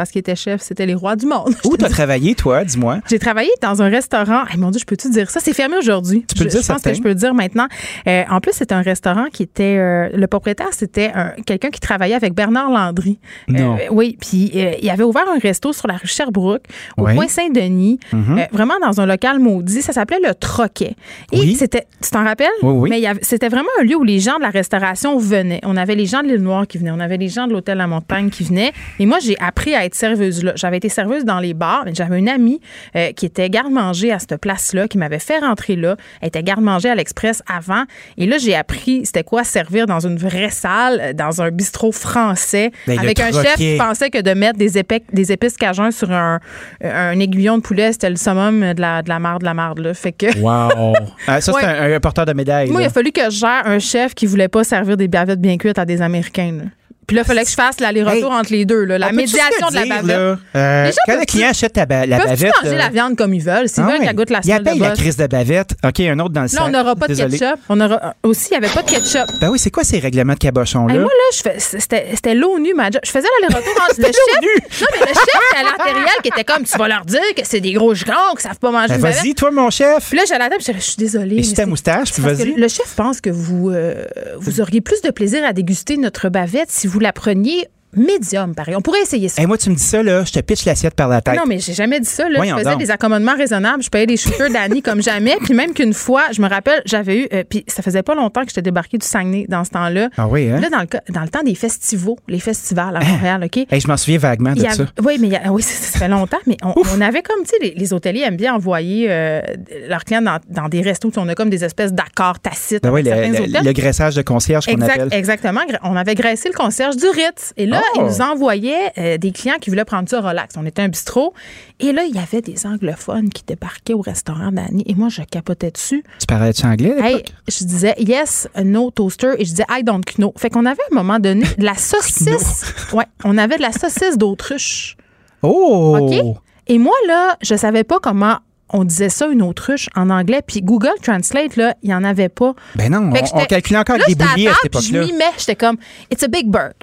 parce 0.00 0.12
qu'il 0.12 0.20
était 0.20 0.34
chef, 0.34 0.62
c'était 0.62 0.86
les 0.86 0.94
rois 0.94 1.14
du 1.14 1.26
monde. 1.26 1.54
Où 1.66 1.76
tu 1.76 1.84
as 1.84 1.90
travaillé, 1.90 2.34
toi, 2.34 2.64
dis-moi? 2.64 3.00
J'ai 3.10 3.18
travaillé 3.18 3.50
dans 3.60 3.82
un 3.82 3.90
restaurant. 3.90 4.44
mon 4.56 4.70
Dieu, 4.70 4.80
je 4.80 4.86
peux-tu 4.86 5.10
dire 5.10 5.30
ça? 5.30 5.40
C'est 5.40 5.52
fermé 5.52 5.76
aujourd'hui. 5.76 6.24
Tu 6.26 6.36
peux 6.36 6.44
je, 6.44 6.48
dire 6.48 6.62
Je 6.62 6.66
pense 6.66 6.80
que 6.80 6.94
je 6.94 7.02
peux 7.02 7.10
le 7.10 7.14
dire 7.14 7.34
maintenant. 7.34 7.66
Euh, 8.08 8.22
en 8.30 8.40
plus, 8.40 8.52
c'était 8.54 8.74
un 8.74 8.80
restaurant 8.80 9.26
qui 9.30 9.42
était. 9.42 9.76
Euh, 9.76 10.08
le 10.14 10.26
propriétaire, 10.26 10.68
c'était 10.70 11.12
quelqu'un 11.44 11.68
qui 11.68 11.80
travaillait 11.80 12.14
avec 12.14 12.32
Bernard 12.32 12.70
Landry. 12.70 13.18
Euh, 13.50 13.52
non. 13.52 13.76
oui, 13.90 14.16
puis 14.18 14.50
il 14.54 14.88
avait 14.88 15.04
ouvert 15.04 15.26
un 15.28 15.38
resto 15.38 15.74
sur 15.74 15.86
la 15.86 15.98
rue 15.98 16.08
Sherbrooke, 16.08 16.64
au 16.96 17.04
point 17.04 17.28
Saint-Denis, 17.28 18.00
mm-hmm. 18.14 18.52
vraiment 18.52 18.78
dans 18.80 19.02
un 19.02 19.06
local 19.06 19.38
maudit. 19.38 19.82
Ça 19.82 19.92
s'appelait 19.92 20.20
le 20.26 20.34
Troquet. 20.34 20.96
Et 21.30 21.40
oui. 21.40 21.56
c'était. 21.56 21.84
Tu 22.02 22.08
t'en 22.08 22.24
rappelles? 22.24 22.48
Oui, 22.62 22.72
oui. 22.72 22.88
Mais 22.88 23.12
c'était 23.20 23.50
vraiment 23.50 23.68
un 23.78 23.84
lieu 23.84 23.96
où 23.96 24.04
les 24.04 24.20
gens 24.20 24.38
de 24.38 24.42
la 24.44 24.50
restauration 24.50 25.18
venaient. 25.18 25.60
On 25.62 25.76
avait 25.76 25.94
les 25.94 26.06
gens 26.06 26.22
de 26.22 26.28
l'île 26.28 26.40
Noire 26.40 26.66
qui 26.66 26.78
venaient. 26.78 26.90
On 26.90 27.00
avait 27.00 27.18
les 27.18 27.28
gens 27.28 27.46
de 27.46 27.52
l'hôtel 27.52 27.76
La 27.76 27.86
Montagne 27.86 28.30
qui 28.30 28.44
venaient. 28.44 28.72
Et 28.98 29.04
moi, 29.04 29.18
j'ai 29.20 29.36
appris 29.40 29.74
à 29.74 29.84
être 29.84 29.89
serveuse 29.94 30.42
là. 30.44 30.52
J'avais 30.56 30.76
été 30.76 30.88
serveuse 30.88 31.24
dans 31.24 31.38
les 31.38 31.54
bars, 31.54 31.82
mais 31.84 31.94
j'avais 31.94 32.18
une 32.18 32.28
amie 32.28 32.60
euh, 32.96 33.12
qui 33.12 33.26
était 33.26 33.48
garde-manger 33.50 34.12
à 34.12 34.18
cette 34.18 34.36
place-là, 34.36 34.88
qui 34.88 34.98
m'avait 34.98 35.18
fait 35.18 35.38
rentrer 35.38 35.76
là. 35.76 35.96
Elle 36.20 36.28
était 36.28 36.42
garde-manger 36.42 36.90
à 36.90 36.94
l'Express 36.94 37.42
avant. 37.48 37.84
Et 38.16 38.26
là, 38.26 38.38
j'ai 38.38 38.54
appris 38.54 39.04
c'était 39.04 39.24
quoi 39.24 39.44
servir 39.44 39.86
dans 39.86 40.00
une 40.00 40.16
vraie 40.16 40.50
salle, 40.50 41.00
euh, 41.00 41.12
dans 41.12 41.42
un 41.42 41.50
bistrot 41.50 41.92
français, 41.92 42.70
ben, 42.86 42.98
avec 42.98 43.20
un 43.20 43.32
chef 43.32 43.56
qui 43.56 43.76
pensait 43.76 44.10
que 44.10 44.20
de 44.20 44.32
mettre 44.32 44.58
des, 44.58 44.78
épices, 44.78 45.00
des 45.12 45.32
épices 45.32 45.56
cajun 45.56 45.90
sur 45.90 46.10
un, 46.12 46.40
un, 46.82 47.18
aiguillon 47.18 47.58
de 47.58 47.62
poulet, 47.62 47.92
c'était 47.92 48.10
le 48.10 48.16
summum 48.16 48.74
de 48.74 48.80
la, 48.80 49.02
de 49.02 49.08
la 49.08 49.18
marde, 49.18 49.40
de 49.40 49.46
la 49.46 49.54
marde. 49.54 49.78
Là. 49.78 49.94
Fait 49.94 50.12
que. 50.12 50.38
Wow! 50.38 50.94
Ah, 51.26 51.40
ça, 51.40 51.52
c'est 51.52 51.66
un, 51.66 52.00
porteur 52.00 52.24
de 52.24 52.32
médaille. 52.32 52.70
Moi, 52.70 52.82
il 52.82 52.86
a 52.86 52.90
fallu 52.90 53.12
que 53.12 53.24
je 53.24 53.38
gère 53.38 53.62
un 53.66 53.78
chef 53.78 54.14
qui 54.14 54.26
voulait 54.26 54.48
pas 54.48 54.64
servir 54.64 54.96
des 54.96 55.06
bavettes 55.06 55.40
bien 55.40 55.56
cuites 55.58 55.78
à 55.78 55.84
des 55.84 56.02
Américains. 56.02 56.52
Là. 56.52 56.64
Puis 57.10 57.16
là, 57.16 57.22
il 57.22 57.26
fallait 57.26 57.42
que 57.42 57.50
je 57.50 57.56
fasse 57.56 57.80
l'aller-retour 57.80 58.30
entre 58.30 58.52
les 58.52 58.64
deux. 58.64 58.84
Là. 58.84 58.96
La 58.96 59.10
médiation 59.10 59.66
de 59.68 59.74
la 59.74 59.84
bavette. 59.84 60.38
Euh, 60.54 60.92
quand 61.06 61.18
le 61.18 61.24
client 61.24 61.48
achète 61.48 61.76
la 61.76 61.84
bavette. 61.84 62.52
manger 62.62 62.76
la 62.76 62.88
viande 62.88 63.16
comme 63.16 63.34
ils 63.34 63.42
veulent? 63.42 63.68
C'est 63.68 63.80
ah, 63.80 63.86
vrai 63.86 63.98
qu'elle 63.98 64.14
goûte 64.14 64.30
la 64.30 64.38
Il 64.44 64.50
y 64.50 64.52
a 64.52 64.60
la 64.60 64.90
crise 64.92 65.16
de 65.16 65.26
bavette. 65.26 65.74
OK, 65.84 65.98
un 65.98 66.20
autre 66.20 66.30
dans 66.30 66.42
le 66.42 66.46
sac. 66.48 66.60
Là, 66.60 66.66
on 66.66 66.70
n'aura 66.70 66.94
pas 66.94 67.08
de 67.08 67.14
ketchup. 67.14 67.58
On 67.68 67.80
aura... 67.80 67.94
Euh, 67.96 68.28
aussi, 68.28 68.50
il 68.52 68.58
n'y 68.60 68.64
avait 68.64 68.72
pas 68.72 68.82
de 68.82 68.90
ketchup. 68.90 69.26
Ben 69.40 69.48
oui, 69.48 69.58
c'est 69.58 69.72
quoi 69.72 69.82
ces 69.82 69.98
règlements 69.98 70.34
de 70.34 70.38
cabochon-là? 70.38 71.00
moi, 71.00 71.10
là, 71.10 71.52
c'était 71.58 72.34
l'ONU, 72.36 72.74
ma 72.74 72.90
Je 72.90 73.10
faisais 73.10 73.26
l'aller-retour 73.40 73.74
entre 73.82 73.98
le 73.98 74.06
chef. 74.06 74.80
Non, 74.80 74.86
mais 74.92 75.00
le 75.00 75.14
chef 75.14 75.58
à 75.58 75.62
l'artériel 75.64 76.14
qui 76.22 76.28
était 76.28 76.44
comme, 76.44 76.62
tu 76.62 76.78
vas 76.78 76.86
leur 76.86 77.04
dire 77.04 77.34
que 77.36 77.42
c'est 77.42 77.60
des 77.60 77.72
gros 77.72 77.92
gigants, 77.92 78.36
qui 78.36 78.42
savent 78.44 78.60
pas 78.60 78.70
manger 78.70 78.98
ben 78.98 79.00
Vas-y, 79.00 79.34
toi, 79.34 79.50
mon 79.50 79.70
chef. 79.70 80.10
Puis 80.10 80.16
là, 80.16 80.22
j'allais 80.28 80.44
à 80.44 80.48
la 80.48 80.56
table, 80.58 80.78
je 80.78 80.80
suis 80.80 80.96
désolée. 80.96 81.38
Et 81.38 81.54
ta 81.54 81.66
moustache, 81.66 82.12
puis 82.12 82.22
vas-y. 82.22 82.52
Le 82.52 82.68
chef 82.68 82.94
pense 82.94 83.20
que 83.20 83.30
vous, 83.30 83.70
euh, 83.70 84.04
vous 84.38 84.60
auriez 84.60 84.80
plus 84.80 85.02
de 85.02 85.10
plaisir 85.10 85.44
à 85.44 85.52
déguster 85.52 85.96
notre 85.96 86.28
bavette 86.28 86.70
si 86.70 86.86
vous 86.86 86.99
la 87.02 87.12
preniez 87.12 87.68
médium, 87.96 88.54
pareil. 88.54 88.76
On 88.76 88.80
pourrait 88.80 89.02
essayer 89.02 89.28
ça. 89.28 89.42
Et 89.42 89.46
moi, 89.46 89.58
tu 89.58 89.70
me 89.70 89.74
dis 89.74 89.82
ça, 89.82 90.02
là, 90.02 90.24
je 90.24 90.32
te 90.32 90.40
pitche 90.40 90.64
l'assiette 90.64 90.94
par 90.94 91.08
la 91.08 91.20
tête. 91.20 91.36
Non, 91.36 91.44
mais 91.46 91.58
j'ai 91.58 91.74
jamais 91.74 92.00
dit 92.00 92.08
ça. 92.08 92.28
Là. 92.28 92.42
je 92.44 92.54
faisais 92.54 92.76
des 92.76 92.90
accommodements 92.90 93.36
raisonnables. 93.36 93.82
Je 93.82 93.90
payais 93.90 94.06
des 94.06 94.16
shooters 94.16 94.50
d'Annie 94.50 94.82
comme 94.90 95.02
jamais. 95.02 95.36
Puis 95.42 95.54
même 95.54 95.72
qu'une 95.72 95.94
fois, 95.94 96.24
je 96.32 96.40
me 96.40 96.48
rappelle, 96.48 96.82
j'avais 96.86 97.22
eu. 97.22 97.28
Euh, 97.32 97.44
puis 97.48 97.64
ça 97.66 97.82
faisait 97.82 98.02
pas 98.02 98.14
longtemps 98.14 98.42
que 98.42 98.48
j'étais 98.48 98.62
débarqué 98.62 98.98
du 98.98 99.06
Saguenay 99.06 99.46
dans 99.48 99.64
ce 99.64 99.70
temps-là. 99.70 100.08
Ah 100.16 100.26
oui, 100.28 100.50
hein? 100.50 100.60
Là, 100.60 100.70
dans 100.70 100.80
le, 100.80 101.12
dans 101.12 101.22
le 101.22 101.28
temps 101.28 101.42
des 101.42 101.54
festivals, 101.54 102.16
les 102.28 102.40
festivals 102.40 102.96
à 102.96 103.00
Montréal, 103.00 103.44
OK? 103.44 103.66
je 103.70 103.88
m'en 103.88 103.96
souviens 103.96 104.18
vaguement 104.18 104.52
de 104.52 104.60
ça. 104.60 104.84
Oui, 105.02 105.18
mais 105.20 105.40
oui, 105.48 105.62
ça, 105.62 105.98
fait 105.98 106.08
longtemps. 106.08 106.38
Mais 106.46 106.56
on, 106.62 107.00
avait 107.00 107.22
comme, 107.22 107.42
tu 107.44 107.50
sais, 107.50 107.74
les, 107.74 107.92
hôteliers 107.92 108.20
aiment 108.20 108.36
bien 108.36 108.54
envoyer 108.54 109.06
euh, 109.10 109.40
leurs 109.88 110.04
clients 110.04 110.22
dans, 110.22 110.68
des 110.68 110.82
restos. 110.82 111.10
On 111.16 111.28
a 111.28 111.34
comme 111.34 111.50
des 111.50 111.64
espèces 111.64 111.92
d'accords 111.92 112.38
tacites. 112.38 112.82
Ben 112.82 112.90
oui, 112.90 113.02
le, 113.02 113.72
graissage 113.72 114.14
de 114.14 114.22
concierge 114.22 114.66
qu'on 114.66 114.80
appelle. 114.80 115.08
Exactement. 115.12 115.60
On 115.82 115.96
avait 115.96 116.14
graissé 116.14 116.48
le 116.48 116.54
concierge 116.54 116.96
du 116.96 117.06
Ritz. 117.06 117.52
Et 117.56 117.66
là, 117.66 117.79
ils 117.96 118.02
oh! 118.02 118.06
nous 118.06 118.20
envoyaient 118.20 118.92
euh, 118.98 119.18
des 119.18 119.32
clients 119.32 119.58
qui 119.60 119.70
voulaient 119.70 119.84
prendre 119.84 120.08
ça 120.08 120.20
relax. 120.20 120.54
On 120.56 120.66
était 120.66 120.82
un 120.82 120.88
bistrot. 120.88 121.34
Et 121.78 121.92
là, 121.92 122.04
il 122.04 122.14
y 122.14 122.18
avait 122.18 122.42
des 122.42 122.66
anglophones 122.66 123.30
qui 123.30 123.42
débarquaient 123.44 123.94
au 123.94 124.00
restaurant 124.00 124.52
d'Annie. 124.52 124.84
Et 124.86 124.94
moi, 124.94 125.08
je 125.08 125.22
capotais 125.22 125.70
dessus. 125.70 126.02
Tu 126.18 126.26
parlais-tu 126.26 126.66
anglais 126.66 126.94
à 127.00 127.18
Je 127.48 127.64
disais 127.64 127.94
yes, 127.98 128.48
no 128.62 128.90
toaster. 128.90 129.32
Et 129.38 129.44
je 129.44 129.50
disais 129.50 129.66
I 129.70 129.82
don't 129.82 130.04
know. 130.16 130.32
Fait 130.36 130.50
qu'on 130.50 130.66
avait 130.66 130.82
à 130.82 130.94
un 130.94 131.02
moment 131.02 131.18
donné 131.18 131.44
de 131.58 131.64
la 131.64 131.74
saucisse. 131.76 132.74
ouais, 132.92 133.06
on 133.24 133.38
avait 133.38 133.56
de 133.56 133.62
la 133.62 133.72
saucisse 133.72 134.16
d'autruche. 134.16 134.96
Oh! 135.42 135.96
OK? 135.98 136.36
Et 136.66 136.78
moi, 136.78 136.94
là, 137.08 137.36
je 137.42 137.56
savais 137.56 137.84
pas 137.84 137.98
comment 137.98 138.38
on 138.72 138.84
disait 138.84 139.08
ça 139.08 139.26
une 139.28 139.42
autruche 139.42 139.88
en 139.96 140.10
anglais. 140.10 140.42
Puis 140.46 140.62
Google 140.62 140.94
Translate, 141.02 141.56
là, 141.56 141.74
il 141.82 141.88
n'y 141.88 141.94
en 141.94 142.04
avait 142.04 142.28
pas. 142.28 142.54
Ben 142.76 142.90
non, 142.90 143.10
on, 143.10 143.44
calculait 143.44 143.78
encore 143.78 143.96
avec 143.96 144.08
des 144.08 144.14
bouliers 144.14 144.48
à 144.48 144.54
cette 144.54 144.66
époque-là. 144.66 145.02
Je 145.02 145.06
m'y 145.06 145.12
mets, 145.12 145.32
j'étais 145.38 145.56
comme, 145.56 145.76
it's 146.10 146.22
a 146.22 146.28
big 146.28 146.48
bird. 146.48 146.74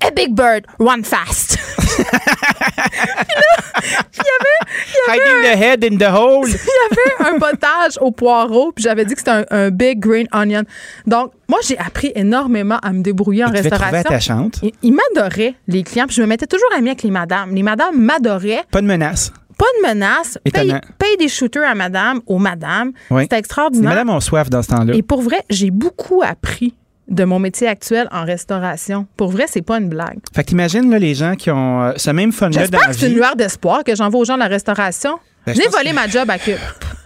A 0.00 0.10
big 0.10 0.34
bird, 0.34 0.66
run 0.78 1.02
fast. 1.02 1.58
puis 1.96 2.04
là, 3.34 3.56
il 4.12 4.18
y 4.18 4.32
avait. 4.40 4.54
Hiding 5.08 5.42
the 5.42 5.56
head 5.62 5.84
in 5.84 5.96
the 5.98 6.10
hole. 6.10 6.48
Il 6.54 6.54
y 6.54 7.22
avait 7.22 7.36
un 7.36 7.38
potage 7.38 7.98
au 8.00 8.10
poireau, 8.10 8.72
puis 8.72 8.84
j'avais 8.84 9.04
dit 9.04 9.14
que 9.14 9.20
c'était 9.20 9.44
un, 9.50 9.70
big 9.70 10.00
green 10.00 10.26
onion. 10.32 10.62
Donc, 11.06 11.32
moi, 11.48 11.58
j'ai 11.66 11.78
appris 11.78 12.12
énormément 12.14 12.78
à 12.82 12.92
me 12.92 13.02
débrouiller 13.02 13.44
en 13.44 13.50
restauration. 13.50 13.98
attachante. 13.98 14.60
Ils 14.82 14.92
m'adoraient, 14.92 15.54
les 15.68 15.82
clients, 15.82 16.06
puis 16.06 16.16
je 16.16 16.22
me 16.22 16.26
mettais 16.26 16.46
toujours 16.46 16.68
amie 16.76 16.88
avec 16.88 17.02
les 17.02 17.10
madames. 17.10 17.54
Les 17.54 17.62
madames 17.62 17.98
m'adoraient. 18.00 18.64
Pas 18.70 18.80
de 18.80 18.86
menace 18.86 19.32
pas 19.56 19.66
de 19.80 19.88
menace. 19.94 20.36
Paye, 20.98 21.16
des 21.16 21.28
shooters 21.28 21.68
à 21.68 21.76
madame, 21.76 22.20
aux 22.26 22.38
madame. 22.38 22.92
C'était 23.20 23.38
extraordinaire. 23.38 23.90
Les 23.90 23.96
madame 23.96 24.10
ont 24.10 24.20
soif 24.20 24.50
dans 24.50 24.62
ce 24.62 24.68
temps-là. 24.68 24.94
Et 24.94 25.02
pour 25.02 25.22
vrai, 25.22 25.42
j'ai 25.48 25.70
beaucoup 25.70 26.22
appris 26.24 26.74
de 27.08 27.24
mon 27.24 27.38
métier 27.38 27.66
actuel 27.68 28.08
en 28.12 28.24
restauration. 28.24 29.06
Pour 29.16 29.30
vrai, 29.30 29.44
c'est 29.48 29.62
pas 29.62 29.78
une 29.78 29.88
blague. 29.88 30.18
Fait 30.34 30.44
qu'imagine 30.44 30.90
là, 30.90 30.98
les 30.98 31.14
gens 31.14 31.34
qui 31.34 31.50
ont 31.50 31.82
euh, 31.82 31.92
ce 31.96 32.10
même 32.10 32.32
fun-là 32.32 32.68
dans 32.68 32.78
la 32.78 32.88
vie. 32.88 32.98
c'est 32.98 33.08
une 33.08 33.14
lueur 33.14 33.36
d'espoir 33.36 33.84
que 33.84 33.94
j'envoie 33.94 34.20
aux 34.20 34.24
gens 34.24 34.34
de 34.34 34.40
la 34.40 34.48
restauration. 34.48 35.18
Ben, 35.46 35.54
Venez 35.54 35.68
voler 35.68 35.92
ma 35.92 36.08
job 36.08 36.28
à 36.30 36.38
Cube. 36.38 36.56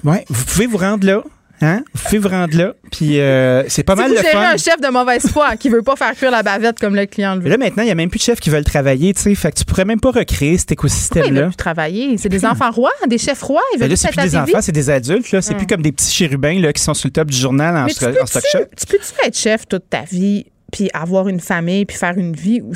Oui, 0.05 0.18
vous 0.28 0.44
pouvez 0.44 0.66
vous 0.66 0.76
rendre 0.78 1.05
là. 1.07 1.22
Hein? 1.61 1.82
Vous 1.92 2.02
pouvez 2.04 2.18
vous 2.18 2.28
rendre 2.28 2.56
là. 2.56 2.74
Puis 2.90 3.20
euh, 3.20 3.64
c'est 3.68 3.82
pas 3.82 3.94
mal 3.94 4.11
le 4.11 4.16
fun. 4.16 4.40
un 4.40 4.56
chef 4.56 4.80
de 4.80 4.88
mauvaise 4.88 5.26
foi 5.28 5.56
qui 5.56 5.68
veut 5.68 5.82
pas 5.82 5.96
faire 5.96 6.14
cuire 6.14 6.30
la 6.30 6.42
bavette 6.42 6.78
comme 6.78 6.94
le 6.94 7.06
client 7.06 7.34
le 7.34 7.42
veut. 7.42 7.50
Là, 7.50 7.56
maintenant, 7.56 7.82
il 7.82 7.86
n'y 7.86 7.92
a 7.92 7.94
même 7.94 8.11
plus 8.11 8.18
de 8.18 8.24
chefs 8.24 8.40
qui 8.40 8.50
veulent 8.50 8.64
travailler, 8.64 9.12
tu 9.14 9.22
sais. 9.22 9.34
Fait 9.34 9.50
que 9.50 9.59
tu 9.59 9.64
pourrais 9.64 9.84
même 9.84 10.00
pas 10.00 10.11
recréer 10.11 10.56
cet 10.59 10.72
écosystème-là. 10.72 11.42
Ils 11.42 11.46
plus 11.48 11.56
travailler? 11.56 12.18
C'est 12.18 12.28
des 12.28 12.44
enfants 12.44 12.70
rois, 12.70 12.92
des 13.09 13.18
chefs 13.18 13.42
rois. 13.42 13.62
Ils 13.74 13.80
veulent 13.80 13.90
là, 13.90 13.96
c'est 13.96 14.11
plus 14.11 14.22
des 14.22 14.36
enfants, 14.36 14.61
c'est 14.61 14.72
des 14.72 14.90
adultes, 14.90 15.32
là. 15.32 15.42
C'est 15.42 15.54
plus 15.54 15.66
comme 15.66 15.82
des 15.82 15.92
petits 15.92 16.12
chérubins, 16.12 16.59
là, 16.61 16.72
qui 16.72 16.82
sont 16.82 16.94
sur 16.94 17.09
le 17.09 17.12
top 17.12 17.28
du 17.28 17.36
journal 17.36 17.76
en, 17.76 17.88
stock 17.88 18.12
shop. 18.52 18.59
Tu 18.76 18.86
peux-tu 18.86 19.26
être 19.26 19.36
chef 19.36 19.66
toute 19.66 19.88
ta 19.90 20.02
vie 20.02 20.46
puis 20.72 20.90
avoir 20.92 21.28
une 21.28 21.40
famille, 21.40 21.84
puis 21.84 21.96
faire 21.96 22.16
une 22.16 22.34
vie 22.34 22.61
où 22.61 22.72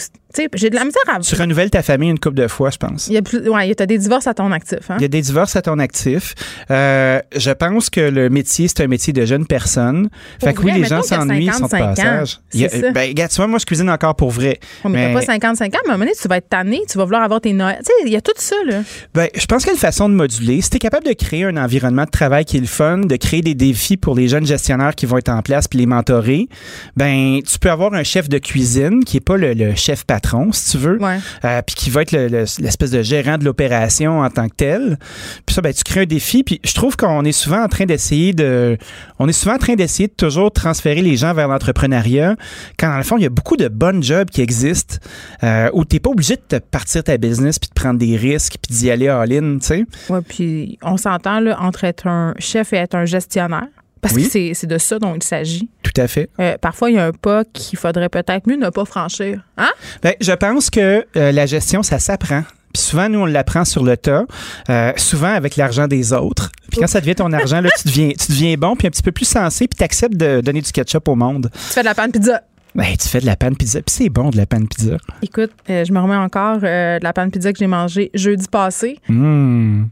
j'ai 0.55 0.71
de 0.71 0.75
la 0.75 0.85
misère 0.85 1.03
à. 1.09 1.21
Tu 1.21 1.35
renouvelles 1.35 1.71
ta 1.71 1.83
famille 1.83 2.11
une 2.11 2.19
couple 2.19 2.37
de 2.37 2.49
fois, 2.49 2.71
je 2.71 2.79
pense. 2.79 3.07
Il 3.09 3.15
y 3.15 3.17
a 3.17 3.23
plus, 3.23 3.49
ouais, 3.49 3.81
as 3.81 3.87
des 3.87 3.99
divorces 3.99 4.27
à 4.27 4.35
ton 4.35 4.51
actif. 4.53 4.91
Hein? 4.91 4.97
Il 4.99 5.03
y 5.03 5.05
a 5.05 5.09
des 5.09 5.21
divorces 5.21 5.57
à 5.57 5.63
ton 5.63 5.79
actif. 5.79 6.35
Euh, 6.71 7.21
je 7.37 7.51
pense 7.51 7.91
que 7.91 8.01
le 8.01 8.29
métier, 8.31 8.69
c'est 8.69 8.83
un 8.83 8.87
métier 8.87 9.13
de 9.13 9.25
jeune 9.25 9.47
personne. 9.47 10.09
fait 10.41 10.55
que 10.55 10.63
oui, 10.63 10.73
les 10.73 10.85
gens 10.85 11.03
s'ennuient, 11.03 11.47
ils 11.47 11.53
sont 11.53 11.67
de 11.67 11.71
passage. 11.71 12.41
Ben, 12.55 13.09
regarde, 13.09 13.31
tu 13.31 13.37
vois, 13.37 13.47
moi, 13.47 13.59
je 13.59 13.67
cuisine 13.67 13.91
encore 13.91 14.15
pour 14.15 14.31
vrai. 14.31 14.59
mais, 14.89 15.13
t'as 15.13 15.21
pas 15.21 15.27
55 15.27 15.75
ans, 15.75 15.79
mais 15.85 15.91
à 15.91 15.95
un 15.95 15.97
moment 15.97 16.05
donné, 16.05 16.17
tu 16.21 16.29
vas 16.29 16.37
être 16.37 16.49
tanné, 16.49 16.83
tu 16.89 16.99
vas 16.99 17.05
vouloir 17.05 17.23
avoir 17.23 17.41
tes 17.41 17.53
Noël. 17.53 17.79
Tu 17.79 17.87
sais, 17.87 17.93
il 18.07 18.13
y 18.13 18.17
a 18.17 18.21
tout 18.21 18.33
ça, 18.37 18.57
là. 18.67 18.83
Ben, 19.15 19.29
je 19.35 19.47
pense 19.47 19.63
qu'il 19.63 19.69
y 19.69 19.71
a 19.71 19.75
une 19.75 19.81
façon 19.81 20.09
de 20.09 20.15
moduler. 20.15 20.61
Si 20.61 20.71
tu 20.71 20.77
es 20.77 20.81
capable 20.81 21.07
de 21.07 21.13
créer 21.13 21.45
un 21.45 21.57
environnement 21.57 22.05
de 22.05 22.11
travail 22.11 22.45
qui 22.45 22.57
est 22.57 22.61
le 22.61 22.67
fun, 22.67 22.99
de 22.99 23.17
créer 23.17 23.43
des 23.43 23.55
défis 23.55 23.97
pour 23.97 24.15
les 24.15 24.29
jeunes 24.29 24.47
gestionnaires 24.47 24.95
qui 24.95 25.07
vont 25.07 25.19
être 25.19 25.29
en 25.29 25.43
place 25.43 25.69
puis 25.69 25.79
les 25.79 25.87
mentorer, 25.87 26.49
ben, 26.97 27.41
tu 27.43 27.59
peux 27.59 27.71
avoir 27.71 27.95
un 27.95 28.05
chef 28.05 28.29
de 28.29 28.39
cuisine 28.39 29.05
qui 29.05 29.19
est 29.19 29.21
pas 29.21 29.37
le 29.37 29.75
chef 29.75 30.05
patron, 30.05 30.22
si 30.53 30.71
tu 30.73 30.79
veux 30.79 30.99
euh, 31.03 31.63
puis 31.63 31.75
qui 31.75 31.91
va 31.91 32.03
être 32.03 32.13
l'espèce 32.13 32.91
de 32.91 33.03
gérant 33.03 33.39
de 33.39 33.45
l'opération 33.45 34.21
en 34.21 34.31
tant 34.31 34.49
que 34.49 34.55
tel. 34.55 34.99
Puis 35.47 35.55
ça, 35.55 35.61
ben, 35.61 35.73
tu 35.73 35.85
crées 35.85 36.03
un 36.03 36.07
défi. 36.07 36.43
Puis 36.43 36.61
je 36.65 36.75
trouve 36.75 36.97
qu'on 36.97 37.25
est 37.25 37.33
souvent 37.33 37.63
en 37.63 37.69
train 37.69 37.85
d'essayer 37.85 38.33
de, 38.33 38.77
on 39.19 39.29
est 39.29 39.33
souvent 39.33 39.55
en 39.55 39.59
train 39.59 39.75
d'essayer 39.75 40.09
de 40.09 40.15
toujours 40.15 40.51
transférer 40.53 41.03
les 41.03 41.17
gens 41.17 41.35
vers 41.35 41.49
l'entrepreneuriat, 41.49 42.37
quand 42.79 42.89
dans 42.89 42.97
le 42.97 43.03
fond, 43.03 43.17
il 43.17 43.23
y 43.23 43.27
a 43.27 43.31
beaucoup 43.31 43.57
de 43.57 43.69
bonnes 43.69 44.03
jobs 44.03 44.29
qui 44.31 44.41
existent 44.41 44.97
euh, 45.43 45.71
où 45.73 45.85
tu 45.85 45.97
n'es 45.97 46.01
pas 46.01 46.11
obligé 46.11 46.37
de 46.37 46.43
te 46.43 46.57
partir 46.57 47.05
ta 47.05 47.17
business 47.17 47.59
puis 47.59 47.69
de 47.69 47.75
prendre 47.75 47.99
des 47.99 48.17
risques 48.17 48.55
puis 48.63 48.77
d'y 48.77 48.91
aller 48.91 49.09
all-in, 49.09 49.59
tu 49.59 49.67
sais. 49.67 49.85
Oui, 50.09 50.21
puis 50.27 50.79
on 50.83 50.97
s'entend 50.97 51.41
là, 51.41 51.61
entre 51.61 51.85
être 51.85 52.07
un 52.07 52.35
chef 52.39 52.73
et 52.73 52.77
être 52.77 52.95
un 52.95 53.05
gestionnaire. 53.05 53.69
Parce 54.03 54.15
que 54.15 54.55
c'est 54.55 54.67
de 54.67 54.79
ça 54.79 54.99
dont 54.99 55.15
il 55.15 55.23
s'agit. 55.23 55.71
Tout 55.83 55.93
à 55.97 56.09
fait. 56.09 56.29
Euh, 56.41 56.57
parfois, 56.61 56.91
il 56.91 56.97
y 56.97 56.99
a 56.99 57.07
un 57.07 57.13
pas 57.13 57.45
qu'il 57.45 57.79
faudrait 57.79 58.09
peut-être 58.09 58.49
mieux 58.49 58.57
ne 58.57 58.69
pas 58.69 58.85
franchir. 58.85 59.41
Hein? 59.57 59.71
Ben, 60.03 60.15
je 60.21 60.33
pense 60.33 60.71
que 60.71 61.07
euh, 61.17 61.31
la 61.31 61.47
gestion, 61.47 61.85
ça 61.85 62.01
s'apprend. 62.01 62.43
Puis 62.75 62.83
souvent, 62.83 63.09
nous, 63.09 63.21
on 63.21 63.27
l'apprend 63.27 63.65
sur 63.65 63.85
le 63.85 63.97
tas, 63.97 64.25
euh, 64.71 64.93
souvent 64.97 65.33
avec 65.33 65.55
l'argent 65.57 65.87
des 65.87 66.13
autres. 66.13 66.51
Puis 66.71 66.81
quand 66.81 66.89
ça 66.89 67.01
devient 67.01 67.15
ton 67.15 67.33
argent, 67.33 67.61
là, 67.61 67.69
tu 67.81 67.87
deviens, 67.87 68.09
tu 68.09 68.33
deviens 68.33 68.57
bon, 68.57 68.75
puis 68.75 68.89
un 68.89 68.91
petit 68.91 69.03
peu 69.03 69.13
plus 69.13 69.29
sensé, 69.29 69.69
puis 69.69 69.77
tu 69.77 69.85
acceptes 69.85 70.17
de 70.17 70.41
donner 70.41 70.63
du 70.63 70.73
ketchup 70.73 71.07
au 71.07 71.15
monde. 71.15 71.49
Tu 71.53 71.59
fais 71.61 71.83
de 71.83 71.87
la 71.87 71.95
panne 71.95 72.11
pizza. 72.11 72.43
Ben, 72.75 72.97
tu 72.99 73.07
fais 73.07 73.21
de 73.21 73.27
la 73.27 73.37
panne 73.37 73.57
pizza. 73.57 73.83
Puis 73.83 73.95
c'est 73.95 74.09
bon 74.09 74.31
de 74.31 74.37
la 74.37 74.47
panne 74.47 74.67
pizza. 74.67 74.97
Écoute, 75.21 75.53
je 75.69 75.93
me 75.93 76.01
remets 76.01 76.17
encore 76.17 76.59
de 76.59 77.01
la 77.01 77.13
panne 77.13 77.31
pizza 77.31 77.53
que 77.53 77.59
j'ai 77.59 77.69
mangée 77.69 78.11
jeudi 78.15 78.49
passé. 78.51 78.99
Mmh. 79.09 79.85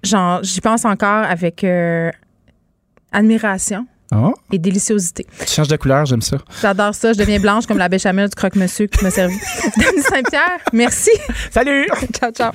J'y 0.42 0.60
pense 0.62 0.84
encore 0.84 1.24
avec 1.24 1.64
admiration. 3.12 3.86
Oh. 4.12 4.34
Et 4.50 4.58
déliciosité. 4.58 5.26
Tu 5.46 5.52
changes 5.52 5.68
de 5.68 5.76
couleur, 5.76 6.04
j'aime 6.04 6.22
ça. 6.22 6.38
J'adore 6.60 6.94
ça. 6.94 7.12
Je 7.12 7.18
deviens 7.18 7.38
blanche 7.38 7.66
comme 7.66 7.78
la 7.78 7.88
béchamel 7.88 8.28
du 8.28 8.34
croque-monsieur 8.34 8.86
qui 8.86 9.04
m'a 9.04 9.10
servi. 9.10 9.34
Denis 9.76 10.02
Saint-Pierre, 10.02 10.58
merci. 10.72 11.10
Salut. 11.50 11.86
ciao, 12.12 12.32
ciao. 12.32 12.52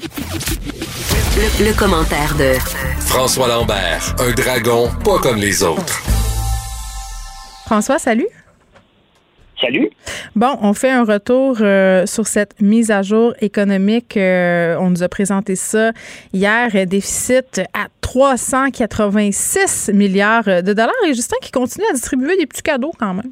Le, 1.38 1.66
le, 1.66 1.74
commentaire 1.74 2.36
de 2.36 2.54
François 3.00 3.48
Lambert, 3.48 4.16
un 4.20 4.32
dragon 4.32 4.90
pas 5.04 5.20
comme 5.20 5.38
les 5.38 5.64
autres. 5.64 6.02
François, 7.66 8.00
salut. 8.00 8.28
Salut. 9.66 9.90
Bon, 10.36 10.58
on 10.62 10.74
fait 10.74 10.92
un 10.92 11.04
retour 11.04 11.58
euh, 11.62 12.06
sur 12.06 12.28
cette 12.28 12.62
mise 12.62 12.92
à 12.92 13.02
jour 13.02 13.34
économique. 13.42 14.16
Euh, 14.16 14.76
on 14.80 14.92
nous 14.92 15.02
a 15.02 15.10
présenté 15.10 15.56
ça 15.56 15.92
hier. 16.34 16.70
Déficit 16.86 17.62
à 17.74 17.88
386 18.02 19.92
milliards 19.96 20.44
de 20.44 20.72
dollars. 20.74 20.94
Et 21.08 21.16
Justin 21.16 21.38
qui 21.42 21.50
continue 21.50 21.86
à 21.90 21.94
distribuer 21.94 22.38
des 22.38 22.46
petits 22.46 22.62
cadeaux 22.62 22.92
quand 23.00 23.16
même. 23.16 23.32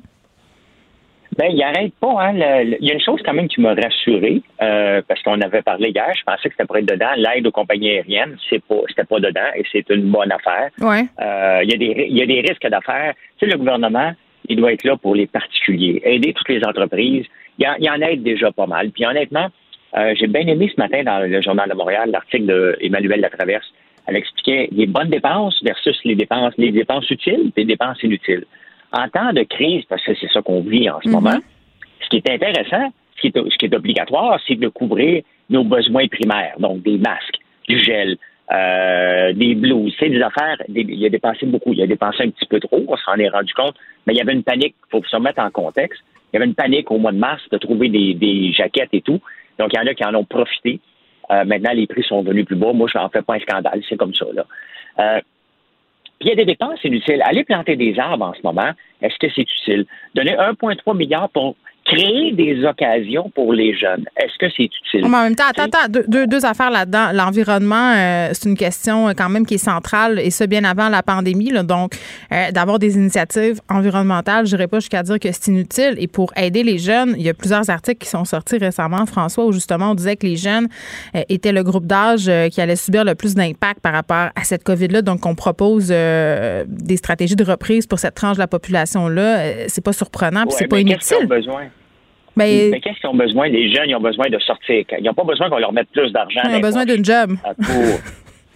Ben, 1.38 1.52
il 1.52 1.62
arrête 1.62 1.94
pas. 2.00 2.16
Hein, 2.20 2.34
il 2.36 2.78
y 2.82 2.90
a 2.90 2.94
une 2.94 3.02
chose 3.02 3.22
quand 3.24 3.34
même 3.34 3.48
qui 3.48 3.62
m'a 3.62 3.76
rassuré, 3.76 4.42
euh, 4.62 5.04
parce 5.08 5.22
qu'on 5.22 5.40
avait 5.42 5.62
parlé 5.62 5.90
hier, 5.90 6.12
je 6.18 6.24
pensais 6.24 6.50
que 6.50 6.56
c'était 6.56 6.66
pour 6.66 6.78
être 6.78 6.88
dedans. 6.88 7.12
L'aide 7.16 7.46
aux 7.46 7.52
compagnies 7.52 7.92
aériennes, 7.92 8.38
c'est 8.50 8.64
pas, 8.64 8.82
c'était 8.90 9.04
pas 9.04 9.20
dedans 9.20 9.50
et 9.56 9.64
c'est 9.72 9.88
une 9.92 10.10
bonne 10.10 10.32
affaire. 10.32 10.70
Ouais. 10.80 11.06
il, 11.64 11.70
y 11.70 11.74
a 11.74 11.78
des, 11.78 12.08
il 12.10 12.18
y 12.18 12.24
a 12.24 12.26
des 12.26 12.42
risques 12.42 12.68
d'affaires. 12.68 13.14
Tu 13.38 13.46
sais, 13.46 13.52
le 13.52 13.58
gouvernement, 13.58 14.14
il 14.50 14.58
doit 14.58 14.74
être 14.74 14.84
là 14.84 14.98
pour 14.98 15.16
les 15.16 15.28
particuliers, 15.28 16.02
aider 16.04 16.34
toutes 16.34 16.50
les 16.50 16.64
entreprises. 16.64 17.26
Il 17.60 17.68
y, 17.80 17.90
en, 17.90 18.02
aide 18.02 18.24
déjà 18.24 18.52
pas 18.52 18.66
mal. 18.66 18.90
Puis 18.92 19.06
honnêtement, 19.06 19.48
euh, 19.96 20.14
j'ai 20.20 20.28
bien 20.28 20.48
aimé 20.48 20.72
ce 20.74 20.82
matin 20.82 21.04
dans 21.04 21.20
le 21.20 21.42
Journal 21.42 21.70
de 21.70 21.76
Montréal 21.76 22.10
l'article 22.12 22.78
d'Emmanuel 22.82 23.22
Latraverse. 23.22 23.72
Elle 24.08 24.16
expliquait 24.16 24.68
les 24.72 24.88
bonnes 24.88 25.10
dépenses 25.10 25.62
versus 25.64 25.98
les 26.04 26.16
dépenses, 26.16 26.54
les 26.58 26.72
dépenses 26.72 27.10
utiles 27.10 27.52
et 27.56 27.62
les 27.62 27.66
dépenses 27.66 28.02
inutiles. 28.04 28.46
En 28.92 29.08
temps 29.08 29.32
de 29.34 29.44
crise, 29.44 29.84
parce 29.88 30.04
que 30.04 30.14
c'est 30.20 30.30
ça 30.32 30.42
qu'on 30.42 30.62
vit 30.62 30.90
en 30.90 31.00
ce 31.02 31.08
mm-hmm. 31.08 31.12
moment, 31.12 31.40
ce 32.02 32.10
qui 32.10 32.18
est 32.18 32.30
intéressant, 32.30 32.92
ce 33.16 33.22
qui 33.22 33.28
est, 33.28 33.50
ce 33.50 33.58
qui 33.58 33.66
est 33.66 33.76
obligatoire, 33.76 34.40
c'est 34.48 34.56
de 34.56 34.68
couvrir 34.68 35.24
nos 35.50 35.64
besoins 35.64 36.08
primaires, 36.08 36.56
donc 36.60 36.82
des 36.82 36.98
masques, 36.98 37.38
du 37.68 37.80
gel, 37.80 38.18
euh, 38.52 39.34
des 39.34 39.56
blues, 39.56 39.94
c'est 40.00 40.10
des 40.10 40.22
affaires. 40.22 40.58
il 40.68 41.06
a 41.06 41.10
dépensé 41.10 41.46
beaucoup. 41.46 41.74
Il 41.74 41.82
a 41.82 41.88
dépensé 41.88 42.24
un 42.24 42.30
petit 42.30 42.46
peu 42.46 42.60
trop, 42.60 42.84
on 42.88 42.98
s'en 42.98 43.16
est 43.16 43.30
rendu 43.30 43.54
compte. 43.54 43.76
Mais 44.06 44.14
il 44.14 44.18
y 44.18 44.22
avait 44.22 44.34
une 44.34 44.44
panique, 44.44 44.76
il 44.88 44.92
faut 44.92 45.04
se 45.04 45.16
remettre 45.16 45.42
en 45.42 45.50
contexte. 45.50 46.02
Il 46.32 46.38
y 46.38 46.38
avait 46.38 46.46
une 46.46 46.56
panique 46.56 46.92
au 46.92 46.98
mois 46.98 47.12
de 47.12 47.18
mars 47.18 47.42
de 47.52 47.58
trouver 47.58 47.90
des, 47.90 48.52
jaquettes 48.52 48.94
et 48.94 49.02
tout. 49.02 49.22
Donc, 49.60 49.72
il 49.72 49.78
y 49.78 49.80
en 49.80 49.88
a 49.88 49.94
qui 49.94 50.04
en 50.04 50.16
ont 50.16 50.26
profité. 50.26 50.80
Euh, 51.32 51.46
maintenant, 51.46 51.72
les 51.74 51.88
prix 51.88 52.04
sont 52.04 52.22
venus 52.22 52.46
plus 52.46 52.56
bas. 52.56 52.74
Moi, 52.74 52.90
je 52.92 52.98
n'en 52.98 53.08
fais 53.10 53.22
pas 53.22 53.36
un 53.36 53.40
scandale. 53.40 53.82
C'est 53.88 53.98
comme 53.98 54.14
ça. 54.14 54.26
Là. 54.34 54.46
Euh, 55.00 55.22
puis 56.20 56.30
il 56.30 56.30
y 56.30 56.32
a 56.32 56.36
des 56.36 56.46
dépenses 56.46 56.84
inutiles. 56.84 57.22
Aller 57.24 57.44
planter 57.44 57.76
des 57.76 57.98
arbres 58.00 58.26
en 58.26 58.34
ce 58.34 58.40
moment, 58.44 58.72
est-ce 59.02 59.18
que 59.20 59.32
c'est 59.34 59.42
utile? 59.42 59.86
Donner 60.16 60.36
1,3 60.36 60.98
milliard 60.98 61.30
pour 61.30 61.56
créer 61.86 62.32
des 62.32 62.64
occasions 62.66 63.30
pour 63.34 63.54
les 63.54 63.76
jeunes. 63.78 64.06
Est-ce 64.18 64.38
que 64.40 64.52
c'est 64.56 64.64
utile? 64.64 65.02
Mais 65.02 65.18
en 65.18 65.24
même 65.24 65.36
temps, 65.36 65.44
attends, 65.50 65.64
attends 65.64 66.02
deux, 66.08 66.28
deux, 66.28 66.46
affaires 66.46 66.72
là-dedans. 66.72 67.12
L'environnement, 67.14 67.94
euh, 67.96 68.30
c'est 68.34 68.50
une 68.50 68.58
question 68.58 69.10
euh, 69.10 69.14
quand 69.16 69.30
même 69.30 69.46
qui 69.46 69.56
est 69.56 69.58
centrale, 69.58 70.20
et 70.20 70.30
ça 70.30 70.48
bien 70.48 70.64
avant 70.64 70.90
la 70.90 71.04
pandémie. 71.04 71.50
Là, 71.50 71.64
donc, 71.64 71.96
euh, 72.32 72.52
d'avoir 72.52 72.80
des 72.80 72.96
initiatives 72.96 73.60
environnementales, 73.70 74.46
je 74.46 74.56
n'irai 74.56 74.68
pas 74.68 74.80
jusqu'à 74.80 75.04
dire 75.04 75.20
que 75.20 75.30
c'est 75.32 75.48
inutile. 75.48 75.96
Et 75.98 76.08
pour 76.08 76.32
aider 76.38 76.64
les 76.64 76.78
jeunes, 76.78 77.16
il 77.18 77.24
y 77.24 77.30
a 77.30 77.34
plusieurs 77.34 77.70
articles 77.70 78.00
qui 78.00 78.10
sont 78.10 78.26
sortis 78.26 78.58
récemment, 78.58 79.06
François, 79.06 79.46
où 79.46 79.52
justement 79.52 79.92
on 79.92 79.96
disait 79.96 80.16
que 80.16 80.26
les 80.26 80.38
jeunes 80.38 80.68
étaient 81.30 81.52
le 81.52 81.64
groupe 81.64 81.86
d'âge 81.86 82.30
qui 82.52 82.62
allait 82.62 82.76
subir 82.76 83.04
le 83.04 83.16
plus 83.16 83.36
d'impact 83.36 83.82
par 83.82 83.94
rapport 83.94 84.30
à 84.36 84.44
cette 84.44 84.64
COVID-là. 84.64 85.02
Donc, 85.02 85.26
on 85.26 85.36
propose 85.36 85.88
des 85.88 86.98
stratégies 86.98 87.36
de 87.36 87.44
reprise 87.44 87.88
pour 87.88 88.00
cette 88.00 88.16
tranche 88.16 88.36
de 88.36 88.42
la 88.42 88.48
population-là. 88.48 89.68
c'est 89.68 89.84
pas 89.84 89.94
surprenant, 89.94 90.46
puis 90.46 90.56
c'est 90.58 90.68
pas 90.68 90.80
inutile. 90.80 91.28
Mais, 92.36 92.80
qu'est-ce 92.82 93.00
qu'ils 93.00 93.10
ont 93.10 93.16
besoin? 93.16 93.48
Les 93.48 93.74
jeunes, 93.74 93.90
ils 93.90 93.96
ont 93.96 94.02
besoin 94.02 94.28
de 94.30 94.40
sortir. 94.40 94.86
Ils 94.98 95.04
n'ont 95.04 95.14
pas 95.14 95.24
besoin 95.24 95.50
qu'on 95.50 95.60
leur 95.60 95.74
mette 95.74 95.90
plus 95.90 96.12
d'argent. 96.12 96.42
Ils 96.46 96.56
ont 96.56 96.62
besoin 96.62 96.86
d'une 96.86 97.06
job. 97.06 97.36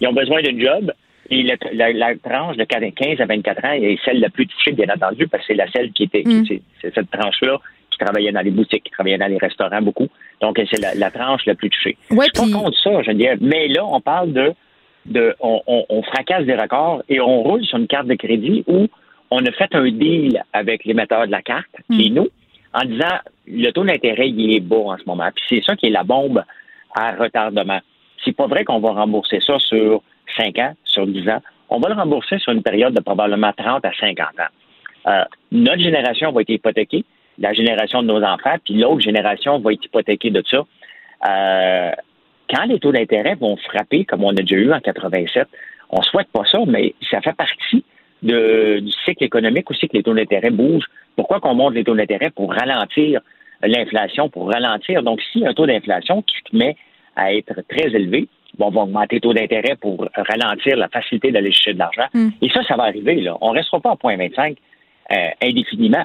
Ils 0.00 0.08
ont 0.08 0.12
besoin 0.12 0.42
d'une 0.42 0.60
job. 0.60 0.92
Et 1.30 1.42
la, 1.42 2.14
tranche 2.16 2.56
de 2.56 2.64
15 2.64 3.20
à 3.20 3.26
24 3.26 3.64
ans 3.64 3.72
est 3.72 3.98
celle 4.04 4.20
la 4.20 4.30
plus 4.30 4.46
touchée, 4.46 4.72
bien 4.72 4.86
entendu, 4.88 5.28
parce 5.28 5.42
que 5.42 5.48
c'est 5.48 5.56
la 5.58 5.70
celle 5.70 5.92
qui 5.92 6.04
était, 6.04 6.22
mm. 6.24 6.46
c'est 6.80 6.94
cette 6.94 7.10
tranche-là 7.10 7.58
qui 7.90 7.98
travaillait 7.98 8.32
dans 8.32 8.40
les 8.40 8.50
boutiques, 8.50 8.84
qui 8.84 8.90
travaillait 8.90 9.18
dans 9.18 9.26
les 9.26 9.36
restaurants 9.36 9.82
beaucoup. 9.82 10.08
Donc, 10.40 10.58
c'est 10.70 10.80
la, 10.80 11.10
tranche 11.10 11.44
la 11.44 11.54
plus 11.54 11.68
touchée. 11.68 11.98
Ouais, 12.10 12.26
je 12.34 12.40
suis 12.40 12.50
pas 12.50 12.58
contre 12.58 12.78
ça, 12.82 13.02
je 13.02 13.10
veux 13.10 13.16
dire. 13.16 13.34
Mais 13.40 13.68
là, 13.68 13.84
on 13.84 14.00
parle 14.00 14.32
de, 14.32 14.52
de 15.04 15.34
on, 15.40 15.60
on, 15.66 16.02
fracasse 16.02 16.46
des 16.46 16.54
records 16.54 17.02
et 17.10 17.20
on 17.20 17.42
roule 17.42 17.64
sur 17.64 17.76
une 17.76 17.88
carte 17.88 18.06
de 18.06 18.14
crédit 18.14 18.64
où 18.66 18.86
on 19.30 19.44
a 19.44 19.52
fait 19.52 19.74
un 19.74 19.90
deal 19.90 20.42
avec 20.54 20.86
l'émetteur 20.86 21.26
de 21.26 21.32
la 21.32 21.42
carte, 21.42 21.66
qui 21.92 22.06
est 22.06 22.10
mm. 22.10 22.14
nous, 22.14 22.28
en 22.74 22.84
disant 22.84 23.18
le 23.46 23.70
taux 23.70 23.84
d'intérêt 23.84 24.28
il 24.28 24.54
est 24.54 24.60
bas 24.60 24.76
en 24.76 24.98
ce 24.98 25.04
moment. 25.06 25.28
Puis 25.34 25.44
c'est 25.48 25.64
ça 25.64 25.76
qui 25.76 25.86
est 25.86 25.90
la 25.90 26.04
bombe 26.04 26.44
à 26.94 27.12
retardement. 27.12 27.80
C'est 28.24 28.36
pas 28.36 28.46
vrai 28.46 28.64
qu'on 28.64 28.80
va 28.80 28.90
rembourser 28.92 29.40
ça 29.40 29.58
sur 29.58 30.02
5 30.36 30.58
ans, 30.58 30.74
sur 30.84 31.06
10 31.06 31.28
ans. 31.28 31.42
On 31.70 31.78
va 31.78 31.88
le 31.88 31.94
rembourser 31.94 32.38
sur 32.38 32.52
une 32.52 32.62
période 32.62 32.94
de 32.94 33.00
probablement 33.00 33.52
30 33.52 33.84
à 33.84 33.92
50 33.98 34.26
ans. 34.40 35.06
Euh, 35.06 35.24
notre 35.52 35.82
génération 35.82 36.32
va 36.32 36.42
être 36.42 36.50
hypothéquée, 36.50 37.04
la 37.38 37.52
génération 37.52 38.02
de 38.02 38.08
nos 38.08 38.22
enfants, 38.22 38.56
puis 38.64 38.74
l'autre 38.74 39.00
génération 39.00 39.58
va 39.58 39.72
être 39.72 39.84
hypothéquée 39.84 40.30
de 40.30 40.42
ça. 40.48 40.64
Euh, 41.28 41.92
quand 42.50 42.64
les 42.64 42.78
taux 42.78 42.92
d'intérêt 42.92 43.34
vont 43.34 43.56
frapper, 43.56 44.04
comme 44.04 44.24
on 44.24 44.30
a 44.30 44.42
déjà 44.42 44.56
eu 44.56 44.72
en 44.72 44.80
87, 44.80 45.46
on 45.90 46.02
souhaite 46.02 46.28
pas 46.28 46.44
ça, 46.50 46.58
mais 46.66 46.94
ça 47.10 47.20
fait 47.20 47.34
partie 47.34 47.84
du 48.22 48.90
cycle 49.04 49.24
économique 49.24 49.70
aussi 49.70 49.88
que 49.88 49.96
les 49.96 50.02
taux 50.02 50.14
d'intérêt 50.14 50.50
bougent. 50.50 50.88
Pourquoi 51.16 51.40
qu'on 51.40 51.54
monte 51.54 51.74
les 51.74 51.84
taux 51.84 51.94
d'intérêt 51.94 52.30
pour 52.30 52.52
ralentir 52.52 53.20
l'inflation, 53.62 54.28
pour 54.28 54.50
ralentir? 54.50 55.02
Donc, 55.02 55.20
si 55.32 55.46
un 55.46 55.54
taux 55.54 55.66
d'inflation 55.66 56.22
qui 56.22 56.36
se 56.50 56.56
met 56.56 56.76
à 57.16 57.34
être 57.34 57.62
très 57.68 57.86
élevé, 57.94 58.28
bon, 58.58 58.66
on 58.66 58.70
va 58.70 58.80
augmenter 58.82 59.16
le 59.16 59.20
taux 59.20 59.34
d'intérêt 59.34 59.76
pour 59.76 60.06
ralentir 60.14 60.76
la 60.76 60.88
facilité 60.88 61.30
d'aller 61.30 61.52
chercher 61.52 61.74
de 61.74 61.78
l'argent. 61.78 62.06
Hmm. 62.14 62.30
Et 62.42 62.48
ça, 62.50 62.62
ça 62.64 62.76
va 62.76 62.84
arriver. 62.84 63.20
Là. 63.20 63.36
On 63.40 63.52
ne 63.52 63.58
restera 63.58 63.80
pas 63.80 63.90
à 63.90 63.94
0,25 63.94 64.56
euh, 65.10 65.14
indéfiniment. 65.42 66.04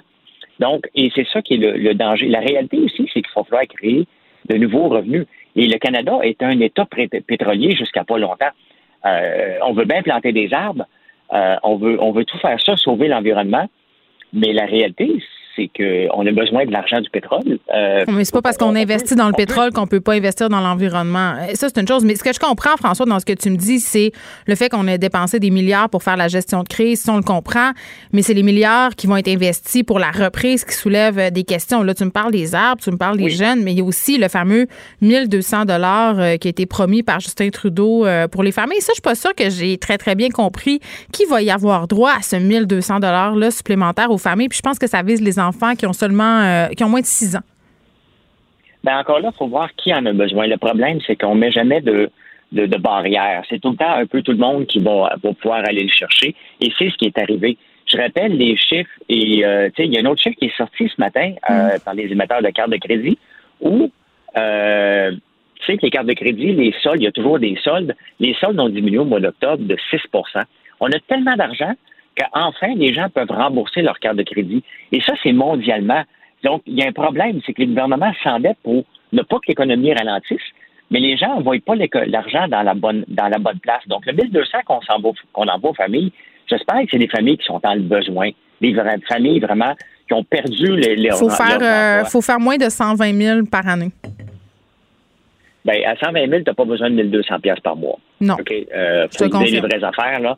Donc, 0.60 0.88
et 0.96 1.12
c'est 1.16 1.28
ça 1.28 1.42
qui 1.42 1.56
est 1.56 1.58
le, 1.58 1.94
danger. 1.94 2.28
La 2.28 2.40
réalité 2.40 2.78
aussi, 2.78 3.10
c'est 3.14 3.22
qu'il 3.22 3.32
va 3.36 3.44
falloir 3.44 3.64
créer 3.68 4.08
de 4.48 4.56
nouveaux 4.58 4.88
revenus. 4.88 5.26
Et 5.56 5.68
le 5.68 5.78
Canada 5.78 6.20
est 6.24 6.42
un 6.42 6.60
État 6.60 6.86
pétrolier 7.28 7.76
jusqu'à 7.76 8.04
pas 8.04 8.18
longtemps. 8.18 8.52
Euh, 9.06 9.58
on 9.66 9.74
veut 9.74 9.86
bien 9.86 10.02
planter 10.02 10.32
des 10.32 10.54
arbres, 10.54 10.86
on, 11.64 11.78
veut, 11.78 12.02
on 12.02 12.12
veut 12.12 12.26
tout 12.26 12.38
faire 12.38 12.62
ça, 12.62 12.78
sauver 12.78 13.08
l'environnement, 13.08 13.68
mais 14.34 14.54
la 14.54 14.66
réalité, 14.66 15.22
c'est 15.56 15.70
qu'on 15.76 16.26
a 16.26 16.32
besoin 16.32 16.66
de 16.66 16.72
l'argent 16.72 17.00
du 17.00 17.10
pétrole. 17.10 17.60
Euh, 17.74 18.06
mais 18.08 18.26
c'est 18.26 18.34
pas 18.34 18.42
parce 18.42 18.58
qu'on 18.58 18.76
investit 18.76 19.16
dans 19.16 19.28
le 19.28 19.34
pétrole 19.34 19.72
qu'on 19.72 19.88
peut 19.88 20.02
pas 20.02 20.14
investir 20.14 20.50
dans 20.50 20.62
l'environnement. 20.62 21.36
Euh, 21.40 21.54
ça, 21.54 21.68
c'est 21.70 21.80
une 21.80 21.88
chose. 21.88 22.04
Mais 22.04 22.16
ce 22.16 22.24
que 22.24 22.34
je 22.34 22.40
comprends, 22.40 22.76
François, 22.78 23.06
dans 23.06 23.20
ce 23.20 23.26
que 23.26 23.34
tu 23.34 23.50
me 23.50 23.58
dis, 23.58 23.80
c'est 23.80 24.12
le 24.48 24.56
fait 24.56 24.70
qu'on 24.70 24.88
ait 24.88 24.98
dépensé 24.98 25.40
des 25.40 25.52
milliards 25.52 25.90
pour 25.90 26.04
faire 26.04 26.18
la 26.18 26.28
gestion 26.28 26.64
de 26.64 26.68
crise. 26.68 27.02
Si 27.02 27.10
on 27.10 27.18
le 27.18 27.24
comprend, 27.24 27.72
mais 28.12 28.22
c'est 28.22 28.34
les 28.34 28.44
milliards 28.44 28.96
qui 28.96 29.08
vont 29.08 29.18
être 29.18 29.28
investis 29.28 29.84
pour 29.84 30.00
la 30.00 30.12
reprise 30.12 30.66
qui 30.66 30.74
soulèvent 30.74 31.20
euh, 31.20 31.30
des 31.30 31.44
questions. 31.44 31.84
Là, 31.84 31.94
tu 31.94 32.06
me 32.06 32.12
parles 32.12 32.32
des 32.32 32.56
arbres, 32.56 32.82
tu 32.82 32.92
me 32.92 32.98
parles 32.98 33.18
des 33.18 33.30
jeunes, 33.30 33.64
mais 33.64 33.74
il 33.74 33.78
y 33.78 33.82
a 33.82 33.86
aussi 33.86 34.18
le 34.18 34.28
fameux 34.28 34.68
1200 35.02 35.66
dollars 35.66 36.16
qui 36.40 36.48
a 36.48 36.50
été 36.50 36.66
promis 36.66 37.04
par 37.04 37.20
Justin 37.20 37.50
Trudeau 37.50 38.06
pour 38.32 38.44
les 38.44 38.52
familles. 38.52 38.82
Ça, 38.82 38.92
je 38.92 38.96
suis 38.96 39.02
pas 39.02 39.16
sûre 39.16 39.34
que 39.36 39.50
j'ai 39.50 39.78
très, 39.78 39.98
très 39.98 40.16
bien 40.16 40.30
compris 40.30 40.80
qui 41.12 41.26
va 41.26 41.42
y 41.42 41.52
avoir 41.52 41.88
droit 41.88 42.12
à 42.12 42.22
ce 42.22 42.36
1200 42.36 43.00
dollars-là 43.00 43.52
supplémentaire 43.52 44.12
aux 44.12 44.18
familles. 44.18 44.50
Puis 44.50 44.58
je 44.58 44.62
pense 44.62 44.80
que 44.80 44.88
ça 44.88 45.02
vise 45.02 45.22
les 45.22 45.40
enfants 45.44 45.76
qui 45.76 45.86
ont 45.86 45.94
seulement 45.94 46.42
euh, 46.42 46.68
qui 46.70 46.84
ont 46.84 46.90
moins 46.90 47.02
de 47.02 47.06
6 47.06 47.36
ans? 47.36 47.44
Ben 48.84 48.98
encore 48.98 49.20
là, 49.20 49.30
il 49.34 49.38
faut 49.38 49.48
voir 49.48 49.74
qui 49.76 49.94
en 49.94 50.06
a 50.06 50.14
besoin. 50.14 50.48
Le 50.48 50.58
problème, 50.58 51.00
c'est 51.08 51.16
qu'on 51.16 51.36
ne 51.36 51.40
met 51.40 51.52
jamais 51.52 51.80
de, 51.82 52.10
de, 52.52 52.78
barrières. 52.78 53.44
C'est 53.50 53.60
tout 53.60 53.72
le 53.72 53.78
temps 53.78 53.94
un 53.94 54.06
peu 54.06 54.22
tout 54.22 54.32
le 54.32 54.38
monde 54.38 54.68
qui 54.68 54.80
va, 54.80 55.16
pouvoir 55.22 55.64
aller 55.66 55.84
le 55.84 55.90
chercher. 55.90 56.36
Et 56.60 56.72
c'est 56.78 56.90
ce 56.90 56.98
qui 56.98 57.06
est 57.06 57.18
arrivé. 57.18 57.58
Je 57.86 57.98
rappelle 57.98 58.38
les 58.38 58.58
chiffres, 58.58 58.90
et 59.10 59.46
euh, 59.46 59.70
il 59.78 59.94
y 59.94 59.98
a 59.98 60.02
un 60.02 60.06
autre 60.06 60.22
chiffre 60.22 60.38
qui 60.38 60.46
est 60.46 60.58
sorti 60.58 60.90
ce 60.90 61.00
matin 61.00 61.34
euh, 61.50 61.76
mm. 61.76 61.80
par 61.86 61.94
les 61.94 62.06
émetteurs 62.06 62.42
de 62.42 62.50
cartes 62.50 62.72
de 62.72 62.78
crédit 62.78 63.18
où 63.62 63.92
euh, 64.38 65.12
tu 65.60 65.66
sais 65.66 65.78
que 65.78 65.86
les 65.86 65.92
cartes 65.92 66.08
de 66.08 66.14
crédit, 66.14 66.54
les 66.54 66.74
soldes, 66.82 67.02
il 67.02 67.06
y 67.06 67.08
a 67.08 67.12
toujours 67.12 67.40
des 67.40 67.58
soldes. 67.64 67.96
Les 68.20 68.34
soldes 68.36 68.60
ont 68.60 68.70
diminué 68.70 68.98
au 68.98 69.06
mois 69.06 69.20
d'octobre 69.20 69.64
de 69.64 69.76
6% 69.92 70.44
On 70.80 70.88
a 70.88 71.00
tellement 71.08 71.36
d'argent 71.36 71.74
qu'enfin, 72.16 72.74
les 72.76 72.94
gens 72.94 73.10
peuvent 73.10 73.32
rembourser 73.32 73.82
leur 73.82 74.00
carte 74.00 74.18
de 74.18 74.24
crédit. 74.24 74.64
Et 74.92 75.02
ça, 75.02 75.14
c'est 75.24 75.34
mondialement. 75.34 76.04
Donc, 76.44 76.62
il 76.66 76.78
y 76.78 76.84
a 76.84 76.88
un 76.88 76.92
problème, 76.92 77.40
c'est 77.46 77.54
que 77.54 77.62
les 77.62 77.68
gouvernements 77.68 78.12
s'endettent 78.24 78.58
pour 78.64 78.84
ne 79.12 79.22
pas 79.22 79.38
que 79.38 79.48
l'économie 79.48 79.94
ralentisse, 79.94 80.42
mais 80.92 81.00
les 81.00 81.18
gens 81.18 81.36
n'envoient 81.36 81.58
pas 81.66 81.76
l'argent 81.76 82.48
dans 82.48 82.62
la 82.62 82.74
bonne 82.74 83.06
dans 83.08 83.28
la 83.28 83.40
bonne 83.40 83.60
place. 83.60 83.82
Donc, 83.88 84.06
le 84.06 84.14
1200 84.14 84.60
qu'on 84.66 84.80
qu'on 85.32 85.48
envoie 85.48 85.72
aux 85.72 85.76
familles, 85.76 86.12
j'espère 86.48 86.82
que 86.82 86.88
c'est 86.92 87.00
des 87.00 87.08
familles 87.08 87.38
qui 87.38 87.46
sont 87.46 87.60
dans 87.64 87.74
le 87.74 87.82
besoin, 87.82 88.30
des 88.62 88.76
familles 89.08 89.40
vraiment 89.40 89.74
qui 90.08 90.14
ont 90.14 90.24
perdu 90.24 90.76
les, 90.76 90.96
Il 90.98 91.14
faut, 91.14 91.30
faire, 91.30 91.60
euh, 91.62 92.04
faut 92.04 92.22
faire 92.22 92.40
moins 92.40 92.58
de 92.58 92.70
120 92.70 93.14
000 93.14 93.46
par 93.50 93.66
année. 93.68 93.92
Bien, 95.64 95.76
à 95.88 95.96
120 95.96 96.28
000, 96.28 96.32
tu 96.32 96.44
n'as 96.46 96.54
pas 96.54 96.66
besoin 96.66 96.90
de 96.90 96.96
1200 96.96 97.36
par 97.64 97.78
mois. 97.78 97.98
Non. 98.20 98.34
OK? 98.34 98.54
Euh, 98.76 99.08
faut 99.18 99.30
donner 99.30 99.50
les 99.50 99.62
vraies 99.62 99.82
affaires, 99.82 100.20
là 100.20 100.36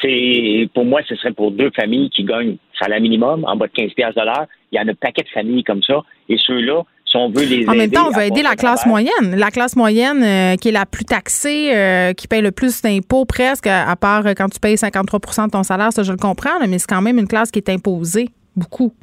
c'est 0.00 0.68
pour 0.74 0.84
moi, 0.84 1.00
ce 1.08 1.14
serait 1.16 1.32
pour 1.32 1.50
deux 1.50 1.70
familles 1.70 2.10
qui 2.10 2.24
gagnent 2.24 2.56
salaire 2.78 3.00
minimum 3.00 3.44
en 3.46 3.56
bas 3.56 3.66
de 3.66 3.72
15 3.72 3.92
pièces 3.94 4.14
de 4.14 4.22
l'heure. 4.22 4.46
Il 4.72 4.76
y 4.76 4.78
a 4.78 4.82
un 4.82 4.94
paquet 4.94 5.22
de 5.22 5.28
familles 5.28 5.64
comme 5.64 5.82
ça. 5.82 6.02
Et 6.28 6.36
ceux-là, 6.38 6.82
si 7.10 7.16
on 7.16 7.28
veut 7.28 7.44
les 7.44 7.68
En 7.68 7.74
même 7.74 7.90
temps, 7.90 8.08
on 8.08 8.16
veut 8.16 8.22
aider 8.22 8.42
la 8.42 8.54
classe 8.54 8.86
moyenne. 8.86 9.36
La 9.36 9.50
classe 9.50 9.76
moyenne 9.76 10.22
euh, 10.22 10.56
qui 10.56 10.68
est 10.68 10.72
la 10.72 10.86
plus 10.86 11.04
taxée, 11.04 11.74
euh, 11.74 12.12
qui 12.12 12.28
paye 12.28 12.40
le 12.40 12.52
plus 12.52 12.82
d'impôts 12.82 13.24
presque, 13.24 13.66
à 13.66 13.96
part 13.96 14.26
euh, 14.26 14.32
quand 14.36 14.48
tu 14.48 14.60
payes 14.60 14.76
53% 14.76 15.46
de 15.46 15.50
ton 15.50 15.62
salaire, 15.62 15.92
ça 15.92 16.02
je 16.02 16.12
le 16.12 16.18
comprends, 16.18 16.60
mais 16.68 16.78
c'est 16.78 16.88
quand 16.88 17.02
même 17.02 17.18
une 17.18 17.26
classe 17.26 17.50
qui 17.50 17.58
est 17.58 17.68
imposée 17.68 18.28
beaucoup. 18.56 18.94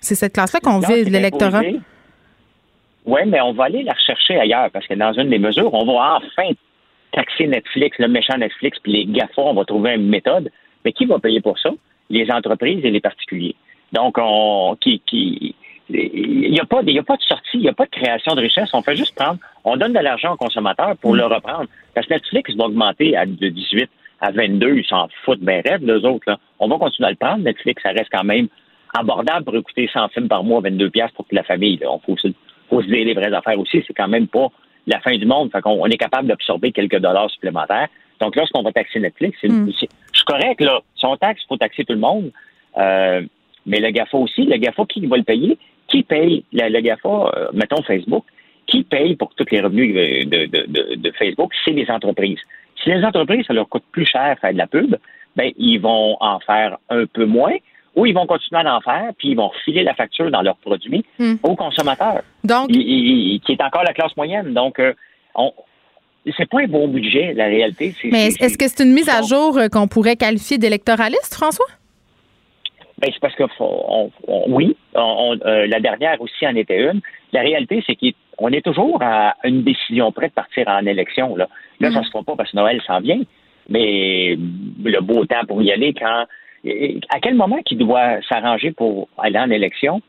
C'est 0.00 0.14
cette 0.14 0.32
classe-là 0.32 0.60
qu'on 0.60 0.80
vise, 0.80 1.08
l'électorat. 1.08 1.62
Oui, 3.04 3.20
mais 3.26 3.40
on 3.40 3.52
va 3.52 3.64
aller 3.64 3.82
la 3.82 3.92
rechercher 3.92 4.38
ailleurs 4.38 4.70
parce 4.72 4.86
que 4.86 4.94
dans 4.94 5.12
une 5.12 5.28
des 5.28 5.38
mesures, 5.38 5.72
on 5.74 5.84
va 5.84 6.18
enfin 6.18 6.50
taxer 7.12 7.46
Netflix, 7.46 7.98
le 7.98 8.08
méchant 8.08 8.36
Netflix, 8.36 8.78
puis 8.82 8.92
les 8.92 9.04
GAFA, 9.06 9.42
on 9.42 9.54
va 9.54 9.64
trouver 9.64 9.94
une 9.94 10.08
méthode. 10.08 10.50
Mais 10.84 10.92
qui 10.92 11.06
va 11.06 11.18
payer 11.18 11.40
pour 11.40 11.58
ça? 11.58 11.70
Les 12.10 12.30
entreprises 12.30 12.84
et 12.84 12.90
les 12.90 13.00
particuliers. 13.00 13.54
Donc, 13.92 14.16
on, 14.18 14.76
qui, 14.80 15.00
qui, 15.06 15.54
il 15.90 16.50
n'y 16.50 16.60
a, 16.60 16.64
pas, 16.64 16.80
a 16.80 17.02
pas 17.02 17.16
de 17.16 17.22
sortie, 17.22 17.54
il 17.54 17.60
n'y 17.60 17.68
a 17.68 17.72
pas 17.72 17.84
de 17.84 17.90
création 17.90 18.34
de 18.34 18.40
richesse. 18.40 18.70
On 18.72 18.82
fait 18.82 18.96
juste 18.96 19.14
prendre, 19.14 19.38
on 19.64 19.76
donne 19.76 19.92
de 19.92 19.98
l'argent 19.98 20.32
aux 20.32 20.36
consommateurs 20.36 20.96
pour 21.00 21.14
mm. 21.14 21.18
le 21.18 21.26
reprendre. 21.26 21.66
Parce 21.94 22.06
que 22.06 22.14
Netflix 22.14 22.54
va 22.56 22.64
augmenter 22.64 23.16
à, 23.16 23.26
de 23.26 23.48
18 23.48 23.90
à 24.20 24.30
22, 24.30 24.76
ils 24.78 24.86
s'en 24.86 25.08
foutent 25.24 25.40
ben 25.40 25.62
rêve, 25.66 25.84
les 25.84 26.04
autres. 26.04 26.24
Là. 26.26 26.38
On 26.58 26.68
va 26.68 26.78
continuer 26.78 27.08
à 27.08 27.10
le 27.10 27.16
prendre. 27.16 27.42
Netflix, 27.44 27.82
ça 27.82 27.90
reste 27.90 28.10
quand 28.12 28.24
même 28.24 28.48
abordable 28.94 29.44
pour 29.44 29.56
écouter 29.56 29.90
100 29.92 30.08
films 30.08 30.28
par 30.28 30.44
mois, 30.44 30.60
22 30.60 30.90
pièces 30.90 31.10
pour 31.12 31.24
toute 31.24 31.34
la 31.34 31.42
famille. 31.42 31.76
Là. 31.78 31.88
On 31.90 31.98
faut, 31.98 32.16
faut 32.70 32.82
se 32.82 32.86
dire 32.86 33.04
les 33.04 33.14
vraies 33.14 33.32
affaires 33.32 33.58
aussi. 33.58 33.82
C'est 33.86 33.94
quand 33.94 34.08
même 34.08 34.28
pas 34.28 34.48
la 34.86 35.00
fin 35.00 35.16
du 35.16 35.26
monde. 35.26 35.50
Fait 35.52 35.60
qu'on 35.60 35.80
on 35.80 35.86
est 35.86 35.96
capable 35.96 36.28
d'absorber 36.28 36.72
quelques 36.72 36.98
dollars 36.98 37.30
supplémentaires. 37.30 37.88
Donc, 38.20 38.36
lorsqu'on 38.36 38.62
va 38.62 38.72
taxer 38.72 39.00
Netflix, 39.00 39.36
c'est, 39.40 39.48
hmm. 39.48 39.70
je 39.70 39.86
suis 40.18 40.24
correct, 40.26 40.60
là. 40.60 40.80
Si 40.96 41.04
on 41.04 41.16
taxe, 41.16 41.42
il 41.44 41.48
faut 41.48 41.56
taxer 41.56 41.84
tout 41.84 41.92
le 41.92 41.98
monde. 41.98 42.30
Euh, 42.78 43.22
mais 43.66 43.80
le 43.80 43.90
GAFA 43.90 44.16
aussi, 44.16 44.44
le 44.44 44.56
GAFA, 44.56 44.84
qui 44.86 45.04
va 45.06 45.16
le 45.16 45.22
payer? 45.22 45.58
Qui 45.88 46.02
paye 46.02 46.44
le, 46.52 46.80
GAFA, 46.80 47.08
euh, 47.08 47.48
mettons 47.52 47.82
Facebook, 47.82 48.24
qui 48.66 48.82
paye 48.82 49.16
pour 49.16 49.34
tous 49.34 49.46
les 49.50 49.60
revenus 49.60 49.94
de, 50.26 50.96
de, 50.96 51.12
Facebook? 51.18 51.52
C'est 51.64 51.72
les 51.72 51.90
entreprises. 51.90 52.38
Si 52.82 52.90
les 52.90 53.04
entreprises, 53.04 53.44
ça 53.46 53.52
leur 53.52 53.68
coûte 53.68 53.84
plus 53.92 54.06
cher 54.06 54.36
faire 54.40 54.52
de 54.52 54.58
la 54.58 54.66
pub, 54.66 54.96
ben, 55.36 55.50
ils 55.56 55.78
vont 55.78 56.16
en 56.20 56.38
faire 56.40 56.78
un 56.88 57.06
peu 57.06 57.24
moins, 57.24 57.54
ou 57.94 58.06
ils 58.06 58.14
vont 58.14 58.26
continuer 58.26 58.62
à 58.62 58.76
en 58.76 58.80
faire, 58.80 59.10
puis 59.18 59.30
ils 59.30 59.36
vont 59.36 59.48
refiler 59.48 59.82
la 59.82 59.94
facture 59.94 60.30
dans 60.30 60.42
leurs 60.42 60.56
produits 60.56 61.04
hmm. 61.18 61.34
aux 61.42 61.56
consommateurs, 61.56 62.22
Donc, 62.44 62.70
qui 62.70 63.40
est 63.48 63.62
encore 63.62 63.84
la 63.84 63.92
classe 63.92 64.16
moyenne. 64.16 64.54
Donc, 64.54 64.78
euh, 64.78 64.94
on, 65.34 65.52
c'est 66.36 66.48
pas 66.48 66.60
un 66.60 66.68
bon 66.68 66.88
budget, 66.88 67.34
la 67.34 67.46
réalité. 67.46 67.94
Mais 68.04 68.28
est-ce 68.28 68.56
que 68.56 68.68
c'est 68.68 68.82
une 68.84 68.92
mise 68.92 69.08
à 69.08 69.22
jour 69.22 69.58
euh, 69.58 69.68
qu'on 69.68 69.88
pourrait 69.88 70.16
qualifier 70.16 70.56
d'électoraliste, 70.56 71.34
François? 71.34 71.66
Ben, 72.98 73.10
c'est 73.12 73.20
parce 73.20 73.34
que 73.34 73.44
oui, 74.48 74.76
euh, 74.96 75.66
la 75.66 75.80
dernière 75.80 76.20
aussi 76.20 76.46
en 76.46 76.54
était 76.54 76.80
une. 76.80 77.00
La 77.32 77.40
réalité, 77.40 77.82
c'est 77.86 77.96
qu'on 77.96 78.48
est 78.48 78.64
toujours 78.64 79.02
à 79.02 79.34
une 79.44 79.64
décision 79.64 80.12
près 80.12 80.28
de 80.28 80.32
partir 80.32 80.68
en 80.68 80.86
élection. 80.86 81.34
Là, 81.34 81.48
là 81.80 81.90
ça 81.90 82.00
hmm. 82.00 82.04
se 82.04 82.10
fera 82.10 82.22
pas 82.22 82.36
parce 82.36 82.52
que 82.52 82.56
Noël 82.56 82.80
s'en 82.86 83.00
vient, 83.00 83.20
mais 83.68 84.36
le 84.36 85.00
beau 85.00 85.26
temps 85.26 85.44
pour 85.48 85.60
y 85.62 85.72
aller 85.72 85.92
quand 85.92 86.26
à 86.64 87.20
quel 87.20 87.34
moment 87.34 87.60
qu'il 87.64 87.78
doit 87.78 88.20
s'arranger 88.28 88.72
pour 88.72 89.08
aller 89.18 89.38
en 89.38 89.50
élection? 89.50 90.00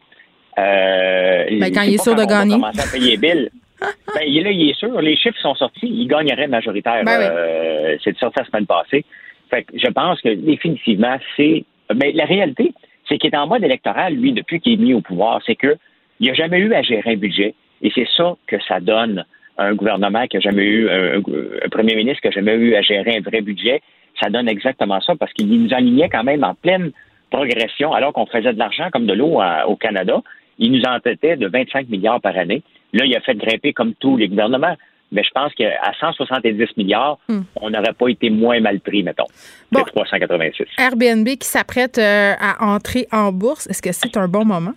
Euh, 0.57 1.45
ben, 1.59 1.71
quand 1.73 1.81
il 1.81 1.95
est 1.95 2.03
sûr 2.03 2.15
de 2.15 2.25
gagner. 2.25 2.55
à 2.63 2.91
payer 2.91 3.17
Bill. 3.17 3.49
ben, 3.81 4.43
là, 4.43 4.51
il 4.51 4.69
est 4.69 4.77
sûr. 4.77 5.01
Les 5.01 5.15
chiffres 5.15 5.39
sont 5.41 5.55
sortis. 5.55 5.87
Il 5.87 6.07
gagnerait 6.07 6.47
majoritaire. 6.47 7.03
Ben 7.03 7.19
euh, 7.21 7.97
c'est 8.03 8.17
sorti 8.17 8.39
la 8.39 8.45
semaine 8.45 8.65
passée. 8.67 9.03
Fait 9.49 9.65
je 9.73 9.87
pense 9.87 10.21
que 10.21 10.29
définitivement, 10.29 11.17
c'est. 11.35 11.65
Mais 11.89 12.11
ben, 12.11 12.15
la 12.15 12.25
réalité, 12.25 12.73
c'est 13.09 13.17
qu'il 13.17 13.33
est 13.33 13.37
en 13.37 13.47
mode 13.47 13.63
électoral, 13.63 14.13
lui, 14.13 14.31
depuis 14.31 14.59
qu'il 14.59 14.73
est 14.73 14.83
mis 14.83 14.93
au 14.93 15.01
pouvoir. 15.01 15.41
C'est 15.45 15.55
qu'il 15.55 15.77
n'a 16.21 16.33
jamais 16.33 16.59
eu 16.59 16.73
à 16.73 16.81
gérer 16.81 17.13
un 17.13 17.17
budget. 17.17 17.55
Et 17.81 17.91
c'est 17.93 18.07
ça 18.15 18.35
que 18.47 18.57
ça 18.67 18.79
donne 18.79 19.25
un 19.57 19.73
gouvernement 19.73 20.25
qui 20.27 20.37
n'a 20.37 20.41
jamais 20.41 20.63
eu, 20.63 20.89
un, 20.89 21.17
un, 21.17 21.69
premier 21.69 21.95
ministre 21.95 22.21
qui 22.21 22.27
n'a 22.27 22.33
jamais 22.33 22.55
eu 22.55 22.75
à 22.75 22.81
gérer 22.81 23.17
un 23.17 23.21
vrai 23.21 23.41
budget 23.41 23.81
ça 24.21 24.29
donne 24.29 24.47
exactement 24.47 25.01
ça 25.01 25.15
parce 25.15 25.33
qu'il 25.33 25.49
nous 25.49 25.73
alignait 25.73 26.09
quand 26.09 26.23
même 26.23 26.43
en 26.43 26.55
pleine 26.55 26.91
progression 27.31 27.93
alors 27.93 28.13
qu'on 28.13 28.25
faisait 28.25 28.53
de 28.53 28.59
l'argent 28.59 28.89
comme 28.91 29.05
de 29.05 29.13
l'eau 29.13 29.41
au 29.67 29.75
Canada. 29.75 30.21
Il 30.59 30.71
nous 30.71 30.83
entêtait 30.83 31.35
de 31.35 31.47
25 31.47 31.89
milliards 31.89 32.21
par 32.21 32.37
année. 32.37 32.61
Là, 32.93 33.05
il 33.05 33.15
a 33.15 33.21
fait 33.21 33.35
grimper 33.35 33.73
comme 33.73 33.95
tous 33.95 34.17
les 34.17 34.27
gouvernements. 34.27 34.75
Mais 35.11 35.23
je 35.23 35.29
pense 35.29 35.53
qu'à 35.53 35.93
170 35.99 36.75
milliards, 36.75 37.19
hmm. 37.29 37.41
on 37.61 37.69
n'aurait 37.69 37.93
pas 37.93 38.07
été 38.07 38.31
moins 38.31 38.59
mal 38.59 38.79
pris, 38.79 39.03
mettons, 39.03 39.27
que 39.71 39.91
386. 39.91 40.65
Airbnb 40.79 41.27
qui 41.27 41.47
s'apprête 41.47 41.99
euh, 41.99 42.33
à 42.39 42.65
entrer 42.65 43.07
en 43.11 43.31
bourse, 43.31 43.67
est-ce 43.67 43.81
que 43.81 43.91
c'est 43.91 44.17
un 44.17 44.27
bon 44.27 44.43
moment? 44.43 44.73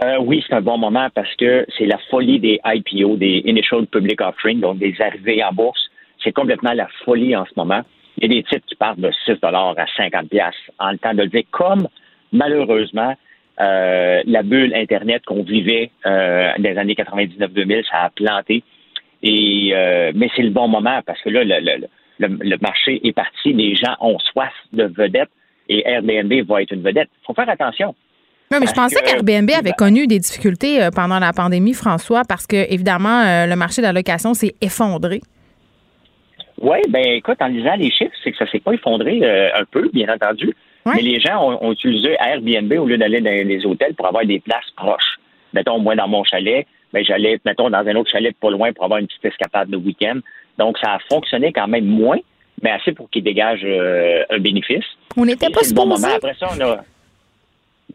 Euh, 0.00 0.18
oui, 0.20 0.44
c'est 0.46 0.54
un 0.54 0.60
bon 0.60 0.78
moment 0.78 1.08
parce 1.12 1.34
que 1.34 1.66
c'est 1.76 1.86
la 1.86 1.98
folie 2.08 2.38
des 2.38 2.60
IPO, 2.64 3.16
des 3.16 3.42
Initial 3.46 3.84
Public 3.86 4.20
Offering, 4.20 4.60
donc 4.60 4.78
des 4.78 4.94
arrivées 5.00 5.42
en 5.42 5.52
bourse. 5.52 5.87
C'est 6.22 6.32
complètement 6.32 6.72
la 6.72 6.88
folie 7.04 7.36
en 7.36 7.44
ce 7.44 7.52
moment. 7.56 7.82
Il 8.18 8.24
y 8.24 8.26
a 8.26 8.40
des 8.40 8.42
titres 8.42 8.66
qui 8.66 8.74
partent 8.74 8.98
de 8.98 9.10
6 9.24 9.32
à 9.42 9.86
50 9.96 10.24
en 10.78 10.90
le 10.90 10.98
temps 10.98 11.14
de 11.14 11.22
le 11.22 11.28
dire, 11.28 11.44
comme 11.50 11.88
malheureusement 12.32 13.14
euh, 13.60 14.22
la 14.24 14.42
bulle 14.42 14.74
Internet 14.74 15.24
qu'on 15.24 15.42
vivait 15.42 15.90
euh, 16.06 16.52
des 16.58 16.76
années 16.76 16.94
99-2000, 16.94 17.84
ça 17.90 18.04
a 18.04 18.10
planté. 18.10 18.62
Et 19.22 19.72
euh, 19.74 20.12
mais 20.14 20.30
c'est 20.36 20.42
le 20.42 20.50
bon 20.50 20.68
moment 20.68 21.00
parce 21.04 21.20
que 21.22 21.30
là, 21.30 21.42
le, 21.44 22.56
marché 22.60 23.00
est 23.06 23.12
parti, 23.12 23.52
les 23.52 23.74
gens 23.74 23.96
ont 24.00 24.18
soif 24.18 24.52
de 24.72 24.84
vedettes 24.84 25.30
et 25.68 25.86
Airbnb 25.88 26.32
va 26.46 26.62
être 26.62 26.72
une 26.72 26.82
vedette. 26.82 27.08
Il 27.22 27.26
faut 27.26 27.34
faire 27.34 27.48
attention. 27.48 27.94
Non, 28.50 28.60
mais 28.60 28.66
je 28.66 28.72
pensais 28.72 29.02
qu'Airbnb 29.02 29.50
avait 29.50 29.72
connu 29.72 30.06
des 30.06 30.18
difficultés 30.18 30.82
euh, 30.82 30.90
pendant 30.90 31.18
la 31.18 31.32
pandémie, 31.32 31.74
François, 31.74 32.22
parce 32.26 32.46
que, 32.46 32.56
évidemment, 32.72 33.46
le 33.46 33.54
marché 33.56 33.82
de 33.82 33.86
la 33.86 33.92
location 33.92 34.32
s'est 34.32 34.54
effondré. 34.62 35.20
Oui, 36.60 36.78
ben 36.88 37.04
écoute, 37.04 37.38
en 37.40 37.48
lisant 37.48 37.76
les 37.76 37.90
chiffres, 37.90 38.14
c'est 38.22 38.32
que 38.32 38.38
ça 38.38 38.50
s'est 38.50 38.60
pas 38.60 38.72
effondré 38.72 39.20
euh, 39.22 39.50
un 39.54 39.64
peu, 39.64 39.88
bien 39.92 40.12
entendu. 40.12 40.54
Mais 40.86 41.02
les 41.02 41.20
gens 41.20 41.58
ont, 41.60 41.72
utilisé 41.72 42.16
Airbnb 42.18 42.72
au 42.72 42.86
lieu 42.86 42.96
d'aller 42.96 43.20
dans 43.20 43.30
les 43.30 43.66
hôtels 43.66 43.94
pour 43.94 44.06
avoir 44.06 44.24
des 44.24 44.40
places 44.40 44.70
proches. 44.74 45.18
Mettons, 45.52 45.78
moi, 45.78 45.94
dans 45.94 46.08
mon 46.08 46.24
chalet, 46.24 46.66
ben, 46.94 47.04
j'allais, 47.04 47.38
mettons, 47.44 47.68
dans 47.68 47.86
un 47.86 47.94
autre 47.96 48.10
chalet 48.10 48.34
pas 48.40 48.50
loin 48.50 48.72
pour 48.72 48.84
avoir 48.84 48.98
une 48.98 49.06
petite 49.06 49.26
escapade 49.26 49.68
de 49.68 49.76
week-end. 49.76 50.20
Donc, 50.56 50.78
ça 50.78 50.94
a 50.94 50.98
fonctionné 51.10 51.52
quand 51.52 51.68
même 51.68 51.84
moins, 51.84 52.16
mais 52.62 52.70
assez 52.70 52.92
pour 52.92 53.10
qu'ils 53.10 53.22
dégagent 53.22 53.66
un 54.30 54.38
bénéfice. 54.38 54.86
On 55.14 55.26
n'était 55.26 55.50
pas 55.50 55.60
bon 55.74 55.86
moment. 55.86 56.08
Après 56.16 56.34
ça, 56.34 56.48
on 56.56 56.60
a 56.60 56.78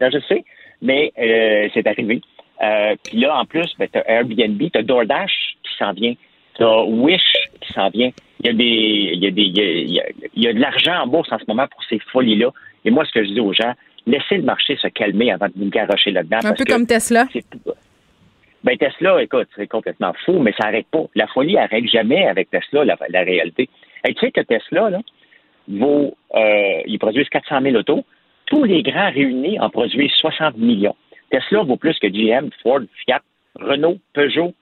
je 0.00 0.18
sais, 0.28 0.44
mais 0.82 1.12
euh, 1.18 1.68
c'est 1.74 1.86
arrivé. 1.86 2.20
Euh, 2.62 2.94
puis 3.04 3.18
là, 3.18 3.38
en 3.38 3.44
plus, 3.44 3.74
ben, 3.78 3.88
tu 3.92 3.98
as 3.98 4.10
Airbnb, 4.10 4.62
tu 4.72 4.78
as 4.78 4.82
DoorDash 4.82 5.56
qui 5.62 5.76
s'en 5.78 5.92
vient, 5.92 6.14
tu 6.54 6.64
as 6.64 6.84
Wish 6.84 7.22
qui 7.60 7.72
s'en 7.72 7.88
vient. 7.90 8.10
Il 8.40 8.46
y 8.46 8.50
a 8.50 8.52
des, 8.52 9.10
il 9.14 9.24
y 9.24 9.26
a 9.26 9.30
des, 9.30 9.42
il 9.42 10.42
y 10.42 10.48
a, 10.48 10.52
de 10.52 10.60
l'argent 10.60 11.02
en 11.02 11.06
bourse 11.06 11.32
en 11.32 11.38
ce 11.38 11.44
moment 11.48 11.66
pour 11.68 11.82
ces 11.84 11.98
folies-là. 12.12 12.50
Et 12.84 12.90
moi, 12.90 13.04
ce 13.04 13.12
que 13.12 13.24
je 13.24 13.30
dis 13.30 13.40
aux 13.40 13.52
gens, 13.52 13.72
laissez 14.06 14.36
le 14.36 14.42
marché 14.42 14.76
se 14.76 14.88
calmer 14.88 15.32
avant 15.32 15.46
de 15.46 15.54
vous 15.56 15.70
garocher 15.70 16.10
là-dedans. 16.10 16.38
Un 16.44 16.54
peu 16.54 16.64
comme 16.64 16.86
Tesla. 16.86 17.26
Ben 18.64 18.78
Tesla, 18.78 19.22
écoute, 19.22 19.48
c'est 19.56 19.66
complètement 19.66 20.12
fou, 20.24 20.38
mais 20.38 20.52
ça 20.58 20.64
n'arrête 20.64 20.86
pas. 20.90 21.04
La 21.14 21.26
folie 21.26 21.54
n'arrête 21.54 21.86
jamais 21.86 22.26
avec 22.26 22.50
Tesla, 22.50 22.84
la, 22.84 23.20
réalité. 23.22 23.68
Et 24.06 24.14
tu 24.14 24.20
sais 24.20 24.30
que 24.30 24.40
Tesla, 24.40 24.90
là, 24.90 25.00
vaut, 25.68 26.16
euh, 26.34 26.82
ils 26.86 26.98
produisent 26.98 27.28
400 27.28 27.60
000 27.60 27.76
autos, 27.76 28.04
tous 28.46 28.64
les 28.64 28.82
grands 28.82 29.10
réunis 29.10 29.58
en 29.60 29.68
produisent 29.70 30.12
60 30.12 30.56
millions. 30.56 30.96
Tesla 31.30 31.62
vaut 31.62 31.76
plus 31.76 31.98
que 31.98 32.06
GM, 32.06 32.50
Ford, 32.62 32.80
Fiat, 33.04 33.20
Renault, 33.56 33.98
Peugeot, 34.14 34.54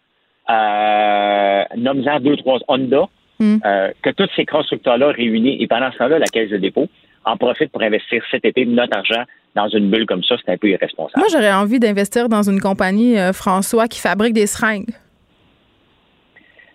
euh, 0.50 1.64
nomme-en 1.76 2.20
deux, 2.20 2.36
trois, 2.36 2.58
Honda, 2.68 3.08
hmm. 3.38 3.56
euh, 3.64 3.90
que 4.02 4.10
tous 4.10 4.28
ces 4.36 4.44
constructeurs-là 4.44 5.08
réunis, 5.12 5.62
et 5.62 5.66
pendant 5.66 5.90
ce 5.92 5.98
temps-là, 5.98 6.18
la 6.18 6.26
Caisse 6.26 6.50
de 6.50 6.56
dépôt 6.56 6.88
en 7.24 7.36
profite 7.36 7.70
pour 7.70 7.82
investir 7.82 8.22
cet 8.30 8.44
été 8.44 8.64
notre 8.66 8.96
argent 8.96 9.22
dans 9.54 9.68
une 9.68 9.90
bulle 9.90 10.06
comme 10.06 10.24
ça, 10.24 10.36
c'est 10.44 10.52
un 10.52 10.56
peu 10.56 10.68
irresponsable. 10.68 11.18
Moi, 11.18 11.28
j'aurais 11.30 11.52
envie 11.52 11.78
d'investir 11.78 12.28
dans 12.28 12.42
une 12.42 12.60
compagnie, 12.60 13.18
euh, 13.18 13.32
François, 13.32 13.86
qui 13.86 14.00
fabrique 14.00 14.32
des 14.32 14.46
seringues. 14.46 14.90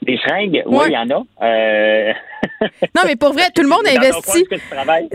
Des 0.07 0.17
seringues, 0.19 0.63
oui, 0.65 0.85
il 0.87 0.93
y 0.93 0.97
en 0.97 1.09
a. 1.09 1.21
Euh, 1.45 2.13
non, 2.95 3.01
mais 3.05 3.17
pour 3.17 3.33
vrai, 3.33 3.43
tout 3.53 3.61
le 3.61 3.67
monde 3.67 3.85
investit. 3.85 4.45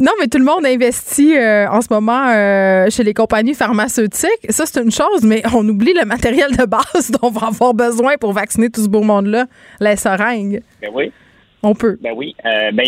Non, 0.03 0.13
mais 0.21 0.27
tout 0.27 0.37
le 0.37 0.45
monde 0.45 0.67
investit 0.67 1.35
euh, 1.35 1.67
en 1.71 1.81
ce 1.81 1.91
moment 1.91 2.29
euh, 2.29 2.91
chez 2.91 3.03
les 3.03 3.15
compagnies 3.15 3.55
pharmaceutiques. 3.55 4.51
Ça, 4.51 4.67
c'est 4.67 4.83
une 4.83 4.91
chose, 4.91 5.25
mais 5.25 5.41
on 5.57 5.67
oublie 5.67 5.95
le 5.95 6.05
matériel 6.05 6.51
de 6.51 6.67
base 6.67 7.11
dont 7.23 7.29
on 7.29 7.31
va 7.31 7.47
avoir 7.47 7.73
besoin 7.73 8.19
pour 8.21 8.35
vacciner 8.35 8.69
tout 8.69 8.83
ce 8.83 8.89
beau 8.91 9.01
monde-là, 9.01 9.47
les 9.81 9.97
seringues. 9.97 10.61
Ben 10.83 10.91
oui. 10.93 11.11
On 11.63 11.75
peut. 11.75 11.97
Ben 12.03 12.13
oui. 12.15 12.37
ben, 12.45 12.85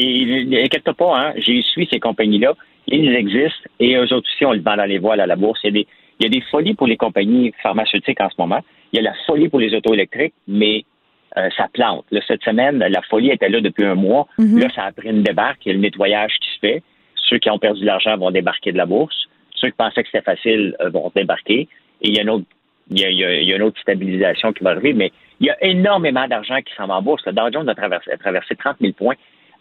inquiète 0.63 0.93
pas, 0.93 1.17
hein. 1.17 1.33
J'ai 1.39 1.63
suivi 1.63 1.89
ces 1.91 2.01
compagnies-là. 2.01 2.53
Ils 2.87 3.15
existent 3.15 3.71
et 3.81 3.97
eux 3.97 4.13
autres 4.13 4.29
aussi, 4.31 4.45
on 4.45 4.53
le 4.53 4.61
vend 4.61 4.77
dans 4.77 4.85
les 4.85 4.99
voiles 4.99 5.21
à 5.21 5.27
la 5.27 5.37
bourse. 5.37 5.61
Il 5.65 5.69
y, 5.69 5.71
a 5.71 5.73
des, 5.73 5.87
il 6.21 6.25
y 6.25 6.27
a 6.27 6.29
des 6.29 6.45
folies 6.51 6.75
pour 6.75 6.87
les 6.87 6.99
compagnies 6.99 7.55
pharmaceutiques 7.63 8.21
en 8.21 8.29
ce 8.29 8.35
moment. 8.39 8.61
Il 8.93 8.97
y 8.97 8.99
a 8.99 9.03
la 9.03 9.15
folie 9.27 9.49
pour 9.49 9.59
les 9.59 9.75
auto 9.75 9.95
électriques, 9.95 10.35
mais 10.47 10.85
euh, 11.37 11.49
ça 11.57 11.69
plante. 11.73 12.05
cette 12.27 12.43
semaine, 12.43 12.79
la 12.79 13.03
folie 13.03 13.31
était 13.31 13.49
là 13.49 13.61
depuis 13.61 13.85
un 13.85 13.95
mois. 13.97 14.29
Mhm. 14.39 14.61
Là, 14.61 14.69
ça 14.75 14.85
a 14.85 14.93
pris 14.93 15.09
une 15.09 15.23
débarque. 15.23 15.65
Il 15.65 15.69
y 15.69 15.73
a 15.73 15.75
le 15.75 15.81
nettoyage 15.81 16.33
qui 16.41 16.49
se 16.55 16.59
fait. 16.61 16.83
Ceux 17.29 17.39
qui 17.39 17.51
ont 17.51 17.59
perdu 17.59 17.81
de 17.81 17.87
l'argent 17.87 18.17
vont 18.17 18.31
débarquer 18.31 18.73
de 18.73 18.77
la 18.77 18.87
bourse. 18.87 19.17
Ceux 19.55 19.69
qui 19.69 19.77
pensaient 19.77 20.03
que 20.03 20.09
c'était 20.13 20.25
facile 20.25 20.77
euh, 20.81 20.91
vont 20.91 21.11
débarquer. 21.15 21.69
Et 22.03 22.09
il 22.09 22.15
y 22.15 22.19
a 22.19 22.23
une 22.23 22.31
autre 22.31 22.47
il 22.91 23.01
y, 23.01 23.25
a, 23.25 23.57
une 23.57 23.63
autre 23.63 23.81
stabilisation 23.81 24.53
qui 24.53 24.63
va 24.63 24.71
arriver, 24.71 24.93
mais 24.93 25.11
il 25.41 25.47
y 25.47 25.51
a 25.51 25.57
énormément 25.65 26.29
d'argent 26.29 26.57
qui 26.57 26.75
s'en 26.77 26.87
va 26.87 26.97
en 26.97 27.03
bourse. 27.03 27.25
Le 27.25 27.33
Dow 27.33 27.51
Jones 27.51 27.67
a 27.67 27.75
traversé, 27.75 28.57
30 28.57 28.77
000 28.79 28.93
points. 28.93 29.15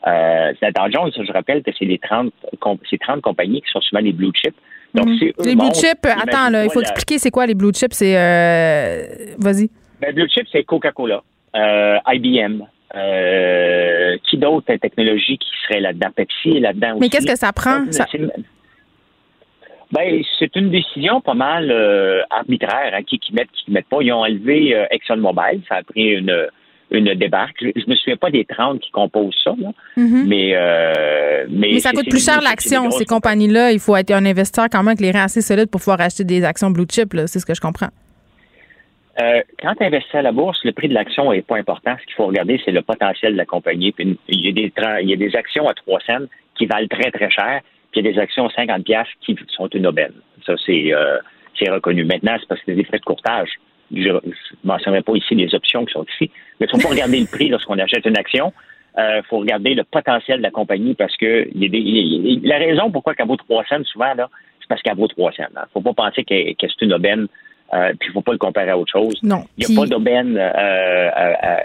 Euh, 0.06 0.52
le 0.62 0.72
Dow 0.74 0.92
Jones, 0.92 1.26
je 1.26 1.32
rappelle 1.32 1.64
que 1.64 1.72
c'est 1.80 1.86
les 1.86 2.00
30, 2.00 2.34
30 2.60 3.22
compagnies 3.22 3.62
qui 3.62 3.72
sont 3.72 3.80
souvent 3.80 4.02
les 4.02 4.12
blue 4.12 4.34
chips. 4.34 4.58
Donc, 4.94 5.08
mhm. 5.08 5.32
Les 5.46 5.56
blue 5.56 5.74
chips, 5.74 6.06
attends, 6.06 6.50
il 6.62 6.70
faut 6.70 6.82
expliquer 6.82 7.18
c'est 7.18 7.32
quoi 7.32 7.46
les 7.46 7.56
blue 7.56 7.72
chips. 7.74 7.94
C'est. 7.94 9.36
Vas-y. 9.40 9.70
Ben, 10.02 10.14
blue 10.14 10.28
chips, 10.28 10.50
c'est 10.52 10.66
Coca-Cola. 10.66 11.24
Euh, 11.56 11.98
IBM. 12.08 12.64
Euh, 12.96 14.18
qui 14.30 14.38
d'autres 14.38 14.76
technologies 14.76 15.40
qui 15.40 15.50
seraient 15.64 15.80
là-dedans? 15.80 16.10
Pepsi 16.16 16.58
est 16.58 16.60
là-dedans 16.60 16.92
aussi. 16.92 17.00
Mais 17.00 17.10
qu'est-ce 17.10 17.26
que 17.26 17.36
ça 17.36 17.52
prend? 17.52 17.86
Ben, 19.92 20.24
c'est 20.38 20.56
une 20.56 20.70
décision 20.70 21.20
pas 21.22 21.34
mal 21.34 21.72
euh, 21.72 22.22
arbitraire, 22.30 22.94
hein, 22.94 23.02
qui, 23.04 23.18
qui 23.18 23.34
mettent, 23.34 23.52
qui 23.52 23.72
mettent 23.72 23.88
pas. 23.88 23.98
Ils 24.02 24.12
ont 24.12 24.22
enlevé 24.22 24.76
ExxonMobil, 24.92 25.62
ça 25.68 25.78
a 25.78 25.84
pris 25.84 26.14
une, 26.14 26.48
une 26.92 27.16
débarque. 27.16 27.58
Je, 27.62 27.68
ne 27.68 27.90
me 27.92 27.96
souviens 27.96 28.18
pas 28.18 28.30
des 28.30 28.46
30 28.46 28.80
qui 28.80 28.92
composent 28.92 29.40
ça, 29.44 29.54
mais, 29.98 30.16
mais, 30.26 31.46
mais. 31.50 31.80
ça 31.80 31.92
coûte 31.92 32.10
plus 32.10 32.24
cher 32.24 32.42
l'action, 32.42 32.92
ces 32.92 33.06
compagnies-là. 33.06 33.72
Il 33.72 33.80
faut 33.80 33.96
être 33.96 34.12
un 34.12 34.26
investisseur 34.26 34.66
quand 34.72 34.80
même 34.80 34.90
avec 34.90 35.02
les 35.02 35.12
reins 35.12 35.26
assez 35.26 35.42
solides 35.42 35.70
pour 35.70 35.82
pouvoir 35.82 36.02
acheter 36.02 36.24
des 36.24 36.44
actions 36.44 36.70
blue 36.70 36.86
chip, 36.90 37.16
c'est 37.26 37.40
ce 37.40 37.46
que 37.46 37.56
je 37.56 37.62
comprends. 37.62 37.90
Euh, 39.22 39.42
quand 39.62 39.76
tu 39.76 39.84
investis 39.84 40.16
à 40.16 40.22
la 40.24 40.32
bourse, 40.32 40.64
le 40.64 40.72
prix 40.72 40.88
de 40.88 40.94
l'action 40.94 41.32
n'est 41.32 41.44
pas 41.44 41.58
important. 41.58 41.96
Ce 42.00 42.06
qu'il 42.06 42.16
faut 42.16 42.26
regarder, 42.26 42.60
c'est 42.66 42.72
le 42.72 42.82
potentiel 42.82 43.34
de 43.34 43.38
la 43.38 43.46
compagnie. 43.46 43.94
il, 44.00 44.18
y 44.30 44.50
a 44.50 44.52
des, 44.52 44.74
y 45.08 45.14
a 45.14 45.16
des 45.16 45.36
actions 45.36 45.68
à 45.68 45.74
3 45.74 46.00
cents 46.02 46.26
qui 46.56 46.66
valent 46.66 46.88
très, 46.88 47.12
très 47.12 47.30
cher, 47.30 47.62
puis 47.92 48.02
il 48.02 48.06
y 48.06 48.10
a 48.10 48.12
des 48.12 48.20
actions 48.20 48.48
à 48.48 48.54
50 48.54 48.84
qui 49.22 49.38
sont 49.50 49.68
une 49.68 49.86
aubaine. 49.86 50.14
Ça, 50.46 50.54
euh, 50.54 51.20
c'est 51.60 51.70
reconnu. 51.70 52.04
Maintenant, 52.06 52.36
c'est 52.40 52.48
parce 52.48 52.60
que 52.62 52.66
c'est 52.68 52.76
des 52.76 52.84
frais 52.84 53.00
de 53.00 53.06
courtage. 53.06 53.50
Je 53.94 54.10
ne 54.10 54.20
mentionnerai 54.64 55.02
pas 55.02 55.14
ici 55.14 55.36
les 55.36 55.54
options 55.54 55.86
qui 55.86 55.94
sont 55.94 56.06
ici. 56.16 56.32
Mais 56.60 56.66
il 56.66 56.70
faut 56.72 56.82
pas 56.82 56.90
regarder 56.90 57.20
le 57.20 57.28
prix 57.28 57.50
lorsqu'on 57.50 57.78
achète 57.78 58.06
une 58.06 58.18
action. 58.18 58.52
Il 58.98 59.02
euh, 59.02 59.22
faut 59.24 59.40
regarder 59.40 59.76
le 59.76 59.84
potentiel 59.84 60.40
de 60.40 60.44
la 60.44 60.52
compagnie 60.52 60.96
parce 60.96 61.16
que 61.18 61.48
y 61.56 61.66
a 61.66 61.70
des, 61.70 62.48
la 62.48 62.58
raison 62.58 62.92
pourquoi 62.92 63.14
elle 63.18 63.28
vaut 63.28 63.38
3 63.38 63.66
cents 63.66 63.84
souvent, 63.86 64.14
c'est 64.16 64.68
parce 64.68 64.82
qu'elle 64.82 64.96
vaut 64.96 65.08
3 65.08 65.32
cents. 65.34 65.44
Il 65.52 65.60
ne 65.60 65.66
faut 65.74 65.82
pas 65.82 65.94
penser 65.94 66.24
que, 66.24 66.54
que 66.54 66.68
c'est 66.68 66.86
une 66.86 66.94
aubaine 66.94 67.28
euh, 67.74 67.90
puis 68.00 68.08
il 68.08 68.10
ne 68.10 68.14
faut 68.14 68.22
pas 68.22 68.34
le 68.34 68.38
comparer 68.38 68.70
à 68.70 68.78
autre 68.78 68.92
chose. 68.92 69.18
Non. 69.24 69.46
Il 69.58 69.68
n'y 69.68 69.76
a 69.76 69.82
pas 69.82 69.88
d'aubaine. 69.88 70.34
Il 70.34 70.40
euh, 70.40 71.10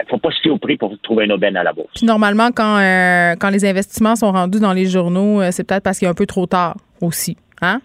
ne 0.03 0.09
faut 0.09 0.17
pas 0.17 0.31
se 0.31 0.39
fier 0.41 0.51
au 0.51 0.57
prix 0.57 0.77
pour 0.77 0.97
trouver 1.01 1.25
une 1.25 1.31
aubaine 1.31 1.55
à 1.55 1.63
la 1.63 1.73
bourse. 1.73 1.89
Puis 1.95 2.05
normalement, 2.05 2.49
quand, 2.51 2.77
euh, 2.79 3.35
quand 3.39 3.49
les 3.49 3.65
investissements 3.65 4.15
sont 4.15 4.31
rendus 4.31 4.59
dans 4.59 4.73
les 4.73 4.85
journaux, 4.85 5.41
c'est 5.51 5.63
peut-être 5.63 5.83
parce 5.83 5.99
qu'il 5.99 6.07
est 6.07 6.11
un 6.11 6.15
peu 6.15 6.25
trop 6.25 6.45
tard 6.45 6.77
aussi. 7.01 7.37
Hein? 7.61 7.81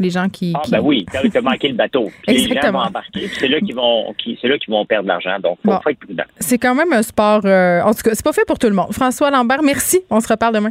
Les 0.00 0.10
gens 0.10 0.28
qui. 0.28 0.52
Ah, 0.54 0.62
ben 0.70 0.80
oui, 0.80 1.04
tu 1.10 1.36
as 1.36 1.40
manqué 1.40 1.68
le 1.68 1.74
bateau. 1.74 2.08
Puis 2.26 2.46
les 2.46 2.60
gens 2.60 2.72
vont 2.72 2.78
embarquer. 2.78 3.28
c'est 3.28 3.48
là 3.48 3.58
qu'ils 3.58 3.74
vont, 3.74 4.14
là 4.14 4.58
qu'ils 4.58 4.72
vont 4.72 4.86
perdre 4.86 5.08
l'argent. 5.08 5.38
Donc, 5.42 5.58
il 5.64 5.72
faut, 5.82 5.90
être 5.90 5.98
prudent. 5.98 6.24
C'est 6.38 6.58
quand 6.58 6.74
même 6.74 6.92
un 6.92 7.02
sport. 7.02 7.44
en 7.44 7.92
tout 7.92 8.02
cas, 8.02 8.10
c'est 8.14 8.24
pas 8.24 8.32
fait 8.32 8.46
pour 8.46 8.58
tout 8.58 8.68
le 8.68 8.74
monde. 8.74 8.92
François 8.92 9.30
Lambert, 9.30 9.62
merci. 9.62 10.00
On 10.08 10.20
se 10.20 10.28
reparle 10.28 10.54
demain. 10.54 10.70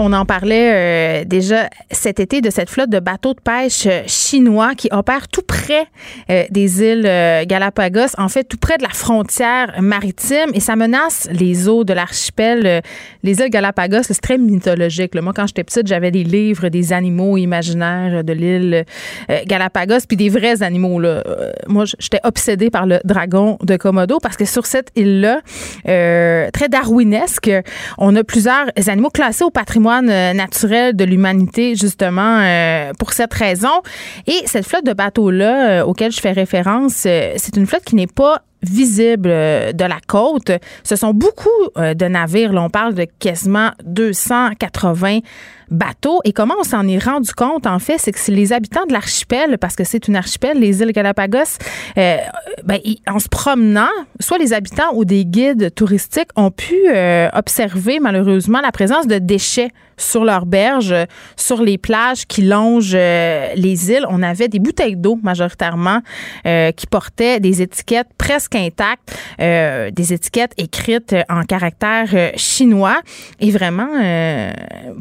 On 0.00 0.12
en 0.12 0.24
parlait 0.24 1.22
euh, 1.22 1.24
déjà 1.24 1.68
cet 1.90 2.20
été 2.20 2.40
de 2.40 2.50
cette 2.50 2.70
flotte 2.70 2.88
de 2.88 3.00
bateaux 3.00 3.34
de 3.34 3.40
pêche 3.40 3.84
euh, 3.86 4.02
chinois 4.06 4.76
qui 4.76 4.88
opère 4.92 5.26
tout 5.26 5.42
près 5.42 5.86
euh, 6.30 6.44
des 6.50 6.82
îles 6.84 7.02
Galapagos, 7.46 8.14
en 8.16 8.28
fait 8.28 8.44
tout 8.44 8.58
près 8.58 8.78
de 8.78 8.84
la 8.84 8.90
frontière 8.90 9.82
maritime 9.82 10.50
et 10.54 10.60
ça 10.60 10.76
menace 10.76 11.28
les 11.32 11.68
eaux 11.68 11.82
de 11.82 11.92
l'archipel. 11.92 12.82
les 13.24 13.40
îles 13.40 13.50
Galapagos, 13.50 14.04
c'est 14.04 14.20
très 14.20 14.38
mythologique. 14.38 15.20
Moi, 15.20 15.32
quand 15.34 15.48
j'étais 15.48 15.64
petite, 15.64 15.88
j'avais 15.88 16.12
des 16.12 16.22
livres 16.22 16.68
des 16.68 16.92
animaux 16.92 17.36
imaginaires 17.36 18.22
de 18.22 18.32
l'île 18.32 18.84
Galapagos, 19.46 20.06
puis 20.06 20.16
des 20.16 20.28
vrais 20.28 20.62
animaux. 20.62 21.00
Là. 21.00 21.24
moi, 21.66 21.84
j'étais 21.98 22.20
obsédée 22.22 22.70
par 22.70 22.86
le 22.86 23.00
dragon 23.04 23.58
de 23.62 23.76
Komodo 23.76 24.18
parce 24.22 24.36
que 24.36 24.44
sur 24.44 24.66
cette 24.66 24.90
île-là, 24.94 25.40
très 25.84 26.68
darwinesque, 26.68 27.50
on 27.96 28.14
a 28.14 28.22
plusieurs 28.22 28.66
animaux 28.86 29.10
classés 29.10 29.44
au 29.44 29.50
patrimoine 29.50 29.87
euh, 29.90 30.32
naturel 30.32 30.94
de 30.94 31.04
l'humanité, 31.04 31.74
justement, 31.74 32.40
euh, 32.40 32.92
pour 32.98 33.12
cette 33.12 33.32
raison. 33.34 33.82
Et 34.26 34.42
cette 34.46 34.66
flotte 34.66 34.84
de 34.84 34.92
bateaux-là, 34.92 35.80
euh, 35.80 35.84
auquel 35.84 36.12
je 36.12 36.20
fais 36.20 36.32
référence, 36.32 36.92
c'est 36.92 37.56
une 37.56 37.66
flotte 37.66 37.84
qui 37.84 37.94
n'est 37.94 38.06
pas 38.06 38.42
visible 38.62 39.28
de 39.28 39.84
la 39.84 39.98
côte. 40.06 40.50
Ce 40.82 40.96
sont 40.96 41.14
beaucoup 41.14 41.48
de 41.76 42.08
navires. 42.08 42.52
Là, 42.52 42.62
on 42.62 42.70
parle 42.70 42.94
de 42.94 43.06
quasiment 43.20 43.70
280 43.84 45.20
bateaux. 45.70 46.20
Et 46.24 46.32
comment 46.32 46.54
on 46.58 46.64
s'en 46.64 46.86
est 46.86 47.02
rendu 47.02 47.32
compte, 47.32 47.66
en 47.66 47.78
fait, 47.78 47.98
c'est 47.98 48.12
que 48.12 48.18
c'est 48.18 48.32
les 48.32 48.52
habitants 48.52 48.86
de 48.86 48.92
l'archipel, 48.92 49.58
parce 49.58 49.76
que 49.76 49.84
c'est 49.84 50.08
une 50.08 50.16
archipel, 50.16 50.58
les 50.58 50.80
îles 50.80 50.92
Galapagos, 50.92 51.58
euh, 51.96 52.16
ben, 52.64 52.78
en 53.06 53.18
se 53.18 53.28
promenant, 53.28 53.88
soit 54.20 54.38
les 54.38 54.52
habitants 54.52 54.94
ou 54.94 55.04
des 55.04 55.24
guides 55.24 55.74
touristiques 55.74 56.30
ont 56.36 56.50
pu 56.50 56.74
euh, 56.88 57.28
observer 57.32 58.00
malheureusement 58.00 58.60
la 58.60 58.72
présence 58.72 59.06
de 59.06 59.18
déchets 59.18 59.70
sur 59.96 60.24
leurs 60.24 60.46
berges, 60.46 60.94
sur 61.36 61.60
les 61.60 61.76
plages 61.76 62.24
qui 62.26 62.42
longent 62.42 62.92
euh, 62.94 63.48
les 63.56 63.90
îles. 63.90 64.06
On 64.08 64.22
avait 64.22 64.46
des 64.46 64.60
bouteilles 64.60 64.94
d'eau 64.94 65.18
majoritairement 65.22 66.00
qui 66.44 66.86
portaient 66.86 67.40
des 67.40 67.62
étiquettes 67.62 68.08
presque 68.16 68.54
intactes, 68.54 69.12
des 69.38 70.12
étiquettes 70.12 70.52
écrites 70.56 71.14
en 71.28 71.42
caractère 71.42 72.32
chinois. 72.36 73.00
Et 73.40 73.50
vraiment, 73.50 73.88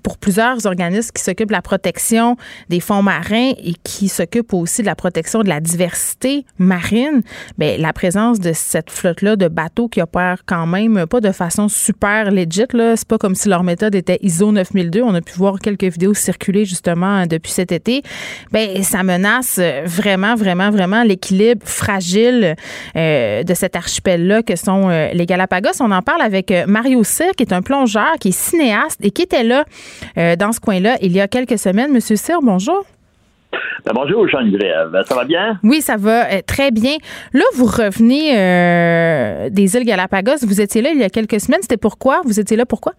pour 0.04 0.18
plusieurs 0.18 0.57
organismes 0.66 1.12
qui 1.14 1.22
s'occupent 1.22 1.50
de 1.50 1.54
la 1.54 1.62
protection 1.62 2.36
des 2.70 2.80
fonds 2.80 3.04
marins 3.04 3.52
et 3.58 3.74
qui 3.84 4.08
s'occupent 4.08 4.54
aussi 4.54 4.82
de 4.82 4.88
la 4.88 4.96
protection 4.96 5.44
de 5.44 5.50
la 5.50 5.60
diversité 5.60 6.46
marine, 6.58 7.22
bien, 7.58 7.78
la 7.78 7.94
présence 7.94 8.40
de 8.40 8.54
cette 8.54 8.90
flotte-là 8.90 9.36
de 9.36 9.48
bateaux 9.48 9.88
qui 9.88 10.02
opèrent 10.02 10.44
quand 10.46 10.66
même 10.66 11.06
pas 11.08 11.22
de 11.22 11.32
façon 11.32 11.68
super 11.68 12.32
legit, 12.32 12.66
là, 12.74 12.96
c'est 12.96 13.08
pas 13.08 13.18
comme 13.18 13.36
si 13.36 13.50
leur 13.50 13.64
méthode 13.64 13.96
était 13.96 14.20
ISO 14.22 14.52
9000 14.52 14.88
on 15.04 15.14
a 15.14 15.22
pu 15.22 15.34
voir 15.34 15.60
quelques 15.60 15.84
vidéos 15.84 16.14
circuler 16.14 16.66
justement 16.66 17.26
depuis 17.26 17.52
cet 17.52 17.72
été. 17.72 18.02
Ben 18.52 18.84
ça 18.84 19.04
menace 19.04 19.60
vraiment, 19.86 20.36
vraiment, 20.36 20.70
vraiment 20.70 21.04
l'équilibre 21.04 21.66
fragile 21.66 22.56
euh, 22.96 23.44
de 23.44 23.54
cet 23.54 23.76
archipel-là 23.76 24.44
que 24.44 24.56
sont 24.56 24.90
euh, 24.90 25.10
les 25.14 25.26
Galapagos. 25.26 25.82
On 25.82 25.92
en 25.92 26.02
parle 26.02 26.22
avec 26.22 26.52
euh, 26.52 26.66
Mario 26.68 27.04
Cyr, 27.04 27.32
qui 27.36 27.44
est 27.44 27.54
un 27.54 27.62
plongeur, 27.62 28.16
qui 28.20 28.30
est 28.30 28.38
cinéaste 28.38 29.00
et 29.02 29.12
qui 29.12 29.24
était 29.24 29.44
là 29.44 29.66
dans 30.36 30.47
ce 30.52 30.60
coin-là 30.60 30.98
il 31.02 31.12
y 31.12 31.22
a 31.22 31.28
quelques 31.28 31.58
semaines. 31.58 31.92
Monsieur 31.92 32.16
Cyr, 32.16 32.40
bonjour. 32.42 32.86
Ben, 33.86 33.94
bonjour, 33.96 34.28
Jean-Yves. 34.28 34.60
Ça 35.06 35.16
va 35.16 35.24
bien? 35.24 35.60
Oui, 35.64 35.82
ça 35.82 35.96
va 35.98 36.42
très 36.42 36.72
bien. 36.72 36.98
Là, 37.34 37.44
vous 37.56 37.66
revenez 37.66 38.34
des 39.50 39.76
îles 39.78 39.86
Galapagos. 39.86 40.46
Vous 40.46 40.60
étiez 40.60 40.82
là 40.82 40.90
il 40.94 41.00
y 41.00 41.04
a 41.04 41.10
quelques 41.10 41.40
semaines. 41.40 41.62
C'était 41.62 41.78
pourquoi? 41.78 42.22
Vous 42.26 42.40
étiez 42.40 42.58
là 42.58 42.66
pourquoi? 42.66 42.94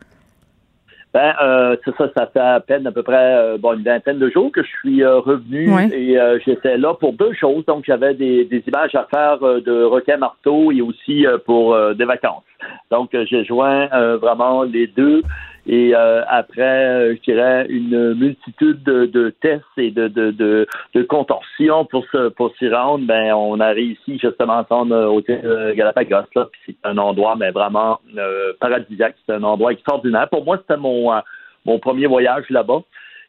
Ben, 1.15 1.33
euh, 1.43 1.75
c'est 1.85 1.97
ça, 1.97 2.11
ça 2.15 2.27
fait 2.27 2.39
à 2.39 2.61
peine 2.61 2.87
à 2.87 2.93
peu 2.93 3.03
près 3.03 3.17
euh, 3.17 3.57
bon, 3.59 3.73
une 3.73 3.83
vingtaine 3.83 4.19
de 4.19 4.29
jours 4.29 4.53
que 4.53 4.63
je 4.63 4.69
suis 4.81 5.03
euh, 5.03 5.19
revenu 5.21 5.71
et 5.91 6.21
euh, 6.21 6.39
j'étais 6.45 6.77
là 6.77 6.93
pour 6.93 7.15
deux 7.15 7.33
choses. 7.33 7.65
Donc, 7.65 7.85
j'avais 7.87 8.13
des, 8.13 8.45
des 8.45 8.63
images 8.67 8.95
à 8.95 9.07
faire 9.11 9.39
de 9.41 9.85
requin 9.85 10.19
marteau 10.19 10.71
et 10.71 10.83
aussi 10.83 11.25
pour 11.47 11.77
des 11.95 12.05
vacances. 12.05 12.45
Donc, 12.91 13.11
j'ai 13.13 13.45
joint 13.45 13.89
vraiment 14.19 14.65
les 14.65 14.87
deux. 14.87 15.23
Et 15.71 15.95
euh, 15.95 16.23
après, 16.29 16.87
euh, 16.87 17.15
je 17.17 17.31
dirais, 17.31 17.67
une 17.69 18.15
multitude 18.15 18.83
de, 18.85 19.05
de 19.05 19.29
tests 19.43 19.63
et 19.77 19.91
de, 19.91 20.09
de, 20.09 20.31
de, 20.31 20.67
de 20.95 21.03
contorsions 21.03 21.85
pour 21.85 22.07
se, 22.07 22.31
pour 22.31 22.57
s'y 22.57 22.71
rendre, 22.71 23.07
ben, 23.07 23.35
on 23.35 23.61
a 23.61 23.69
réussi 23.69 24.19
justement 24.19 24.61
à 24.61 24.67
s'en 24.67 24.91
au 24.91 25.21
Galapagos. 25.21 26.27
Là, 26.35 26.49
puis 26.51 26.61
c'est 26.67 26.89
un 26.89 26.97
endroit 26.97 27.37
mais 27.37 27.51
vraiment 27.51 28.01
euh, 28.17 28.55
paradisiaque. 28.59 29.17
C'est 29.27 29.35
un 29.35 29.43
endroit 29.43 29.73
extraordinaire. 29.73 30.27
Pour 30.31 30.43
moi, 30.43 30.57
c'était 30.57 30.81
mon, 30.81 31.13
euh, 31.13 31.21
mon 31.67 31.79
premier 31.79 32.07
voyage 32.07 32.49
là-bas. 32.49 32.81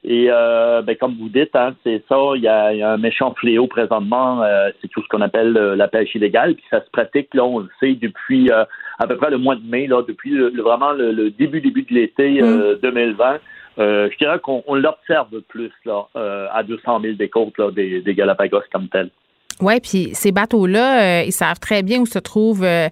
Et 0.03 0.27
euh, 0.29 0.81
ben, 0.81 0.95
comme 0.95 1.15
vous 1.19 1.27
dites, 1.27 1.53
hein, 1.55 1.75
c'est 1.83 2.01
ça, 2.07 2.15
il 2.35 2.41
y, 2.41 2.47
a, 2.47 2.73
y 2.73 2.81
a 2.81 2.91
un 2.91 2.97
méchant 2.97 3.33
fléau 3.33 3.67
présentement, 3.67 4.41
euh, 4.43 4.69
c'est 4.81 4.87
tout 4.87 5.01
ce 5.03 5.07
qu'on 5.09 5.21
appelle 5.21 5.51
la 5.51 5.87
pêche 5.89 6.15
illégale, 6.15 6.55
puis 6.55 6.63
ça 6.69 6.81
se 6.83 6.89
pratique, 6.89 7.33
là, 7.33 7.43
on 7.43 7.59
le 7.59 7.69
sait, 7.81 7.95
depuis 7.95 8.49
à 8.51 9.07
peu 9.07 9.17
près 9.17 9.29
le 9.29 9.37
mois 9.37 9.55
de 9.55 9.69
mai, 9.69 9.87
là, 9.87 10.01
depuis 10.07 10.37
vraiment 10.57 10.93
le, 10.93 11.31
début 11.31 11.59
début 11.59 11.83
de 11.83 11.93
l'été 11.93 12.39
2020. 12.81 13.33
Mm. 13.33 13.39
je 13.77 14.17
dirais 14.17 14.39
qu'on 14.39 14.63
l'observe 14.73 15.41
plus 15.49 15.71
là, 15.83 16.05
à 16.15 16.63
200 16.63 17.01
000 17.01 17.13
des 17.15 17.29
côtes 17.29 17.57
là, 17.57 17.69
des, 17.71 18.01
des 18.01 18.15
Galapagos 18.15 18.63
comme 18.71 18.87
tel. 18.87 19.09
Oui, 19.61 19.79
puis 19.81 20.11
ces 20.13 20.31
bateaux-là, 20.31 21.01
euh, 21.01 21.23
ils 21.25 21.33
savent 21.33 21.59
très 21.59 21.83
bien 21.83 21.99
où 21.99 22.05
se 22.05 22.19
trouvent 22.19 22.63
euh, 22.63 22.87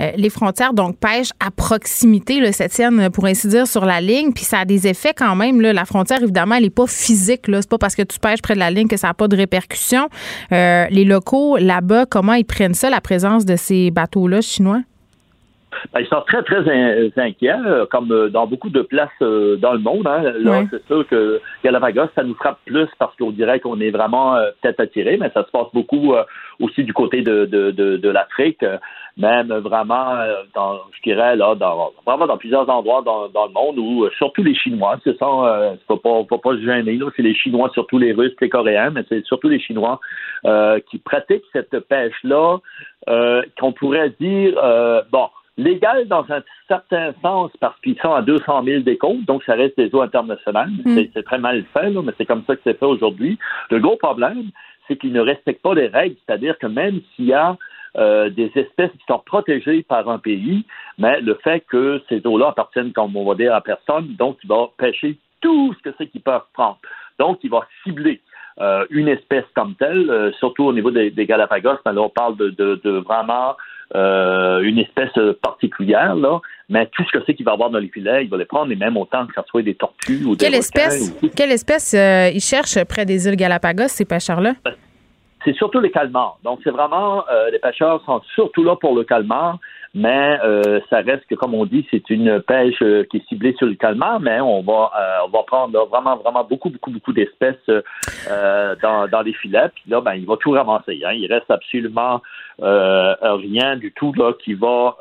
euh, 0.00 0.10
les 0.16 0.28
frontières, 0.28 0.74
donc 0.74 0.98
pêche 0.98 1.30
à 1.40 1.50
proximité, 1.50 2.40
là, 2.40 2.52
cette 2.52 2.72
tienne, 2.72 3.08
pour 3.10 3.24
ainsi 3.24 3.48
dire, 3.48 3.66
sur 3.66 3.86
la 3.86 4.02
ligne. 4.02 4.32
Puis 4.32 4.44
ça 4.44 4.60
a 4.60 4.64
des 4.66 4.86
effets 4.86 5.14
quand 5.16 5.34
même. 5.34 5.62
Là. 5.62 5.72
La 5.72 5.86
frontière, 5.86 6.22
évidemment, 6.22 6.56
elle 6.56 6.64
n'est 6.64 6.70
pas 6.70 6.86
physique. 6.86 7.48
Là. 7.48 7.62
C'est 7.62 7.70
pas 7.70 7.78
parce 7.78 7.94
que 7.94 8.02
tu 8.02 8.18
pêches 8.18 8.42
près 8.42 8.54
de 8.54 8.58
la 8.58 8.70
ligne 8.70 8.86
que 8.86 8.98
ça 8.98 9.08
n'a 9.08 9.14
pas 9.14 9.28
de 9.28 9.36
répercussions. 9.36 10.08
les 10.50 11.04
locaux, 11.04 11.56
là-bas, 11.56 12.04
comment 12.06 12.34
ils 12.34 12.44
prennent 12.44 12.74
ça, 12.74 12.90
la 12.90 13.00
présence 13.00 13.46
de 13.46 13.56
ces 13.56 13.90
bateaux-là 13.90 14.42
chinois? 14.42 14.82
Ben, 15.92 16.00
ils 16.00 16.06
sont 16.06 16.22
très, 16.26 16.42
très 16.42 16.60
inquiets, 17.16 17.52
euh, 17.66 17.86
comme 17.86 18.10
euh, 18.12 18.28
dans 18.28 18.46
beaucoup 18.46 18.70
de 18.70 18.82
places 18.82 19.08
euh, 19.22 19.56
dans 19.56 19.72
le 19.72 19.78
monde. 19.78 20.06
Hein. 20.06 20.22
Là, 20.38 20.64
c'est 20.70 20.84
sûr 20.86 21.06
que 21.06 21.40
Galapagos, 21.64 22.08
ça 22.14 22.22
nous 22.22 22.34
frappe 22.34 22.58
plus 22.66 22.88
parce 22.98 23.14
qu'on 23.16 23.30
dirait 23.30 23.60
qu'on 23.60 23.80
est 23.80 23.90
vraiment 23.90 24.36
peut-être 24.60 24.80
attiré, 24.80 25.16
mais 25.16 25.30
ça 25.32 25.44
se 25.44 25.50
passe 25.50 25.68
beaucoup 25.72 26.14
aussi 26.60 26.84
du 26.84 26.92
côté 26.92 27.22
de, 27.22 27.46
de, 27.46 27.70
de, 27.70 27.96
de 27.96 28.08
l'Afrique, 28.08 28.64
même 29.16 29.52
vraiment, 29.52 30.16
dans, 30.54 30.78
je 30.96 31.02
dirais, 31.02 31.36
là, 31.36 31.54
dans, 31.54 31.92
vraiment 32.06 32.26
dans 32.26 32.36
plusieurs 32.36 32.68
endroits 32.68 33.02
dans, 33.02 33.28
dans 33.28 33.46
le 33.46 33.52
monde 33.52 33.78
où 33.78 34.08
surtout 34.16 34.42
les 34.42 34.54
Chinois, 34.54 34.98
c'est 35.04 35.16
ça, 35.18 35.26
euh, 35.26 35.74
faut 35.88 35.96
pas, 35.96 36.22
faut 36.28 36.38
pas 36.38 36.54
se 36.54 36.62
gêner, 36.62 36.98
c'est 37.16 37.22
les 37.22 37.34
Chinois, 37.34 37.70
surtout 37.74 37.98
les 37.98 38.12
Russes, 38.12 38.34
les 38.40 38.48
Coréens, 38.48 38.90
mais 38.90 39.04
c'est 39.08 39.24
surtout 39.24 39.48
les 39.48 39.60
Chinois 39.60 40.00
qui 40.90 40.98
pratiquent 40.98 41.44
cette 41.52 41.78
pêche-là, 41.80 42.58
qu'on 43.58 43.72
pourrait 43.72 44.10
dire, 44.20 44.54
bon, 45.10 45.28
légal 45.60 46.08
dans 46.08 46.24
un 46.30 46.42
certain 46.68 47.12
sens 47.22 47.50
parce 47.60 47.78
qu'ils 47.80 47.98
sont 48.00 48.12
à 48.12 48.22
200 48.22 48.64
000 48.64 48.82
des 48.82 48.96
côtes, 48.96 49.24
donc 49.24 49.42
ça 49.44 49.54
reste 49.54 49.76
des 49.76 49.94
eaux 49.94 50.02
internationales. 50.02 50.70
Hmm. 50.84 50.98
C'est 51.14 51.22
très 51.22 51.38
mal 51.38 51.64
fait, 51.72 51.90
mais 51.90 52.12
c'est 52.18 52.26
comme 52.26 52.44
ça 52.46 52.56
que 52.56 52.62
c'est 52.64 52.78
fait 52.78 52.86
aujourd'hui. 52.86 53.38
Le 53.70 53.78
gros 53.78 53.96
problème, 53.96 54.50
c'est 54.86 54.96
qu'ils 54.96 55.12
ne 55.12 55.20
respectent 55.20 55.62
pas 55.62 55.74
les 55.74 55.86
règles, 55.86 56.16
c'est-à-dire 56.26 56.58
que 56.58 56.66
même 56.66 57.00
s'il 57.14 57.26
y 57.26 57.32
a 57.32 57.56
euh, 57.96 58.30
des 58.30 58.50
espèces 58.54 58.92
qui 58.92 59.04
sont 59.08 59.22
protégées 59.24 59.82
par 59.82 60.08
un 60.08 60.18
pays, 60.18 60.64
mais 60.98 61.20
le 61.20 61.34
fait 61.42 61.60
que 61.68 62.00
ces 62.08 62.24
eaux-là 62.24 62.48
appartiennent, 62.48 62.92
comme 62.92 63.16
on 63.16 63.24
va 63.24 63.34
dire, 63.34 63.54
à 63.54 63.60
personne, 63.60 64.14
donc 64.16 64.38
il 64.42 64.48
va 64.48 64.68
pêcher 64.78 65.18
tout 65.40 65.74
ce 65.74 65.90
que 65.90 65.94
c'est 65.98 66.06
qu'ils 66.06 66.20
peuvent 66.20 66.46
prendre. 66.52 66.78
Donc, 67.18 67.38
il 67.42 67.50
va 67.50 67.66
cibler 67.82 68.20
euh, 68.60 68.84
une 68.90 69.08
espèce 69.08 69.44
comme 69.54 69.74
telle, 69.74 70.10
euh, 70.10 70.32
surtout 70.38 70.64
au 70.64 70.72
niveau 70.72 70.90
des, 70.90 71.10
Galapagos, 71.26 71.78
mais 71.86 71.92
là, 71.92 72.02
on 72.02 72.08
parle 72.08 72.36
de, 72.36 72.50
de, 72.50 72.80
de 72.84 72.90
vraiment 72.90 73.56
euh, 73.94 74.60
une 74.60 74.78
espèce 74.78 75.12
particulière, 75.42 76.14
là, 76.14 76.40
mais 76.68 76.86
tout 76.86 77.04
ce 77.04 77.18
que 77.18 77.24
c'est 77.26 77.34
qu'il 77.34 77.44
va 77.44 77.52
avoir 77.52 77.70
dans 77.70 77.80
les 77.80 77.88
filets, 77.88 78.24
il 78.24 78.30
va 78.30 78.36
les 78.36 78.44
prendre, 78.44 78.70
et 78.70 78.76
même 78.76 78.96
autant 78.96 79.26
que 79.26 79.32
ce 79.34 79.40
soit 79.48 79.62
des 79.62 79.74
tortues 79.74 80.24
ou 80.24 80.36
quelle 80.36 80.52
des 80.52 80.58
espèce, 80.58 81.12
Quelle 81.36 81.50
espèce 81.50 81.94
euh, 81.94 82.30
ils 82.32 82.40
cherchent 82.40 82.82
près 82.84 83.04
des 83.04 83.26
îles 83.26 83.36
Galapagos, 83.36 83.88
ces 83.88 84.04
pêcheurs-là? 84.04 84.54
C'est 85.44 85.54
surtout 85.54 85.80
les 85.80 85.90
calmars. 85.90 86.38
Donc, 86.44 86.60
c'est 86.62 86.70
vraiment, 86.70 87.24
euh, 87.30 87.50
les 87.50 87.58
pêcheurs 87.58 88.02
sont 88.04 88.20
surtout 88.34 88.62
là 88.62 88.76
pour 88.76 88.94
le 88.94 89.04
calmar, 89.04 89.58
mais 89.94 90.38
euh, 90.44 90.80
ça 90.88 90.98
reste 90.98 91.24
que, 91.28 91.34
comme 91.34 91.54
on 91.54 91.66
dit, 91.66 91.86
c'est 91.90 92.10
une 92.10 92.40
pêche 92.40 92.80
euh, 92.82 93.04
qui 93.10 93.16
est 93.16 93.28
ciblée 93.28 93.54
sur 93.58 93.66
le 93.66 93.74
calmar, 93.74 94.20
mais 94.20 94.40
on 94.40 94.62
va, 94.62 94.90
euh, 94.96 95.26
on 95.26 95.28
va 95.30 95.42
prendre 95.44 95.86
vraiment, 95.86 96.16
vraiment 96.16 96.44
beaucoup, 96.44 96.70
beaucoup, 96.70 96.90
beaucoup 96.90 97.12
d'espèces 97.12 97.56
dans, 98.82 99.08
dans 99.08 99.22
les 99.22 99.32
filets. 99.32 99.70
Puis 99.74 99.84
là, 99.88 100.00
ben, 100.00 100.14
il 100.14 100.26
va 100.26 100.36
tout 100.36 100.52
ramasser. 100.52 101.00
Hein. 101.04 101.12
Il 101.12 101.32
reste 101.32 101.50
absolument 101.50 102.20
rien 102.60 103.76
du 103.76 103.92
tout 103.92 104.12
là 104.12 104.32
qui 104.34 104.54
va 104.54 104.96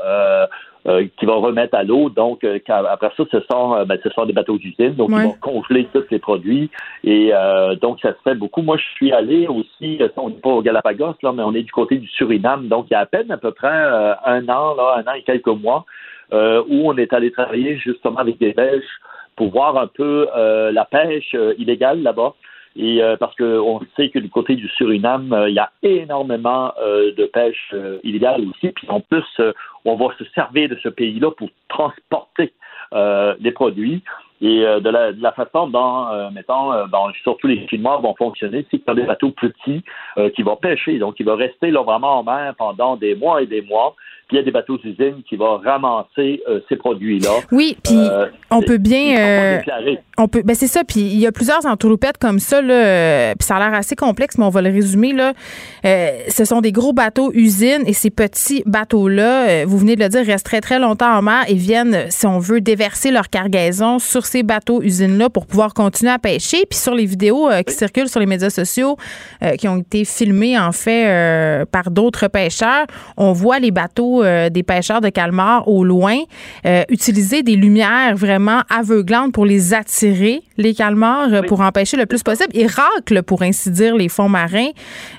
euh, 0.88 1.06
qui 1.18 1.26
va 1.26 1.36
remettre 1.36 1.76
à 1.76 1.84
l'eau. 1.84 2.10
Donc, 2.10 2.46
euh, 2.46 2.58
après 2.70 3.12
ça, 3.18 3.24
ce 3.30 3.42
sont, 3.52 3.76
euh, 3.76 3.84
ben, 3.84 4.00
ce 4.02 4.10
sont 4.12 4.26
des 4.26 4.32
bateaux 4.32 4.58
d'usine. 4.58 4.94
Donc, 4.94 5.10
ils 5.12 5.24
vont 5.24 5.36
congeler 5.42 5.86
tous 5.94 6.06
les 6.10 6.20
produits. 6.20 6.72
Et 7.04 7.34
donc, 7.82 8.00
ça 8.02 8.14
se 8.14 8.22
fait 8.24 8.36
beaucoup. 8.36 8.62
Moi, 8.62 8.78
je 8.78 8.86
suis 8.96 9.12
allé 9.12 9.46
aussi, 9.48 10.00
on 10.16 10.30
n'est 10.30 10.36
pas 10.36 10.52
au 10.52 10.62
Galapagos, 10.62 11.16
là, 11.22 11.34
mais 11.34 11.44
on 11.44 11.54
est 11.54 11.64
du 11.64 11.72
côté 11.72 11.98
du 11.98 12.08
Suriname. 12.08 12.70
Donc, 12.70 12.86
il 12.90 12.94
y 12.94 12.96
a 12.96 13.02
à 13.02 13.06
peine 13.06 13.30
à 13.30 13.38
peu 13.38 13.52
près 13.52 13.68
un 13.68 14.48
an, 14.48 14.74
là, 14.76 15.04
un 15.06 15.12
an 15.12 15.16
et 15.16 15.24
quelques 15.24 15.48
mois, 15.48 15.86
où 16.32 16.90
on 16.90 16.96
est 16.96 17.12
allé 17.12 17.32
travailler 17.32 17.78
justement 17.78 18.20
avec 18.20 18.38
des 18.38 18.54
pêches 18.54 19.02
pour 19.36 19.50
voir 19.50 19.78
un 19.78 19.88
peu 19.88 20.28
la 20.34 20.86
pêche 20.86 21.36
illégale 21.58 22.02
là-bas. 22.04 22.36
Et 22.76 23.02
euh, 23.02 23.18
parce 23.18 23.36
qu'on 23.36 23.82
sait 23.96 24.10
que 24.10 24.20
du 24.20 24.30
côté 24.30 24.56
du 24.56 24.68
Suriname, 24.70 25.34
euh, 25.34 25.50
il 25.50 25.56
y 25.56 25.60
a 25.60 25.72
énormément 25.84 26.72
euh, 26.82 27.12
de 27.16 27.26
pêche 27.26 27.74
illégale 28.04 28.42
aussi. 28.50 28.70
Puis 28.70 28.88
en 28.90 29.02
plus, 29.02 29.26
on 29.86 29.96
va 29.96 30.14
se 30.18 30.24
servir 30.36 30.70
de 30.70 30.78
ce 30.82 30.90
pays-là 30.90 31.32
pour 31.32 31.50
transporter 31.68 32.54
les 33.40 33.52
produits. 33.52 34.04
Et 34.42 34.62
de 34.62 34.90
la, 34.90 35.12
de, 35.12 35.22
la, 35.22 35.32
façon 35.34 35.68
dont, 35.68 36.32
mettons, 36.32 36.72
surtout 37.24 37.48
les 37.48 37.68
Chinois 37.68 37.98
vont 37.98 38.16
fonctionner, 38.16 38.66
c'est 38.72 38.88
a 38.88 38.94
des 38.96 39.04
bateaux 39.04 39.32
petits 39.32 39.84
qui 40.36 40.44
vont 40.44 40.56
pêcher. 40.56 40.98
Donc, 40.98 41.16
il 41.20 41.26
va 41.26 41.36
rester 41.36 41.72
là 41.72 41.84
vraiment 41.84 42.20
en 42.20 42.24
mer 42.24 42.56
pendant 42.58 42.96
des 42.96 43.16
mois 43.16 43.42
et 43.42 43.48
des 43.48 43.62
mois 43.62 43.96
puis 44.30 44.38
il 44.38 44.42
y 44.42 44.44
a 44.44 44.46
des 44.46 44.52
bateaux 44.52 44.78
d'usine 44.78 45.24
qui 45.28 45.38
vont 45.38 45.58
ramasser 45.58 46.44
euh, 46.48 46.60
ces 46.70 46.76
produits-là. 46.76 47.32
Oui, 47.52 47.76
puis 47.84 47.98
euh, 47.98 48.28
on 48.52 48.62
peut 48.62 48.78
bien. 48.78 49.18
Euh, 49.18 49.60
on 50.20 50.28
peut, 50.28 50.44
ben 50.46 50.56
c'est 50.56 50.68
ça. 50.68 50.84
Puis 50.84 51.00
il 51.00 51.20
y 51.20 51.26
a 51.26 51.32
plusieurs 51.32 51.66
entourloupettes 51.66 52.20
comme 52.20 52.38
ça 52.38 52.62
là. 52.62 53.34
puis 53.34 53.44
ça 53.44 53.56
a 53.56 53.60
l'air 53.60 53.74
assez 53.74 53.96
complexe, 53.96 54.38
mais 54.38 54.46
on 54.46 54.50
va 54.50 54.62
le 54.62 54.70
résumer 54.70 55.14
là. 55.14 55.34
ce 55.84 56.46
sont 56.46 56.62
des 56.62 56.72
gros 56.72 56.94
bateaux 56.94 57.32
usines 57.34 57.82
et 57.88 57.94
ces 57.94 58.12
petits 58.12 58.62
bateaux-là, 58.68 59.66
vous 59.66 59.80
venez 59.80 59.96
de 59.96 60.04
le 60.04 60.10
dire, 60.10 60.24
restent 60.24 60.46
très 60.46 60.62
très 60.62 60.78
longtemps 60.78 61.12
en 61.12 61.24
mer 61.24 61.46
et 61.48 61.56
viennent, 61.56 62.06
si 62.10 62.28
on 62.28 62.38
veut, 62.38 62.62
déverser 62.62 63.10
leur 63.10 63.30
cargaison 63.30 63.98
sur 63.98 64.28
ces 64.30 64.44
bateaux-usines-là 64.44 65.30
pour 65.30 65.46
pouvoir 65.46 65.74
continuer 65.74 66.12
à 66.12 66.20
pêcher. 66.20 66.66
Puis 66.70 66.80
sur 66.80 66.94
les 66.94 67.06
vidéos 67.06 67.50
qui 67.66 67.74
circulent 67.74 68.10
sur 68.10 68.20
les 68.20 68.26
médias 68.26 68.50
sociaux, 68.50 68.98
qui 69.58 69.68
ont 69.68 69.78
été 69.78 70.06
filmées 70.06 70.58
en 70.58 70.72
fait 70.72 71.66
par 71.72 71.92
d'autres 71.92 72.28
pêcheurs, 72.28 72.86
on 73.18 73.34
voit 73.34 73.60
les 73.60 73.72
bateaux 73.72 74.24
des 74.24 74.64
pêcheurs 74.64 75.02
de 75.02 75.10
calmar 75.10 75.68
au 75.68 75.84
loin 75.84 76.18
utiliser 76.90 77.44
des 77.44 77.56
lumières 77.56 78.16
vraiment 78.16 78.62
aveuglantes 78.70 79.34
pour 79.34 79.46
les 79.46 79.74
attirer, 79.74 80.42
les 80.58 80.74
calmars, 80.74 81.30
pour 81.48 81.62
empêcher 81.62 81.98
le 81.98 82.06
plus 82.06 82.24
possible. 82.24 82.50
Ils 82.54 82.68
raclent, 82.68 83.24
pour 83.24 83.42
ainsi 83.42 83.72
dire, 83.72 83.96
les 83.96 84.10
fonds 84.10 84.30
marins. 84.30 84.72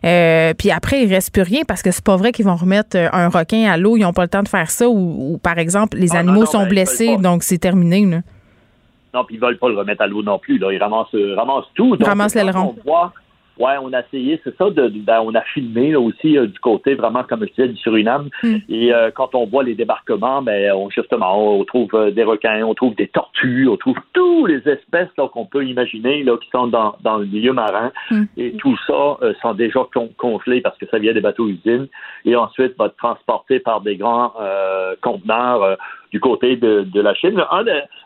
puis 0.02 0.70
après, 0.70 1.04
il 1.04 1.12
reste 1.12 1.32
plus 1.32 1.42
rien 1.42 1.62
parce 1.66 1.82
que 1.82 1.90
c'est 1.90 2.04
pas 2.04 2.16
vrai 2.16 2.32
qu'ils 2.32 2.44
vont 2.44 2.56
remettre 2.56 2.96
un 3.12 3.28
requin 3.28 3.70
à 3.70 3.76
l'eau. 3.76 3.96
Ils 3.96 4.02
n'ont 4.02 4.12
pas 4.12 4.22
le 4.22 4.28
temps 4.28 4.42
de 4.42 4.48
faire 4.48 4.70
ça. 4.70 4.88
Ou, 4.88 5.38
par 5.42 5.58
exemple, 5.58 5.98
les 5.98 6.14
ah, 6.14 6.18
animaux 6.18 6.46
sont 6.46 6.62
ben, 6.62 6.68
blessés, 6.68 7.16
donc 7.16 7.42
c'est 7.42 7.58
terminé. 7.58 8.20
Non, 9.14 9.24
puis 9.24 9.36
ils 9.36 9.40
veulent 9.40 9.58
pas 9.58 9.68
le 9.68 9.76
remettre 9.76 10.02
à 10.02 10.06
l'eau 10.06 10.22
non 10.22 10.38
plus. 10.38 10.58
Là. 10.58 10.72
Ils 10.72 10.78
ramassent, 10.78 11.14
ramassent 11.36 11.70
tout. 11.74 11.96
Ils 11.98 12.04
ramassent 12.04 12.34
l'aileron. 12.34 12.74
Ouais, 13.60 13.74
on 13.82 13.92
a 13.92 14.00
essayé, 14.00 14.40
c'est 14.42 14.56
ça, 14.56 14.70
de, 14.70 14.88
ben, 14.88 15.20
on 15.22 15.34
a 15.34 15.42
filmé 15.42 15.90
là, 15.90 16.00
aussi 16.00 16.38
euh, 16.38 16.46
du 16.46 16.58
côté 16.60 16.94
vraiment, 16.94 17.24
comme 17.24 17.40
je 17.40 17.50
disais, 17.50 17.68
du 17.68 17.76
Suriname. 17.76 18.30
Hmm. 18.42 18.56
Et 18.70 18.94
euh, 18.94 19.10
quand 19.10 19.34
on 19.34 19.44
voit 19.44 19.62
les 19.62 19.74
débarquements, 19.74 20.40
ben, 20.40 20.72
on, 20.72 20.88
justement, 20.88 21.58
on 21.58 21.62
trouve 21.66 21.90
euh, 21.92 22.10
des 22.10 22.24
requins, 22.24 22.62
on 22.64 22.72
trouve 22.72 22.94
des 22.94 23.08
tortues, 23.08 23.68
on 23.68 23.76
trouve 23.76 23.98
toutes 24.14 24.48
les 24.48 24.66
espèces 24.66 25.08
qu'on 25.14 25.44
peut 25.44 25.66
imaginer 25.66 26.22
là, 26.22 26.38
qui 26.38 26.48
sont 26.48 26.68
dans, 26.68 26.96
dans 27.02 27.18
le 27.18 27.26
milieu 27.26 27.52
marin. 27.52 27.92
Hmm. 28.10 28.24
Et 28.38 28.52
tout 28.52 28.78
ça 28.86 29.18
sont 29.42 29.52
déjà 29.52 29.80
congelés 30.16 30.62
parce 30.62 30.78
que 30.78 30.86
ça 30.86 30.98
vient 30.98 31.12
des 31.12 31.20
bateaux-usines. 31.20 31.88
Et 32.24 32.36
ensuite, 32.36 32.78
va 32.78 32.86
être 32.86 32.96
transporté 32.96 33.60
par 33.60 33.82
des 33.82 33.96
grands 33.96 34.32
conteneurs 35.02 35.76
du 36.10 36.20
côté 36.20 36.56
de, 36.56 37.00
la 37.00 37.14
Chine. 37.14 37.42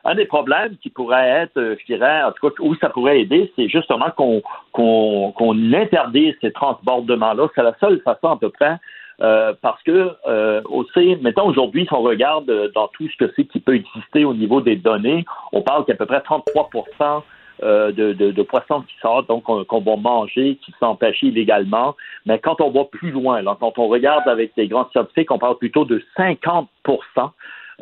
Un, 0.05 0.14
des 0.14 0.26
problèmes 0.26 0.76
qui 0.82 0.90
pourrait 0.90 1.28
être, 1.28 1.56
euh, 1.56 1.76
je 1.81 1.86
dirais, 1.86 2.22
en 2.22 2.32
tout 2.32 2.48
cas, 2.48 2.55
où 2.60 2.74
ça 2.76 2.90
pourrait 2.90 3.20
aider, 3.20 3.52
c'est 3.56 3.68
justement 3.68 4.10
qu'on 4.16 4.43
qu'on 4.72 5.72
interdise 5.72 6.35
ces 6.40 6.52
transbordements-là. 6.52 7.48
C'est 7.55 7.62
la 7.62 7.74
seule 7.81 8.01
façon 8.01 8.28
à 8.28 8.36
peu 8.36 8.51
près 8.51 8.76
euh, 9.20 9.52
parce 9.62 9.82
que 9.85 10.10
euh, 10.26 10.60
aussi, 10.64 11.16
mettons 11.22 11.47
aujourd'hui, 11.47 11.86
si 11.86 11.94
on 11.94 12.02
regarde 12.02 12.51
dans 12.74 12.89
tout 12.89 13.09
ce 13.09 13.16
que 13.16 13.32
c'est 13.36 13.44
qui 13.44 13.60
peut 13.60 13.76
exister 13.76 14.24
au 14.24 14.35
niveau 14.35 14.60
des 14.60 14.76
données, 14.76 15.24
on 15.52 15.62
parle 15.62 15.85
qu'à 15.85 15.94
peu 15.94 16.06
près 16.06 16.18
33% 16.18 17.22
de, 17.62 18.12
de, 18.12 18.43
poissons 18.43 18.82
qui 18.82 18.94
sortent, 19.01 19.28
donc 19.28 19.44
qu'on 19.44 19.81
va 19.81 19.97
manger, 19.97 20.59
qui 20.64 20.74
sont 20.81 20.97
pêchés 20.97 21.28
illégalement. 21.28 21.94
Mais 22.26 22.40
quand 22.40 22.60
on 22.60 22.70
va 22.70 22.85
plus 22.85 23.12
loin, 23.12 23.43
quand 23.60 23.78
on 23.78 23.86
regarde 23.86 24.28
avec 24.28 24.52
les 24.56 24.66
grands 24.66 24.90
scientifiques, 24.90 25.31
on 25.31 25.39
parle 25.39 25.56
plutôt 25.56 25.85
de 25.85 26.02
50 26.16 26.68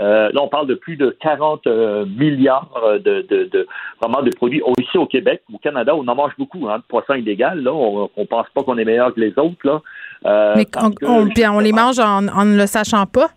euh, 0.01 0.31
là, 0.33 0.43
on 0.43 0.49
parle 0.49 0.67
de 0.67 0.75
plus 0.75 0.97
de 0.97 1.17
40 1.21 1.67
euh, 1.67 2.07
milliards 2.07 2.71
de, 3.05 3.27
de, 3.29 3.67
vraiment 4.01 4.23
de 4.23 4.31
produits. 4.31 4.63
Ici 4.81 4.99
au 4.99 5.07
Québec, 5.07 5.43
au 5.53 5.59
Canada, 5.59 5.95
on 5.95 6.07
en 6.07 6.15
mange 6.15 6.33
beaucoup 6.39 6.69
hein, 6.69 6.79
de 6.79 6.83
poissons 6.89 7.15
illégaux. 7.15 7.55
Là, 7.55 7.73
on, 7.73 8.11
ne 8.17 8.25
pense 8.25 8.47
pas 8.55 8.63
qu'on 8.63 8.79
est 8.79 8.85
meilleur 8.85 9.15
que 9.15 9.21
les 9.21 9.33
autres. 9.39 9.59
Là, 9.65 9.83
euh, 10.27 10.55
Mais 10.57 10.67
on, 10.77 10.93
on, 11.03 11.59
les 11.61 11.73
mange 11.73 11.99
en, 11.99 12.29
en 12.29 12.45
ne 12.45 12.57
le 12.57 12.67
sachant 12.67 13.07
pas. 13.07 13.29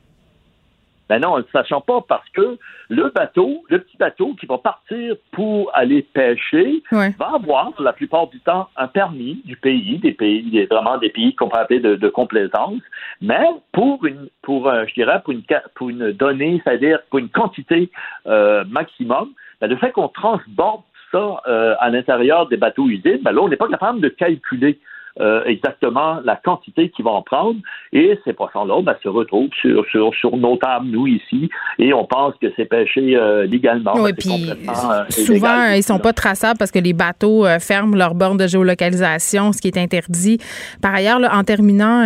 Ben 1.07 1.19
non, 1.19 1.33
en 1.33 1.37
ne 1.39 1.43
sachant 1.51 1.81
pas 1.81 2.01
parce 2.07 2.27
que 2.29 2.57
le 2.89 3.11
bateau, 3.13 3.63
le 3.69 3.79
petit 3.79 3.97
bateau 3.97 4.33
qui 4.39 4.47
va 4.47 4.57
partir 4.57 5.15
pour 5.31 5.69
aller 5.75 6.01
pêcher, 6.01 6.81
va 6.91 7.31
avoir 7.35 7.71
la 7.79 7.93
plupart 7.93 8.27
du 8.27 8.39
temps 8.39 8.69
un 8.75 8.87
permis 8.87 9.41
du 9.45 9.55
pays, 9.55 9.99
des 9.99 10.13
pays, 10.13 10.65
vraiment 10.69 10.97
des 10.97 11.09
pays 11.09 11.35
qu'on 11.35 11.49
peut 11.49 11.59
appeler 11.59 11.79
de, 11.79 12.09
complaisance, 12.09 12.81
mais 13.21 13.45
pour 13.71 14.05
une, 14.05 14.29
pour 14.41 14.71
je 14.71 14.93
dirais 14.93 15.21
pour 15.23 15.33
une 15.33 15.43
pour 15.75 15.89
une 15.89 16.11
donnée, 16.11 16.61
c'est-à-dire 16.63 16.99
pour 17.09 17.19
une 17.19 17.29
quantité 17.29 17.91
euh, 18.25 18.63
maximum, 18.65 19.29
ben 19.61 19.67
le 19.67 19.75
fait 19.77 19.91
qu'on 19.91 20.07
transborde 20.07 20.81
ça 21.11 21.41
euh, 21.47 21.75
à 21.79 21.89
l'intérieur 21.89 22.47
des 22.47 22.57
bateaux 22.57 22.87
usines, 22.87 23.19
ben 23.21 23.31
là 23.31 23.41
on 23.41 23.49
n'est 23.49 23.57
pas 23.57 23.67
capable 23.67 24.01
de 24.01 24.09
calculer 24.09 24.79
euh, 25.21 25.45
exactement 25.45 26.19
la 26.25 26.35
quantité 26.35 26.89
qu'ils 26.89 27.05
vont 27.05 27.11
en 27.11 27.21
prendre. 27.21 27.57
Et 27.93 28.19
ces 28.25 28.33
poissons-là 28.33 28.81
ben, 28.81 28.95
se 29.01 29.07
retrouvent 29.07 29.49
sur, 29.61 29.85
sur, 29.89 30.13
sur 30.13 30.35
nos 30.35 30.57
tables, 30.57 30.87
nous, 30.87 31.07
ici, 31.07 31.49
et 31.79 31.93
on 31.93 32.03
pense 32.05 32.33
que 32.41 32.47
c'est 32.57 32.65
pêché 32.65 33.15
euh, 33.15 33.45
légalement. 33.45 33.93
Oui, 33.95 34.11
puis 34.11 34.49
euh, 34.51 35.05
souvent, 35.09 35.69
ils 35.73 35.83
sont 35.83 35.99
pas 35.99 36.11
traçables 36.11 36.57
parce 36.57 36.71
que 36.71 36.79
les 36.79 36.91
bateaux 36.91 37.45
ferment 37.61 37.95
leur 37.95 38.13
borne 38.13 38.37
de 38.37 38.45
géolocalisation, 38.45 39.53
ce 39.53 39.61
qui 39.61 39.69
est 39.69 39.77
interdit. 39.77 40.37
Par 40.81 40.93
ailleurs, 40.93 41.19
là, 41.19 41.33
en 41.33 41.43
terminant, 41.45 42.03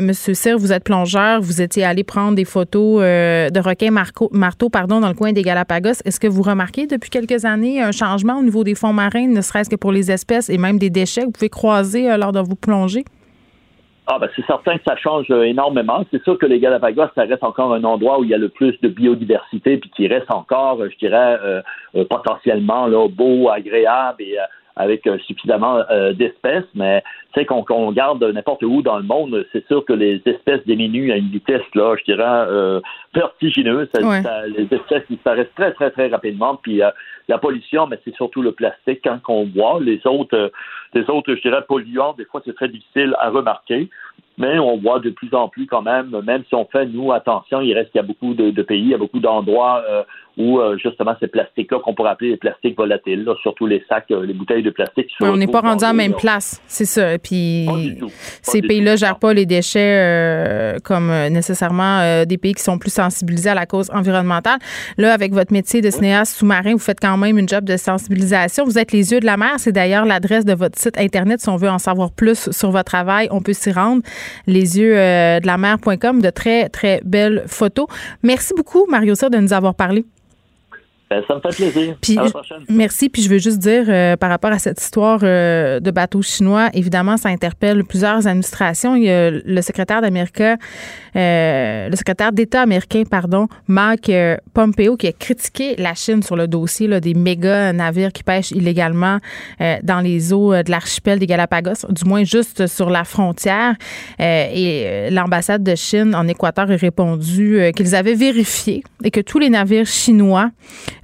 Monsieur 0.00 0.34
Cyr, 0.34 0.56
vous 0.56 0.72
êtes 0.72 0.84
plongeur, 0.84 1.40
vous 1.40 1.60
étiez 1.60 1.84
allé 1.84 2.04
prendre 2.04 2.36
des 2.36 2.44
photos 2.44 3.00
de 3.00 3.60
requins 3.60 3.90
marteaux 3.90 4.68
pardon, 4.68 5.00
dans 5.00 5.08
le 5.08 5.14
coin 5.14 5.32
des 5.32 5.42
Galapagos. 5.42 6.02
Est-ce 6.04 6.20
que 6.20 6.28
vous 6.28 6.42
remarquez 6.42 6.86
depuis 6.86 7.10
quelques 7.10 7.44
années 7.44 7.82
un 7.82 7.90
changement 7.90 8.38
au 8.38 8.42
niveau 8.42 8.62
des 8.62 8.76
fonds 8.76 8.92
marins, 8.92 9.26
ne 9.26 9.40
serait-ce 9.40 9.68
que 9.68 9.76
pour 9.76 9.90
les 9.90 10.12
espèces 10.12 10.48
et 10.50 10.58
même 10.58 10.78
des 10.78 10.90
déchets? 10.90 11.22
Que 11.22 11.26
vous 11.26 11.32
pouvez 11.32 11.48
croiser 11.48 12.16
lors 12.16 12.30
de 12.30 12.43
vous 12.44 12.56
plonger? 12.56 13.04
Ah 14.06 14.18
ben 14.18 14.28
c'est 14.36 14.44
certain 14.44 14.76
que 14.76 14.84
ça 14.86 14.96
change 14.96 15.30
euh, 15.30 15.44
énormément. 15.44 16.04
C'est 16.10 16.22
sûr 16.24 16.38
que 16.38 16.44
les 16.44 16.60
Galapagos, 16.60 17.06
ça 17.14 17.22
reste 17.22 17.42
encore 17.42 17.72
un 17.72 17.84
endroit 17.84 18.20
où 18.20 18.24
il 18.24 18.30
y 18.30 18.34
a 18.34 18.38
le 18.38 18.50
plus 18.50 18.78
de 18.82 18.88
biodiversité, 18.88 19.78
puis 19.78 19.90
qui 19.96 20.06
reste 20.08 20.30
encore, 20.30 20.82
euh, 20.82 20.90
je 20.90 20.98
dirais, 20.98 21.38
euh, 21.42 21.62
potentiellement 22.10 22.86
là, 22.86 23.08
beau, 23.08 23.48
agréable 23.48 24.22
et 24.22 24.36
avec 24.76 25.08
suffisamment 25.24 25.78
d'espèces, 26.18 26.64
mais 26.74 27.04
c'est 27.32 27.44
qu'on 27.44 27.62
qu'on 27.62 27.92
garde 27.92 28.24
n'importe 28.24 28.64
où 28.64 28.82
dans 28.82 28.96
le 28.96 29.04
monde, 29.04 29.46
c'est 29.52 29.64
sûr 29.68 29.84
que 29.84 29.92
les 29.92 30.20
espèces 30.26 30.66
diminuent 30.66 31.12
à 31.12 31.16
une 31.16 31.28
vitesse, 31.28 31.62
là, 31.76 31.94
je 31.96 32.12
dirais, 32.12 32.80
vertigineuse. 33.14 33.88
les 34.48 34.66
espèces 34.76 35.04
disparaissent 35.08 35.54
très, 35.54 35.70
très, 35.74 35.92
très 35.92 36.08
rapidement, 36.08 36.56
puis 36.56 36.82
la 37.28 37.38
pollution, 37.38 37.86
mais 37.86 37.98
c'est 38.04 38.14
surtout 38.14 38.42
le 38.42 38.52
plastique 38.52 39.00
quand 39.04 39.20
on 39.28 39.44
voit. 39.46 39.80
Les 39.80 40.00
autres, 40.06 40.52
les 40.92 41.08
autres, 41.08 41.34
je 41.34 41.40
dirais, 41.40 41.62
polluants, 41.66 42.14
des 42.14 42.24
fois, 42.24 42.42
c'est 42.44 42.54
très 42.54 42.68
difficile 42.68 43.14
à 43.18 43.30
remarquer. 43.30 43.88
Mais 44.36 44.58
on 44.58 44.78
voit 44.78 44.98
de 44.98 45.10
plus 45.10 45.32
en 45.32 45.48
plus 45.48 45.66
quand 45.66 45.82
même, 45.82 46.10
même 46.24 46.42
si 46.48 46.54
on 46.56 46.64
fait, 46.64 46.86
nous, 46.86 47.12
attention, 47.12 47.60
il 47.60 47.72
reste 47.72 47.92
qu'il 47.92 48.00
y 48.00 48.04
a 48.04 48.06
beaucoup 48.06 48.34
de, 48.34 48.62
pays, 48.62 48.80
il 48.80 48.88
y 48.88 48.94
a 48.94 48.98
beaucoup 48.98 49.20
d'endroits 49.20 49.84
euh, 49.88 50.02
où 50.36 50.58
euh, 50.58 50.76
justement 50.78 51.14
ces 51.20 51.28
plastiques-là 51.28 51.78
qu'on 51.84 51.94
pourrait 51.94 52.10
appeler 52.10 52.30
les 52.30 52.36
plastiques 52.36 52.76
volatiles, 52.76 53.28
surtout 53.42 53.66
les 53.66 53.84
sacs, 53.88 54.10
euh, 54.10 54.24
les 54.24 54.34
bouteilles 54.34 54.62
de 54.62 54.70
plastique. 54.70 55.10
on 55.20 55.36
n'est 55.36 55.46
pas 55.46 55.60
rendu 55.60 55.84
à 55.84 55.88
la 55.88 55.92
même 55.92 56.14
place, 56.14 56.60
c'est 56.66 56.84
ça. 56.84 57.18
Puis 57.18 57.68
ces 58.42 58.62
pays-là 58.62 58.92
ne 58.92 58.96
gèrent 58.96 59.18
pas 59.18 59.32
les 59.32 59.46
déchets 59.46 60.76
comme 60.84 61.08
nécessairement 61.30 62.24
des 62.24 62.38
pays 62.38 62.54
qui 62.54 62.62
sont 62.62 62.78
plus 62.78 62.92
sensibilisés 62.92 63.50
à 63.50 63.54
la 63.54 63.66
cause 63.66 63.90
environnementale. 63.90 64.58
Là, 64.98 65.12
avec 65.12 65.32
votre 65.32 65.52
métier 65.52 65.80
de 65.80 65.90
cinéaste 65.90 66.36
sous-marin, 66.36 66.72
vous 66.72 66.78
faites 66.78 67.00
quand 67.00 67.16
même 67.16 67.38
une 67.38 67.48
job 67.48 67.64
de 67.64 67.76
sensibilisation. 67.76 68.64
Vous 68.64 68.78
êtes 68.78 68.92
les 68.92 69.12
yeux 69.12 69.20
de 69.20 69.26
la 69.26 69.36
mer. 69.36 69.54
C'est 69.58 69.72
d'ailleurs 69.72 70.04
l'adresse 70.04 70.44
de 70.44 70.54
votre 70.54 70.78
site 70.78 70.98
Internet. 70.98 71.40
Si 71.40 71.48
on 71.48 71.56
veut 71.56 71.70
en 71.70 71.78
savoir 71.78 72.10
plus 72.12 72.50
sur 72.50 72.70
votre 72.70 72.84
travail, 72.84 73.28
on 73.30 73.40
peut 73.40 73.52
s'y 73.52 73.72
rendre 73.72 74.02
les 74.46 74.78
yeux 74.78 74.96
euh, 74.96 75.40
de 75.40 75.46
la 75.46 75.58
mer.com, 75.58 76.20
de 76.20 76.30
très, 76.30 76.68
très 76.68 77.00
belles 77.04 77.44
photos. 77.46 77.86
Merci 78.22 78.52
beaucoup, 78.56 78.86
Mario 78.88 79.14
Cyr, 79.14 79.30
de 79.30 79.38
nous 79.38 79.52
avoir 79.52 79.74
parlé. 79.74 80.04
Ben, 81.10 81.22
ça 81.28 81.34
me 81.34 81.40
fait 81.40 81.70
plaisir. 81.70 81.96
Puis, 82.00 82.18
merci. 82.70 83.10
Puis 83.10 83.22
je 83.22 83.28
veux 83.28 83.38
juste 83.38 83.58
dire, 83.58 83.84
euh, 83.88 84.16
par 84.16 84.30
rapport 84.30 84.52
à 84.52 84.58
cette 84.58 84.80
histoire 84.80 85.20
euh, 85.22 85.78
de 85.78 85.90
bateau 85.90 86.22
chinois, 86.22 86.70
évidemment, 86.72 87.18
ça 87.18 87.28
interpelle 87.28 87.84
plusieurs 87.84 88.26
administrations. 88.26 88.96
Il 88.96 89.04
y 89.04 89.10
a 89.10 89.30
le 89.30 89.62
secrétaire 89.62 90.00
d'Amérique, 90.00 90.40
euh, 90.40 91.88
le 91.88 91.96
secrétaire 91.96 92.32
d'État 92.32 92.62
américain, 92.62 93.02
pardon, 93.08 93.48
Mike 93.68 94.10
Pompeo, 94.54 94.96
qui 94.96 95.08
a 95.08 95.12
critiqué 95.12 95.76
la 95.76 95.94
Chine 95.94 96.22
sur 96.22 96.36
le 96.36 96.48
dossier 96.48 96.86
là, 96.86 97.00
des 97.00 97.12
méga 97.12 97.72
navires 97.74 98.12
qui 98.12 98.22
pêchent 98.22 98.52
illégalement 98.52 99.18
dans 99.82 100.00
les 100.00 100.32
eaux 100.32 100.52
de 100.54 100.70
l'archipel 100.70 101.18
des 101.18 101.26
Galapagos, 101.26 101.86
du 101.90 102.04
moins 102.04 102.24
juste 102.24 102.66
sur 102.66 102.90
la 102.90 103.04
frontière. 103.04 103.74
et 104.18 105.08
l'ambassade 105.10 105.62
de 105.62 105.74
Chine 105.74 106.14
en 106.14 106.26
Équateur 106.28 106.70
a 106.70 106.76
répondu 106.76 107.60
qu'ils 107.76 107.94
avaient 107.94 108.14
vérifié 108.14 108.82
et 109.02 109.10
que 109.10 109.20
tous 109.20 109.38
les 109.38 109.50
navires 109.50 109.86
chinois 109.86 110.50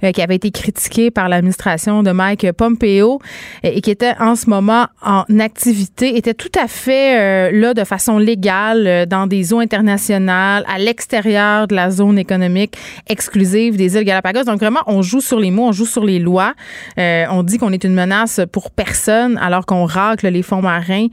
qui 0.13 0.21
avait 0.21 0.35
été 0.35 0.51
critiqué 0.51 1.11
par 1.11 1.29
l'administration 1.29 2.03
de 2.03 2.11
Mike 2.11 2.51
Pompeo 2.53 3.19
euh, 3.65 3.69
et 3.73 3.81
qui 3.81 3.91
était 3.91 4.13
en 4.19 4.35
ce 4.35 4.49
moment 4.49 4.87
en 5.01 5.23
activité, 5.39 6.17
était 6.17 6.33
tout 6.33 6.51
à 6.59 6.67
fait 6.67 7.19
euh, 7.19 7.51
là 7.51 7.73
de 7.73 7.83
façon 7.83 8.17
légale 8.17 9.05
dans 9.07 9.27
des 9.27 9.53
eaux 9.53 9.59
internationales, 9.59 10.65
à 10.67 10.79
l'extérieur 10.79 11.67
de 11.67 11.75
la 11.75 11.91
zone 11.91 12.17
économique 12.17 12.75
exclusive 13.07 13.77
des 13.77 13.95
îles 13.95 14.03
Galapagos. 14.03 14.43
Donc 14.43 14.59
vraiment, 14.59 14.81
on 14.87 15.01
joue 15.01 15.21
sur 15.21 15.39
les 15.39 15.51
mots, 15.51 15.67
on 15.67 15.71
joue 15.71 15.85
sur 15.85 16.03
les 16.03 16.19
lois. 16.19 16.53
on 16.97 17.43
dit 17.43 17.57
qu'on 17.57 17.71
est 17.71 17.83
une 17.83 17.93
menace 17.93 18.41
pour 18.51 18.71
personne 18.71 19.37
alors 19.37 19.65
qu'on 19.65 19.85
racle 19.85 20.27
les 20.27 20.41
fonds 20.41 20.61
marins 20.61 21.07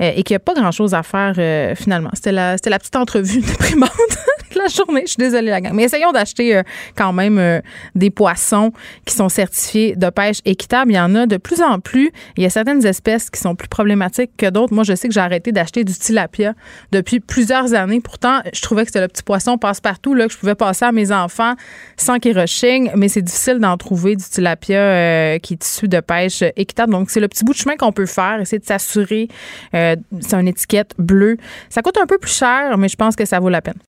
et 0.00 0.22
qu'il 0.22 0.34
n'y 0.34 0.36
a 0.36 0.40
pas 0.40 0.54
grand-chose 0.54 0.94
à 0.94 1.02
faire 1.02 1.34
finalement. 1.76 2.10
C'était 2.14 2.32
la, 2.32 2.56
c'était 2.56 2.70
la 2.70 2.78
petite 2.78 2.96
entrevue 2.96 3.40
déprimante 3.40 3.90
la 4.54 4.68
journée. 4.68 5.02
Je 5.04 5.12
suis 5.12 5.18
désolée, 5.18 5.50
la 5.50 5.60
gang. 5.60 5.72
Mais 5.74 5.84
essayons 5.84 6.12
d'acheter 6.12 6.56
euh, 6.56 6.62
quand 6.96 7.12
même 7.12 7.38
euh, 7.38 7.60
des 7.94 8.10
poissons 8.10 8.72
qui 9.04 9.14
sont 9.14 9.28
certifiés 9.28 9.96
de 9.96 10.10
pêche 10.10 10.38
équitable. 10.44 10.92
Il 10.92 10.96
y 10.96 11.00
en 11.00 11.14
a 11.14 11.26
de 11.26 11.36
plus 11.36 11.60
en 11.60 11.80
plus. 11.80 12.10
Il 12.36 12.42
y 12.42 12.46
a 12.46 12.50
certaines 12.50 12.84
espèces 12.86 13.30
qui 13.30 13.40
sont 13.40 13.54
plus 13.54 13.68
problématiques 13.68 14.32
que 14.36 14.50
d'autres. 14.50 14.74
Moi, 14.74 14.84
je 14.84 14.94
sais 14.94 15.08
que 15.08 15.14
j'ai 15.14 15.20
arrêté 15.20 15.52
d'acheter 15.52 15.84
du 15.84 15.92
tilapia 15.92 16.54
depuis 16.90 17.20
plusieurs 17.20 17.74
années. 17.74 18.00
Pourtant, 18.00 18.40
je 18.52 18.60
trouvais 18.62 18.82
que 18.82 18.88
c'était 18.88 19.00
le 19.00 19.08
petit 19.08 19.22
poisson 19.22 19.58
passe-partout 19.58 20.14
là, 20.14 20.26
que 20.26 20.32
je 20.32 20.38
pouvais 20.38 20.54
passer 20.54 20.84
à 20.84 20.92
mes 20.92 21.12
enfants 21.12 21.54
sans 21.96 22.18
qu'ils 22.18 22.38
rechignent. 22.38 22.90
Mais 22.96 23.08
c'est 23.08 23.22
difficile 23.22 23.58
d'en 23.58 23.76
trouver 23.76 24.16
du 24.16 24.24
tilapia 24.24 24.78
euh, 24.78 25.38
qui 25.38 25.54
est 25.54 25.64
issu 25.64 25.88
de 25.88 26.00
pêche 26.00 26.42
équitable. 26.56 26.92
Donc, 26.92 27.10
c'est 27.10 27.20
le 27.20 27.28
petit 27.28 27.44
bout 27.44 27.52
de 27.52 27.58
chemin 27.58 27.76
qu'on 27.76 27.92
peut 27.92 28.06
faire. 28.06 28.40
Essayer 28.40 28.58
de 28.58 28.64
s'assurer. 28.64 29.28
c'est 29.72 30.34
une 30.34 30.48
étiquette 30.48 30.94
bleue. 30.98 31.36
Ça 31.68 31.82
coûte 31.82 31.98
un 31.98 32.06
peu 32.06 32.18
plus 32.18 32.32
cher, 32.32 32.76
mais 32.78 32.88
je 32.88 32.96
pense 32.96 33.16
que 33.16 33.24
ça 33.24 33.40
vaut 33.40 33.48
la 33.48 33.62
peine. 33.62 33.91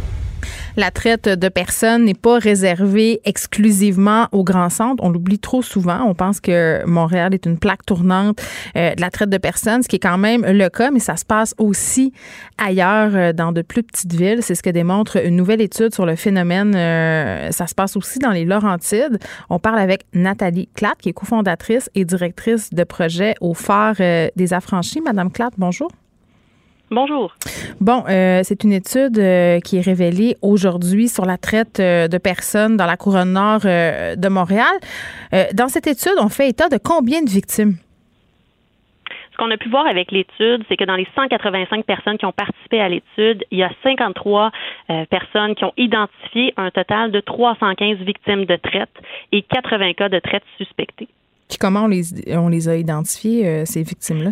La 0.77 0.91
traite 0.91 1.27
de 1.27 1.49
personnes 1.49 2.05
n'est 2.05 2.13
pas 2.13 2.39
réservée 2.39 3.21
exclusivement 3.25 4.27
au 4.31 4.43
grand 4.43 4.69
centre. 4.69 5.03
On 5.03 5.09
l'oublie 5.09 5.39
trop 5.39 5.61
souvent. 5.61 6.03
On 6.05 6.13
pense 6.13 6.39
que 6.39 6.85
Montréal 6.85 7.33
est 7.33 7.45
une 7.45 7.57
plaque 7.57 7.85
tournante 7.85 8.41
euh, 8.77 8.95
de 8.95 9.01
la 9.01 9.09
traite 9.09 9.29
de 9.29 9.37
personnes, 9.37 9.83
ce 9.83 9.87
qui 9.87 9.97
est 9.97 9.99
quand 9.99 10.17
même 10.17 10.45
le 10.45 10.69
cas, 10.69 10.91
mais 10.91 10.99
ça 10.99 11.17
se 11.17 11.25
passe 11.25 11.53
aussi 11.57 12.13
ailleurs 12.57 13.11
euh, 13.13 13.33
dans 13.33 13.51
de 13.51 13.61
plus 13.61 13.83
petites 13.83 14.13
villes. 14.13 14.39
C'est 14.41 14.55
ce 14.55 14.63
que 14.63 14.69
démontre 14.69 15.17
une 15.17 15.35
nouvelle 15.35 15.61
étude 15.61 15.93
sur 15.93 16.05
le 16.05 16.15
phénomène. 16.15 16.73
Euh, 16.75 17.51
ça 17.51 17.67
se 17.67 17.75
passe 17.75 17.97
aussi 17.97 18.19
dans 18.19 18.31
les 18.31 18.45
Laurentides. 18.45 19.19
On 19.49 19.59
parle 19.59 19.79
avec 19.79 20.05
Nathalie 20.13 20.69
Clatt, 20.73 20.95
qui 21.01 21.09
est 21.09 21.13
cofondatrice 21.13 21.89
et 21.95 22.05
directrice 22.05 22.69
de 22.73 22.83
projet 22.83 23.35
au 23.41 23.53
Phare 23.53 23.95
des 24.35 24.53
Affranchis. 24.53 25.01
Madame 25.01 25.31
Clatt, 25.31 25.53
bonjour. 25.57 25.89
Bonjour. 26.93 27.33
Bon, 27.79 28.03
euh, 28.09 28.41
c'est 28.43 28.65
une 28.65 28.73
étude 28.73 29.17
euh, 29.17 29.61
qui 29.61 29.77
est 29.77 29.81
révélée 29.81 30.35
aujourd'hui 30.41 31.07
sur 31.07 31.23
la 31.23 31.37
traite 31.37 31.79
euh, 31.79 32.09
de 32.09 32.17
personnes 32.17 32.75
dans 32.75 32.85
la 32.85 32.97
couronne 32.97 33.31
nord 33.31 33.61
de 33.61 34.27
Montréal. 34.27 34.75
dans 35.53 35.69
cette 35.69 35.87
étude, 35.87 36.15
on 36.19 36.27
fait 36.27 36.49
état 36.49 36.67
de 36.67 36.77
combien 36.77 37.23
de 37.23 37.29
victimes? 37.29 37.75
Ce 39.31 39.37
qu'on 39.37 39.49
a 39.51 39.57
pu 39.57 39.69
voir 39.69 39.87
avec 39.87 40.11
l'étude, 40.11 40.65
c'est 40.67 40.75
que 40.75 40.83
dans 40.83 40.97
les 40.97 41.07
185 41.15 41.85
personnes 41.85 42.17
qui 42.17 42.25
ont 42.25 42.33
participé 42.33 42.81
à 42.81 42.89
l'étude, 42.89 43.45
il 43.51 43.59
y 43.59 43.63
a 43.63 43.71
53 43.83 44.51
personnes 45.09 45.55
qui 45.55 45.63
ont 45.63 45.73
identifié 45.77 46.53
un 46.57 46.71
total 46.71 47.11
de 47.11 47.21
315 47.21 47.99
victimes 47.99 48.43
de 48.43 48.57
traite 48.57 48.91
et 49.31 49.43
80 49.43 49.93
cas 49.93 50.09
de 50.09 50.19
traite 50.19 50.43
suspectés. 50.57 51.07
Puis 51.47 51.57
comment 51.57 51.85
on 51.85 51.87
les, 51.87 52.03
on 52.35 52.49
les 52.49 52.67
a 52.67 52.75
identifiés, 52.75 53.65
ces 53.65 53.81
victimes-là? 53.81 54.31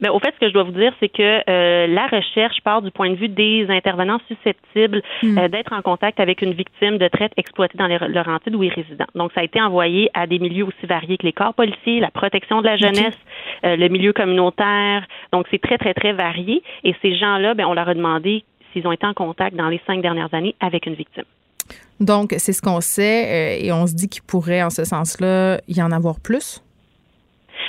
Mais 0.00 0.08
au 0.08 0.18
fait, 0.18 0.34
ce 0.34 0.40
que 0.40 0.48
je 0.48 0.52
dois 0.52 0.64
vous 0.64 0.72
dire, 0.72 0.92
c'est 1.00 1.08
que 1.08 1.42
euh, 1.48 1.86
la 1.86 2.06
recherche 2.06 2.60
part 2.62 2.82
du 2.82 2.90
point 2.90 3.10
de 3.10 3.14
vue 3.14 3.28
des 3.28 3.66
intervenants 3.68 4.20
susceptibles 4.28 5.02
hmm. 5.22 5.38
euh, 5.38 5.48
d'être 5.48 5.72
en 5.72 5.80
contact 5.80 6.20
avec 6.20 6.42
une 6.42 6.52
victime 6.52 6.98
de 6.98 7.08
traite 7.08 7.32
exploitée 7.36 7.78
dans 7.78 7.86
les 7.86 7.98
Laurentides 8.08 8.54
ou 8.54 8.62
y 8.62 8.68
résidents. 8.68 9.06
Donc, 9.14 9.32
ça 9.32 9.40
a 9.40 9.44
été 9.44 9.60
envoyé 9.60 10.10
à 10.12 10.26
des 10.26 10.38
milieux 10.38 10.64
aussi 10.64 10.86
variés 10.86 11.16
que 11.16 11.26
les 11.26 11.32
corps 11.32 11.54
policiers, 11.54 12.00
la 12.00 12.10
protection 12.10 12.60
de 12.60 12.66
la 12.66 12.76
jeunesse, 12.76 13.16
euh, 13.64 13.76
le 13.76 13.88
milieu 13.88 14.12
communautaire. 14.12 15.06
Donc, 15.32 15.46
c'est 15.50 15.60
très, 15.60 15.78
très, 15.78 15.94
très 15.94 16.12
varié. 16.12 16.62
Et 16.84 16.94
ces 17.00 17.16
gens-là, 17.16 17.54
ben, 17.54 17.66
on 17.66 17.72
leur 17.72 17.88
a 17.88 17.94
demandé 17.94 18.44
s'ils 18.72 18.86
ont 18.86 18.92
été 18.92 19.06
en 19.06 19.14
contact 19.14 19.56
dans 19.56 19.68
les 19.68 19.80
cinq 19.86 20.02
dernières 20.02 20.32
années 20.34 20.54
avec 20.60 20.86
une 20.86 20.94
victime. 20.94 21.24
Donc, 22.00 22.34
c'est 22.36 22.52
ce 22.52 22.60
qu'on 22.60 22.82
sait 22.82 23.64
et 23.64 23.72
on 23.72 23.86
se 23.86 23.94
dit 23.94 24.08
qu'il 24.08 24.22
pourrait, 24.22 24.62
en 24.62 24.68
ce 24.68 24.84
sens-là, 24.84 25.58
y 25.66 25.82
en 25.82 25.90
avoir 25.90 26.20
plus? 26.20 26.62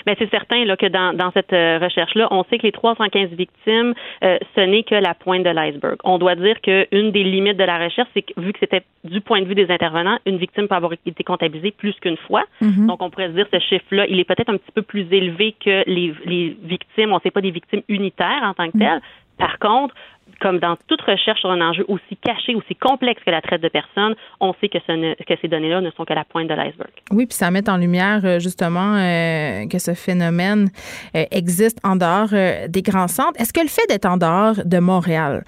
Mais 0.05 0.15
c'est 0.19 0.30
certain 0.30 0.64
là, 0.65 0.77
que 0.77 0.85
dans, 0.85 1.15
dans 1.15 1.31
cette 1.31 1.53
euh, 1.53 1.80
recherche-là, 1.81 2.27
on 2.31 2.43
sait 2.45 2.57
que 2.57 2.64
les 2.64 2.72
315 2.72 3.30
victimes, 3.31 3.93
euh, 4.23 4.38
ce 4.55 4.61
n'est 4.61 4.84
que 4.84 4.95
la 4.95 5.14
pointe 5.14 5.43
de 5.43 5.49
l'iceberg. 5.49 5.97
On 6.03 6.18
doit 6.18 6.35
dire 6.35 6.59
qu'une 6.61 7.11
des 7.11 7.23
limites 7.23 7.57
de 7.57 7.64
la 7.64 7.77
recherche, 7.77 8.09
c'est 8.14 8.22
que 8.22 8.39
vu 8.39 8.53
que 8.53 8.59
c'était 8.59 8.84
du 9.03 9.22
point 9.22 9.41
de 9.41 9.45
vue 9.45 9.55
des 9.55 9.72
intervenants, 9.72 10.19
une 10.26 10.38
victime 10.38 10.68
peut 10.68 10.76
avoir 10.76 10.93
été 10.93 11.23
comptabilisée 11.23 11.72
plus 11.72 11.93
qu'une 12.01 12.18
fois. 12.18 12.43
Mm-hmm. 12.61 12.85
Donc, 12.88 13.01
on 13.01 13.09
pourrait 13.09 13.30
se 13.30 13.34
dire 13.34 13.47
ce 13.51 13.59
chiffre-là, 13.59 14.05
il 14.07 14.19
est 14.19 14.26
peut-être 14.26 14.49
un 14.49 14.57
petit 14.57 14.72
peu 14.73 14.81
plus 14.81 15.07
élevé 15.11 15.55
que 15.64 15.84
les, 15.88 16.14
les 16.26 16.57
victimes. 16.64 17.11
On 17.11 17.15
ne 17.15 17.22
sait 17.22 17.31
pas 17.31 17.41
des 17.41 17.51
victimes 17.51 17.81
unitaires 17.88 18.43
en 18.43 18.53
tant 18.53 18.69
que 18.69 18.77
mm. 18.77 18.80
telles. 18.80 19.01
Par 19.38 19.59
contre, 19.59 19.93
comme 20.39 20.59
dans 20.59 20.77
toute 20.88 21.01
recherche 21.01 21.39
sur 21.39 21.49
un 21.49 21.61
enjeu 21.61 21.85
aussi 21.88 22.18
caché, 22.18 22.55
aussi 22.55 22.76
complexe 22.76 23.22
que 23.26 23.31
la 23.31 23.41
traite 23.41 23.61
de 23.61 23.69
personnes, 23.69 24.15
on 24.39 24.53
sait 24.59 24.69
que, 24.69 24.77
ces 24.88 25.47
données-là 25.47 25.81
ne 25.81 25.91
sont 25.91 26.05
que 26.05 26.14
la 26.14 26.23
pointe 26.26 26.47
de 26.47 26.53
l'iceberg. 26.53 26.91
Oui, 27.11 27.26
puis 27.26 27.35
ça 27.35 27.51
met 27.51 27.69
en 27.69 27.77
lumière 27.77 28.22
euh, 28.23 28.39
justement 28.39 28.95
euh, 28.95 29.68
que 29.68 29.80
ce 29.80 29.93
phénomène 29.93 30.69
euh, 31.15 31.26
existe 31.31 31.80
en 31.84 31.95
dehors 31.95 32.30
des 32.69 32.81
grands 32.81 33.07
centres. 33.07 33.39
Est-ce 33.39 33.53
que 33.53 33.61
le 33.61 33.68
fait 33.68 33.85
d'être 33.89 34.05
en 34.05 34.18
dehors 34.18 34.55
de 34.64 34.80
Montréal 34.80 35.43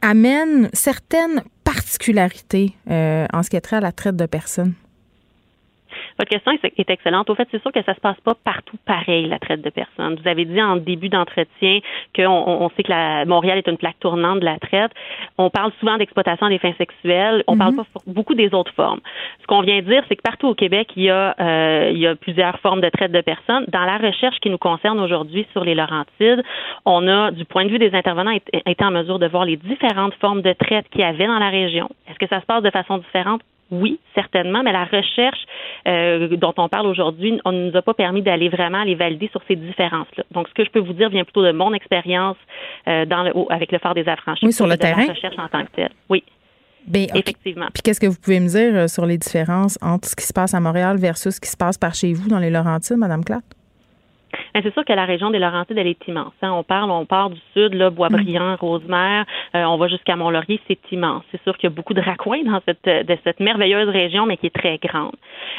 amène 0.00 0.68
certaines 0.72 1.42
particularités 1.64 2.74
en 2.88 3.42
ce 3.42 3.50
qui 3.50 3.56
est 3.56 3.60
trait 3.60 3.76
à 3.76 3.80
la 3.80 3.92
traite 3.92 4.16
de 4.16 4.26
personnes? 4.26 4.74
Votre 6.18 6.30
question 6.30 6.52
est 6.52 6.90
excellente. 6.90 7.30
Au 7.30 7.34
fait, 7.34 7.48
c'est 7.50 7.60
sûr 7.60 7.72
que 7.72 7.82
ça 7.82 7.94
se 7.94 8.00
passe 8.00 8.20
pas 8.20 8.34
partout 8.44 8.76
pareil, 8.86 9.26
la 9.26 9.38
traite 9.38 9.62
de 9.62 9.70
personnes. 9.70 10.18
Vous 10.20 10.28
avez 10.28 10.44
dit 10.44 10.60
en 10.62 10.76
début 10.76 11.08
d'entretien 11.08 11.80
qu'on 12.14 12.26
on 12.28 12.70
sait 12.70 12.82
que 12.82 12.90
la, 12.90 13.24
Montréal 13.24 13.58
est 13.58 13.68
une 13.68 13.76
plaque 13.76 13.98
tournante 14.00 14.40
de 14.40 14.44
la 14.44 14.58
traite. 14.58 14.92
On 15.38 15.50
parle 15.50 15.72
souvent 15.80 15.96
d'exploitation 15.96 16.48
des 16.48 16.58
fins 16.58 16.74
sexuelles. 16.78 17.44
On 17.46 17.56
parle 17.56 17.72
mhm. 17.72 17.84
pas 17.84 18.00
beaucoup 18.06 18.34
des 18.34 18.54
autres 18.54 18.72
formes. 18.74 19.00
Ce 19.40 19.46
qu'on 19.46 19.62
vient 19.62 19.78
de 19.78 19.86
dire, 19.86 20.02
c'est 20.08 20.16
que 20.16 20.22
partout 20.22 20.48
au 20.48 20.54
Québec, 20.54 20.90
il 20.96 21.04
y, 21.04 21.10
a, 21.10 21.34
euh, 21.40 21.90
il 21.92 21.98
y 21.98 22.06
a 22.06 22.14
plusieurs 22.14 22.58
formes 22.60 22.80
de 22.80 22.88
traite 22.88 23.12
de 23.12 23.20
personnes. 23.20 23.64
Dans 23.68 23.84
la 23.84 23.98
recherche 23.98 24.38
qui 24.40 24.50
nous 24.50 24.58
concerne 24.58 25.00
aujourd'hui 25.00 25.46
sur 25.52 25.64
les 25.64 25.74
Laurentides, 25.74 26.42
on 26.84 27.06
a, 27.08 27.30
du 27.30 27.44
point 27.44 27.64
de 27.64 27.70
vue 27.70 27.78
des 27.78 27.94
intervenants, 27.94 28.32
été 28.32 28.84
en 28.84 28.90
mesure 28.90 29.18
de 29.18 29.26
voir 29.26 29.44
les 29.44 29.56
différentes 29.56 30.14
formes 30.14 30.42
de 30.42 30.52
traite 30.52 30.88
qu'il 30.90 31.00
y 31.00 31.04
avait 31.04 31.26
dans 31.26 31.38
la 31.38 31.50
région. 31.50 31.88
Est-ce 32.08 32.18
que 32.18 32.26
ça 32.28 32.40
se 32.40 32.46
passe 32.46 32.62
de 32.62 32.70
façon 32.70 32.98
différente? 32.98 33.40
Oui, 33.72 33.98
certainement, 34.14 34.62
mais 34.62 34.70
la 34.70 34.84
recherche 34.84 35.40
euh, 35.88 36.36
dont 36.36 36.52
on 36.58 36.68
parle 36.68 36.86
aujourd'hui, 36.86 37.40
on 37.46 37.52
ne 37.52 37.70
nous 37.70 37.76
a 37.76 37.80
pas 37.80 37.94
permis 37.94 38.20
d'aller 38.20 38.50
vraiment 38.50 38.84
les 38.84 38.94
valider 38.94 39.28
sur 39.32 39.40
ces 39.48 39.56
différences-là. 39.56 40.24
Donc, 40.30 40.46
ce 40.48 40.52
que 40.52 40.64
je 40.64 40.70
peux 40.70 40.78
vous 40.78 40.92
dire 40.92 41.08
vient 41.08 41.24
plutôt 41.24 41.42
de 41.42 41.52
mon 41.52 41.72
expérience 41.72 42.36
euh, 42.86 43.06
dans 43.06 43.22
le, 43.22 43.32
avec 43.50 43.72
le 43.72 43.78
phare 43.78 43.94
des 43.94 44.06
affranchis. 44.06 44.44
Oui, 44.44 44.52
sur 44.52 44.66
le 44.66 44.76
terrain. 44.76 45.06
La 45.06 45.14
recherche 45.14 45.38
en 45.38 45.48
tant 45.48 45.64
que 45.64 45.70
telle. 45.74 45.90
Oui. 46.10 46.22
Bien, 46.86 47.06
Effectivement. 47.14 47.68
Puis 47.72 47.82
qu'est-ce 47.82 48.00
que 48.00 48.06
vous 48.06 48.20
pouvez 48.22 48.40
me 48.40 48.48
dire 48.48 48.74
euh, 48.74 48.88
sur 48.88 49.06
les 49.06 49.16
différences 49.16 49.78
entre 49.80 50.06
ce 50.06 50.16
qui 50.16 50.26
se 50.26 50.34
passe 50.34 50.52
à 50.52 50.60
Montréal 50.60 50.98
versus 50.98 51.36
ce 51.36 51.40
qui 51.40 51.48
se 51.48 51.56
passe 51.56 51.78
par 51.78 51.94
chez 51.94 52.12
vous 52.12 52.28
dans 52.28 52.40
les 52.40 52.50
Laurentides, 52.50 52.98
Madame 52.98 53.24
Clatt? 53.24 53.44
C'est 54.54 54.72
sûr 54.72 54.84
que 54.84 54.92
la 54.92 55.04
région 55.04 55.30
des 55.30 55.38
Laurentides, 55.38 55.78
elle 55.78 55.86
est 55.86 56.08
immense. 56.08 56.32
Hein. 56.42 56.52
On 56.52 56.62
parle, 56.62 56.90
on 56.90 57.06
part 57.06 57.30
du 57.30 57.40
sud, 57.54 57.74
là, 57.74 57.90
Boisbriand, 57.90 58.52
mm. 58.52 58.56
Rosemère, 58.60 59.24
euh, 59.54 59.64
on 59.64 59.76
va 59.76 59.88
jusqu'à 59.88 60.16
Mont-Laurier, 60.16 60.60
c'est 60.68 60.78
immense. 60.92 61.22
C'est 61.30 61.42
sûr 61.42 61.56
qu'il 61.56 61.68
y 61.68 61.72
a 61.72 61.74
beaucoup 61.74 61.94
de 61.94 62.00
raccoins 62.00 62.44
dans 62.44 62.60
cette, 62.66 62.84
de 62.84 63.18
cette 63.24 63.40
merveilleuse 63.40 63.88
région, 63.88 64.26
mais 64.26 64.36
qui 64.36 64.46
est 64.46 64.54
très 64.54 64.78
grande. 64.78 65.14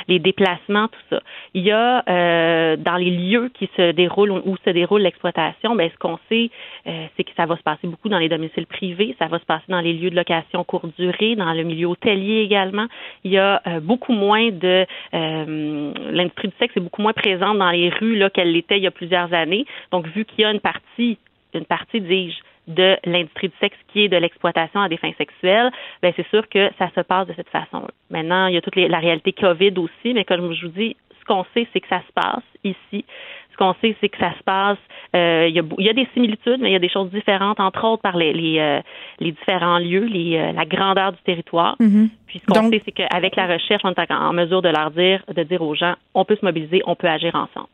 Les 0.08 0.20
déplacements, 0.20 0.88
tout 0.88 1.00
ça. 1.10 1.22
Il 1.54 1.64
y 1.64 1.72
a 1.72 2.04
euh, 2.08 2.76
dans 2.78 2.98
les 2.98 3.12
lieux 3.12 3.52
qui 3.54 3.70
se 3.78 3.92
déroulent 3.92 4.32
où 4.32 4.56
se 4.66 4.70
déroule 4.70 5.02
l'exploitation, 5.02 5.76
ben 5.76 5.90
ce 5.92 5.98
qu'on 5.98 6.20
sait, 6.30 6.50
euh, 6.88 7.06
c'est 7.16 7.24
que 7.24 7.32
ça 7.36 7.46
va 7.46 7.58
se 7.58 7.64
passer 7.64 7.88
beaucoup 7.88 8.10
dans 8.10 8.20
les 8.20 8.30
domiciles 8.30 8.66
privés, 8.66 9.16
ça 9.20 9.28
va 9.28 9.40
se 9.40 9.46
passer 9.46 9.66
dans 9.70 9.82
les 9.82 9.94
lieux 9.94 10.10
de 10.10 10.16
location 10.16 10.64
courte 10.64 10.88
durée, 10.98 11.36
dans 11.36 11.54
le 11.54 11.64
milieu 11.64 11.88
hôtelier 11.88 12.42
également. 12.42 12.88
Il 13.24 13.32
y 13.32 13.38
a 13.38 13.62
beaucoup 13.82 14.14
moins 14.14 14.50
de 14.52 14.86
l'industrie 15.14 16.48
du 16.50 16.54
sexe 16.60 16.76
est 16.78 16.80
beaucoup 16.80 17.02
moins 17.02 17.14
présente 17.14 17.58
dans 17.58 17.72
les 17.72 17.90
rues 17.90 18.18
là 18.18 18.30
qu'elle 18.30 18.52
il 18.72 18.84
y 18.84 18.88
a 18.88 18.92
plusieurs 18.92 19.34
années. 19.34 19.66
Donc, 19.92 20.08
vu 20.08 20.26
qu'il 20.26 20.42
y 20.42 20.46
a 20.46 20.52
une 20.52 20.60
partie, 20.60 21.18
une 21.54 21.66
partie, 21.66 22.02
dis-je, 22.02 22.42
de 22.68 22.98
l'industrie 23.06 23.50
du 23.50 23.56
sexe 23.60 23.78
qui 23.90 24.06
est 24.06 24.10
de 24.10 24.18
l'exploitation 24.18 24.82
à 24.82 24.90
des 24.90 24.98
fins 24.98 25.12
sexuelles, 25.18 25.70
ben 26.02 26.14
c'est 26.16 26.28
sûr 26.30 26.48
que 26.48 26.70
ça 26.78 26.90
se 26.96 27.02
passe 27.02 27.28
de 27.28 27.34
cette 27.34 27.50
façon. 27.50 27.88
Maintenant, 28.10 28.48
il 28.48 28.54
y 28.54 28.58
a 28.58 28.62
toute 28.62 28.76
la 28.76 29.00
réalité 29.00 29.34
COVID 29.34 29.74
aussi, 29.78 30.14
mais 30.14 30.24
comme 30.24 30.54
je 30.54 30.68
vous 30.68 30.72
dis, 30.72 30.96
ce 31.20 31.26
qu'on 31.26 31.46
sait, 31.54 31.68
c'est 31.74 31.80
que 31.80 31.88
ça 31.88 32.02
se 32.08 32.12
passe 32.14 32.44
ici. 32.64 33.06
Ce 33.54 33.58
qu'on 33.58 33.76
sait, 33.82 33.96
c'est 34.02 34.10
que 34.10 34.18
ça 34.18 34.34
se 34.38 34.44
passe. 34.44 34.78
Euh, 35.16 35.48
il, 35.48 35.56
y 35.56 35.90
a, 35.90 35.94
des 35.94 36.08
similitudes, 36.14 36.58
mais 36.60 36.72
il 36.72 36.74
y 36.74 36.76
a 36.76 36.80
des 36.80 36.90
choses 36.90 37.12
différentes, 37.12 37.60
entre 37.60 37.86
autres 37.86 38.02
par 38.02 38.18
les, 38.18 38.34
les, 38.34 38.58
euh, 38.58 38.82
différents 39.20 39.78
lieux, 39.78 40.06
les, 40.06 40.38
euh, 40.38 40.52
la 40.54 40.66
grandeur 40.66 41.12
du 41.12 41.20
territoire. 41.24 41.76
Mm-hmm. 41.80 42.10
Puis 42.26 42.42
ce 42.42 42.52
qu'on 42.52 42.72
sait, 42.72 42.82
c'est 42.84 42.92
qu'avec 42.92 43.36
la 43.36 43.46
recherche, 43.46 43.84
on 43.84 43.92
est 43.92 44.12
en 44.12 44.34
mesure 44.34 44.64
de 44.64 44.70
leur 44.70 44.90
dire, 44.90 45.24
de 45.32 45.44
dire 45.44 45.62
aux 45.62 45.76
gens, 45.76 45.94
on 46.16 46.26
peut 46.26 46.36
se 46.36 46.44
mobiliser, 46.44 46.82
on 46.88 46.96
peut 46.96 47.08
agir 47.08 47.36
ensemble. 47.36 47.68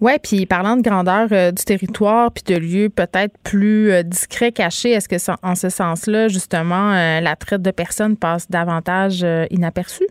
Oui, 0.00 0.12
puis 0.22 0.46
parlant 0.46 0.76
de 0.76 0.82
grandeur 0.82 1.26
du 1.28 1.64
territoire, 1.64 2.30
puis 2.30 2.44
de 2.44 2.60
lieux 2.60 2.88
peut-être 2.88 3.34
plus 3.42 3.90
discrets, 4.04 4.52
cachés, 4.52 4.90
est-ce 4.90 5.08
que 5.08 5.16
en 5.42 5.54
ce 5.56 5.70
sens-là, 5.70 6.28
justement, 6.28 6.92
la 6.92 7.34
traite 7.34 7.62
de 7.62 7.72
personnes 7.72 8.16
passe 8.16 8.48
davantage 8.48 9.26
inaperçue? 9.50 10.06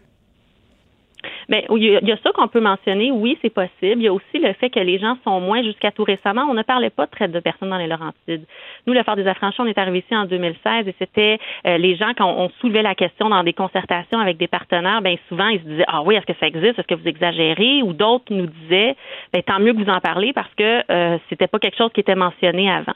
Mais 1.49 1.65
il 1.69 1.83
y, 1.83 2.11
a 2.11 2.17
ça 2.17 2.31
qu'on 2.33 2.47
peut 2.47 2.59
mentionner. 2.59 3.11
Oui, 3.11 3.37
c'est 3.41 3.53
possible. 3.53 3.97
Il 3.97 4.03
y 4.03 4.07
a 4.07 4.13
aussi 4.13 4.39
le 4.39 4.53
fait 4.53 4.69
que 4.69 4.79
les 4.79 4.99
gens 4.99 5.17
sont 5.23 5.39
moins 5.39 5.63
jusqu'à 5.63 5.91
tout 5.91 6.03
récemment. 6.03 6.45
On 6.49 6.53
ne 6.53 6.63
parlait 6.63 6.89
pas 6.89 7.05
de 7.05 7.11
traite 7.11 7.31
de 7.31 7.39
personnes 7.39 7.69
dans 7.69 7.77
les 7.77 7.87
Laurentides. 7.87 8.45
Nous, 8.87 8.93
le 8.93 9.03
Phare 9.03 9.15
des 9.15 9.27
Affranchis, 9.27 9.61
on 9.61 9.65
est 9.65 9.77
arrivé 9.77 9.99
ici 9.99 10.15
en 10.15 10.25
2016 10.25 10.87
et 10.87 10.95
c'était 10.97 11.39
euh, 11.67 11.77
les 11.77 11.95
gens 11.95 12.11
quand 12.17 12.33
on 12.37 12.49
soulevait 12.61 12.81
la 12.81 12.95
question 12.95 13.29
dans 13.29 13.43
des 13.43 13.53
concertations 13.53 14.19
avec 14.19 14.37
des 14.37 14.47
partenaires, 14.47 15.01
bien 15.01 15.15
souvent 15.29 15.47
ils 15.47 15.59
se 15.59 15.65
disaient 15.65 15.85
ah 15.87 16.01
oui, 16.03 16.15
est-ce 16.15 16.25
que 16.25 16.37
ça 16.39 16.47
existe, 16.47 16.79
est-ce 16.79 16.87
que 16.87 16.95
vous 16.95 17.07
exagérez, 17.07 17.81
ou 17.83 17.93
d'autres 17.93 18.25
nous 18.33 18.47
disaient 18.47 18.95
ben 19.33 19.41
tant 19.43 19.59
mieux 19.59 19.73
que 19.73 19.83
vous 19.83 19.89
en 19.89 19.99
parlez 19.99 20.33
parce 20.33 20.53
que 20.55 20.81
euh, 20.91 21.17
c'était 21.29 21.47
pas 21.47 21.59
quelque 21.59 21.77
chose 21.77 21.91
qui 21.93 22.01
était 22.01 22.15
mentionné 22.15 22.71
avant. 22.71 22.93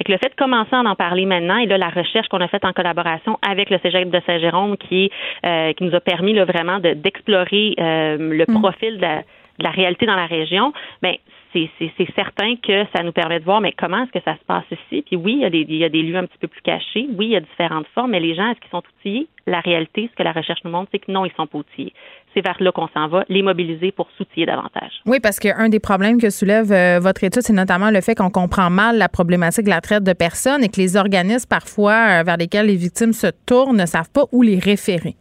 Fait 0.00 0.12
le 0.12 0.18
fait 0.18 0.30
de 0.30 0.34
commencer 0.34 0.74
à 0.74 0.80
en 0.80 0.94
parler 0.94 1.26
maintenant, 1.26 1.58
et 1.58 1.66
là, 1.66 1.76
la 1.76 1.90
recherche 1.90 2.26
qu'on 2.28 2.40
a 2.40 2.48
faite 2.48 2.64
en 2.64 2.72
collaboration 2.72 3.38
avec 3.46 3.68
le 3.68 3.78
Cégep 3.82 4.08
de 4.08 4.20
Saint-Jérôme, 4.24 4.78
qui, 4.78 5.10
euh, 5.44 5.74
qui 5.74 5.84
nous 5.84 5.94
a 5.94 6.00
permis 6.00 6.32
là, 6.32 6.46
vraiment 6.46 6.78
d'explorer 6.78 7.74
euh, 7.78 8.16
le 8.16 8.44
mm. 8.48 8.60
profil 8.60 8.96
de 8.96 9.06
la, 9.62 9.70
réalité 9.70 10.06
dans 10.06 10.16
la 10.16 10.24
région, 10.24 10.72
ben 11.02 11.16
c'est 11.52 12.14
certain 12.14 12.54
que 12.56 12.86
ça 12.94 13.02
nous 13.02 13.12
permet 13.12 13.40
de 13.40 13.44
voir, 13.44 13.60
mais 13.60 13.72
comment 13.72 14.04
est-ce 14.04 14.12
que 14.12 14.24
ça 14.24 14.36
se 14.36 14.44
passe 14.46 14.64
ici? 14.70 15.02
Puis 15.02 15.16
oui, 15.16 15.32
il 15.34 15.40
y, 15.40 15.44
a 15.44 15.50
des, 15.50 15.66
il 15.68 15.76
y 15.76 15.84
a 15.84 15.88
des 15.88 16.02
lieux 16.02 16.16
un 16.16 16.24
petit 16.24 16.38
peu 16.38 16.46
plus 16.46 16.62
cachés. 16.62 17.08
Oui, 17.18 17.26
il 17.26 17.32
y 17.32 17.36
a 17.36 17.40
différentes 17.40 17.88
formes, 17.88 18.12
mais 18.12 18.20
les 18.20 18.34
gens, 18.34 18.48
est-ce 18.50 18.60
qu'ils 18.60 18.70
sont 18.70 18.82
outillés? 18.98 19.26
La 19.46 19.60
réalité, 19.60 20.08
ce 20.10 20.16
que 20.16 20.22
la 20.22 20.32
recherche 20.32 20.60
nous 20.64 20.70
montre, 20.70 20.88
c'est 20.92 21.00
que 21.00 21.10
non, 21.10 21.24
ils 21.24 21.32
sont 21.32 21.48
pas 21.48 21.58
outillés 21.58 21.92
c'est 22.34 22.40
vers 22.40 22.56
là 22.60 22.72
qu'on 22.72 22.88
s'en 22.88 23.08
va, 23.08 23.24
les 23.28 23.42
mobiliser 23.42 23.92
pour 23.92 24.08
soutiller 24.16 24.46
davantage. 24.46 25.00
Oui, 25.06 25.20
parce 25.20 25.38
qu'un 25.38 25.68
des 25.68 25.80
problèmes 25.80 26.20
que 26.20 26.30
soulève 26.30 26.72
euh, 26.72 27.00
votre 27.00 27.24
étude, 27.24 27.42
c'est 27.42 27.52
notamment 27.52 27.90
le 27.90 28.00
fait 28.00 28.14
qu'on 28.14 28.30
comprend 28.30 28.70
mal 28.70 28.98
la 28.98 29.08
problématique 29.08 29.64
de 29.64 29.70
la 29.70 29.80
traite 29.80 30.04
de 30.04 30.12
personnes 30.12 30.62
et 30.64 30.68
que 30.68 30.80
les 30.80 30.96
organismes 30.96 31.48
parfois 31.48 32.20
euh, 32.20 32.22
vers 32.22 32.36
lesquels 32.36 32.66
les 32.66 32.76
victimes 32.76 33.12
se 33.12 33.28
tournent 33.46 33.76
ne 33.76 33.86
savent 33.86 34.10
pas 34.10 34.24
où 34.32 34.42
les 34.42 34.58
référer. 34.58 35.16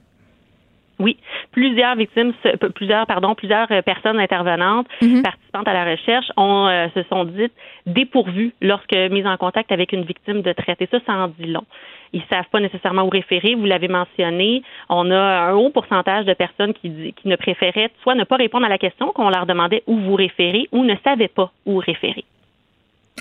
Oui, 1.00 1.18
plusieurs 1.52 1.96
victimes, 1.96 2.34
plusieurs 2.76 3.08
pardon, 3.08 3.34
plusieurs 3.34 3.72
euh, 3.72 3.82
personnes 3.82 4.20
intervenantes, 4.20 4.88
mhm. 5.02 5.24
participantes 5.24 5.68
à 5.68 5.74
la 5.74 5.86
recherche, 5.92 6.28
ont 6.36 6.68
se 6.94 7.04
sont 7.04 7.26
dites 7.26 7.54
dépourvues 7.86 8.54
lorsque 8.62 8.94
mises 8.94 9.26
en 9.26 9.38
contact 9.38 9.72
avec 9.72 9.94
une 9.94 10.04
victime 10.04 10.42
de 10.42 10.52
traite. 10.54 10.82
Et 10.82 10.88
ça, 10.88 11.00
ça 11.06 11.14
en 11.14 11.28
dit 11.28 11.48
long 11.48 11.66
ils 12.14 12.24
savent 12.30 12.48
pas 12.52 12.60
nécessairement 12.60 13.04
où 13.04 13.10
référer. 13.10 13.56
Vous 13.56 13.66
l'avez 13.66 13.88
mentionné, 13.88 14.64
on 14.90 15.12
a 15.12 15.20
un 15.20 15.54
haut 15.54 15.70
pourcentage 15.70 16.26
de 16.26 16.34
personnes 16.34 16.74
qui, 16.74 17.14
qui 17.14 17.28
ne 17.28 17.36
préféraient 17.36 17.92
soit 18.02 18.16
ne 18.16 18.24
pas 18.24 18.38
répondre 18.38 18.66
à 18.66 18.70
la 18.70 18.78
question 18.78 19.12
qu'on 19.12 19.30
leur 19.30 19.46
demandait 19.46 19.84
où 19.88 19.96
vous 19.96 20.16
référer 20.16 20.68
ou 20.72 20.84
ne 20.84 20.96
savaient 21.04 21.28
pas 21.28 21.52
où 21.66 21.78
référer. 21.78 22.26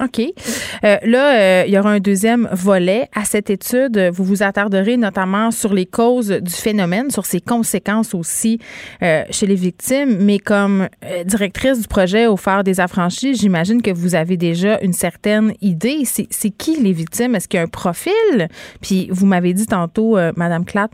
OK. 0.01 0.21
Euh, 0.21 0.97
là, 1.03 1.39
euh, 1.39 1.65
il 1.67 1.73
y 1.73 1.79
aura 1.79 1.91
un 1.91 1.99
deuxième 1.99 2.49
volet 2.53 3.09
à 3.15 3.25
cette 3.25 3.51
étude. 3.51 3.99
Vous 4.13 4.25
vous 4.25 4.43
attarderez 4.43 4.97
notamment 4.97 5.51
sur 5.51 5.75
les 5.75 5.87
causes 5.87 6.31
du 6.31 6.53
phénomène, 6.53 7.11
sur 7.11 7.27
ses 7.27 7.41
conséquences 7.41 8.15
aussi 8.15 8.61
euh, 9.03 9.25
chez 9.31 9.47
les 9.47 9.57
victimes. 9.57 10.19
Mais 10.21 10.39
comme 10.39 10.89
directrice 11.25 11.81
du 11.81 11.89
projet 11.89 12.27
au 12.27 12.37
phare 12.37 12.65
des 12.65 12.81
affranchis, 12.81 13.35
j'imagine 13.35 13.83
que 13.83 13.91
vous 13.91 14.15
avez 14.15 14.37
déjà 14.37 14.79
une 14.81 14.93
certaine 14.93 15.55
idée. 15.61 16.05
C'est 16.05 16.51
qui 16.51 16.81
les 16.81 16.93
victimes? 16.93 17.35
Est-ce 17.35 17.49
qu'il 17.49 17.59
y 17.59 17.61
a 17.61 17.65
un 17.65 17.69
profil? 17.69 18.49
Puis 18.81 19.09
vous 19.11 19.27
m'avez 19.27 19.53
dit 19.53 19.67
tantôt, 19.67 20.17
Madame 20.37 20.65
Clatt, 20.65 20.91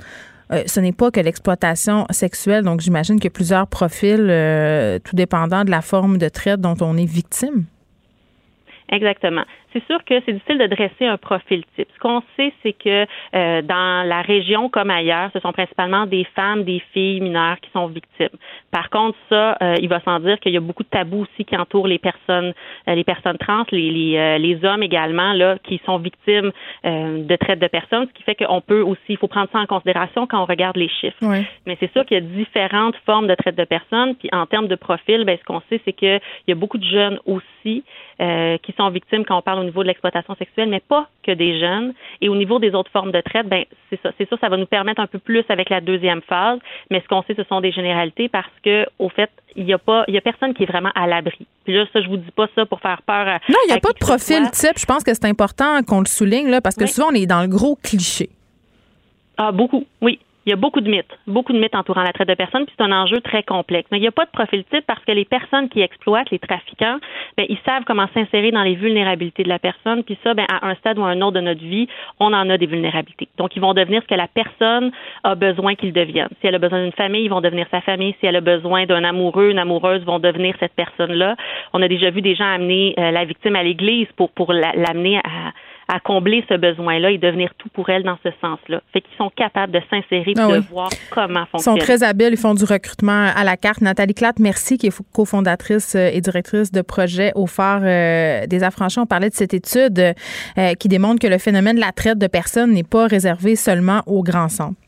ce 0.66 0.80
n'est 0.80 0.92
pas 0.92 1.10
que 1.10 1.20
l'exploitation 1.20 2.06
sexuelle, 2.10 2.64
donc 2.64 2.80
j'imagine 2.80 3.16
qu'il 3.16 3.24
y 3.24 3.28
a 3.28 3.30
plusieurs 3.30 3.66
profils, 3.66 5.00
tout 5.04 5.16
dépendant 5.16 5.64
de 5.64 5.70
la 5.70 5.82
forme 5.82 6.18
de 6.18 6.28
traite 6.28 6.60
dont 6.60 6.76
on 6.80 6.96
est 6.96 7.06
victime. 7.06 7.64
Exactement 8.94 9.44
c'est 9.74 9.84
sûr 9.86 10.02
que 10.04 10.14
c'est 10.24 10.32
difficile 10.32 10.58
de 10.58 10.66
dresser 10.66 11.06
un 11.06 11.18
profil 11.18 11.64
type. 11.76 11.88
Ce 11.94 11.98
qu'on 11.98 12.22
sait, 12.36 12.52
c'est 12.62 12.72
que 12.72 13.06
euh, 13.34 13.62
dans 13.62 14.06
la 14.06 14.22
région 14.22 14.68
comme 14.68 14.88
ailleurs, 14.88 15.30
ce 15.32 15.40
sont 15.40 15.52
principalement 15.52 16.06
des 16.06 16.24
femmes, 16.36 16.62
des 16.62 16.80
filles 16.92 17.20
mineures 17.20 17.58
qui 17.60 17.70
sont 17.72 17.88
victimes. 17.88 18.38
Par 18.70 18.88
contre, 18.88 19.18
ça, 19.28 19.58
euh, 19.60 19.76
il 19.80 19.88
va 19.88 20.00
sans 20.00 20.20
dire 20.20 20.38
qu'il 20.38 20.52
y 20.52 20.56
a 20.56 20.60
beaucoup 20.60 20.84
de 20.84 20.88
tabous 20.88 21.22
aussi 21.22 21.44
qui 21.44 21.56
entourent 21.56 21.88
les 21.88 21.98
personnes, 21.98 22.54
euh, 22.88 22.94
les 22.94 23.04
personnes 23.04 23.36
trans, 23.36 23.64
les, 23.72 23.90
les, 23.90 24.38
les, 24.38 24.64
hommes 24.64 24.84
également 24.84 25.32
là 25.32 25.58
qui 25.64 25.80
sont 25.84 25.98
victimes 25.98 26.52
de 26.84 27.36
traite 27.36 27.58
de 27.58 27.66
personnes, 27.66 28.06
ce 28.06 28.12
qui 28.12 28.22
fait 28.22 28.36
qu'on 28.36 28.60
peut 28.60 28.80
aussi, 28.80 29.00
il 29.08 29.16
faut 29.16 29.26
prendre 29.26 29.48
ça 29.52 29.58
en 29.58 29.66
considération 29.66 30.26
quand 30.26 30.40
on 30.40 30.44
regarde 30.44 30.76
les 30.76 30.88
chiffres. 30.88 31.16
Mais 31.66 31.76
c'est 31.80 31.92
sûr 31.92 32.06
qu'il 32.06 32.14
y 32.14 32.18
a 32.18 32.20
différentes 32.20 32.94
formes 33.04 33.26
de 33.26 33.34
traite 33.34 33.56
de 33.56 33.64
personnes. 33.64 34.14
Puis 34.14 34.28
en 34.32 34.46
termes 34.46 34.68
de 34.68 34.76
profil, 34.76 35.24
ben, 35.24 35.36
ce 35.36 35.44
qu'on 35.44 35.60
sait, 35.68 35.80
c'est 35.84 35.92
qu'il 35.92 36.20
y 36.46 36.52
a 36.52 36.54
beaucoup 36.54 36.78
de 36.78 36.84
jeunes 36.84 37.18
aussi 37.26 37.82
qui 38.18 38.72
sont 38.76 38.88
victimes 38.90 39.24
quand 39.24 39.38
on 39.38 39.42
parle 39.42 39.63
au 39.64 39.66
niveau 39.66 39.82
de 39.82 39.88
l'exploitation 39.88 40.34
sexuelle, 40.36 40.68
mais 40.68 40.80
pas 40.80 41.08
que 41.22 41.32
des 41.32 41.58
jeunes. 41.58 41.92
Et 42.20 42.28
au 42.28 42.36
niveau 42.36 42.58
des 42.58 42.74
autres 42.74 42.90
formes 42.90 43.12
de 43.12 43.20
traite, 43.20 43.48
ben 43.48 43.64
c'est 43.90 44.00
ça, 44.02 44.10
c'est 44.18 44.28
ça, 44.28 44.36
ça 44.40 44.48
va 44.48 44.56
nous 44.56 44.66
permettre 44.66 45.00
un 45.00 45.06
peu 45.06 45.18
plus 45.18 45.44
avec 45.48 45.70
la 45.70 45.80
deuxième 45.80 46.22
phase. 46.22 46.58
Mais 46.90 47.00
ce 47.00 47.08
qu'on 47.08 47.22
sait, 47.22 47.34
ce 47.34 47.44
sont 47.44 47.60
des 47.60 47.72
généralités 47.72 48.28
parce 48.28 48.52
que, 48.62 48.86
au 48.98 49.08
fait, 49.08 49.30
il 49.56 49.64
y 49.64 49.72
a 49.72 49.78
pas, 49.78 50.04
il 50.08 50.14
y 50.14 50.18
a 50.18 50.20
personne 50.20 50.54
qui 50.54 50.64
est 50.64 50.66
vraiment 50.66 50.92
à 50.94 51.06
l'abri. 51.06 51.46
Puis 51.64 51.74
là, 51.74 51.86
ça, 51.92 52.00
je 52.00 52.08
vous 52.08 52.16
dis 52.16 52.30
pas 52.30 52.46
ça 52.54 52.66
pour 52.66 52.80
faire 52.80 53.02
peur. 53.02 53.26
À, 53.28 53.40
non, 53.48 53.58
il 53.64 53.68
n'y 53.68 53.76
a 53.76 53.80
pas 53.80 53.92
de 53.92 53.98
profil 53.98 54.50
type. 54.50 54.78
Je 54.78 54.86
pense 54.86 55.02
que 55.02 55.14
c'est 55.14 55.26
important 55.26 55.82
qu'on 55.82 56.00
le 56.00 56.06
souligne 56.06 56.48
là, 56.48 56.60
parce 56.60 56.76
que 56.76 56.86
souvent 56.86 57.08
on 57.10 57.14
est 57.14 57.26
dans 57.26 57.42
le 57.42 57.48
gros 57.48 57.76
cliché. 57.76 58.28
Ah, 59.36 59.50
beaucoup, 59.50 59.84
oui 60.00 60.20
il 60.46 60.50
y 60.50 60.52
a 60.52 60.56
beaucoup 60.56 60.80
de 60.80 60.90
mythes, 60.90 61.18
beaucoup 61.26 61.52
de 61.52 61.58
mythes 61.58 61.74
entourant 61.74 62.02
la 62.02 62.12
traite 62.12 62.28
de 62.28 62.34
personnes, 62.34 62.66
puis 62.66 62.74
c'est 62.76 62.84
un 62.84 62.92
enjeu 62.92 63.20
très 63.20 63.42
complexe. 63.42 63.88
Mais 63.90 63.98
il 63.98 64.02
n'y 64.02 64.08
a 64.08 64.12
pas 64.12 64.26
de 64.26 64.30
profil 64.30 64.64
type 64.64 64.84
parce 64.86 65.02
que 65.04 65.12
les 65.12 65.24
personnes 65.24 65.68
qui 65.68 65.80
exploitent, 65.80 66.30
les 66.30 66.38
trafiquants, 66.38 66.98
ben, 67.36 67.46
ils 67.48 67.58
savent 67.64 67.84
comment 67.86 68.06
s'insérer 68.12 68.50
dans 68.50 68.62
les 68.62 68.74
vulnérabilités 68.74 69.42
de 69.42 69.48
la 69.48 69.58
personne, 69.58 70.04
puis 70.04 70.18
ça, 70.22 70.34
ben, 70.34 70.44
à 70.48 70.68
un 70.68 70.74
stade 70.74 70.98
ou 70.98 71.04
à 71.04 71.08
un 71.08 71.20
autre 71.22 71.36
de 71.36 71.40
notre 71.40 71.62
vie, 71.62 71.88
on 72.20 72.32
en 72.32 72.50
a 72.50 72.58
des 72.58 72.66
vulnérabilités. 72.66 73.28
Donc, 73.38 73.56
ils 73.56 73.60
vont 73.60 73.74
devenir 73.74 74.02
ce 74.02 74.08
que 74.08 74.14
la 74.14 74.28
personne 74.28 74.92
a 75.22 75.34
besoin 75.34 75.74
qu'ils 75.74 75.92
deviennent. 75.92 76.28
Si 76.40 76.46
elle 76.46 76.54
a 76.54 76.58
besoin 76.58 76.82
d'une 76.82 76.92
famille, 76.92 77.24
ils 77.24 77.30
vont 77.30 77.40
devenir 77.40 77.66
sa 77.70 77.80
famille. 77.80 78.14
Si 78.20 78.26
elle 78.26 78.36
a 78.36 78.42
besoin 78.42 78.84
d'un 78.86 79.04
amoureux, 79.04 79.50
une 79.50 79.58
amoureuse, 79.58 80.04
vont 80.04 80.18
devenir 80.18 80.54
cette 80.60 80.74
personne-là. 80.74 81.36
On 81.72 81.80
a 81.80 81.88
déjà 81.88 82.10
vu 82.10 82.20
des 82.20 82.34
gens 82.34 82.44
amener 82.44 82.94
euh, 82.98 83.10
la 83.10 83.24
victime 83.24 83.56
à 83.56 83.62
l'église 83.62 84.08
pour, 84.16 84.30
pour 84.30 84.52
l'amener 84.52 85.18
à 85.18 85.52
à 85.88 86.00
combler 86.00 86.44
ce 86.48 86.54
besoin-là 86.54 87.10
et 87.10 87.18
devenir 87.18 87.52
tout 87.58 87.68
pour 87.70 87.88
elle 87.90 88.02
dans 88.02 88.18
ce 88.22 88.30
sens-là. 88.40 88.80
Fait 88.92 89.00
qu'ils 89.00 89.16
sont 89.16 89.30
capables 89.34 89.72
de 89.72 89.80
s'insérer 89.90 90.30
et 90.30 90.34
ah 90.38 90.48
de 90.48 90.58
voir 90.70 90.90
comment 91.10 91.46
fonctionne. 91.46 91.76
Ils 91.76 91.80
sont 91.80 91.84
très 91.84 92.02
habiles, 92.02 92.30
ils 92.32 92.36
font 92.38 92.54
du 92.54 92.64
recrutement 92.64 93.30
à 93.34 93.44
la 93.44 93.56
carte. 93.56 93.80
Nathalie 93.80 94.14
Clatte, 94.14 94.38
merci, 94.38 94.78
qui 94.78 94.86
est 94.86 95.02
cofondatrice 95.12 95.94
euh, 95.94 96.10
et 96.12 96.20
directrice 96.20 96.72
de 96.72 96.82
projet 96.82 97.32
au 97.34 97.46
phare 97.46 97.82
euh, 97.84 98.46
des 98.46 98.62
affranchis. 98.62 98.98
On 98.98 99.06
parlait 99.06 99.30
de 99.30 99.34
cette 99.34 99.54
étude 99.54 99.98
euh, 99.98 100.74
qui 100.74 100.88
démontre 100.88 101.20
que 101.20 101.26
le 101.26 101.38
phénomène 101.38 101.76
de 101.76 101.80
la 101.80 101.92
traite 101.92 102.18
de 102.18 102.26
personnes 102.26 102.72
n'est 102.72 102.82
pas 102.82 103.06
réservé 103.06 103.56
seulement 103.56 104.02
aux 104.06 104.22
grands 104.22 104.48
centres. 104.48 104.78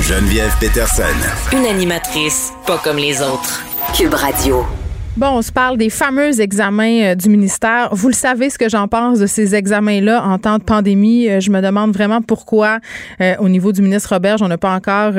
Geneviève 0.00 0.54
Peterson. 0.58 1.02
Une 1.52 1.66
animatrice 1.66 2.52
pas 2.66 2.78
comme 2.78 2.96
les 2.96 3.20
autres. 3.20 3.62
Cube 3.94 4.14
Radio. 4.14 4.64
Bon, 5.18 5.30
on 5.30 5.42
se 5.42 5.50
parle 5.50 5.76
des 5.78 5.90
fameux 5.90 6.40
examens 6.40 7.02
euh, 7.02 7.14
du 7.16 7.28
ministère. 7.28 7.88
Vous 7.90 8.06
le 8.06 8.14
savez 8.14 8.50
ce 8.50 8.56
que 8.56 8.68
j'en 8.68 8.86
pense 8.86 9.18
de 9.18 9.26
ces 9.26 9.56
examens-là 9.56 10.24
en 10.24 10.38
temps 10.38 10.58
de 10.58 10.62
pandémie. 10.62 11.28
Euh, 11.28 11.40
je 11.40 11.50
me 11.50 11.60
demande 11.60 11.92
vraiment 11.92 12.22
pourquoi, 12.22 12.78
euh, 13.20 13.34
au 13.40 13.48
niveau 13.48 13.72
du 13.72 13.82
ministre 13.82 14.14
Roberge, 14.14 14.42
on 14.42 14.46
n'a 14.46 14.58
pas 14.58 14.72
encore 14.72 15.14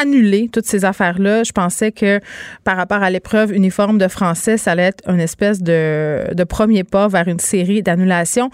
annulé 0.00 0.48
toutes 0.52 0.66
ces 0.66 0.84
affaires-là. 0.84 1.42
Je 1.42 1.50
pensais 1.50 1.90
que 1.90 2.20
par 2.62 2.76
rapport 2.76 3.02
à 3.02 3.10
l'épreuve 3.10 3.52
uniforme 3.52 3.98
de 3.98 4.06
français, 4.06 4.56
ça 4.56 4.70
allait 4.70 4.84
être 4.84 5.02
une 5.10 5.18
espèce 5.18 5.64
de, 5.64 6.32
de 6.32 6.44
premier 6.44 6.84
pas 6.84 7.08
vers 7.08 7.26
une 7.26 7.40
série 7.40 7.82
d'annulations. 7.82 8.50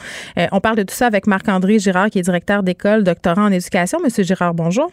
on 0.50 0.60
parle 0.60 0.76
de 0.76 0.82
tout 0.84 0.94
ça 0.94 1.06
avec 1.06 1.26
Marc-André 1.26 1.78
Girard, 1.78 2.08
qui 2.08 2.20
est 2.20 2.22
directeur 2.22 2.62
d'école, 2.62 3.04
doctorant 3.04 3.44
en 3.44 3.52
éducation. 3.52 3.98
Monsieur 4.02 4.24
Girard, 4.24 4.54
bonjour. 4.54 4.90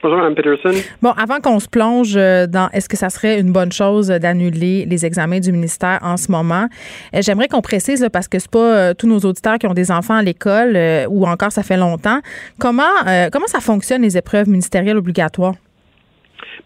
Bonjour, 0.00 0.18
Mme 0.18 0.36
Peterson. 0.36 0.70
Bon, 1.02 1.10
avant 1.10 1.40
qu'on 1.40 1.58
se 1.58 1.68
plonge 1.68 2.16
euh, 2.16 2.46
dans 2.46 2.68
est-ce 2.72 2.88
que 2.88 2.96
ça 2.96 3.10
serait 3.10 3.40
une 3.40 3.52
bonne 3.52 3.72
chose 3.72 4.08
d'annuler 4.08 4.84
les 4.86 5.04
examens 5.04 5.40
du 5.40 5.50
ministère 5.50 5.98
en 6.02 6.16
ce 6.16 6.30
moment, 6.30 6.66
euh, 7.14 7.18
j'aimerais 7.20 7.48
qu'on 7.48 7.62
précise, 7.62 8.08
parce 8.12 8.28
que 8.28 8.38
c'est 8.38 8.50
pas 8.50 8.58
euh, 8.90 8.94
tous 8.96 9.08
nos 9.08 9.18
auditeurs 9.18 9.58
qui 9.58 9.66
ont 9.66 9.74
des 9.74 9.90
enfants 9.90 10.14
à 10.14 10.22
l'école 10.22 10.78
ou 11.08 11.26
encore 11.26 11.50
ça 11.50 11.64
fait 11.64 11.76
longtemps, 11.76 12.20
comment, 12.60 12.82
comment 13.32 13.46
ça 13.46 13.60
fonctionne 13.60 14.02
les 14.02 14.16
épreuves 14.16 14.48
ministérielles 14.48 14.96
obligatoires? 14.96 15.54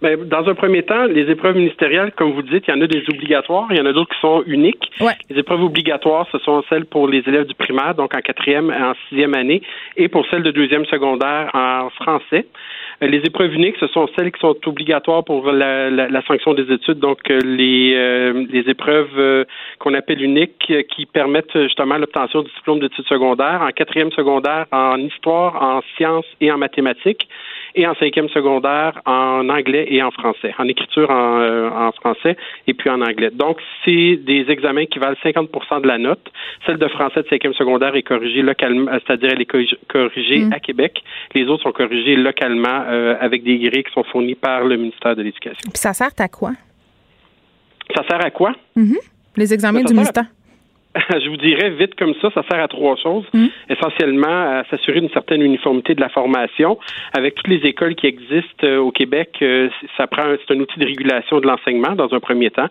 Bien, 0.03 0.17
dans 0.17 0.49
un 0.49 0.55
premier 0.55 0.83
temps, 0.83 1.05
les 1.05 1.31
épreuves 1.31 1.57
ministérielles, 1.57 2.13
comme 2.17 2.33
vous 2.33 2.43
dites, 2.43 2.65
il 2.67 2.75
y 2.75 2.77
en 2.77 2.81
a 2.81 2.87
des 2.87 3.05
obligatoires, 3.09 3.69
il 3.71 3.77
y 3.77 3.81
en 3.81 3.87
a 3.87 3.93
d'autres 3.93 4.13
qui 4.13 4.21
sont 4.21 4.43
uniques. 4.47 4.91
Les 5.31 5.39
épreuves 5.39 5.63
obligatoires, 5.63 6.27
ce 6.33 6.39
sont 6.39 6.63
celles 6.69 6.87
pour 6.87 7.09
les 7.09 7.23
élèves 7.27 7.47
du 7.47 7.55
primaire, 7.55 7.95
donc 7.95 8.15
en 8.15 8.21
quatrième 8.21 8.71
et 8.71 8.83
en 8.83 8.95
sixième 9.09 9.35
année, 9.35 9.63
et 9.97 10.09
pour 10.09 10.27
celles 10.31 10.43
de 10.43 10.51
deuxième 10.51 10.85
secondaire 10.87 11.51
en 11.55 11.89
français. 11.91 12.47
Euh, 13.03 13.07
les 13.07 13.19
épreuves 13.19 13.53
uniques, 13.55 13.77
ce 13.81 13.87
sont 13.89 14.09
celles 14.17 14.31
qui 14.33 14.41
sont 14.41 14.57
obligatoires 14.67 15.25
pour 15.25 15.51
la, 15.51 15.91
la, 15.91 16.23
sanction 16.23 16.55
des 16.55 16.73
études, 16.73 16.99
donc 16.99 17.19
euh, 17.31 17.39
les, 17.45 17.95
euh, 17.97 18.47
les 18.51 18.69
épreuves 18.71 19.47
qu'on 19.79 19.95
appelle 19.95 20.23
uniques 20.23 20.73
qui 20.95 21.07
permettent 21.07 21.59
justement 21.63 21.97
l'obtention 21.99 22.43
du 22.43 22.51
diplôme 22.55 22.81
d'études 22.81 23.07
secondaires 23.07 23.63
en 23.63 23.71
quatrième 23.71 24.13
secondaire 24.13 24.67
en 24.73 24.99
histoire, 24.99 25.61
en 25.63 25.81
sciences 25.97 26.27
et 26.41 26.53
en 26.53 26.59
mathématiques 26.59 27.29
et 27.75 27.87
en 27.87 27.95
cinquième 27.95 28.29
secondaire 28.29 29.01
en 29.07 29.49
anglais 29.49 29.87
et 29.89 30.03
en 30.03 30.11
français, 30.11 30.55
en 30.59 30.69
écriture 30.69 31.11
en, 31.11 31.89
en 31.89 31.93
français 31.93 32.37
et 32.67 32.75
puis 32.75 32.91
en 32.91 33.01
anglais. 33.01 33.31
Donc, 33.33 33.59
c'est 33.85 34.17
des 34.17 34.47
examens 34.49 34.87
qui 34.87 34.99
valent 34.99 35.17
50% 35.25 35.83
de 35.83 35.87
la 35.87 35.99
note. 35.99 36.31
Celle 36.67 36.79
de 36.79 36.89
français 36.89 37.23
de 37.23 37.29
cinquième 37.29 37.55
secondaire 37.55 37.95
est 37.95 38.03
corrigée 38.03 38.43
localement, 38.43 38.91
c'est-à-dire 39.07 39.31
elle 39.33 39.43
est 39.43 39.77
corrigée 39.89 40.41
mm. 40.41 40.53
à 40.53 40.61
Québec. 40.61 41.03
Les 41.35 41.47
autres 41.47 41.63
sont 41.65 41.73
corrigés 41.73 42.17
localement 42.17 42.85
avec 43.21 43.43
des 43.45 43.59
grilles 43.59 43.85
qui 43.85 43.93
sont 43.93 44.05
fournies 44.05 44.35
par 44.35 44.65
le 44.65 44.77
ministère 44.77 45.17
de 45.17 45.23
l'Éducation. 45.23 45.71
Puis 45.73 45.81
ça 45.81 45.93
sert 45.93 46.11
à 46.19 46.29
quoi? 46.29 46.53
Ça 47.95 48.03
sert 48.09 48.25
à 48.25 48.31
quoi? 48.31 48.53
Mm-hmm. 48.77 48.99
Les 49.37 49.55
examens 49.55 49.83
du 49.83 49.95
ministère. 49.95 50.25
je 51.11 51.29
vous 51.31 51.37
dirais 51.37 51.71
vite 51.71 51.95
comme 51.95 52.15
ça, 52.21 52.29
ça 52.35 52.43
sert 52.51 52.63
à 52.63 52.69
trois 52.69 52.97
choses. 52.97 53.25
Mmh. 53.33 53.47
Essentiellement, 53.71 54.59
à 54.59 54.65
s'assurer 54.71 55.01
d'une 55.01 55.11
certaine 55.11 55.41
uniformité 55.43 55.95
de 55.95 56.01
la 56.01 56.09
formation. 56.11 56.79
Avec 57.15 57.35
toutes 57.37 57.49
les 57.49 57.67
écoles 57.69 57.95
qui 57.95 58.07
existent 58.07 58.65
euh, 58.65 58.79
au 58.79 58.91
Québec, 58.91 59.31
euh, 59.41 59.69
ça 59.97 60.07
prend 60.07 60.23
c'est 60.47 60.55
un 60.55 60.61
outil 60.61 60.79
de 60.79 60.85
régulation 60.85 61.41
de 61.41 61.47
l'enseignement 61.47 61.95
dans 61.95 62.13
un 62.13 62.21
premier 62.21 62.51
temps. 62.51 62.69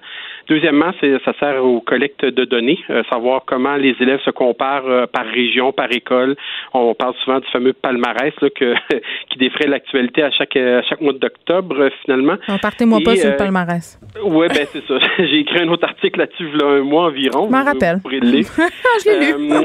Deuxièmement, 0.48 0.92
c'est 1.00 1.18
ça 1.26 1.34
sert 1.40 1.64
aux 1.64 1.82
collectes 1.82 2.26
de 2.26 2.46
données, 2.46 2.80
euh, 2.90 3.04
savoir 3.10 3.44
comment 3.46 3.76
les 3.76 3.96
élèves 4.00 4.22
se 4.24 4.32
comparent 4.32 5.08
par 5.08 5.26
région, 5.26 5.72
par 5.72 5.92
école. 5.92 6.36
On 6.74 6.94
parle 6.94 7.16
souvent 7.24 7.40
du 7.40 7.48
fameux 7.52 7.74
palmarès 7.74 8.34
là, 8.42 8.50
que, 8.50 8.76
qui 9.30 9.40
défraie 9.40 9.68
l'actualité 9.68 10.24
à 10.24 10.32
chaque 10.32 10.56
à 10.56 10.84
chaque 10.84 11.02
mois 11.02 11.14
d'octobre 11.14 11.90
finalement. 12.04 12.36
partez-moi 12.62 13.00
pas 13.04 13.16
sur 13.16 13.32
le 13.32 13.38
palmarès. 13.38 14.00
Oui, 14.24 14.48
ben 14.50 14.66
c'est 14.72 14.86
ça. 14.86 14.98
J'ai 15.18 15.40
écrit 15.40 15.60
un 15.62 15.70
autre 15.70 15.88
article 15.88 16.20
là-dessus 16.20 16.48
il 16.54 16.60
y 16.60 16.64
a 16.64 16.68
un 16.68 16.82
mois 16.82 17.06
environ. 17.06 17.48
Je 17.48 17.52
m'en 17.52 17.64
rappelle. 17.64 18.00
Euh, 19.08 19.64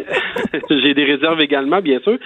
j'ai 0.71 0.95
des 0.95 1.05
réserves 1.05 1.41
également, 1.41 1.81
bien 1.81 2.01
sûr. 2.01 2.17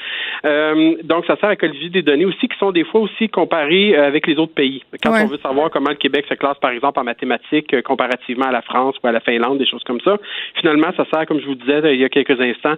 Euh, 0.44 0.94
donc, 1.02 1.24
ça 1.26 1.36
sert 1.36 1.48
à 1.48 1.56
colliger 1.56 1.88
des 1.88 2.02
données 2.02 2.24
aussi 2.24 2.47
qui 2.47 2.56
sont 2.59 2.72
des 2.72 2.84
fois 2.84 3.01
aussi 3.01 3.28
comparées 3.28 3.97
euh, 3.97 4.06
avec 4.06 4.26
les 4.26 4.36
autres 4.36 4.55
pays. 4.55 4.84
Quand 5.02 5.12
on 5.12 5.26
veut 5.26 5.38
savoir 5.38 5.70
comment 5.70 5.90
le 5.90 5.97
Québec 5.97 6.26
se 6.28 6.34
classe, 6.34 6.59
par 6.60 6.70
exemple, 6.70 7.01
en 7.01 7.05
mathématiques 7.05 7.82
comparativement 7.82 8.47
à 8.47 8.52
la 8.52 8.62
France 8.62 8.97
ou 9.02 9.06
à 9.06 9.12
la 9.12 9.20
Finlande, 9.20 9.59
des 9.59 9.66
choses 9.66 9.82
comme 9.84 10.01
ça, 10.01 10.18
finalement, 10.55 10.88
ça 10.97 11.05
sert, 11.12 11.26
comme 11.26 11.40
je 11.40 11.47
vous 11.47 11.55
disais 11.55 11.94
il 11.94 12.01
y 12.01 12.05
a 12.05 12.09
quelques 12.09 12.40
instants, 12.40 12.76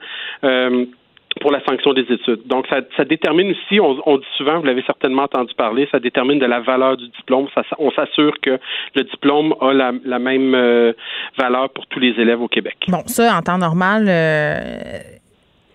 pour 1.41 1.51
la 1.51 1.65
sanction 1.65 1.93
des 1.93 2.03
études. 2.03 2.47
Donc, 2.47 2.67
ça, 2.69 3.05
détermine 3.05 3.53
aussi, 3.53 3.81
on, 3.81 4.17
dit 4.17 4.27
souvent, 4.37 4.59
vous 4.59 4.67
l'avez 4.67 4.83
certainement 4.83 5.23
entendu 5.23 5.55
parler, 5.55 5.89
ça 5.91 5.99
détermine 5.99 6.39
de 6.39 6.47
la 6.47 6.61
valeur 6.61 6.97
du 6.97 7.09
diplôme. 7.09 7.49
On 7.79 7.91
s'assure 7.91 8.35
que 8.41 8.59
le 8.95 9.05
diplôme 9.05 9.55
a 9.61 9.73
la, 9.73 9.93
la 10.05 10.19
même 10.19 10.55
euh, 10.55 10.93
valeur 11.39 11.71
pour 11.71 11.87
tous 11.87 11.99
les 11.99 12.11
élèves 12.21 12.41
au 12.41 12.49
Québec. 12.49 12.77
Bon, 12.89 13.03
ça, 13.07 13.37
en 13.37 13.43
temps 13.43 13.59
normal, 13.59 14.07
euh, 14.09 14.59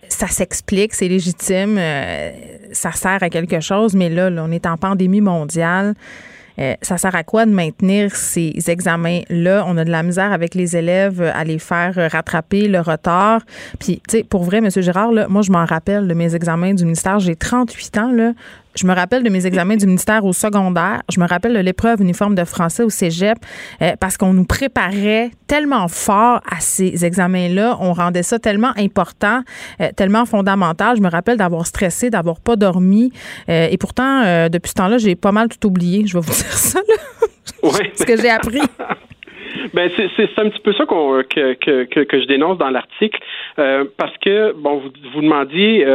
ça 0.03 0.27
s'explique, 0.27 0.93
c'est 0.93 1.07
légitime, 1.07 1.77
euh, 1.77 2.29
ça 2.71 2.91
sert 2.91 3.21
à 3.21 3.29
quelque 3.29 3.59
chose, 3.59 3.95
mais 3.95 4.09
là, 4.09 4.29
là 4.29 4.45
on 4.47 4.51
est 4.51 4.65
en 4.65 4.77
pandémie 4.77 5.21
mondiale. 5.21 5.93
Euh, 6.59 6.73
ça 6.81 6.97
sert 6.97 7.15
à 7.15 7.23
quoi 7.23 7.45
de 7.45 7.51
maintenir 7.51 8.15
ces 8.15 8.53
examens-là? 8.67 9.63
On 9.67 9.77
a 9.77 9.85
de 9.85 9.91
la 9.91 10.03
misère 10.03 10.31
avec 10.31 10.55
les 10.55 10.75
élèves 10.75 11.21
à 11.21 11.43
les 11.43 11.59
faire 11.59 11.93
rattraper 12.11 12.67
le 12.67 12.79
retard. 12.79 13.41
Puis, 13.79 14.01
tu 14.07 14.17
sais, 14.17 14.23
pour 14.23 14.43
vrai, 14.43 14.57
M. 14.57 14.69
Girard, 14.69 15.11
là, 15.11 15.27
moi, 15.27 15.41
je 15.41 15.51
m'en 15.51 15.65
rappelle 15.65 16.07
de 16.07 16.13
mes 16.13 16.35
examens 16.35 16.73
du 16.73 16.83
ministère. 16.83 17.19
J'ai 17.19 17.35
38 17.35 17.97
ans, 17.97 18.11
là. 18.11 18.33
Je 18.77 18.85
me 18.85 18.93
rappelle 18.93 19.23
de 19.23 19.29
mes 19.29 19.47
examens 19.47 19.75
du 19.75 19.87
ministère 19.87 20.23
au 20.23 20.33
secondaire. 20.33 21.01
Je 21.11 21.19
me 21.19 21.27
rappelle 21.27 21.53
de 21.53 21.59
l'épreuve 21.59 21.99
uniforme 22.01 22.35
de 22.35 22.43
français 22.43 22.83
au 22.83 22.91
cégep 22.91 23.37
euh, 23.81 23.95
parce 23.99 24.17
qu'on 24.17 24.33
nous 24.33 24.45
préparait 24.45 25.31
tellement 25.47 25.87
fort 25.87 26.41
à 26.47 26.59
ces 26.59 27.03
examens-là. 27.03 27.77
On 27.79 27.93
rendait 27.93 28.21
ça 28.21 28.37
tellement 28.37 28.71
important, 28.77 29.41
euh, 29.81 29.89
tellement 29.95 30.25
fondamental. 30.27 30.95
Je 30.97 31.01
me 31.01 31.09
rappelle 31.09 31.37
d'avoir 31.37 31.65
stressé, 31.65 32.11
d'avoir 32.11 32.39
pas 32.39 32.55
dormi. 32.55 33.11
Euh, 33.49 33.67
et 33.71 33.77
pourtant, 33.77 34.47
depuis 34.49 34.69
ce 34.69 34.75
temps-là, 34.75 34.99
j'ai 34.99 35.15
pas 35.15 35.31
mal 35.31 35.47
tout 35.49 35.67
oublié. 35.67 36.05
Je 36.05 36.13
vais 36.13 36.23
vous 36.23 36.33
dire 36.43 36.57
ça, 36.57 36.79
là. 36.87 37.71
ce 37.95 38.03
que 38.03 38.15
j'ai 38.15 38.29
appris. 38.29 38.61
Ben 39.73 39.89
c'est 39.95 40.39
un 40.39 40.49
petit 40.49 40.61
peu 40.61 40.73
ça 40.73 40.85
qu'on 40.85 41.23
que, 41.23 41.53
que, 41.53 42.03
que, 42.03 42.21
je 42.21 42.25
dénonce 42.25 42.57
dans 42.57 42.69
l'article 42.69 43.19
parce 43.55 44.17
que 44.19 44.53
bon 44.53 44.77
vous, 44.77 44.89
vous 45.13 45.21
demandiez 45.21 45.85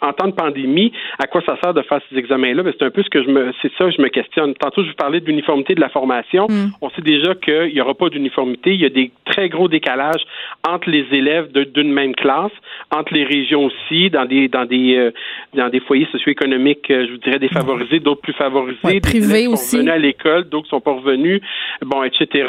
en 0.00 0.12
temps 0.12 0.28
de 0.28 0.34
pandémie, 0.34 0.92
à 1.18 1.26
quoi 1.26 1.42
ça 1.44 1.56
sert 1.62 1.74
de 1.74 1.82
faire 1.82 2.00
ces 2.08 2.16
examens-là? 2.16 2.62
Ben, 2.62 2.72
c'est 2.78 2.84
un 2.84 2.90
peu 2.90 3.02
ce 3.02 3.10
que 3.10 3.22
je 3.22 3.28
me, 3.28 3.52
c'est 3.62 3.72
ça, 3.78 3.90
je 3.90 4.00
me 4.00 4.08
questionne. 4.08 4.54
Tantôt, 4.54 4.82
je 4.82 4.88
vous 4.88 4.94
parlais 4.94 5.20
de 5.20 5.26
l'uniformité 5.26 5.74
de 5.74 5.80
la 5.80 5.88
formation. 5.88 6.46
Mm. 6.48 6.72
On 6.80 6.90
sait 6.90 7.02
déjà 7.02 7.34
qu'il 7.34 7.72
n'y 7.72 7.80
aura 7.80 7.94
pas 7.94 8.08
d'uniformité. 8.08 8.74
Il 8.74 8.80
y 8.80 8.84
a 8.84 8.90
des 8.90 9.10
très 9.24 9.48
gros 9.48 9.68
décalages 9.68 10.22
entre 10.68 10.90
les 10.90 11.06
élèves 11.12 11.52
d'une 11.52 11.92
même 11.92 12.14
classe, 12.14 12.52
entre 12.90 13.14
les 13.14 13.24
régions 13.24 13.64
aussi, 13.64 14.10
dans 14.10 14.26
des, 14.26 14.48
dans 14.48 14.64
des, 14.64 14.96
euh, 14.96 15.10
dans 15.54 15.68
des 15.68 15.80
foyers 15.80 16.08
socio-économiques, 16.12 16.90
euh, 16.90 17.06
je 17.06 17.12
vous 17.12 17.18
dirais 17.18 17.38
défavorisés, 17.38 18.00
d'autres 18.00 18.20
plus 18.20 18.34
favorisés. 18.34 18.78
Ouais, 18.84 19.00
privés 19.00 19.46
aussi. 19.46 19.76
Sont 19.76 19.78
venus 19.78 19.92
à 19.92 19.98
l'école, 19.98 20.44
d'autres 20.48 20.68
sont 20.68 20.80
pas 20.80 20.92
revenus, 20.92 21.40
bon, 21.82 22.02
etc. 22.02 22.46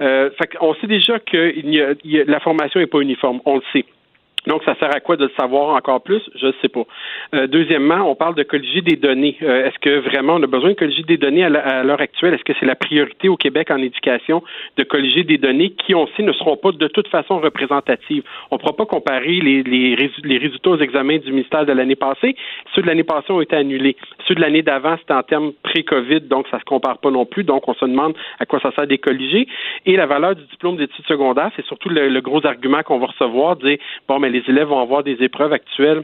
Euh, 0.00 0.30
fait 0.38 0.50
on 0.60 0.74
sait 0.74 0.86
déjà 0.86 1.18
que 1.18 1.52
il 1.56 1.72
y 1.72 1.80
a, 1.80 2.24
la 2.24 2.40
formation 2.40 2.80
n'est 2.80 2.86
pas 2.86 3.00
uniforme. 3.00 3.40
On 3.44 3.56
le 3.56 3.62
sait. 3.72 3.84
Donc, 4.46 4.62
ça 4.64 4.74
sert 4.76 4.94
à 4.94 5.00
quoi 5.00 5.16
de 5.16 5.24
le 5.24 5.32
savoir 5.38 5.74
encore 5.74 6.02
plus? 6.02 6.22
Je 6.34 6.46
ne 6.46 6.52
sais 6.60 6.68
pas. 6.68 6.84
Euh, 7.34 7.46
deuxièmement, 7.46 8.08
on 8.10 8.14
parle 8.14 8.34
de 8.34 8.42
colliger 8.42 8.82
des 8.82 8.96
données. 8.96 9.36
Euh, 9.42 9.66
est-ce 9.66 9.78
que 9.78 10.00
vraiment 10.00 10.34
on 10.34 10.42
a 10.42 10.46
besoin 10.46 10.70
de 10.70 10.74
colliger 10.74 11.02
des 11.02 11.16
données 11.16 11.44
à 11.44 11.82
l'heure 11.82 12.00
actuelle? 12.00 12.34
Est-ce 12.34 12.44
que 12.44 12.52
c'est 12.60 12.66
la 12.66 12.74
priorité 12.74 13.28
au 13.28 13.36
Québec 13.36 13.70
en 13.70 13.78
éducation 13.78 14.42
de 14.76 14.84
colliger 14.84 15.24
des 15.24 15.38
données 15.38 15.70
qui, 15.70 15.94
on 15.94 16.06
sait, 16.08 16.22
ne 16.22 16.32
seront 16.32 16.56
pas 16.56 16.72
de 16.72 16.88
toute 16.88 17.08
façon 17.08 17.38
représentatives? 17.38 18.24
On 18.50 18.56
ne 18.56 18.60
pourra 18.60 18.76
pas 18.76 18.86
comparer 18.86 19.40
les, 19.40 19.62
les, 19.62 19.96
les, 19.96 20.38
résultats 20.38 20.70
aux 20.70 20.78
examens 20.78 21.18
du 21.18 21.30
ministère 21.30 21.64
de 21.64 21.72
l'année 21.72 21.96
passée. 21.96 22.36
Ceux 22.74 22.82
de 22.82 22.86
l'année 22.86 23.04
passée 23.04 23.32
ont 23.32 23.40
été 23.40 23.56
annulés. 23.56 23.96
Ceux 24.26 24.34
de 24.34 24.40
l'année 24.40 24.62
d'avant, 24.62 24.96
c'était 24.98 25.14
en 25.14 25.22
termes 25.22 25.52
pré-COVID, 25.62 26.22
donc 26.22 26.46
ça 26.50 26.56
ne 26.56 26.60
se 26.60 26.64
compare 26.64 26.98
pas 26.98 27.10
non 27.10 27.24
plus. 27.24 27.44
Donc, 27.44 27.66
on 27.68 27.74
se 27.74 27.84
demande 27.84 28.14
à 28.38 28.46
quoi 28.46 28.60
ça 28.60 28.72
sert 28.72 28.86
des 28.86 28.98
colliger. 28.98 29.46
Et 29.86 29.96
la 29.96 30.06
valeur 30.06 30.34
du 30.34 30.42
diplôme 30.44 30.76
d'études 30.76 31.06
secondaires, 31.06 31.50
c'est 31.56 31.64
surtout 31.66 31.88
le, 31.88 32.08
le, 32.08 32.20
gros 32.20 32.44
argument 32.46 32.82
qu'on 32.82 32.98
va 32.98 33.06
recevoir, 33.06 33.56
dire, 33.56 33.78
bon, 34.08 34.18
mais 34.18 34.30
les 34.34 34.42
élèves 34.48 34.68
vont 34.68 34.80
avoir 34.80 35.02
des 35.02 35.16
épreuves 35.20 35.52
actuelles 35.52 36.02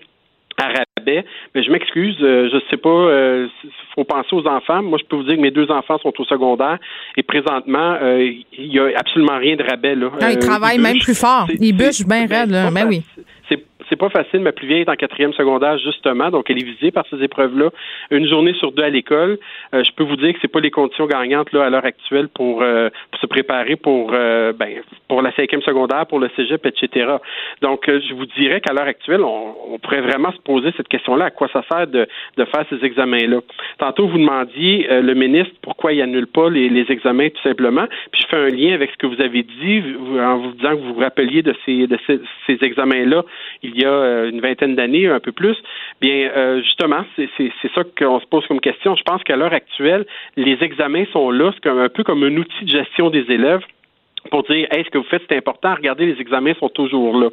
à 0.59 0.69
rabais. 0.69 1.24
Mais 1.55 1.62
je 1.62 1.70
m'excuse, 1.70 2.16
euh, 2.20 2.48
je 2.51 2.57
ne 2.57 2.61
sais 2.70 2.77
pas, 2.77 2.89
il 2.89 3.11
euh, 3.11 3.48
faut 3.94 4.05
penser 4.05 4.28
aux 4.32 4.47
enfants. 4.47 4.82
Moi, 4.82 4.98
je 5.01 5.07
peux 5.07 5.16
vous 5.16 5.24
dire 5.24 5.36
que 5.36 5.40
mes 5.40 5.51
deux 5.51 5.70
enfants 5.70 5.98
sont 5.98 6.12
au 6.19 6.24
secondaire 6.24 6.78
et 7.16 7.23
présentement, 7.23 7.97
euh, 8.01 8.31
il 8.52 8.69
n'y 8.69 8.78
a 8.78 8.90
absolument 8.97 9.39
rien 9.39 9.57
de 9.57 9.62
rabais. 9.62 9.94
Là. 9.94 10.11
Ah, 10.20 10.32
ils 10.32 10.39
travaillent 10.39 10.78
même 10.78 10.98
plus 10.98 11.19
fort. 11.19 11.47
Ils 11.61 11.73
bûchent 11.73 12.07
bien 12.07 12.27
raide, 12.27 12.51
là. 12.51 12.70
Ben 12.70 12.86
oui 12.86 13.02
c'est 13.51 13.65
pas 13.97 14.11
facile. 14.11 14.41
Ma 14.41 14.53
plus 14.53 14.67
vieille 14.67 14.83
est 14.83 14.89
en 14.89 14.97
quatrième 14.97 15.33
secondaire, 15.33 15.79
justement, 15.79 16.31
donc 16.31 16.51
elle 16.51 16.59
est 16.59 16.65
visée 16.65 16.91
par 16.91 17.05
ces 17.11 17.23
épreuves-là. 17.23 17.71
Une 18.11 18.29
journée 18.29 18.55
sur 18.55 18.73
deux 18.73 18.83
à 18.83 18.89
l'école. 18.89 19.39
Euh, 19.75 19.85
je 19.85 19.93
peux 19.93 20.05
vous 20.05 20.17
dire 20.17 20.33
que 20.33 20.39
c'est 20.43 20.53
pas 20.53 20.61
les 20.61 20.71
conditions 20.71 21.07
gagnantes 21.07 21.53
là 21.53 21.65
à 21.65 21.71
l'heure 21.71 21.85
actuelle 21.85 22.29
pour, 22.29 22.62
euh, 22.62 22.89
se 23.21 23.27
préparer 23.27 23.77
pour 23.77 24.12
euh, 24.15 24.53
ben, 24.53 24.69
pour 25.09 25.23
la 25.23 25.35
cinquième 25.35 25.62
secondaire, 25.62 26.07
pour 26.07 26.19
le 26.19 26.31
cégep, 26.37 26.65
etc. 26.67 27.17
Donc, 27.62 27.85
je 27.87 28.15
vous 28.15 28.27
dirais 28.27 28.61
qu'à 28.61 28.73
l'heure 28.73 28.87
actuelle, 28.87 29.23
on, 29.23 29.79
pourrait 29.83 30.01
vraiment 30.03 30.31
se 30.33 30.39
poser 30.39 30.73
cette 30.77 30.89
question-là 30.89 31.27
à 31.27 31.31
quoi 31.31 31.49
ça 31.53 31.62
sert 31.71 31.87
de, 31.87 32.07
de 32.37 32.45
faire 32.45 32.65
ces 32.69 32.85
examens-là. 32.85 33.41
Tantôt, 33.79 34.07
vous 34.07 34.19
demandiez 34.19 34.87
le 34.91 35.15
ministre 35.15 35.55
pourquoi 35.62 35.93
il 35.93 36.03
annule 36.03 36.27
pas 36.27 36.49
les, 36.51 36.69
les, 36.69 36.91
examens 36.91 37.29
tout 37.29 37.43
simplement. 37.43 37.87
Puis 38.12 38.23
je 38.23 38.27
fais 38.29 38.37
un 38.37 38.49
lien 38.49 38.75
avec 38.75 38.91
ce 38.91 38.97
que 38.99 39.07
vous 39.07 39.21
avez 39.21 39.43
dit 39.43 39.83
en 40.19 40.39
vous 40.39 40.53
disant 40.53 40.71
que 40.71 40.81
vous 40.81 40.95
vous 40.95 41.01
rappeliez 41.01 41.43
de 41.43 41.55
ces 41.65 41.87
de 41.87 41.99
ces, 42.07 42.21
ces 42.47 42.59
examens-là 42.62 43.25
a 43.85 43.90
euh, 43.90 44.31
une 44.31 44.40
vingtaine 44.40 44.74
d'années, 44.74 45.07
un 45.09 45.20
peu 45.20 45.32
plus, 45.32 45.57
bien 46.01 46.31
euh, 46.36 46.62
justement, 46.62 47.05
c'est 47.16 47.51
ça 47.74 47.82
qu'on 47.98 48.20
se 48.20 48.27
pose 48.27 48.47
comme 48.47 48.61
question. 48.61 48.97
Je 48.97 49.02
pense 49.02 49.23
qu'à 49.23 49.36
l'heure 49.36 49.52
actuelle, 49.52 50.07
les 50.36 50.59
examens 50.62 51.05
sont 51.12 51.31
là, 51.31 51.52
c'est 51.62 51.69
un 51.69 51.89
peu 51.89 52.05
comme 52.05 52.23
un 52.23 52.36
outil 52.36 52.65
de 52.65 52.70
gestion 52.70 53.11
des 53.11 53.31
élèves 53.31 53.62
pour 54.28 54.42
dire 54.42 54.66
est 54.70 54.84
ce 54.84 54.90
que 54.90 54.98
vous 54.98 55.05
faites, 55.05 55.22
c'est 55.28 55.36
important. 55.36 55.74
Regardez, 55.74 56.06
les 56.06 56.20
examens 56.20 56.55
sont 56.55 56.68
toujours 56.68 57.18
là. 57.18 57.28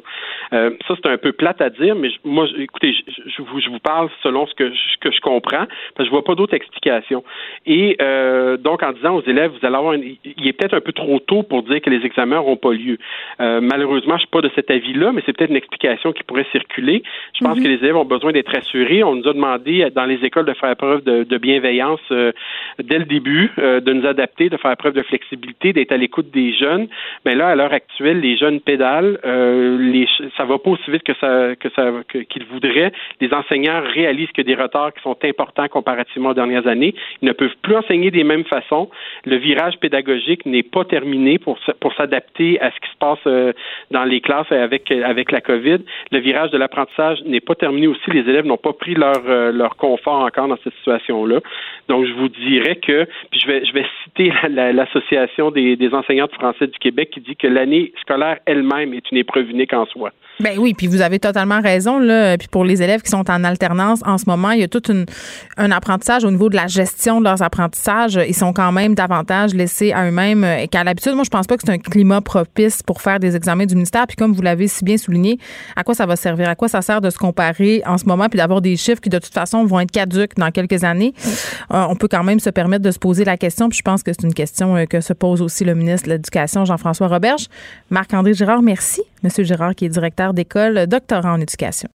Euh, 0.52 0.70
ça, 0.86 0.94
c'est 0.96 1.10
un 1.10 1.18
peu 1.18 1.32
plate 1.32 1.60
à 1.60 1.70
dire, 1.70 1.94
mais 1.94 2.08
moi, 2.24 2.46
écoutez, 2.58 2.94
je, 3.26 3.42
vous, 3.42 3.60
je 3.60 3.68
vous 3.68 3.78
parle 3.78 4.08
selon 4.22 4.46
ce 4.46 4.54
que, 4.54 4.70
je, 4.70 4.98
que 5.00 5.10
je 5.10 5.20
comprends, 5.20 5.66
parce 5.66 5.68
que 5.96 6.04
je 6.04 6.10
vois 6.10 6.24
pas 6.24 6.34
d'autres 6.34 6.54
explications. 6.54 7.22
Et 7.66 7.96
euh, 8.00 8.56
donc, 8.56 8.82
en 8.82 8.92
disant 8.92 9.16
aux 9.16 9.22
élèves, 9.22 9.50
vous 9.50 9.66
allez 9.66 9.76
avoir 9.76 9.94
il 9.96 10.48
est 10.48 10.52
peut-être 10.52 10.74
un 10.74 10.80
peu 10.80 10.92
trop 10.92 11.18
tôt 11.18 11.42
pour 11.42 11.62
dire 11.64 11.80
que 11.80 11.90
les 11.90 12.04
examens 12.06 12.36
n'auront 12.36 12.56
pas 12.56 12.72
lieu. 12.72 12.98
Euh, 13.40 13.60
malheureusement, 13.60 14.14
je 14.14 14.20
suis 14.20 14.28
pas 14.28 14.40
de 14.40 14.50
cet 14.54 14.70
avis-là, 14.70 15.12
mais 15.12 15.22
c'est 15.26 15.36
peut-être 15.36 15.50
une 15.50 15.56
explication 15.56 16.12
qui 16.12 16.22
pourrait 16.22 16.46
circuler. 16.52 17.02
Je 17.38 17.44
pense 17.44 17.58
mhm. 17.58 17.64
que 17.64 17.68
les 17.68 17.76
élèves 17.76 17.96
ont 17.96 18.04
besoin 18.04 18.32
d'être 18.32 18.54
assurés. 18.56 19.04
On 19.04 19.16
nous 19.16 19.28
a 19.28 19.32
demandé 19.32 19.88
dans 19.94 20.06
les 20.06 20.24
écoles 20.24 20.46
de 20.46 20.54
faire 20.54 20.74
preuve 20.76 21.04
de, 21.04 21.24
de 21.24 21.38
bienveillance 21.38 22.00
dès 22.08 22.98
le 22.98 23.04
début, 23.04 23.50
de 23.56 23.92
nous 23.92 24.06
adapter, 24.06 24.48
de 24.48 24.56
faire 24.56 24.76
preuve 24.76 24.94
de 24.94 25.02
flexibilité, 25.02 25.72
d'être 25.72 25.92
à 25.92 25.96
l'écoute 25.96 26.30
des 26.30 26.52
jeunes 26.54 26.77
mais 27.24 27.34
là, 27.34 27.48
à 27.48 27.54
l'heure 27.54 27.72
actuelle, 27.72 28.20
les 28.20 28.36
jeunes 28.36 28.60
pédalent, 28.60 29.18
euh, 29.24 29.78
les, 29.78 30.06
ça 30.36 30.44
va 30.44 30.58
pas 30.58 30.70
aussi 30.70 30.90
vite 30.90 31.02
que 31.02 31.14
ça 31.20 31.54
que 31.56 31.68
ça 31.70 31.90
qu'ils 32.08 32.44
voudraient. 32.44 32.92
Les 33.20 33.32
enseignants 33.32 33.80
réalisent 33.82 34.32
que 34.32 34.42
des 34.42 34.54
retards 34.54 34.94
qui 34.94 35.02
sont 35.02 35.16
importants 35.24 35.68
comparativement 35.68 36.30
aux 36.30 36.34
dernières 36.34 36.66
années. 36.66 36.94
Ils 37.22 37.26
ne 37.26 37.32
peuvent 37.32 37.56
plus 37.62 37.76
enseigner 37.76 38.10
des 38.10 38.24
mêmes 38.24 38.44
façons. 38.44 38.90
Le 39.24 39.36
virage 39.36 39.78
pédagogique 39.78 40.46
n'est 40.46 40.62
pas 40.62 40.84
terminé 40.84 41.38
pour 41.38 41.58
pour 41.80 41.94
s'adapter 41.94 42.60
à 42.60 42.70
ce 42.70 42.76
qui 42.80 42.90
se 42.90 42.98
passe 42.98 43.18
euh, 43.26 43.52
dans 43.90 44.04
les 44.04 44.20
classes 44.20 44.50
avec 44.50 44.90
avec 44.90 45.32
la 45.32 45.40
COVID. 45.40 45.78
Le 46.12 46.18
virage 46.18 46.50
de 46.50 46.58
l'apprentissage 46.58 47.18
n'est 47.24 47.40
pas 47.40 47.54
terminé 47.54 47.86
aussi. 47.86 48.10
Les 48.10 48.20
élèves 48.20 48.46
n'ont 48.46 48.56
pas 48.56 48.72
pris 48.72 48.94
leur 48.94 49.22
euh, 49.26 49.52
leur 49.52 49.76
confort 49.76 50.20
encore 50.20 50.48
dans 50.48 50.58
cette 50.62 50.74
situation-là. 50.74 51.40
Donc, 51.88 52.06
je 52.06 52.12
vous 52.12 52.28
dirais 52.28 52.76
que, 52.76 53.04
puis 53.30 53.40
je 53.40 53.46
vais 53.46 53.64
je 53.64 53.72
vais 53.72 53.86
citer 54.04 54.32
l'association 54.48 55.50
des, 55.50 55.76
des 55.76 55.94
enseignants 55.94 56.26
de 56.26 56.32
français 56.32 56.67
du 56.68 56.78
Québec 56.78 57.10
qui 57.10 57.20
dit 57.20 57.36
que 57.36 57.46
l'année 57.46 57.92
scolaire 58.00 58.38
elle-même 58.46 58.94
est 58.94 59.10
une 59.10 59.18
épreuve 59.18 59.50
unique 59.50 59.72
en 59.72 59.86
soi. 59.86 60.12
Ben 60.40 60.56
oui, 60.56 60.72
puis 60.72 60.86
vous 60.86 61.00
avez 61.00 61.18
totalement 61.18 61.60
raison 61.60 61.98
là. 61.98 62.38
Puis 62.38 62.46
pour 62.46 62.64
les 62.64 62.80
élèves 62.80 63.02
qui 63.02 63.10
sont 63.10 63.28
en 63.28 63.42
alternance 63.42 64.00
en 64.06 64.18
ce 64.18 64.24
moment, 64.26 64.52
il 64.52 64.60
y 64.60 64.62
a 64.62 64.68
tout 64.68 64.82
un 65.56 65.70
apprentissage 65.72 66.24
au 66.24 66.30
niveau 66.30 66.48
de 66.48 66.54
la 66.54 66.68
gestion 66.68 67.18
de 67.18 67.24
leurs 67.24 67.42
apprentissages. 67.42 68.20
Ils 68.26 68.36
sont 68.36 68.52
quand 68.52 68.70
même 68.70 68.94
davantage 68.94 69.52
laissés 69.52 69.92
à 69.92 70.06
eux-mêmes 70.06 70.46
qu'à 70.70 70.84
l'habitude. 70.84 71.14
Moi, 71.14 71.24
je 71.24 71.30
pense 71.30 71.48
pas 71.48 71.56
que 71.56 71.62
c'est 71.66 71.72
un 71.72 71.78
climat 71.78 72.20
propice 72.20 72.84
pour 72.84 73.02
faire 73.02 73.18
des 73.18 73.34
examens 73.34 73.66
du 73.66 73.74
ministère. 73.74 74.06
Puis 74.06 74.16
comme 74.16 74.32
vous 74.32 74.42
l'avez 74.42 74.68
si 74.68 74.84
bien 74.84 74.96
souligné, 74.96 75.38
à 75.74 75.82
quoi 75.82 75.94
ça 75.94 76.06
va 76.06 76.14
servir? 76.14 76.48
À 76.48 76.54
quoi 76.54 76.68
ça 76.68 76.82
sert 76.82 77.00
de 77.00 77.10
se 77.10 77.18
comparer 77.18 77.82
en 77.84 77.98
ce 77.98 78.04
moment 78.04 78.28
puis 78.28 78.38
d'avoir 78.38 78.60
des 78.60 78.76
chiffres 78.76 79.00
qui 79.00 79.08
de 79.08 79.18
toute 79.18 79.34
façon 79.34 79.64
vont 79.64 79.80
être 79.80 79.90
caduques 79.90 80.36
dans 80.36 80.52
quelques 80.52 80.84
années? 80.84 81.14
Euh, 81.72 81.84
On 81.88 81.96
peut 81.96 82.08
quand 82.08 82.22
même 82.22 82.38
se 82.38 82.50
permettre 82.50 82.84
de 82.84 82.92
se 82.92 83.00
poser 83.00 83.24
la 83.24 83.36
question. 83.36 83.68
Puis 83.68 83.78
je 83.78 83.82
pense 83.82 84.04
que 84.04 84.12
c'est 84.12 84.24
une 84.24 84.34
question 84.34 84.76
euh, 84.76 84.84
que 84.84 85.00
se 85.00 85.12
pose 85.14 85.42
aussi 85.42 85.64
le 85.64 85.74
ministre 85.74 86.06
de 86.06 86.12
l'Éducation 86.12 86.64
Jean-François 86.64 87.08
Roberge. 87.08 87.46
Marc-André 87.90 88.34
Girard, 88.34 88.62
merci. 88.62 89.02
Monsieur 89.22 89.44
Girard, 89.44 89.74
qui 89.74 89.84
est 89.84 89.88
directeur 89.88 90.34
d'école, 90.34 90.86
doctorant 90.86 91.32
en 91.32 91.40
éducation. 91.40 91.88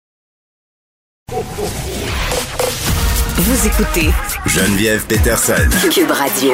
Vous 3.35 3.67
écoutez 3.67 4.09
Geneviève 4.45 5.05
Peterson. 5.07 5.69
Cube 5.89 6.11
Radio. 6.11 6.53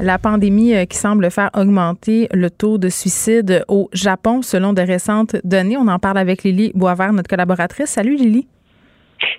La 0.00 0.18
pandémie 0.18 0.74
euh, 0.74 0.84
qui 0.84 0.96
semble 0.98 1.30
faire 1.30 1.50
augmenter 1.54 2.28
le 2.32 2.50
taux 2.50 2.76
de 2.78 2.88
suicide 2.88 3.64
au 3.68 3.88
Japon 3.92 4.42
selon 4.42 4.72
de 4.72 4.82
récentes 4.82 5.36
données. 5.44 5.76
On 5.76 5.86
en 5.86 6.00
parle 6.00 6.18
avec 6.18 6.42
Lily 6.42 6.72
Boisvert, 6.74 7.12
notre 7.12 7.28
collaboratrice. 7.28 7.90
Salut 7.90 8.16
Lily. 8.16 8.48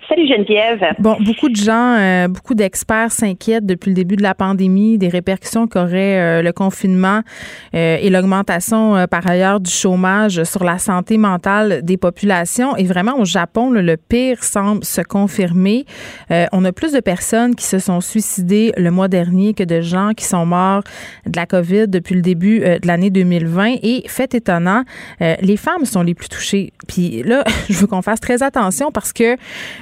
Salut 0.08 0.28
Geneviève. 0.28 0.84
Bon, 0.98 1.16
beaucoup 1.18 1.48
de 1.48 1.56
gens, 1.56 1.96
euh, 1.96 2.28
beaucoup 2.28 2.54
d'experts 2.54 3.10
s'inquiètent 3.10 3.64
depuis 3.64 3.88
le 3.88 3.94
début 3.94 4.16
de 4.16 4.22
la 4.22 4.34
pandémie 4.34 4.98
des 4.98 5.08
répercussions 5.08 5.66
qu'aurait 5.66 6.20
euh, 6.20 6.42
le 6.42 6.52
confinement 6.52 7.22
euh, 7.74 7.96
et 8.00 8.10
l'augmentation 8.10 9.06
par 9.10 9.26
ailleurs 9.26 9.60
du 9.60 9.70
chômage 9.70 10.44
sur 10.44 10.62
la 10.62 10.78
santé 10.78 11.16
mentale 11.16 11.80
des 11.82 11.96
populations. 11.96 12.76
Et 12.76 12.84
vraiment, 12.84 13.18
au 13.18 13.24
Japon, 13.24 13.70
le 13.70 13.96
pire 13.96 14.44
semble 14.44 14.84
se 14.84 15.00
confirmer. 15.00 15.84
on 16.30 16.64
a 16.64 16.72
plus 16.72 16.92
de 16.92 17.00
personnes 17.00 17.54
qui 17.54 17.64
se 17.64 17.78
sont 17.78 18.00
suicidées 18.00 18.72
le 18.76 18.90
mois 18.90 19.08
dernier 19.08 19.54
que 19.54 19.64
de 19.64 19.80
gens 19.80 20.12
qui 20.14 20.24
sont 20.24 20.44
morts 20.46 20.82
de 21.26 21.36
la 21.36 21.46
COVID 21.46 21.88
depuis 21.88 22.14
le 22.14 22.22
début 22.22 22.60
de 22.60 22.86
l'année 22.86 23.10
2020. 23.10 23.76
Et 23.82 24.04
fait 24.06 24.34
étonnant, 24.34 24.84
les 25.20 25.56
femmes 25.56 25.84
sont 25.84 26.02
les 26.02 26.14
plus 26.14 26.28
touchées. 26.28 26.72
Puis 26.88 27.22
là, 27.22 27.44
je 27.68 27.74
veux 27.78 27.86
qu'on 27.86 28.02
fasse 28.02 28.20
très 28.20 28.42
attention 28.42 28.90
parce 28.92 29.12
que 29.12 29.36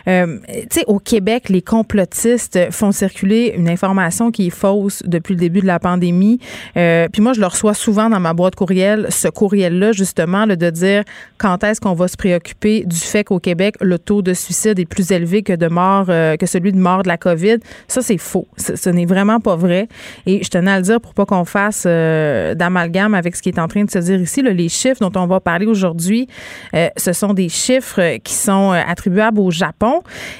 euh, 0.08 0.38
tu 0.46 0.80
sais, 0.80 0.84
au 0.86 0.98
Québec, 0.98 1.48
les 1.48 1.62
complotistes 1.62 2.58
font 2.70 2.92
circuler 2.92 3.54
une 3.56 3.68
information 3.68 4.30
qui 4.30 4.48
est 4.48 4.50
fausse 4.50 5.02
depuis 5.06 5.34
le 5.34 5.40
début 5.40 5.60
de 5.60 5.66
la 5.66 5.78
pandémie. 5.78 6.38
Euh, 6.76 7.08
puis 7.12 7.22
moi, 7.22 7.32
je 7.32 7.40
le 7.40 7.46
reçois 7.46 7.74
souvent 7.74 8.10
dans 8.10 8.20
ma 8.20 8.34
boîte 8.34 8.54
courriel, 8.54 9.06
ce 9.10 9.28
courriel-là, 9.28 9.92
justement, 9.92 10.46
de 10.46 10.70
dire 10.70 11.04
quand 11.38 11.62
est-ce 11.64 11.80
qu'on 11.80 11.94
va 11.94 12.08
se 12.08 12.16
préoccuper 12.16 12.84
du 12.84 12.96
fait 12.96 13.24
qu'au 13.24 13.38
Québec, 13.38 13.76
le 13.80 13.98
taux 13.98 14.22
de 14.22 14.34
suicide 14.34 14.78
est 14.78 14.86
plus 14.86 15.10
élevé 15.12 15.42
que 15.42 15.52
de 15.52 15.68
mort, 15.68 16.06
euh, 16.08 16.36
que 16.36 16.46
celui 16.46 16.72
de 16.72 16.78
mort 16.78 17.02
de 17.02 17.08
la 17.08 17.16
COVID. 17.16 17.58
Ça, 17.88 18.02
c'est 18.02 18.18
faux. 18.18 18.46
Ce, 18.56 18.90
n'est 18.90 19.06
vraiment 19.06 19.40
pas 19.40 19.56
vrai. 19.56 19.88
Et 20.26 20.42
je 20.44 20.50
tenais 20.50 20.70
à 20.70 20.76
le 20.76 20.82
dire 20.82 21.00
pour 21.00 21.14
pas 21.14 21.24
qu'on 21.24 21.44
fasse 21.44 21.84
d'amalgame 21.84 23.14
avec 23.14 23.36
ce 23.36 23.42
qui 23.42 23.48
est 23.48 23.58
en 23.58 23.68
train 23.68 23.84
de 23.84 23.90
se 23.90 23.98
dire 23.98 24.20
ici. 24.20 24.42
les 24.42 24.68
chiffres 24.68 25.00
dont 25.00 25.20
on 25.20 25.26
va 25.26 25.40
parler 25.40 25.66
aujourd'hui, 25.66 26.28
ce 26.96 27.12
sont 27.12 27.32
des 27.32 27.48
chiffres 27.48 28.18
qui 28.18 28.34
sont 28.34 28.70
attribuables 28.70 29.40
au 29.40 29.50
Japon. 29.50 29.81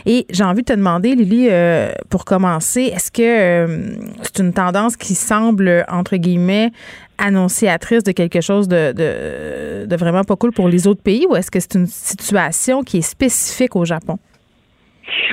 Et 0.06 0.26
j'ai 0.30 0.44
envie 0.44 0.62
de 0.62 0.66
te 0.66 0.72
demander, 0.72 1.14
Lily, 1.14 1.48
euh, 1.50 1.92
pour 2.08 2.24
commencer, 2.24 2.92
est-ce 2.94 3.10
que 3.10 3.22
euh, 3.22 3.96
c'est 4.22 4.38
une 4.40 4.52
tendance 4.52 4.96
qui 4.96 5.14
semble, 5.14 5.84
entre 5.88 6.16
guillemets, 6.16 6.70
annonciatrice 7.18 8.02
de 8.02 8.12
quelque 8.12 8.40
chose 8.40 8.68
de, 8.68 8.92
de 9.86 9.96
vraiment 9.96 10.24
pas 10.24 10.36
cool 10.36 10.52
pour 10.52 10.68
les 10.68 10.86
autres 10.86 11.02
pays 11.02 11.26
ou 11.28 11.36
est-ce 11.36 11.50
que 11.50 11.60
c'est 11.60 11.74
une 11.74 11.86
situation 11.86 12.82
qui 12.82 12.98
est 12.98 13.02
spécifique 13.02 13.76
au 13.76 13.84
Japon? 13.84 14.18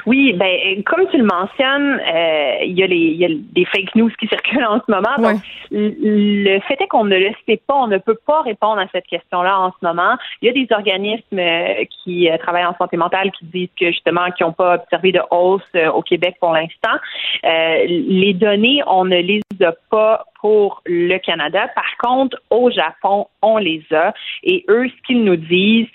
Oui, 0.06 0.34
ben 0.34 0.84
comme 0.86 1.08
tu 1.10 1.18
le 1.18 1.24
mentionnes, 1.24 2.00
euh, 2.00 2.64
il 2.64 2.78
y 2.78 2.84
a 2.84 2.88
les 2.88 2.96
il 2.96 3.18
y 3.18 3.26
a 3.26 3.30
des 3.30 3.66
fake 3.66 3.96
news 3.96 4.10
qui 4.20 4.28
circulent 4.30 4.66
en 4.66 4.80
ce 4.80 4.92
moment. 4.92 5.16
Donc, 5.18 5.42
le 5.72 6.60
fait 6.62 6.82
est 6.82 6.88
qu'on 6.88 7.06
ne 7.06 7.18
le 7.18 7.32
sait 7.46 7.62
pas, 7.68 7.76
on 7.76 7.88
ne 7.88 7.98
peut 7.98 8.18
pas 8.26 8.42
répondre 8.42 8.80
à 8.80 8.88
cette 8.92 9.06
question-là 9.06 9.60
en 9.60 9.72
ce 9.72 9.86
moment. 9.86 10.16
Il 10.42 10.48
y 10.48 10.50
a 10.50 10.54
des 10.54 10.68
organismes 10.74 11.40
euh, 11.40 11.84
qui 12.04 12.30
euh, 12.30 12.38
travaillent 12.38 12.66
en 12.66 12.76
santé 12.78 12.98
mentale 12.98 13.32
qui 13.32 13.46
disent 13.46 13.70
que 13.80 13.88
justement 13.88 14.32
qui 14.32 14.44
n'ont 14.44 14.54
pas 14.54 14.76
observé 14.76 15.12
de 15.12 15.22
hausse 15.32 15.62
au 15.94 16.02
Québec 16.02 16.38
pour 16.40 16.54
l'instant. 16.54 16.98
les 17.44 18.34
données, 18.34 18.82
on 18.88 19.06
ne 19.06 19.18
les 19.18 19.42
a 19.62 19.74
pas 19.90 20.26
pour 20.42 20.82
le 20.86 21.18
Canada. 21.18 21.68
Par 21.76 21.98
contre, 22.02 22.38
au 22.50 22.70
Japon, 22.72 23.28
on 23.42 23.58
les 23.58 23.84
a. 23.92 24.14
Et 24.44 24.66
eux, 24.70 24.88
ce 24.88 25.02
qu'ils 25.08 25.24
nous 25.24 25.36
disent, 25.36 25.88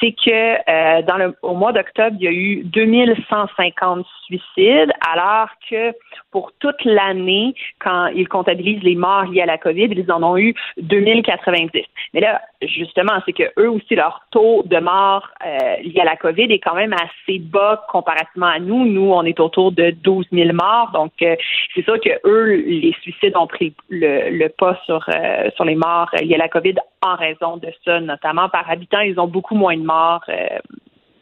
c'est 0.00 0.12
que 0.12 0.30
euh, 0.70 1.02
dans 1.02 1.16
le, 1.16 1.36
au 1.42 1.54
mois 1.54 1.72
d'octobre, 1.72 2.16
il 2.18 2.24
y 2.24 2.28
a 2.28 2.32
eu 2.32 2.64
2150 2.64 4.06
suicides, 4.26 4.92
alors 5.12 5.48
que 5.68 5.92
pour 6.30 6.52
toute 6.60 6.84
l'année, 6.84 7.54
quand 7.80 8.06
ils 8.08 8.28
comptabilisent 8.28 8.82
les 8.82 8.94
morts 8.94 9.24
liés 9.24 9.42
à 9.42 9.46
la 9.46 9.58
COVID, 9.58 9.88
ils 9.90 10.12
en 10.12 10.22
ont 10.22 10.36
eu 10.36 10.54
2090. 10.78 11.82
Mais 12.14 12.20
là, 12.20 12.40
justement, 12.62 13.20
c'est 13.26 13.32
que 13.32 13.50
eux 13.58 13.70
aussi, 13.70 13.94
leur 13.94 14.22
taux 14.30 14.62
de 14.64 14.78
mort 14.78 15.28
euh, 15.44 15.76
lié 15.82 16.00
à 16.00 16.04
la 16.04 16.16
COVID 16.16 16.52
est 16.52 16.58
quand 16.58 16.74
même 16.74 16.92
assez 16.92 17.38
bas 17.38 17.84
comparativement 17.88 18.46
à 18.46 18.58
nous. 18.58 18.86
Nous, 18.86 19.12
on 19.12 19.24
est 19.24 19.40
autour 19.40 19.72
de 19.72 19.90
12 19.90 20.26
000 20.32 20.52
morts. 20.52 20.90
Donc, 20.92 21.12
euh, 21.22 21.36
c'est 21.74 21.82
sûr 21.82 22.00
que 22.00 22.10
eux, 22.24 22.54
les 22.66 22.94
suicides 23.02 23.36
ont 23.36 23.46
pris 23.46 23.74
le, 23.88 24.30
le 24.30 24.48
pas 24.48 24.78
sur, 24.84 25.04
euh, 25.08 25.50
sur 25.56 25.64
les 25.64 25.76
morts 25.76 26.10
liés 26.20 26.34
à 26.34 26.38
la 26.38 26.48
COVID 26.48 26.74
en 27.02 27.16
raison 27.16 27.56
de 27.56 27.68
ça, 27.84 28.00
notamment 28.00 28.48
par 28.48 28.70
habitant. 28.70 29.00
Ils 29.00 29.18
ont 29.18 29.26
beaucoup 29.26 29.54
moins 29.54 29.76
de 29.76 29.82
morts 29.82 30.24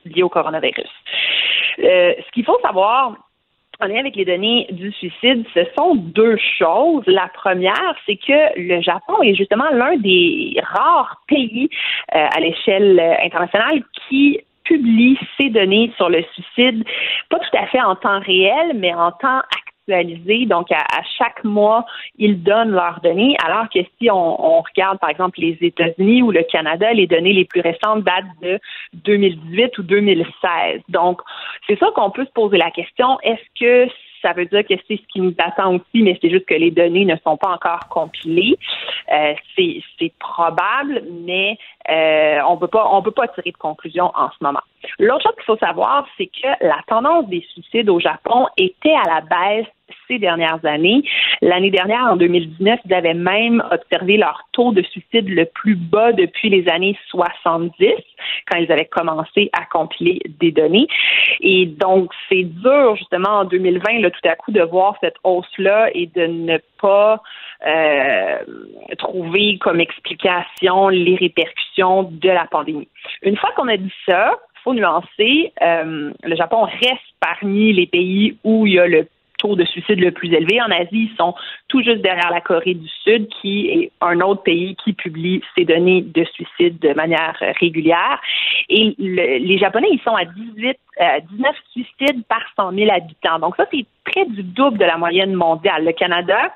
liés 0.05 0.23
au 0.23 0.29
coronavirus. 0.29 0.91
ce 1.79 2.31
qu'il 2.33 2.45
faut 2.45 2.59
savoir, 2.63 3.15
en 3.81 3.87
lien 3.87 4.01
avec 4.01 4.17
les 4.17 4.25
données 4.25 4.67
du 4.71 4.91
suicide, 4.93 5.45
ce 5.55 5.61
sont 5.77 5.95
deux 5.95 6.37
choses. 6.59 7.05
La 7.07 7.29
première, 7.29 7.95
c'est 8.07 8.17
que 8.17 8.59
le 8.61 8.81
Japon 8.81 9.23
est 9.23 9.35
justement 9.35 9.69
l'un 9.73 9.97
des 9.97 10.57
rares 10.63 11.23
pays 11.29 11.69
euh, 12.15 12.27
à 12.37 12.41
l'échelle 12.41 13.01
internationale 13.23 13.83
qui 14.09 14.41
publie 14.65 15.19
ces 15.41 15.49
données 15.49 15.93
sur 15.97 16.11
le 16.11 16.23
suicide, 16.35 16.85
pas 17.31 17.39
tout 17.39 17.57
à 17.57 17.67
fait 17.67 17.81
en 17.81 17.97
temps 17.97 18.21
réel, 18.21 18.73
mais 18.75 18.93
en 18.93 19.13
temps 19.13 19.41
donc, 20.47 20.71
à, 20.71 21.03
chaque 21.17 21.43
mois, 21.45 21.85
ils 22.19 22.43
donnent 22.43 22.73
leurs 22.73 23.01
données, 23.01 23.37
alors 23.45 23.69
que 23.69 23.79
si 23.99 24.11
on, 24.11 24.61
regarde, 24.61 24.99
par 24.99 25.11
exemple, 25.11 25.41
les 25.41 25.57
États-Unis 25.61 26.23
ou 26.23 26.31
le 26.31 26.43
Canada, 26.43 26.93
les 26.93 27.07
données 27.07 27.33
les 27.33 27.45
plus 27.45 27.61
récentes 27.61 28.05
datent 28.05 28.25
de 28.43 28.59
2018 28.93 29.79
ou 29.79 29.83
2016. 29.83 30.83
Donc, 30.89 31.21
c'est 31.67 31.79
ça 31.79 31.87
qu'on 31.95 32.11
peut 32.11 32.27
se 32.27 32.33
poser 32.33 32.59
la 32.59 32.71
question. 32.71 33.19
Est-ce 33.23 33.43
que 33.59 33.91
ça 34.23 34.33
veut 34.33 34.47
dire 34.47 34.67
que 34.67 34.75
c'est 34.89 34.97
ce 34.97 35.07
qui 35.13 35.21
nous 35.21 35.35
attend 35.39 35.75
aussi, 35.75 36.03
mais 36.03 36.19
c'est 36.21 36.31
juste 36.31 36.47
que 36.47 36.55
les 36.55 36.71
données 36.71 37.05
ne 37.05 37.17
sont 37.25 37.37
pas 37.37 37.51
encore 37.51 37.89
compilées? 37.89 38.59
Euh, 39.13 39.35
c'est 39.57 40.13
probable, 40.19 41.03
mais 41.25 41.57
euh, 41.91 42.39
on 42.49 42.57
peut 42.57 42.69
pas 42.69 42.89
on 42.93 43.03
peut 43.03 43.11
pas 43.11 43.29
tirer 43.29 43.51
de 43.51 43.57
conclusion 43.57 44.11
en 44.15 44.31
ce 44.31 44.37
moment. 44.43 44.61
L'autre 44.99 45.23
chose 45.23 45.35
qu'il 45.35 45.45
faut 45.45 45.57
savoir, 45.59 46.07
c'est 46.17 46.27
que 46.27 46.65
la 46.65 46.79
tendance 46.87 47.29
des 47.29 47.45
suicides 47.53 47.91
au 47.91 48.01
Japon 48.01 48.47
était 48.57 48.95
à 48.95 49.09
la 49.09 49.21
baisse 49.23 49.67
ces 50.07 50.19
dernières 50.19 50.65
années. 50.65 51.03
L'année 51.41 51.71
dernière, 51.71 52.05
en 52.11 52.17
2019, 52.17 52.81
ils 52.85 52.95
avaient 52.95 53.15
même 53.15 53.63
observé 53.71 54.17
leur 54.17 54.43
taux 54.53 54.73
de 54.73 54.83
suicide 54.83 55.29
le 55.29 55.45
plus 55.47 55.77
bas 55.77 56.13
depuis 56.13 56.49
les 56.49 56.69
années 56.69 56.97
70, 57.09 57.95
quand 58.51 58.59
ils 58.59 58.73
avaient 58.73 58.87
commencé 58.87 59.51
à 59.53 59.65
compiler 59.67 60.21
des 60.41 60.51
données. 60.51 60.89
Et 61.41 61.67
donc, 61.67 62.11
c'est 62.29 62.45
dur, 62.45 62.97
justement, 62.97 63.41
en 63.41 63.45
2020, 63.45 64.01
là, 64.01 64.11
tout 64.11 64.29
à 64.29 64.35
coup, 64.35 64.51
de 64.51 64.63
voir 64.63 64.97
cette 65.01 65.17
hausse-là 65.25 65.91
et 65.95 66.07
de 66.07 66.27
ne 66.27 66.59
pas 66.81 67.23
euh, 67.67 68.39
trouver 68.99 69.59
comme 69.59 69.81
explication 69.81 70.89
les 70.89 71.17
répercussions 71.17 71.78
de 71.79 72.29
la 72.29 72.47
pandémie. 72.47 72.89
Une 73.23 73.37
fois 73.37 73.51
qu'on 73.57 73.69
a 73.69 73.77
dit 73.77 73.93
ça, 74.07 74.35
faut 74.65 74.75
nuancer, 74.75 75.53
euh, 75.63 76.13
le 76.23 76.37
Japon 76.37 76.63
reste 76.63 77.15
parmi 77.21 77.73
les 77.73 77.87
pays 77.87 78.37
où 78.45 78.67
il 78.67 78.75
y 78.75 78.79
a 78.79 78.87
le 78.87 79.09
taux 79.39 79.55
de 79.55 79.65
suicide 79.65 80.01
le 80.01 80.11
plus 80.11 80.33
élevé. 80.35 80.61
En 80.61 80.71
Asie, 80.71 81.11
ils 81.11 81.17
sont 81.17 81.35
tout 81.69 81.81
juste 81.83 82.03
derrière 82.03 82.31
la 82.31 82.41
Corée 82.41 82.75
du 82.75 82.89
Sud, 83.05 83.29
qui 83.41 83.69
est 83.69 83.93
un 84.01 84.21
autre 84.21 84.43
pays 84.43 84.77
qui 84.83 84.93
publie 84.93 85.43
ces 85.57 85.65
données 85.65 86.03
de 86.03 86.25
suicide 86.25 86.79
de 86.81 86.93
manière 86.93 87.37
régulière. 87.61 88.21
Et 88.69 88.95
les 88.99 89.59
Japonais, 89.59 89.89
ils 89.93 90.01
sont 90.01 90.17
à 90.17 90.25
18, 90.25 90.77
19 91.31 91.57
suicides 91.71 92.25
par 92.27 92.43
100 92.57 92.73
000 92.73 92.91
habitants. 92.93 93.39
Donc 93.39 93.55
ça, 93.57 93.65
c'est 93.73 93.87
près 94.05 94.25
du 94.27 94.43
double 94.43 94.79
de 94.79 94.85
la 94.85 94.99
moyenne 94.99 95.35
mondiale. 95.35 95.85
Le 95.85 95.93
Canada, 95.93 96.53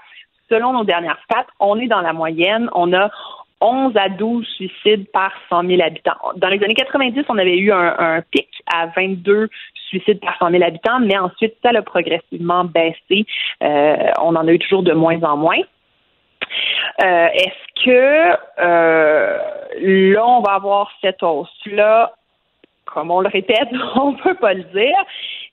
selon 0.49 0.73
nos 0.73 0.85
dernières 0.85 1.19
stats, 1.25 1.47
on 1.61 1.79
est 1.79 1.89
dans 1.89 2.01
la 2.01 2.13
moyenne. 2.13 2.69
On 2.75 2.93
a 2.93 3.11
11 3.63 3.97
à 3.97 4.09
12 4.09 4.47
suicides 4.47 5.11
par 5.13 5.33
100 5.49 5.67
000 5.69 5.83
habitants. 5.83 6.19
Dans 6.37 6.49
les 6.49 6.63
années 6.63 6.75
90, 6.75 7.25
on 7.29 7.39
avait 7.39 7.57
eu 7.57 7.73
un, 7.73 8.23
pic 8.31 8.49
à 8.73 8.87
22 8.87 9.49
suicides 9.89 10.21
par 10.21 10.37
100 10.39 10.51
000 10.51 10.63
habitants, 10.65 11.01
mais 11.01 11.17
ensuite, 11.17 11.55
ça 11.63 11.71
a 11.75 11.83
progressivement 11.83 12.65
baissé. 12.65 13.25
Euh, 13.63 13.97
on 14.21 14.35
en 14.35 14.47
a 14.47 14.53
eu 14.53 14.59
toujours 14.59 14.83
de 14.83 14.93
moins 14.93 15.23
en 15.23 15.37
moins. 15.37 15.61
Est-ce 16.99 17.85
que 17.85 18.37
là, 20.13 20.27
on 20.27 20.41
va 20.41 20.53
avoir 20.55 20.91
cette 21.01 21.23
hausse-là? 21.23 22.13
Comme 22.85 23.11
on 23.11 23.21
le 23.21 23.29
répète, 23.29 23.69
on 23.97 24.13
ne 24.13 24.17
peut 24.19 24.35
pas 24.35 24.55
le 24.55 24.65
dire. 24.65 24.99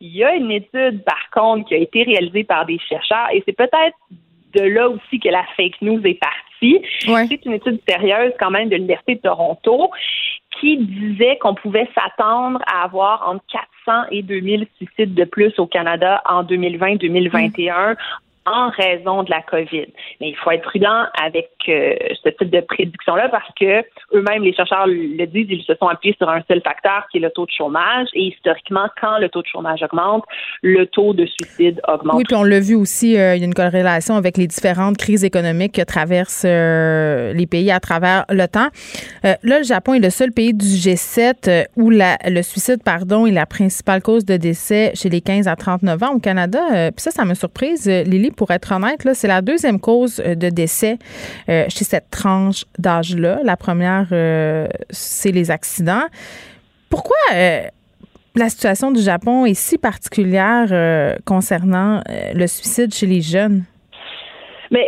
Il 0.01 0.15
y 0.15 0.23
a 0.23 0.33
une 0.35 0.51
étude, 0.51 1.03
par 1.03 1.29
contre, 1.31 1.67
qui 1.67 1.75
a 1.75 1.77
été 1.77 2.03
réalisée 2.03 2.43
par 2.43 2.65
des 2.65 2.79
chercheurs, 2.79 3.27
et 3.33 3.43
c'est 3.45 3.55
peut-être 3.55 3.97
de 4.55 4.61
là 4.61 4.89
aussi 4.89 5.19
que 5.19 5.29
la 5.29 5.43
fake 5.55 5.81
news 5.81 6.01
est 6.05 6.19
partie. 6.19 6.81
C'est 7.27 7.45
une 7.45 7.53
étude 7.53 7.79
sérieuse 7.87 8.33
quand 8.39 8.51
même 8.51 8.69
de 8.69 8.75
l'Université 8.75 9.15
de 9.15 9.21
Toronto 9.21 9.91
qui 10.59 10.77
disait 10.77 11.37
qu'on 11.37 11.55
pouvait 11.55 11.87
s'attendre 11.95 12.59
à 12.67 12.83
avoir 12.83 13.29
entre 13.29 13.43
400 13.85 14.09
et 14.11 14.23
2000 14.23 14.67
suicides 14.75 15.13
de 15.13 15.23
plus 15.23 15.57
au 15.57 15.67
Canada 15.67 16.21
en 16.25 16.43
2020-2021 16.43 17.95
en 18.49 18.69
raison 18.69 19.23
de 19.23 19.29
la 19.29 19.41
COVID. 19.41 19.87
Mais 20.19 20.29
il 20.29 20.35
faut 20.35 20.51
être 20.51 20.63
prudent 20.63 21.03
avec 21.21 21.49
euh, 21.67 21.95
ce 22.23 22.29
type 22.29 22.49
de 22.49 22.61
prédiction-là 22.61 23.29
parce 23.29 23.49
que 23.59 23.81
eux-mêmes, 24.13 24.43
les 24.43 24.53
chercheurs 24.53 24.87
le 24.87 25.25
disent, 25.25 25.47
ils 25.49 25.63
se 25.63 25.75
sont 25.75 25.87
appuyés 25.87 26.15
sur 26.17 26.29
un 26.29 26.41
seul 26.47 26.61
facteur 26.61 27.05
qui 27.11 27.17
est 27.17 27.21
le 27.21 27.29
taux 27.29 27.45
de 27.45 27.51
chômage. 27.51 28.07
Et 28.13 28.23
historiquement, 28.27 28.87
quand 28.99 29.19
le 29.19 29.29
taux 29.29 29.41
de 29.41 29.47
chômage 29.47 29.83
augmente, 29.83 30.23
le 30.61 30.85
taux 30.85 31.13
de 31.13 31.25
suicide 31.25 31.79
augmente. 31.87 32.15
Oui, 32.15 32.23
puis 32.27 32.35
on 32.35 32.43
l'a 32.43 32.59
vu 32.59 32.75
aussi, 32.75 33.17
euh, 33.17 33.35
il 33.35 33.39
y 33.39 33.43
a 33.43 33.45
une 33.45 33.53
corrélation 33.53 34.15
avec 34.15 34.37
les 34.37 34.47
différentes 34.47 34.97
crises 34.97 35.23
économiques 35.23 35.75
que 35.75 35.83
traversent 35.83 36.45
euh, 36.45 37.33
les 37.33 37.45
pays 37.45 37.71
à 37.71 37.79
travers 37.79 38.25
le 38.29 38.47
temps. 38.47 38.69
là, 39.23 39.37
le 39.43 39.63
Japon 39.63 39.93
est 39.93 39.99
le 39.99 40.09
seul 40.09 40.31
pays 40.31 40.53
du 40.53 40.65
G7 40.65 41.67
où 41.75 41.89
la, 41.89 42.17
le 42.25 42.41
suicide, 42.41 42.81
pardon, 42.83 43.25
est 43.25 43.31
la 43.31 43.45
principale 43.45 44.01
cause 44.01 44.25
de 44.25 44.37
décès 44.37 44.91
chez 44.95 45.09
les 45.09 45.21
15 45.21 45.47
à 45.47 45.55
39 45.55 46.03
ans. 46.03 46.13
Au 46.15 46.19
Canada, 46.19 46.91
puis 46.91 47.01
ça, 47.03 47.11
ça 47.11 47.25
m'a 47.25 47.35
surprise, 47.35 47.87
Lily, 47.87 48.31
pour 48.39 48.51
être 48.51 48.71
honnête, 48.71 49.05
c'est 49.15 49.27
la 49.27 49.41
deuxième 49.41 49.81
cause 49.81 50.21
euh, 50.25 50.33
de 50.33 50.49
décès 50.49 50.97
euh, 51.49 51.65
chez 51.67 51.83
cette 51.83 52.09
tranche 52.09 52.63
d'âge-là. 52.77 53.41
La 53.43 53.57
première, 53.57 54.07
euh, 54.13 54.65
c'est 54.89 55.33
les 55.33 55.51
accidents. 55.51 56.05
Pourquoi 56.89 57.17
la 57.31 58.49
situation 58.49 58.91
du 58.91 59.01
Japon 59.01 59.45
est 59.45 59.53
si 59.53 59.77
particulière 59.77 61.17
concernant 61.23 62.01
le 62.33 62.47
suicide 62.47 62.91
chez 62.91 63.05
les 63.05 63.21
jeunes? 63.21 63.63
Mais 64.71 64.87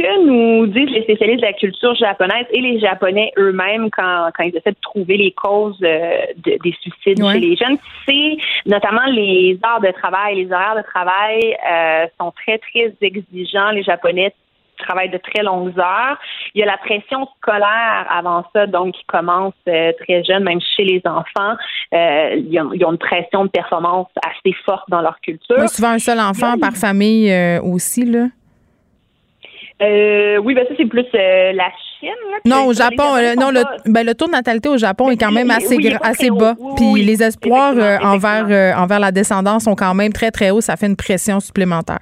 que 0.00 0.24
nous 0.24 0.66
disent 0.66 0.90
les 0.90 1.02
spécialistes 1.02 1.40
de 1.40 1.46
la 1.46 1.52
culture 1.52 1.94
japonaise 1.94 2.46
et 2.50 2.60
les 2.60 2.80
Japonais 2.80 3.32
eux-mêmes 3.36 3.90
quand, 3.90 4.30
quand 4.36 4.44
ils 4.44 4.56
essaient 4.56 4.70
de 4.70 4.80
trouver 4.80 5.16
les 5.16 5.32
causes 5.32 5.78
euh, 5.82 6.22
des 6.36 6.74
suicides 6.80 7.22
chez 7.24 7.38
les 7.38 7.56
jeunes, 7.56 7.76
c'est 8.08 8.36
notamment 8.66 9.06
les 9.06 9.58
heures 9.64 9.80
de 9.80 9.90
travail. 9.90 10.44
Les 10.44 10.52
horaires 10.52 10.76
de 10.76 10.82
travail 10.82 11.56
euh, 11.70 12.06
sont 12.18 12.32
très, 12.32 12.58
très 12.58 12.94
exigeants. 13.00 13.70
Les 13.70 13.82
Japonais 13.82 14.34
travaillent 14.78 15.10
de 15.10 15.18
très 15.18 15.42
longues 15.42 15.78
heures. 15.78 16.18
Il 16.54 16.60
y 16.60 16.62
a 16.62 16.66
la 16.66 16.78
pression 16.78 17.28
scolaire 17.36 18.06
avant 18.08 18.44
ça, 18.54 18.66
donc 18.66 18.94
qui 18.94 19.04
commence 19.04 19.52
euh, 19.68 19.92
très 20.04 20.24
jeune, 20.24 20.44
même 20.44 20.60
chez 20.74 20.84
les 20.84 21.02
enfants. 21.04 21.56
Euh, 21.92 22.36
ils, 22.36 22.58
ont, 22.58 22.92
une 22.92 22.98
pression 22.98 23.44
de 23.44 23.50
performance 23.50 24.08
assez 24.24 24.56
forte 24.64 24.88
dans 24.88 25.02
leur 25.02 25.20
culture. 25.20 25.56
Oui, 25.58 25.68
souvent 25.68 25.90
un 25.90 25.98
seul 25.98 26.18
enfant 26.18 26.56
par 26.58 26.72
famille 26.72 27.30
aussi, 27.62 28.06
là. 28.06 28.28
Euh, 29.80 30.36
oui, 30.38 30.54
ben 30.54 30.66
ça, 30.68 30.74
c'est 30.76 30.86
plus 30.86 31.06
euh, 31.14 31.52
la 31.52 31.70
Chine. 31.98 32.10
non, 32.44 32.66
au 32.66 32.74
Japon, 32.74 33.16
euh, 33.16 33.34
non, 33.34 33.50
le, 33.50 33.62
ben, 33.86 34.04
le 34.04 34.14
taux 34.14 34.26
de 34.26 34.32
natalité 34.32 34.68
au 34.68 34.76
Japon 34.76 35.10
est 35.10 35.16
quand 35.16 35.32
même 35.32 35.50
assez, 35.50 35.76
assez 36.02 36.30
bas. 36.30 36.54
Puis 36.76 37.02
les 37.02 37.22
espoirs 37.22 37.74
envers, 38.02 38.78
envers 38.78 39.00
la 39.00 39.10
descendance 39.10 39.64
sont 39.64 39.74
quand 39.74 39.94
même 39.94 40.12
très, 40.12 40.30
très 40.30 40.50
hauts. 40.50 40.60
Ça 40.60 40.76
fait 40.76 40.86
une 40.86 40.96
pression 40.96 41.40
supplémentaire. 41.40 42.00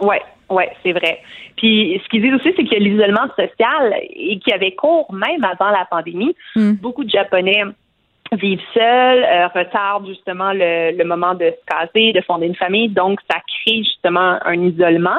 Oui, 0.00 0.16
oui, 0.48 0.64
c'est 0.82 0.92
vrai. 0.92 1.20
Puis 1.56 2.00
ce 2.02 2.08
qu'ils 2.08 2.22
disent 2.22 2.34
aussi, 2.34 2.52
c'est 2.56 2.64
que 2.64 2.74
l'isolement 2.76 3.28
social 3.36 3.94
et 4.10 4.38
qui 4.38 4.52
avait 4.52 4.72
cours 4.72 5.12
même 5.12 5.44
avant 5.44 5.70
la 5.70 5.86
pandémie. 5.88 6.34
Hmm. 6.56 6.72
Beaucoup 6.72 7.04
de 7.04 7.10
Japonais 7.10 7.62
vivent 8.32 8.60
seuls, 8.72 9.24
retardent 9.54 10.06
justement 10.06 10.52
le, 10.52 10.96
le, 10.96 11.04
moment 11.04 11.34
de 11.34 11.46
se 11.46 11.64
caser, 11.66 12.12
de 12.12 12.20
fonder 12.22 12.46
une 12.46 12.54
famille. 12.54 12.88
Donc, 12.88 13.20
ça 13.30 13.38
crée 13.38 13.78
justement 13.78 14.38
un 14.44 14.60
isolement. 14.60 15.18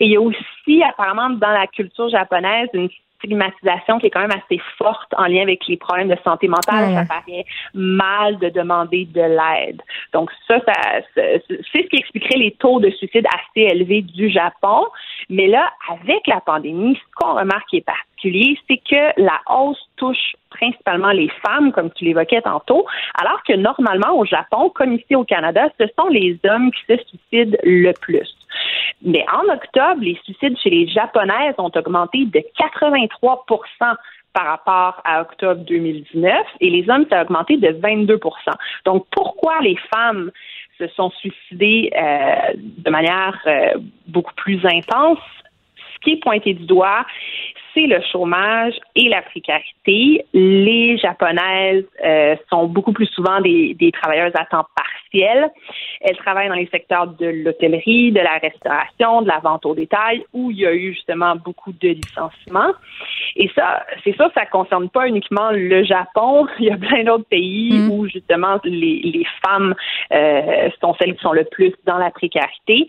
Et 0.00 0.06
il 0.06 0.12
y 0.12 0.16
a 0.16 0.20
aussi, 0.20 0.82
apparemment, 0.82 1.30
dans 1.30 1.50
la 1.50 1.66
culture 1.66 2.08
japonaise, 2.08 2.68
une 2.72 2.88
stigmatisation 3.18 3.98
qui 3.98 4.06
est 4.06 4.10
quand 4.10 4.20
même 4.20 4.30
assez 4.44 4.60
forte 4.76 5.12
en 5.16 5.26
lien 5.26 5.42
avec 5.42 5.66
les 5.66 5.76
problèmes 5.76 6.08
de 6.08 6.16
santé 6.24 6.48
mentale. 6.48 6.94
Ça 6.94 7.04
paraît 7.04 7.44
mal 7.74 8.38
de 8.38 8.48
demander 8.48 9.06
de 9.06 9.20
l'aide. 9.20 9.82
Donc 10.12 10.30
ça, 10.46 10.60
ça 10.60 10.72
c'est 11.14 11.42
ce 11.48 11.88
qui 11.88 11.96
expliquerait 11.96 12.38
les 12.38 12.52
taux 12.52 12.80
de 12.80 12.90
suicide 12.90 13.26
assez 13.26 13.66
élevés 13.66 14.02
du 14.02 14.30
Japon. 14.30 14.86
Mais 15.28 15.46
là, 15.48 15.70
avec 15.88 16.26
la 16.26 16.40
pandémie, 16.40 16.96
ce 16.96 17.14
qu'on 17.16 17.34
remarque 17.34 17.68
qui 17.68 17.78
est 17.78 17.86
particulier, 17.86 18.58
c'est 18.68 18.78
que 18.78 19.20
la 19.20 19.40
hausse 19.48 19.84
touche 19.96 20.36
principalement 20.50 21.10
les 21.10 21.30
femmes, 21.44 21.72
comme 21.72 21.90
tu 21.92 22.04
l'évoquais 22.04 22.40
tantôt, 22.40 22.86
alors 23.20 23.42
que 23.42 23.52
normalement 23.52 24.16
au 24.16 24.24
Japon, 24.24 24.70
comme 24.70 24.94
ici 24.94 25.14
au 25.14 25.24
Canada, 25.24 25.68
ce 25.78 25.86
sont 25.98 26.08
les 26.08 26.38
hommes 26.44 26.70
qui 26.72 26.80
se 26.88 27.02
suicident 27.04 27.56
le 27.62 27.92
plus. 28.00 28.37
Mais 29.02 29.24
en 29.32 29.52
octobre, 29.52 30.00
les 30.00 30.18
suicides 30.24 30.58
chez 30.58 30.70
les 30.70 30.88
Japonaises 30.88 31.54
ont 31.58 31.70
augmenté 31.74 32.24
de 32.24 32.42
83% 32.58 33.96
par 34.32 34.46
rapport 34.46 35.00
à 35.04 35.22
octobre 35.22 35.62
2019 35.64 36.32
et 36.60 36.70
les 36.70 36.88
hommes, 36.90 37.06
ça 37.10 37.20
a 37.20 37.22
augmenté 37.22 37.56
de 37.56 37.68
22% 37.68 38.18
Donc, 38.84 39.06
pourquoi 39.10 39.60
les 39.62 39.76
femmes 39.92 40.30
se 40.78 40.86
sont 40.88 41.10
suicidées 41.10 41.90
euh, 41.96 42.54
de 42.56 42.90
manière 42.90 43.36
euh, 43.46 43.78
beaucoup 44.06 44.34
plus 44.34 44.60
intense? 44.64 45.18
Ce 45.98 46.04
qui 46.04 46.12
est 46.12 46.22
pointé 46.22 46.54
du 46.54 46.64
doigt, 46.64 47.04
c'est 47.74 47.86
le 47.86 48.00
chômage 48.12 48.74
et 48.94 49.08
la 49.08 49.22
précarité. 49.22 50.24
Les 50.32 50.96
Japonaises 50.98 51.84
euh, 52.04 52.36
sont 52.50 52.66
beaucoup 52.66 52.92
plus 52.92 53.06
souvent 53.06 53.40
des, 53.40 53.74
des 53.74 53.92
travailleuses 53.92 54.32
à 54.34 54.44
temps 54.46 54.66
partiel. 54.74 55.50
Elles 56.00 56.16
travaillent 56.16 56.48
dans 56.48 56.54
les 56.54 56.68
secteurs 56.68 57.08
de 57.08 57.26
l'hôtellerie, 57.26 58.12
de 58.12 58.20
la 58.20 58.38
restauration, 58.38 59.22
de 59.22 59.28
la 59.28 59.38
vente 59.40 59.66
au 59.66 59.74
détail, 59.74 60.24
où 60.32 60.50
il 60.50 60.58
y 60.58 60.66
a 60.66 60.72
eu 60.72 60.92
justement 60.92 61.36
beaucoup 61.36 61.72
de 61.72 61.88
licenciements. 61.88 62.72
Et 63.36 63.50
ça, 63.54 63.84
c'est 64.04 64.16
ça, 64.16 64.30
ça 64.34 64.46
concerne 64.46 64.88
pas 64.88 65.06
uniquement 65.06 65.50
le 65.52 65.84
Japon. 65.84 66.46
Il 66.58 66.66
y 66.66 66.70
a 66.70 66.76
plein 66.76 67.04
d'autres 67.04 67.28
pays 67.28 67.72
mm. 67.72 67.90
où 67.90 68.08
justement 68.08 68.58
les, 68.64 69.00
les 69.04 69.26
femmes 69.44 69.74
euh, 70.12 70.70
sont 70.80 70.94
celles 71.00 71.14
qui 71.14 71.22
sont 71.22 71.32
le 71.32 71.44
plus 71.44 71.72
dans 71.84 71.98
la 71.98 72.10
précarité 72.10 72.86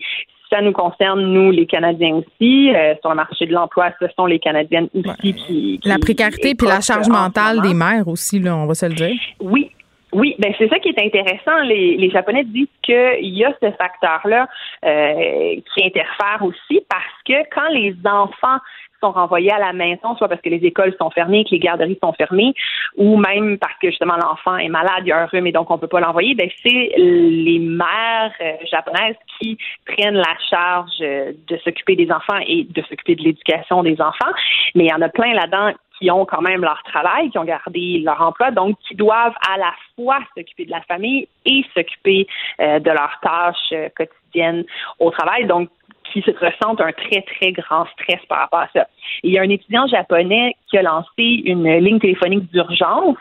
ça 0.50 0.60
nous 0.60 0.72
concerne, 0.72 1.22
nous, 1.22 1.50
les 1.50 1.66
Canadiens 1.66 2.16
aussi. 2.16 2.74
Euh, 2.74 2.94
sur 3.00 3.10
le 3.10 3.16
marché 3.16 3.46
de 3.46 3.52
l'emploi, 3.52 3.90
ce 4.00 4.06
sont 4.16 4.26
les 4.26 4.38
Canadiennes 4.38 4.88
aussi 4.94 5.34
qui, 5.34 5.80
La 5.84 5.98
précarité 5.98 6.54
puis 6.54 6.66
la 6.66 6.80
charge 6.80 7.08
mentale 7.08 7.60
des 7.62 7.74
mères 7.74 8.08
aussi, 8.08 8.38
là, 8.38 8.56
on 8.56 8.66
va 8.66 8.74
se 8.74 8.86
le 8.86 8.94
dire. 8.94 9.16
Oui, 9.40 9.70
oui, 10.12 10.34
ben 10.38 10.52
c'est 10.58 10.68
ça 10.68 10.78
qui 10.78 10.88
est 10.88 10.98
intéressant. 10.98 11.60
Les, 11.64 11.96
les 11.96 12.10
Japonais 12.10 12.44
disent 12.44 12.66
qu'il 12.82 13.28
y 13.28 13.44
a 13.44 13.52
ce 13.62 13.70
facteur-là 13.70 14.48
euh, 14.84 15.54
qui 15.72 15.84
interfère 15.84 16.42
aussi 16.42 16.80
parce 16.88 17.04
que 17.24 17.48
quand 17.54 17.68
les 17.68 17.94
enfants 18.04 18.58
sont 19.00 19.12
renvoyés 19.12 19.52
à 19.52 19.58
la 19.58 19.72
maison, 19.72 20.16
soit 20.16 20.28
parce 20.28 20.40
que 20.40 20.48
les 20.48 20.64
écoles 20.64 20.94
sont 20.98 21.10
fermées, 21.10 21.44
que 21.44 21.50
les 21.50 21.58
garderies 21.58 21.98
sont 22.02 22.12
fermées, 22.12 22.54
ou 22.96 23.16
même 23.16 23.58
parce 23.58 23.76
que 23.80 23.88
justement 23.88 24.16
l'enfant 24.16 24.56
est 24.56 24.68
malade, 24.68 25.02
il 25.02 25.08
y 25.08 25.12
a 25.12 25.22
un 25.22 25.26
rhume 25.26 25.46
et 25.46 25.52
donc 25.52 25.70
on 25.70 25.78
peut 25.78 25.88
pas 25.88 26.00
l'envoyer, 26.00 26.34
ben 26.34 26.48
c'est 26.62 26.92
les 26.96 27.58
mères 27.58 28.32
euh, 28.40 28.52
japonaises 28.70 29.16
qui 29.38 29.58
prennent 29.86 30.16
la 30.16 30.36
charge 30.48 30.90
euh, 31.00 31.32
de 31.48 31.56
s'occuper 31.58 31.96
des 31.96 32.10
enfants 32.10 32.38
et 32.46 32.64
de 32.64 32.82
s'occuper 32.82 33.16
de 33.16 33.22
l'éducation 33.22 33.82
des 33.82 34.00
enfants. 34.00 34.32
Mais 34.74 34.84
il 34.84 34.90
y 34.90 34.94
en 34.94 35.02
a 35.02 35.08
plein 35.08 35.32
là-dedans 35.34 35.72
qui 35.98 36.10
ont 36.10 36.24
quand 36.24 36.40
même 36.40 36.62
leur 36.62 36.82
travail, 36.84 37.30
qui 37.30 37.38
ont 37.38 37.44
gardé 37.44 38.00
leur 38.04 38.20
emploi, 38.22 38.50
donc 38.50 38.76
qui 38.88 38.94
doivent 38.94 39.34
à 39.48 39.58
la 39.58 39.72
fois 39.94 40.18
s'occuper 40.34 40.64
de 40.64 40.70
la 40.70 40.80
famille 40.82 41.28
et 41.44 41.62
s'occuper 41.74 42.26
euh, 42.60 42.78
de 42.78 42.90
leurs 42.90 43.18
tâches 43.22 43.92
quotidiennes 43.94 44.64
au 44.98 45.10
travail. 45.10 45.46
Donc, 45.46 45.68
qui 46.12 46.22
se 46.22 46.30
ressentent 46.32 46.80
un 46.80 46.92
très, 46.92 47.22
très 47.22 47.52
grand 47.52 47.86
stress 47.92 48.20
par 48.28 48.40
rapport 48.40 48.60
à 48.60 48.68
ça. 48.74 48.86
il 49.22 49.32
y 49.32 49.38
a 49.38 49.42
un 49.42 49.48
étudiant 49.48 49.86
japonais 49.86 50.54
qui 50.68 50.78
a 50.78 50.82
lancé 50.82 51.42
une 51.44 51.68
ligne 51.78 51.98
téléphonique 51.98 52.50
d'urgence 52.52 53.16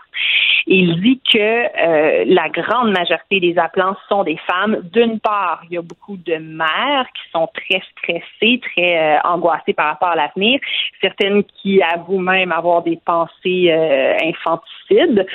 il 0.72 1.02
dit 1.02 1.20
que 1.34 1.40
euh, 1.40 2.26
la 2.28 2.48
grande 2.49 2.91
majorité 2.91 3.40
des 3.40 3.57
appelants 3.57 3.95
sont 4.07 4.24
des 4.24 4.38
femmes. 4.38 4.78
D'une 4.94 5.20
part, 5.20 5.61
il 5.68 5.74
y 5.74 5.78
a 5.78 5.82
beaucoup 5.82 6.16
de 6.16 6.36
mères 6.36 7.07
qui 7.16 7.32
sont 7.32 7.49
très 7.53 7.82
stressées, 7.91 8.61
très 8.61 9.18
euh, 9.18 9.20
angoissées 9.24 9.74
par 9.74 9.88
rapport 9.88 10.10
à 10.10 10.16
l'avenir, 10.16 10.60
certaines 11.02 11.44
qui 11.44 11.82
avouent 11.82 12.20
même 12.20 12.52
avoir 12.52 12.84
des 12.84 12.99
pensées 13.03 13.72
euh, 13.72 14.16
infanticides. 14.24 15.26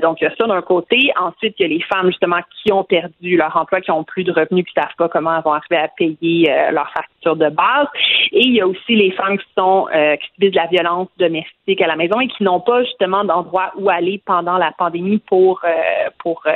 donc, 0.00 0.22
il 0.22 0.24
y 0.24 0.26
a 0.26 0.34
ça 0.40 0.46
d'un 0.46 0.62
côté. 0.62 1.12
Ensuite, 1.20 1.54
il 1.58 1.62
y 1.62 1.64
a 1.66 1.68
les 1.68 1.82
femmes 1.82 2.06
justement 2.06 2.40
qui 2.62 2.72
ont 2.72 2.84
perdu 2.84 3.36
leur 3.36 3.54
emploi, 3.54 3.82
qui 3.82 3.90
ont 3.90 4.04
plus 4.04 4.24
de 4.24 4.32
revenus, 4.32 4.64
qui 4.64 4.72
ne 4.74 4.82
savent 4.82 4.96
pas 4.96 5.08
comment 5.08 5.36
elles 5.36 5.42
vont 5.42 5.52
arriver 5.52 5.76
à 5.76 5.88
payer 5.88 6.50
leur 6.70 6.81
facture 6.90 7.36
de 7.36 7.48
base. 7.48 7.86
Et 8.32 8.40
il 8.40 8.54
y 8.54 8.60
a 8.60 8.66
aussi 8.66 8.96
les 8.96 9.12
femmes 9.12 9.38
qui 9.38 9.46
sont 9.56 9.88
qui 10.20 10.28
subissent 10.34 10.52
de 10.52 10.56
la 10.56 10.66
violence 10.66 11.08
domestique 11.18 11.80
à 11.80 11.86
la 11.86 11.96
maison 11.96 12.20
et 12.20 12.28
qui 12.28 12.42
n'ont 12.42 12.60
pas 12.60 12.82
justement 12.84 13.24
d'endroit 13.24 13.72
où 13.76 13.88
aller 13.90 14.22
pendant 14.24 14.58
la 14.58 14.72
pandémie 14.72 15.18
pour 15.18 15.60
euh, 15.64 16.10
pour 16.18 16.42
euh, 16.46 16.52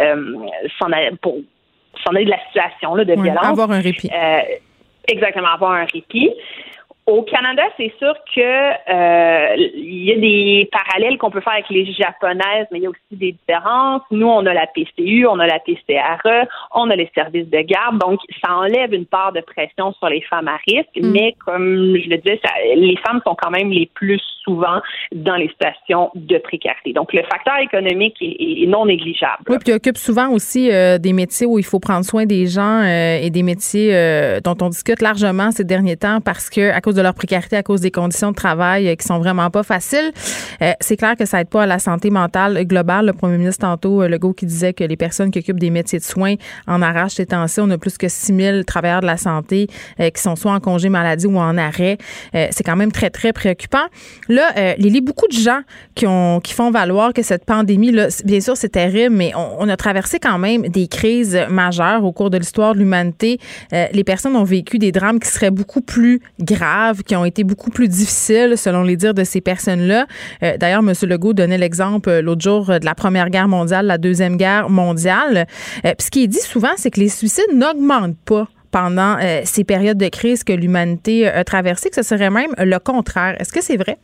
euh, 0.00 0.46
s'en 0.78 0.92
aller 0.92 1.10
pour 1.22 1.36
s'en 2.04 2.14
aller 2.14 2.24
de 2.24 2.30
la 2.30 2.44
situation 2.46 2.94
là, 2.94 3.04
de 3.04 3.14
violence. 3.14 3.44
Avoir 3.44 3.70
un 3.70 3.80
répit. 3.80 4.10
exactement, 5.06 5.48
avoir 5.48 5.72
un 5.72 5.84
répit. 5.84 6.30
Au 7.08 7.22
Canada, 7.22 7.62
c'est 7.78 7.90
sûr 7.98 8.12
que 8.34 8.40
euh, 8.42 9.56
il 9.74 10.04
y 10.04 10.12
a 10.12 10.16
des 10.16 10.68
parallèles 10.70 11.16
qu'on 11.16 11.30
peut 11.30 11.40
faire 11.40 11.54
avec 11.54 11.70
les 11.70 11.90
japonaises, 11.94 12.66
mais 12.70 12.80
il 12.80 12.82
y 12.82 12.86
a 12.86 12.90
aussi 12.90 13.00
des 13.12 13.32
différences. 13.32 14.02
Nous, 14.10 14.26
on 14.26 14.44
a 14.44 14.52
la 14.52 14.66
PCU, 14.66 15.26
on 15.26 15.38
a 15.38 15.46
la 15.46 15.58
PCRE, 15.58 16.46
on 16.74 16.90
a 16.90 16.96
les 16.96 17.10
services 17.14 17.48
de 17.48 17.60
garde, 17.62 17.96
donc 17.96 18.20
ça 18.44 18.54
enlève 18.54 18.92
une 18.92 19.06
part 19.06 19.32
de 19.32 19.40
pression 19.40 19.94
sur 19.94 20.10
les 20.10 20.20
femmes 20.20 20.48
à 20.48 20.58
risque. 20.68 20.90
Mm. 20.96 21.10
Mais 21.10 21.34
comme 21.46 21.96
je 21.96 22.10
le 22.10 22.18
disais, 22.18 22.42
les 22.76 22.98
femmes 22.98 23.22
sont 23.26 23.34
quand 23.40 23.52
même 23.52 23.70
les 23.70 23.86
plus 23.94 24.20
souvent 24.44 24.82
dans 25.12 25.36
les 25.36 25.48
situations 25.48 26.10
de 26.14 26.36
précarité. 26.36 26.92
Donc 26.92 27.14
le 27.14 27.22
facteur 27.22 27.56
économique 27.62 28.16
est, 28.20 28.66
non 28.66 28.84
négligeable. 28.84 29.44
Oui, 29.48 29.56
puis 29.58 29.72
il 29.72 29.76
occupe 29.76 29.96
souvent 29.96 30.28
aussi 30.28 30.70
euh, 30.70 30.98
des 30.98 31.14
métiers 31.14 31.46
où 31.46 31.58
il 31.58 31.64
faut 31.64 31.80
prendre 31.80 32.04
soin 32.04 32.26
des 32.26 32.46
gens 32.46 32.82
euh, 32.82 33.18
et 33.18 33.30
des 33.30 33.42
métiers 33.42 33.94
dont 34.44 34.56
on 34.60 34.68
discute 34.68 35.00
largement 35.00 35.50
ces 35.52 35.64
derniers 35.64 35.96
temps 35.96 36.20
parce 36.22 36.50
que 36.50 36.70
à 36.70 36.82
cause 36.82 36.97
de 36.97 36.97
leur 37.02 37.14
précarité 37.14 37.56
à 37.56 37.62
cause 37.62 37.80
des 37.80 37.90
conditions 37.90 38.30
de 38.30 38.36
travail 38.36 38.88
euh, 38.88 38.94
qui 38.94 39.06
sont 39.06 39.18
vraiment 39.18 39.50
pas 39.50 39.62
faciles. 39.62 40.12
Euh, 40.62 40.72
c'est 40.80 40.96
clair 40.96 41.16
que 41.16 41.24
ça 41.24 41.40
aide 41.40 41.48
pas 41.48 41.62
à 41.62 41.66
la 41.66 41.78
santé 41.78 42.10
mentale 42.10 42.64
globale. 42.64 43.06
Le 43.06 43.12
premier 43.12 43.38
ministre 43.38 43.66
tantôt, 43.66 44.02
euh, 44.02 44.08
Legault, 44.08 44.32
qui 44.32 44.46
disait 44.46 44.72
que 44.72 44.84
les 44.84 44.96
personnes 44.96 45.30
qui 45.30 45.38
occupent 45.38 45.60
des 45.60 45.70
métiers 45.70 45.98
de 45.98 46.04
soins 46.04 46.34
en 46.66 46.82
arrachent 46.82 47.14
ces 47.14 47.26
temps-ci. 47.26 47.60
On 47.60 47.70
a 47.70 47.78
plus 47.78 47.98
que 47.98 48.08
6 48.08 48.34
000 48.34 48.62
travailleurs 48.64 49.00
de 49.00 49.06
la 49.06 49.16
santé 49.16 49.68
qui 49.98 50.20
sont 50.20 50.36
soit 50.36 50.52
en 50.52 50.60
congé 50.60 50.88
maladie 50.88 51.26
ou 51.26 51.38
en 51.38 51.56
arrêt. 51.58 51.98
c'est 52.32 52.62
quand 52.64 52.76
même 52.76 52.92
très, 52.92 53.10
très 53.10 53.32
préoccupant. 53.32 53.86
Là, 54.28 54.74
il 54.78 54.94
y 54.94 54.98
a 54.98 55.00
beaucoup 55.00 55.26
de 55.26 55.36
gens 55.36 55.60
qui, 55.94 56.06
ont, 56.06 56.40
qui 56.40 56.52
font 56.52 56.70
valoir 56.70 57.12
que 57.12 57.22
cette 57.22 57.44
pandémie, 57.44 57.92
bien 58.24 58.40
sûr, 58.40 58.56
c'est 58.56 58.70
terrible, 58.70 59.14
mais 59.14 59.32
on, 59.34 59.62
on, 59.64 59.68
a 59.68 59.76
traversé 59.76 60.18
quand 60.18 60.38
même 60.38 60.62
des 60.68 60.88
crises 60.88 61.38
majeures 61.50 62.04
au 62.04 62.12
cours 62.12 62.30
de 62.30 62.38
l'histoire 62.38 62.74
de 62.74 62.78
l'humanité. 62.78 63.38
les 63.72 64.04
personnes 64.04 64.36
ont 64.36 64.44
vécu 64.44 64.78
des 64.78 64.92
drames 64.92 65.20
qui 65.20 65.28
seraient 65.28 65.50
beaucoup 65.50 65.80
plus 65.80 66.20
graves 66.40 66.87
qui 67.06 67.16
ont 67.16 67.24
été 67.24 67.44
beaucoup 67.44 67.70
plus 67.70 67.88
difficiles, 67.88 68.56
selon 68.56 68.82
les 68.82 68.96
dires 68.96 69.14
de 69.14 69.24
ces 69.24 69.40
personnes-là. 69.40 70.06
Euh, 70.42 70.56
d'ailleurs, 70.56 70.80
M. 70.80 70.92
Legault 71.02 71.32
donnait 71.32 71.58
l'exemple 71.58 72.08
euh, 72.08 72.22
l'autre 72.22 72.42
jour 72.42 72.70
euh, 72.70 72.78
de 72.78 72.84
la 72.84 72.94
Première 72.94 73.30
Guerre 73.30 73.48
mondiale, 73.48 73.86
la 73.86 73.98
Deuxième 73.98 74.36
Guerre 74.36 74.68
mondiale. 74.70 75.46
Puis 75.82 75.94
ce 75.98 76.10
qui 76.10 76.24
est 76.24 76.26
dit 76.26 76.38
souvent, 76.38 76.72
c'est 76.76 76.90
que 76.90 77.00
les 77.00 77.08
suicides 77.08 77.52
n'augmentent 77.52 78.18
pas 78.26 78.46
pendant 78.70 79.16
ces 79.44 79.64
périodes 79.64 79.96
de 79.96 80.08
crise 80.08 80.44
que 80.44 80.52
l'humanité 80.52 81.26
a 81.26 81.42
traversées, 81.42 81.88
que 81.88 81.96
ce 81.96 82.02
serait 82.02 82.30
même 82.30 82.50
le 82.58 82.78
contraire. 82.78 83.34
Est-ce 83.40 83.52
que 83.52 83.62
c'est 83.62 83.78
vrai? 83.78 83.96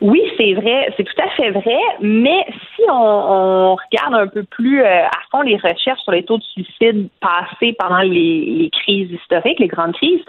Oui, 0.00 0.22
c'est 0.38 0.54
vrai, 0.54 0.92
c'est 0.96 1.02
tout 1.02 1.20
à 1.20 1.28
fait 1.30 1.50
vrai, 1.50 1.78
mais 2.00 2.46
si 2.76 2.82
on, 2.88 3.74
regarde 3.74 4.14
un 4.14 4.28
peu 4.28 4.44
plus 4.44 4.84
à 4.84 5.10
fond 5.32 5.42
les 5.42 5.56
recherches 5.56 6.00
sur 6.02 6.12
les 6.12 6.22
taux 6.22 6.38
de 6.38 6.44
suicide 6.44 7.08
passés 7.20 7.74
pendant 7.76 8.02
les, 8.02 8.44
les 8.46 8.70
crises 8.70 9.10
historiques, 9.10 9.58
les 9.58 9.66
grandes 9.66 9.94
crises, 9.94 10.22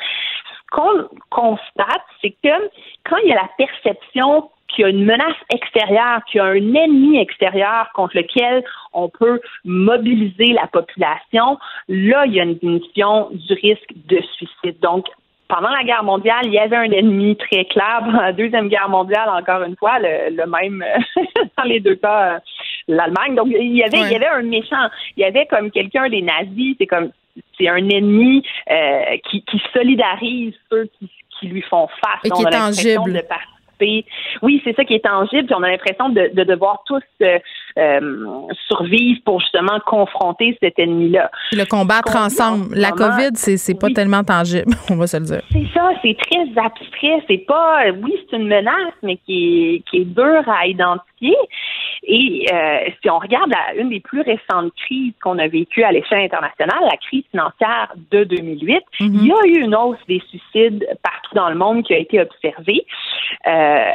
qu'on 0.72 1.08
constate, 1.30 2.04
c'est 2.22 2.36
que 2.44 2.70
quand 3.04 3.18
il 3.24 3.30
y 3.30 3.34
a 3.34 3.36
la 3.36 3.50
perception 3.58 4.50
qu'il 4.68 4.84
y 4.84 4.86
a 4.86 4.90
une 4.90 5.04
menace 5.04 5.36
extérieure, 5.52 6.22
qu'il 6.26 6.38
y 6.38 6.42
a 6.42 6.46
un 6.46 6.74
ennemi 6.76 7.20
extérieur 7.20 7.90
contre 7.94 8.18
lequel 8.18 8.64
on 8.94 9.10
peut 9.10 9.42
mobiliser 9.66 10.54
la 10.54 10.68
population, 10.68 11.58
là, 11.88 12.26
il 12.26 12.34
y 12.34 12.40
a 12.40 12.44
une 12.44 12.56
diminution 12.56 13.30
du 13.32 13.54
risque 13.54 13.92
de 14.08 14.22
suicide. 14.36 14.80
Donc, 14.82 15.08
pendant 15.48 15.70
la 15.70 15.84
guerre 15.84 16.04
mondiale, 16.04 16.46
il 16.46 16.54
y 16.54 16.60
avait 16.60 16.76
un 16.76 16.92
ennemi 16.92 17.36
très 17.36 17.66
clair. 17.66 18.04
Dans 18.06 18.22
la 18.22 18.32
deuxième 18.32 18.70
guerre 18.70 18.88
mondiale, 18.88 19.30
encore 19.30 19.64
une 19.64 19.76
fois, 19.76 19.98
le, 20.00 20.46
même 20.46 20.86
dans 21.58 21.64
les 21.64 21.80
deux 21.80 21.96
cas, 21.96 22.36
euh, 22.36 22.40
l'Allemagne. 22.88 23.36
Donc 23.36 23.48
il 23.50 23.76
y 23.76 23.84
avait, 23.84 24.00
il 24.00 24.12
y 24.12 24.16
avait 24.16 24.28
un 24.28 24.44
méchant. 24.44 24.90
Il 25.18 25.22
y 25.22 25.26
avait 25.26 25.48
comme 25.48 25.72
quelqu'un 25.72 26.08
des 26.08 26.22
nazis. 26.22 26.76
C'est 26.80 26.86
comme 26.86 27.12
c'est 27.58 27.68
un 27.68 27.90
ennemi 27.90 28.44
euh, 28.70 29.18
qui, 29.30 29.44
qui, 29.44 29.62
solidarise 29.74 30.54
ceux 30.70 30.90
qui, 31.00 31.10
qui 31.40 31.48
lui 31.48 31.62
font 31.64 31.88
face. 32.02 32.20
Et 32.24 32.30
qui 32.30 32.42
est 32.42 32.50
tangible. 32.50 33.24
Oui, 34.42 34.62
c'est 34.64 34.76
ça 34.76 34.84
qui 34.84 34.96
est 34.96 35.04
tangible. 35.04 35.46
Puis 35.46 35.56
on 35.58 35.64
a 35.64 35.70
l'impression 35.70 36.10
de, 36.10 36.30
de, 36.34 36.44
devoir 36.44 36.84
tous 36.86 37.02
euh, 37.22 37.40
euh, 37.78 38.48
survivre 38.68 39.22
pour 39.26 39.40
justement 39.40 39.80
confronter 39.86 40.58
cet 40.62 40.80
ennemi-là. 40.80 41.32
Le 41.52 41.66
combattre 41.66 42.16
ensemble. 42.16 42.76
La 42.76 42.92
COVID, 42.92 43.32
c'est 43.36 43.58
c'est 43.58 43.80
pas 43.80 43.90
tellement 43.90 44.24
tangible, 44.24 44.74
on 44.90 44.96
va 44.96 45.08
se 45.08 45.18
le 45.18 45.26
dire. 45.26 45.42
C'est 45.52 45.68
ça, 45.74 45.92
c'est 46.02 46.18
très 46.18 46.62
abstrait. 46.62 47.24
C'est 47.28 47.46
pas, 47.46 47.86
oui, 48.02 48.14
c'est 48.30 48.38
une 48.38 48.48
menace, 48.48 48.94
mais 49.04 49.18
qui 49.18 49.76
est, 49.76 49.90
qui 49.90 50.02
est 50.02 50.06
dure 50.06 50.48
à 50.48 50.68
identifier. 50.68 51.36
Et 52.04 52.46
euh, 52.52 52.80
si 53.02 53.10
on 53.10 53.20
regarde 53.20 53.52
la, 53.52 53.82
une 53.82 53.90
des 53.90 54.00
plus 54.00 54.22
récentes 54.22 54.74
crises 54.76 55.14
qu'on 55.22 55.38
a 55.38 55.48
vécues 55.48 55.84
à 55.84 55.92
l'échelle 55.92 56.24
internationale, 56.24 56.80
la 56.90 56.98
crise 56.98 57.24
financière 57.32 57.94
de 58.12 58.24
2008, 58.24 58.78
mm-hmm. 58.78 58.84
il 59.00 59.28
y 59.28 59.32
a 59.32 59.46
eu 59.46 59.64
une 59.64 59.76
hausse 59.76 60.00
des 60.08 60.22
suicides 60.30 60.88
partout 61.04 61.36
dans 61.36 61.50
le 61.50 61.56
monde 61.56 61.84
qui 61.84 61.94
a 61.94 61.98
été 61.98 62.22
observée. 62.22 62.86
Euh, 63.48 63.92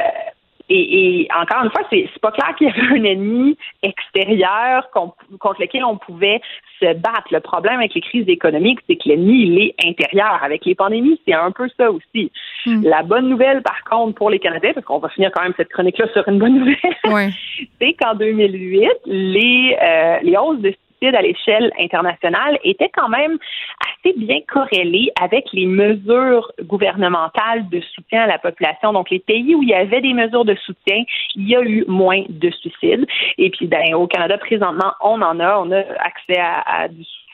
et, 0.67 1.27
encore 1.39 1.63
une 1.63 1.69
fois, 1.69 1.83
c'est, 1.91 2.09
pas 2.21 2.31
clair 2.31 2.55
qu'il 2.55 2.67
y 2.67 2.71
avait 2.71 2.99
un 2.99 3.03
ennemi 3.03 3.57
extérieur 3.83 4.89
contre 4.89 5.61
lequel 5.61 5.83
on 5.85 5.97
pouvait 5.97 6.41
se 6.79 6.93
battre. 6.93 7.27
Le 7.31 7.39
problème 7.39 7.79
avec 7.79 7.93
les 7.93 8.01
crises 8.01 8.27
économiques, 8.27 8.79
c'est 8.87 8.95
que 8.95 9.09
l'ennemi, 9.09 9.43
il 9.43 9.59
est 9.59 9.75
intérieur. 9.85 10.39
Avec 10.41 10.65
les 10.65 10.73
pandémies, 10.73 11.21
c'est 11.27 11.35
un 11.35 11.51
peu 11.51 11.67
ça 11.77 11.91
aussi. 11.91 12.31
Hmm. 12.65 12.83
La 12.83 13.03
bonne 13.03 13.29
nouvelle, 13.29 13.61
par 13.61 13.83
contre, 13.83 14.15
pour 14.15 14.29
les 14.29 14.39
Canadiens, 14.39 14.73
parce 14.73 14.85
qu'on 14.85 14.99
va 14.99 15.09
finir 15.09 15.31
quand 15.33 15.43
même 15.43 15.53
cette 15.57 15.69
chronique-là 15.69 16.07
sur 16.13 16.27
une 16.27 16.39
bonne 16.39 16.59
nouvelle, 16.59 16.77
c'est 17.79 17.93
qu'en 17.93 18.15
2008, 18.15 18.89
les, 19.05 19.77
euh, 19.81 20.17
les 20.23 20.37
hausses 20.37 20.61
de 20.61 20.73
à 21.13 21.21
l'échelle 21.21 21.71
internationale 21.79 22.57
était 22.63 22.89
quand 22.89 23.09
même 23.09 23.37
assez 23.79 24.13
bien 24.17 24.39
corrélé 24.47 25.11
avec 25.21 25.45
les 25.53 25.65
mesures 25.65 26.51
gouvernementales 26.63 27.67
de 27.69 27.81
soutien 27.93 28.23
à 28.23 28.27
la 28.27 28.39
population. 28.39 28.93
Donc, 28.93 29.09
les 29.09 29.19
pays 29.19 29.53
où 29.55 29.61
il 29.61 29.69
y 29.69 29.73
avait 29.73 30.01
des 30.01 30.13
mesures 30.13 30.45
de 30.45 30.55
soutien, 30.55 31.03
il 31.35 31.47
y 31.47 31.55
a 31.55 31.61
eu 31.61 31.83
moins 31.87 32.23
de 32.27 32.49
suicides. 32.49 33.05
Et 33.37 33.49
puis, 33.49 33.67
ben, 33.67 33.93
au 33.93 34.07
Canada, 34.07 34.37
présentement, 34.37 34.93
on 35.01 35.21
en 35.21 35.39
a, 35.39 35.59
on 35.59 35.71
a 35.71 35.79
accès 35.99 36.39
à, 36.39 36.87
du 36.87 37.03
soutien. 37.03 37.24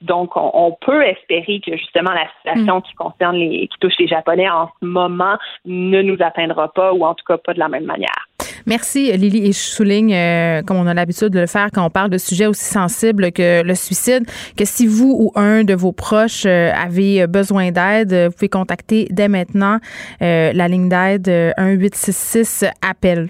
Donc, 0.00 0.32
on, 0.36 0.76
peut 0.80 1.02
espérer 1.02 1.60
que 1.64 1.76
justement 1.76 2.10
la 2.12 2.26
situation 2.38 2.78
mm. 2.78 2.82
qui 2.82 2.94
concerne 2.94 3.36
les, 3.36 3.68
qui 3.68 3.78
touche 3.80 3.94
les 3.98 4.08
Japonais 4.08 4.48
en 4.48 4.68
ce 4.68 4.86
moment 4.86 5.36
ne 5.64 6.02
nous 6.02 6.16
atteindra 6.20 6.72
pas, 6.72 6.92
ou 6.92 7.04
en 7.04 7.14
tout 7.14 7.24
cas 7.26 7.38
pas 7.38 7.54
de 7.54 7.58
la 7.58 7.68
même 7.68 7.84
manière. 7.84 8.28
Merci, 8.66 9.12
Lily. 9.16 9.48
Et 9.48 9.52
je 9.52 9.58
souligne, 9.58 10.14
euh, 10.14 10.62
comme 10.62 10.76
on 10.76 10.86
a 10.86 10.94
l'habitude 10.94 11.30
de 11.30 11.40
le 11.40 11.46
faire 11.46 11.68
quand 11.72 11.84
on 11.84 11.90
parle 11.90 12.10
de 12.10 12.18
sujets 12.18 12.46
aussi 12.46 12.64
sensibles 12.64 13.32
que 13.32 13.62
le 13.62 13.74
suicide, 13.74 14.24
que 14.56 14.64
si 14.64 14.86
vous 14.86 15.14
ou 15.18 15.32
un 15.34 15.64
de 15.64 15.74
vos 15.74 15.92
proches 15.92 16.44
euh, 16.46 16.70
avez 16.72 17.26
besoin 17.26 17.70
d'aide, 17.70 18.12
vous 18.12 18.32
pouvez 18.32 18.48
contacter 18.48 19.08
dès 19.10 19.28
maintenant 19.28 19.78
euh, 20.22 20.52
la 20.54 20.68
ligne 20.68 20.88
d'aide 20.88 21.28
1866 21.58 22.64
appel. 22.82 23.28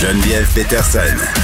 Geneviève 0.00 0.52
Peterson. 0.54 1.43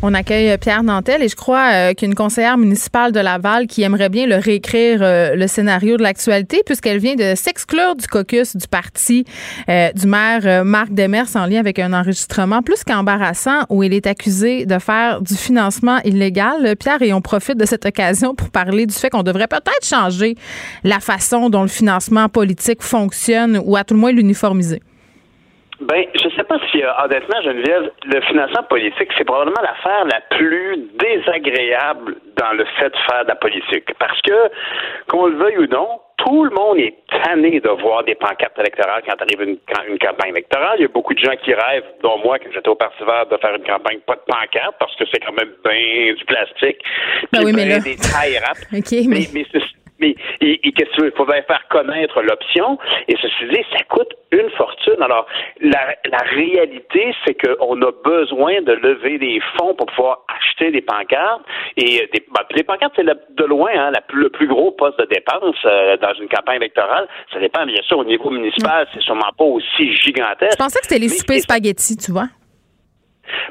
On 0.00 0.14
accueille 0.14 0.56
Pierre 0.58 0.84
Nantel 0.84 1.24
et 1.24 1.28
je 1.28 1.34
crois 1.34 1.72
euh, 1.72 1.92
qu'une 1.92 2.14
conseillère 2.14 2.56
municipale 2.56 3.10
de 3.10 3.18
Laval 3.18 3.66
qui 3.66 3.82
aimerait 3.82 4.08
bien 4.08 4.28
le 4.28 4.36
réécrire 4.36 5.00
euh, 5.02 5.34
le 5.34 5.48
scénario 5.48 5.96
de 5.96 6.04
l'actualité 6.04 6.62
puisqu'elle 6.64 6.98
vient 6.98 7.16
de 7.16 7.34
s'exclure 7.34 7.96
du 7.96 8.06
caucus 8.06 8.54
du 8.54 8.68
parti 8.68 9.24
euh, 9.68 9.90
du 9.90 10.06
maire 10.06 10.64
Marc 10.64 10.94
Demers 10.94 11.34
en 11.34 11.46
lien 11.46 11.58
avec 11.58 11.80
un 11.80 11.92
enregistrement 11.92 12.62
plus 12.62 12.84
qu'embarrassant 12.84 13.64
où 13.70 13.82
il 13.82 13.92
est 13.92 14.06
accusé 14.06 14.66
de 14.66 14.78
faire 14.78 15.20
du 15.20 15.34
financement 15.34 15.98
illégal. 16.04 16.76
Pierre, 16.76 17.02
et 17.02 17.12
on 17.12 17.20
profite 17.20 17.58
de 17.58 17.66
cette 17.66 17.84
occasion 17.84 18.36
pour 18.36 18.50
parler 18.50 18.86
du 18.86 18.94
fait 18.94 19.10
qu'on 19.10 19.24
devrait 19.24 19.48
peut-être 19.48 19.84
changer 19.84 20.36
la 20.84 21.00
façon 21.00 21.50
dont 21.50 21.62
le 21.62 21.68
financement 21.68 22.28
politique 22.28 22.82
fonctionne 22.82 23.60
ou 23.64 23.74
à 23.76 23.82
tout 23.82 23.94
le 23.94 24.00
moins 24.00 24.12
l'uniformiser. 24.12 24.80
Ben, 25.80 26.06
je 26.12 26.28
sais 26.30 26.44
pas 26.44 26.58
si, 26.70 26.82
euh, 26.82 26.90
honnêtement, 27.04 27.40
Geneviève, 27.40 27.90
le 28.04 28.20
financement 28.22 28.64
politique, 28.64 29.10
c'est 29.16 29.24
probablement 29.24 29.60
l'affaire 29.62 30.04
la 30.06 30.20
plus 30.36 30.76
désagréable 30.98 32.16
dans 32.36 32.52
le 32.52 32.64
fait 32.78 32.90
de 32.90 32.96
faire 33.08 33.22
de 33.24 33.28
la 33.28 33.36
politique. 33.36 33.94
Parce 33.98 34.20
que, 34.22 34.50
qu'on 35.08 35.26
le 35.26 35.36
veuille 35.36 35.58
ou 35.58 35.66
non, 35.68 36.00
tout 36.18 36.44
le 36.44 36.50
monde 36.50 36.78
est 36.78 36.94
tanné 37.22 37.60
de 37.60 37.68
voir 37.80 38.02
des 38.02 38.16
pancartes 38.16 38.58
électorales 38.58 39.02
quand 39.06 39.14
arrive 39.22 39.40
une, 39.40 39.58
une 39.88 39.98
campagne 39.98 40.30
électorale. 40.30 40.74
Il 40.78 40.82
y 40.82 40.84
a 40.84 40.88
beaucoup 40.88 41.14
de 41.14 41.20
gens 41.20 41.36
qui 41.44 41.54
rêvent, 41.54 41.84
dont 42.02 42.18
moi, 42.24 42.38
quand 42.38 42.50
j'étais 42.52 42.68
au 42.68 42.74
Parti 42.74 43.04
vert, 43.04 43.26
de 43.26 43.36
faire 43.36 43.54
une 43.54 43.64
campagne 43.64 44.00
pas 44.00 44.16
de 44.16 44.26
pancarte 44.26 44.74
parce 44.80 44.94
que 44.96 45.04
c'est 45.12 45.20
quand 45.20 45.32
même 45.32 45.52
bien 45.64 46.14
du 46.14 46.24
plastique. 46.24 46.82
Ben 47.32 47.42
oui, 47.44 47.52
mais 47.54 47.66
là... 47.66 47.78
des 47.78 47.96
tailles 47.96 48.40
OK, 48.76 49.06
mais... 49.06 49.26
Mais 49.32 49.44
et, 50.00 50.72
qu'est-ce 50.72 51.00
qu'il 51.00 51.12
faudrait 51.16 51.42
faire 51.42 51.66
connaître 51.68 52.22
l'option. 52.22 52.78
Et 53.08 53.16
ceci 53.20 53.48
dit, 53.50 53.64
ça 53.72 53.82
coûte 53.88 54.12
une 54.30 54.50
fortune. 54.50 55.00
Alors, 55.00 55.26
la, 55.60 55.96
la 56.10 56.18
réalité, 56.18 57.14
c'est 57.24 57.34
qu'on 57.34 57.80
a 57.82 57.92
besoin 58.04 58.62
de 58.62 58.72
lever 58.72 59.18
des 59.18 59.40
fonds 59.56 59.74
pour 59.74 59.86
pouvoir 59.86 60.24
acheter 60.28 60.70
des 60.70 60.82
pancartes. 60.82 61.42
Et 61.76 62.08
des, 62.12 62.24
ben, 62.34 62.42
les 62.54 62.62
pancartes, 62.62 62.92
c'est 62.96 63.04
de 63.04 63.44
loin 63.44 63.70
hein, 63.74 63.90
la, 63.90 64.02
le 64.12 64.30
plus 64.30 64.46
gros 64.46 64.72
poste 64.72 64.98
de 64.98 65.06
dépense 65.06 65.56
euh, 65.64 65.96
dans 65.96 66.14
une 66.14 66.28
campagne 66.28 66.56
électorale. 66.56 67.08
Ça 67.32 67.40
dépend 67.40 67.64
bien 67.66 67.82
sûr 67.82 67.98
au 67.98 68.04
niveau 68.04 68.30
municipal, 68.30 68.86
c'est 68.92 69.02
sûrement 69.02 69.32
pas 69.36 69.44
aussi 69.44 69.94
gigantesque. 69.96 70.52
Je 70.52 70.64
pensais 70.64 70.80
que 70.80 70.86
c'était 70.86 71.00
les 71.00 71.08
soupers 71.08 71.40
spaghettis, 71.40 71.96
tu 71.96 72.12
vois. 72.12 72.28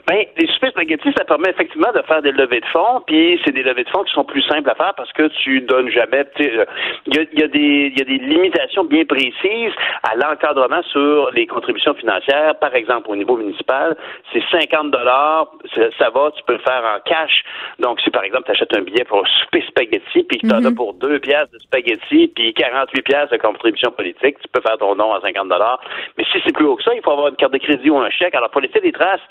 Ben, 0.07 0.25
les 0.37 0.47
super 0.47 0.71
spaghettis, 0.71 1.13
ça 1.17 1.25
permet 1.25 1.49
effectivement 1.49 1.91
de 1.93 2.01
faire 2.03 2.21
des 2.21 2.31
levées 2.31 2.61
de 2.61 2.65
fonds, 2.67 3.01
puis 3.05 3.39
c'est 3.43 3.51
des 3.51 3.63
levées 3.63 3.83
de 3.83 3.89
fonds 3.89 4.03
qui 4.03 4.13
sont 4.13 4.23
plus 4.23 4.41
simples 4.43 4.69
à 4.69 4.75
faire 4.75 4.93
parce 4.95 5.11
que 5.13 5.27
tu 5.43 5.61
donnes 5.61 5.89
jamais. 5.89 6.25
Il 6.39 7.15
y 7.15 7.19
a, 7.19 7.23
y, 7.33 7.43
a 7.43 7.47
des, 7.47 7.93
y 7.95 8.01
a 8.01 8.05
des 8.05 8.17
limitations 8.17 8.83
bien 8.83 9.05
précises 9.05 9.73
à 10.03 10.15
l'encadrement 10.15 10.81
sur 10.83 11.31
les 11.31 11.47
contributions 11.47 11.93
financières. 11.95 12.57
Par 12.59 12.73
exemple, 12.75 13.09
au 13.09 13.15
niveau 13.15 13.37
municipal, 13.37 13.95
c'est 14.31 14.43
50 14.51 14.91
dollars, 14.91 15.51
ça 15.99 16.09
va, 16.09 16.31
tu 16.31 16.43
peux 16.45 16.53
le 16.53 16.59
faire 16.59 16.83
en 16.83 16.99
cash. 17.05 17.43
Donc, 17.79 17.99
si 18.01 18.09
par 18.09 18.23
exemple, 18.23 18.45
tu 18.45 18.51
achètes 18.51 18.75
un 18.75 18.81
billet 18.81 19.03
pour 19.03 19.19
un 19.19 19.29
souper 19.41 19.63
spaghetti, 19.67 20.23
puis 20.23 20.39
que 20.39 20.47
tu 20.47 20.53
en 20.53 20.63
as 20.63 20.69
mhm. 20.69 20.75
pour 20.75 20.93
deux 20.93 21.19
pièces 21.19 21.49
de 21.51 21.59
spaghetti, 21.59 22.27
puis 22.35 22.53
48 22.53 23.01
pièces 23.01 23.29
de 23.29 23.37
contribution 23.37 23.91
politique, 23.91 24.37
tu 24.39 24.47
peux 24.51 24.61
faire 24.61 24.77
ton 24.77 24.95
nom 24.95 25.13
à 25.13 25.21
50 25.21 25.49
dollars. 25.49 25.79
Mais 26.17 26.23
si 26.31 26.39
c'est 26.45 26.53
plus 26.53 26.65
haut 26.65 26.75
que 26.75 26.83
ça, 26.83 26.93
il 26.93 27.01
faut 27.01 27.11
avoir 27.11 27.29
une 27.29 27.35
carte 27.35 27.53
de 27.53 27.57
crédit 27.57 27.89
ou 27.89 27.97
un 27.97 28.09
chèque. 28.09 28.35
Alors, 28.35 28.49
pour 28.49 28.61
laisser 28.61 28.79
des 28.79 28.91
traces, 28.91 29.21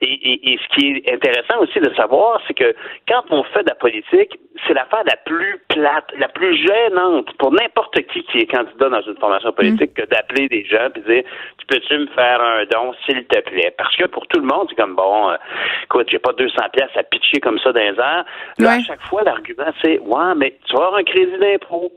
et, 0.00 0.58
ce 0.62 0.76
qui 0.76 1.02
est 1.04 1.12
intéressant 1.12 1.60
aussi 1.60 1.80
de 1.80 1.92
savoir, 1.94 2.40
c'est 2.46 2.54
que 2.54 2.74
quand 3.08 3.22
on 3.30 3.42
fait 3.44 3.62
de 3.62 3.68
la 3.68 3.74
politique, 3.74 4.38
c'est 4.66 4.74
l'affaire 4.74 5.02
la 5.06 5.16
plus 5.16 5.60
plate, 5.68 6.12
la 6.18 6.28
plus 6.28 6.56
gênante 6.56 7.32
pour 7.38 7.52
n'importe 7.52 8.00
qui 8.08 8.22
qui 8.24 8.38
est 8.40 8.46
candidat 8.46 8.88
dans 8.88 9.02
une 9.02 9.16
formation 9.16 9.52
politique 9.52 9.94
que 9.94 10.06
d'appeler 10.06 10.48
des 10.48 10.64
gens 10.64 10.88
et 10.94 11.00
dire 11.00 11.24
Tu 11.58 11.66
peux-tu 11.66 11.98
me 11.98 12.06
faire 12.08 12.40
un 12.40 12.64
don, 12.70 12.92
s'il 13.04 13.24
te 13.26 13.40
plaît? 13.40 13.74
Parce 13.76 13.96
que 13.96 14.06
pour 14.06 14.26
tout 14.26 14.40
le 14.40 14.46
monde, 14.46 14.66
c'est 14.68 14.76
comme 14.76 14.96
bon, 14.96 15.30
euh, 15.30 15.36
écoute, 15.84 16.08
j'ai 16.10 16.18
pas 16.18 16.32
200 16.32 16.54
pièces 16.72 16.96
à 16.96 17.02
pitcher 17.02 17.40
comme 17.40 17.58
ça 17.58 17.72
dans 17.72 17.80
les 17.80 17.98
airs. 17.98 18.24
Là, 18.58 18.72
à 18.72 18.80
chaque 18.80 19.02
fois, 19.02 19.22
l'argument, 19.22 19.72
c'est 19.82 19.98
Ouais, 20.00 20.34
mais 20.36 20.58
tu 20.64 20.74
vas 20.74 20.86
avoir 20.86 21.00
un 21.00 21.04
crédit 21.04 21.38
d'impôt. 21.38 21.92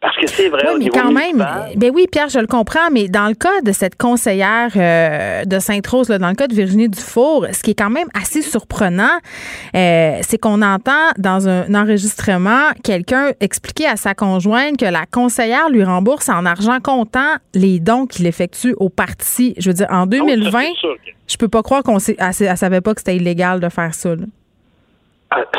Parce 0.00 0.16
que 0.18 0.26
c'est 0.26 0.48
vrai. 0.50 0.62
Oui, 0.74 0.84
mais 0.84 0.88
quand 0.90 1.10
même. 1.10 1.46
Ben 1.76 1.90
oui, 1.94 2.06
Pierre, 2.10 2.28
je 2.28 2.38
le 2.38 2.46
comprends, 2.46 2.90
mais 2.92 3.08
dans 3.08 3.28
le 3.28 3.34
cas 3.34 3.62
de 3.62 3.72
cette 3.72 3.96
conseillère 3.96 4.70
euh, 4.76 5.44
de 5.44 5.58
Sainte-Rose, 5.58 6.08
dans 6.08 6.28
le 6.28 6.34
cas 6.34 6.46
de 6.46 6.54
Virginie 6.54 6.88
Dufour, 6.88 7.46
ce 7.50 7.62
qui 7.62 7.70
est 7.70 7.74
quand 7.78 7.90
même 7.90 8.08
assez 8.14 8.42
surprenant, 8.42 9.18
euh, 9.74 10.18
c'est 10.20 10.38
qu'on 10.38 10.60
entend 10.60 11.10
dans 11.16 11.48
un 11.48 11.74
enregistrement 11.74 12.70
quelqu'un 12.84 13.30
expliquer 13.40 13.86
à 13.86 13.96
sa 13.96 14.14
conjointe 14.14 14.76
que 14.76 14.84
la 14.84 15.06
conseillère 15.10 15.70
lui 15.70 15.82
rembourse 15.82 16.28
en 16.28 16.44
argent 16.44 16.78
comptant 16.80 17.36
les 17.54 17.80
dons 17.80 18.06
qu'il 18.06 18.26
effectue 18.26 18.74
au 18.78 18.90
parti. 18.90 19.54
Je 19.58 19.70
veux 19.70 19.74
dire, 19.74 19.88
en 19.90 20.06
2020, 20.06 20.60
ah 20.60 20.88
je 21.26 21.36
peux 21.38 21.48
pas 21.48 21.62
croire 21.62 21.82
qu'on 21.82 21.96
ne 21.96 22.56
savait 22.56 22.80
pas 22.82 22.94
que 22.94 23.00
c'était 23.00 23.16
illégal 23.16 23.60
de 23.60 23.68
faire 23.70 23.94
ça. 23.94 24.10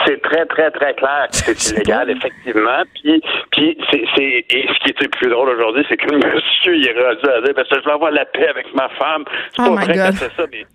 C'est 0.06 0.22
très, 0.22 0.46
très, 0.46 0.72
très 0.72 0.94
clair 0.94 1.28
que 1.28 1.36
c'est 1.36 1.72
illégal, 1.76 2.10
effectivement. 2.10 2.84
Puis, 2.96 3.22
puis 3.52 3.78
c'est, 3.92 4.04
c'est, 4.16 4.46
et 4.50 4.68
ce 4.68 4.80
qui 4.84 4.92
était 4.92 5.08
plus 5.10 5.30
drôle 5.30 5.50
aujourd'hui, 5.50 5.86
c'est 5.90 5.98
que 5.98 6.10
le 6.10 6.18
monsieur, 6.34 6.76
il 6.76 6.88
est 6.88 6.94
rendu 6.94 7.30
à 7.30 7.42
dire, 7.42 7.54
parce 7.54 7.68
que 7.70 7.80
je 7.80 7.86
vais 7.86 7.92
avoir 7.92 8.12
la 8.12 8.26
paix 8.26 8.48
avec 8.48 8.74
ma 8.74 8.88
femme. 8.90 9.26
C'est 9.52 9.62
oh 9.62 9.76
pas 9.76 9.84
vrai 9.84 9.94
que 9.94 10.16
c'est 10.16 10.36
ça, 10.36 10.44
mais 10.52 10.66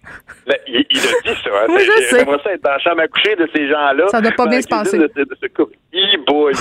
il, 0.67 0.85
il, 0.91 0.99
a 0.99 1.33
dit 1.33 1.41
ça. 1.43 1.51
Hein. 1.51 1.67
Oui, 1.73 1.81
je 1.81 2.17
J'aimerais 2.17 2.39
ça 2.45 2.53
être 2.53 2.63
dans 2.63 2.71
la 2.71 2.79
chambre 2.79 3.01
à 3.01 3.09
coucher 3.09 3.37
de 3.37 3.49
ces 3.55 3.69
gens-là. 3.69 4.09
Ça 4.09 4.21
doit 4.21 4.33
pas 4.33 4.47
bien 4.47 4.61
se 4.61 4.69
passer. 4.69 4.99
De, 4.99 5.07
de, 5.07 5.37
ce 5.41 5.47
couple. 5.49 5.75
boy 6.27 6.53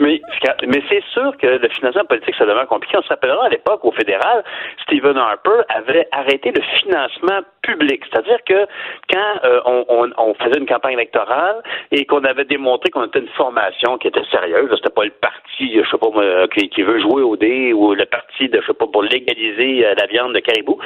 mais, 0.00 0.20
mais 0.66 0.82
c'est 0.88 1.04
sûr 1.12 1.36
que 1.38 1.46
le 1.46 1.68
financement 1.68 2.04
politique, 2.04 2.34
ça 2.36 2.46
devient 2.46 2.66
compliqué. 2.68 2.96
On 2.98 3.02
se 3.02 3.08
rappellera 3.08 3.46
à 3.46 3.48
l'époque, 3.48 3.84
au 3.84 3.92
fédéral, 3.92 4.42
Stephen 4.82 5.16
Harper 5.16 5.62
avait 5.68 6.08
arrêté 6.12 6.52
le 6.52 6.62
financement 6.80 7.40
public. 7.62 8.02
C'est-à-dire 8.10 8.38
que 8.46 8.66
quand 9.10 9.44
euh, 9.44 9.60
on, 9.64 9.84
on, 9.88 10.10
on 10.18 10.34
faisait 10.34 10.58
une 10.58 10.66
campagne 10.66 10.94
électorale, 10.94 11.62
et 11.90 12.04
qu'on 12.04 12.24
avait 12.24 12.44
démontré 12.44 12.90
qu'on 12.90 13.04
était 13.04 13.20
une 13.20 13.28
formation 13.28 13.98
qui 13.98 14.08
était 14.08 14.24
sérieuse. 14.30 14.70
C'était 14.76 14.94
pas 14.94 15.04
le 15.04 15.10
parti, 15.10 15.80
je 15.82 15.90
sais 15.90 15.98
pas 15.98 16.08
qui, 16.48 16.82
veut 16.82 17.00
jouer 17.00 17.22
au 17.22 17.36
dé 17.36 17.72
ou 17.72 17.94
le 17.94 18.06
parti 18.06 18.48
de, 18.48 18.60
je 18.60 18.66
sais 18.66 18.74
pas, 18.74 18.86
pour 18.86 19.02
légaliser 19.02 19.86
euh, 19.86 19.94
la 19.98 20.06
viande 20.06 20.34
de 20.34 20.40
caribou. 20.40 20.78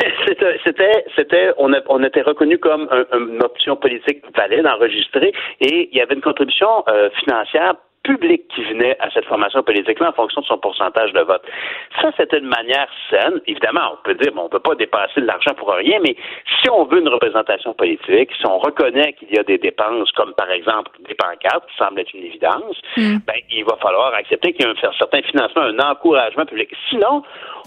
c'était, 0.65 1.05
c'était, 1.17 1.53
on, 1.59 1.73
on 1.89 2.03
était 2.05 2.23
reconnu 2.23 2.59
comme 2.59 2.89
une 3.13 3.43
option 3.43 3.77
politique 3.77 4.23
valide, 4.37 4.67
enregistrée, 4.67 5.33
et 5.61 5.89
il 5.91 5.97
y 5.97 6.01
avait 6.01 6.15
une 6.15 6.21
contribution 6.21 6.85
euh, 6.89 7.11
financière 7.21 7.75
public 8.03 8.43
qui 8.55 8.65
venait 8.65 8.97
à 9.01 9.11
cette 9.11 9.25
formation 9.27 9.63
politique-là 9.63 10.11
en 10.11 10.13
fonction 10.13 10.41
de 10.41 10.47
son 10.47 10.59
pourcentage 10.59 11.13
de 11.13 11.21
vote. 11.21 11.43
Ça, 12.01 12.11
c'était 12.17 12.39
une 12.39 12.49
manière 12.49 12.89
saine. 13.11 13.41
Évidemment, 13.47 13.93
on 13.93 14.03
peut 14.03 14.15
dire, 14.15 14.33
bon, 14.33 14.43
on 14.45 14.49
peut 14.49 14.59
pas 14.59 14.75
dépasser 14.75 15.21
de 15.21 15.27
l'argent 15.27 15.55
pour 15.57 15.71
rien, 15.73 15.99
mais 16.03 16.17
si 16.61 16.71
on 16.71 16.85
veut 16.85 17.01
une 17.01 17.09
représentation 17.09 17.75
politique, 17.75 18.31
si 18.39 18.47
on 18.47 18.59
reconnaît 18.59 19.13
qu'il 19.15 19.33
y 19.33 19.39
a 19.39 19.45
des 19.45 19.59
dépenses 19.59 20.11
comme, 20.13 20.35
par 20.35 20.51
exemple, 20.51 20.91
des 21.07 21.15
pancartes, 21.15 21.67
qui 21.69 21.77
semble 21.77 22.01
être 22.01 22.13
une 22.15 22.25
évidence, 22.25 22.77
hmm. 22.97 23.19
ben, 23.27 23.37
il 23.51 23.65
va 23.65 23.77
falloir 23.81 24.13
accepter 24.15 24.53
qu'il 24.53 24.67
y 24.67 24.69
a 24.69 24.73
un 24.73 24.93
certain 24.99 25.23
financement, 25.23 25.63
un 25.63 25.79
encouragement 25.79 26.45
public. 26.45 26.71
Sinon, 26.91 27.23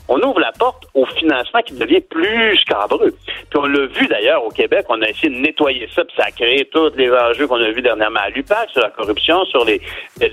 on 0.07 0.21
ouvre 0.21 0.39
la 0.39 0.51
porte 0.51 0.85
au 0.93 1.05
financement 1.05 1.61
qui 1.61 1.73
devient 1.73 2.01
plus 2.01 2.57
scabreux. 2.57 3.11
Puis 3.25 3.59
on 3.59 3.65
l'a 3.65 3.85
vu 3.87 4.07
d'ailleurs 4.07 4.43
au 4.45 4.49
Québec, 4.49 4.85
on 4.89 5.01
a 5.01 5.09
essayé 5.09 5.29
de 5.29 5.41
nettoyer 5.41 5.87
ça, 5.93 6.03
puis 6.05 6.15
ça 6.17 6.25
a 6.27 6.31
créé 6.31 6.65
tous 6.65 6.91
les 6.95 7.11
enjeux 7.11 7.47
qu'on 7.47 7.61
a 7.61 7.71
vus 7.71 7.81
dernièrement 7.81 8.19
à 8.19 8.29
l'UPAC 8.29 8.69
sur 8.69 8.81
la 8.81 8.91
corruption, 8.91 9.43
sur 9.45 9.65
les, 9.65 9.81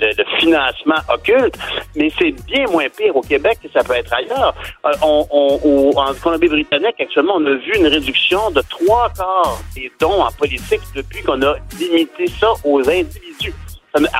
le, 0.00 0.24
financement 0.38 1.00
occulte, 1.12 1.56
mais 1.96 2.10
c'est 2.18 2.32
bien 2.46 2.64
moins 2.66 2.88
pire 2.88 3.14
au 3.16 3.20
Québec 3.20 3.58
que 3.62 3.68
ça 3.70 3.84
peut 3.84 3.94
être 3.94 4.12
ailleurs. 4.12 4.54
Euh, 4.86 4.92
en 5.02 6.14
Colombie-Britannique, 6.22 6.94
actuellement, 6.98 7.34
on 7.36 7.46
a 7.46 7.54
vu 7.54 7.72
une 7.76 7.86
réduction 7.86 8.50
de 8.50 8.62
trois 8.68 9.10
quarts 9.16 9.60
des 9.74 9.90
dons 10.00 10.22
en 10.22 10.30
politique 10.32 10.80
depuis 10.94 11.22
qu'on 11.22 11.40
a 11.42 11.56
limité 11.78 12.26
ça 12.40 12.52
aux 12.64 12.80
individus. 12.80 13.54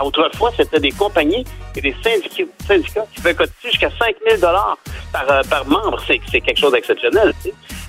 Autrefois, 0.02 0.50
c'était 0.56 0.80
des 0.80 0.90
compagnies 0.90 1.44
et 1.76 1.80
des 1.80 1.94
syndicats, 2.02 3.06
qui 3.14 3.20
faisaient 3.20 3.34
cotiser 3.34 3.70
jusqu'à 3.70 3.90
5 3.98 4.16
000 4.28 4.40
par, 4.40 4.76
euh, 5.30 5.42
par 5.48 5.66
membre. 5.66 5.98
C'est 6.06 6.40
quelque 6.40 6.58
chose 6.58 6.72
d'exceptionnel. 6.72 7.32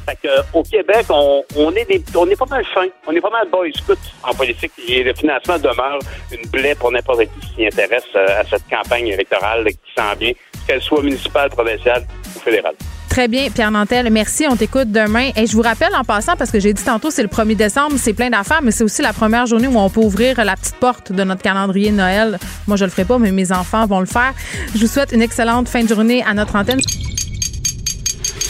Fait 0.06 0.18
que, 0.22 0.58
au 0.58 0.64
Québec, 0.64 1.06
on, 1.10 1.44
on, 1.56 1.72
est 1.72 1.86
des, 1.86 2.04
on 2.16 2.28
est 2.28 2.36
pas 2.36 2.46
mal 2.46 2.66
fin, 2.74 2.88
on 3.08 3.12
est 3.14 3.22
pas 3.22 3.30
mal 3.30 3.48
boy 3.50 3.72
scout 3.74 4.00
en 4.24 4.34
politique 4.34 4.72
et 4.88 5.04
le 5.04 5.14
financement 5.14 5.58
demeure 5.58 6.00
une 6.32 6.50
plaie 6.50 6.76
pour 6.76 6.92
n'importe 6.92 7.22
qui 7.22 7.48
s'y 7.56 7.66
intéresse 7.66 8.04
euh, 8.16 8.42
à 8.42 8.44
cette 8.44 8.68
campagne 8.70 9.08
électorale 9.08 9.66
qui 9.66 9.94
s'en 9.98 10.14
vient, 10.16 10.34
qu'elle 10.68 10.82
soit 10.82 11.02
municipale, 11.02 11.50
provinciale 11.50 12.06
ou 12.36 12.40
fédérale. 12.40 12.76
Très 13.14 13.28
bien, 13.28 13.52
Pierre 13.52 13.70
Nantel. 13.70 14.10
Merci. 14.10 14.48
On 14.50 14.56
t'écoute 14.56 14.92
demain. 14.92 15.30
Et 15.36 15.46
je 15.46 15.56
vous 15.56 15.62
rappelle 15.62 15.94
en 15.96 16.04
passant, 16.04 16.36
parce 16.36 16.50
que 16.50 16.60
j'ai 16.60 16.74
dit 16.74 16.84
tantôt, 16.84 17.12
c'est 17.12 17.22
le 17.22 17.28
1er 17.28 17.56
décembre, 17.56 17.94
c'est 17.98 18.14
plein 18.14 18.32
d'affaires, 18.32 18.64
mais 18.64 18.72
c'est 18.72 18.84
aussi 18.84 19.04
la 19.04 19.14
première 19.14 19.46
journée 19.46 19.68
où 19.68 19.78
on 19.78 19.88
peut 19.88 20.00
ouvrir 20.00 20.44
la 20.44 20.56
petite 20.56 20.78
porte 20.78 21.12
de 21.12 21.24
notre 21.24 21.44
calendrier 21.44 21.92
de 21.92 21.98
Noël. 21.98 22.40
Moi, 22.66 22.76
je 22.76 22.86
le 22.86 22.90
ferai 22.90 23.06
pas, 23.06 23.20
mais 23.20 23.32
mes 23.32 23.52
enfants 23.52 23.86
vont 23.86 24.00
le 24.00 24.08
faire. 24.08 24.34
Je 24.74 24.80
vous 24.80 24.88
souhaite 24.88 25.12
une 25.12 25.22
excellente 25.22 25.70
fin 25.70 25.84
de 25.84 25.88
journée 25.88 26.24
à 26.24 26.34
notre 26.34 26.56
antenne. 26.56 26.82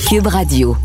Cube 0.07 0.27
Radio. 0.27 0.77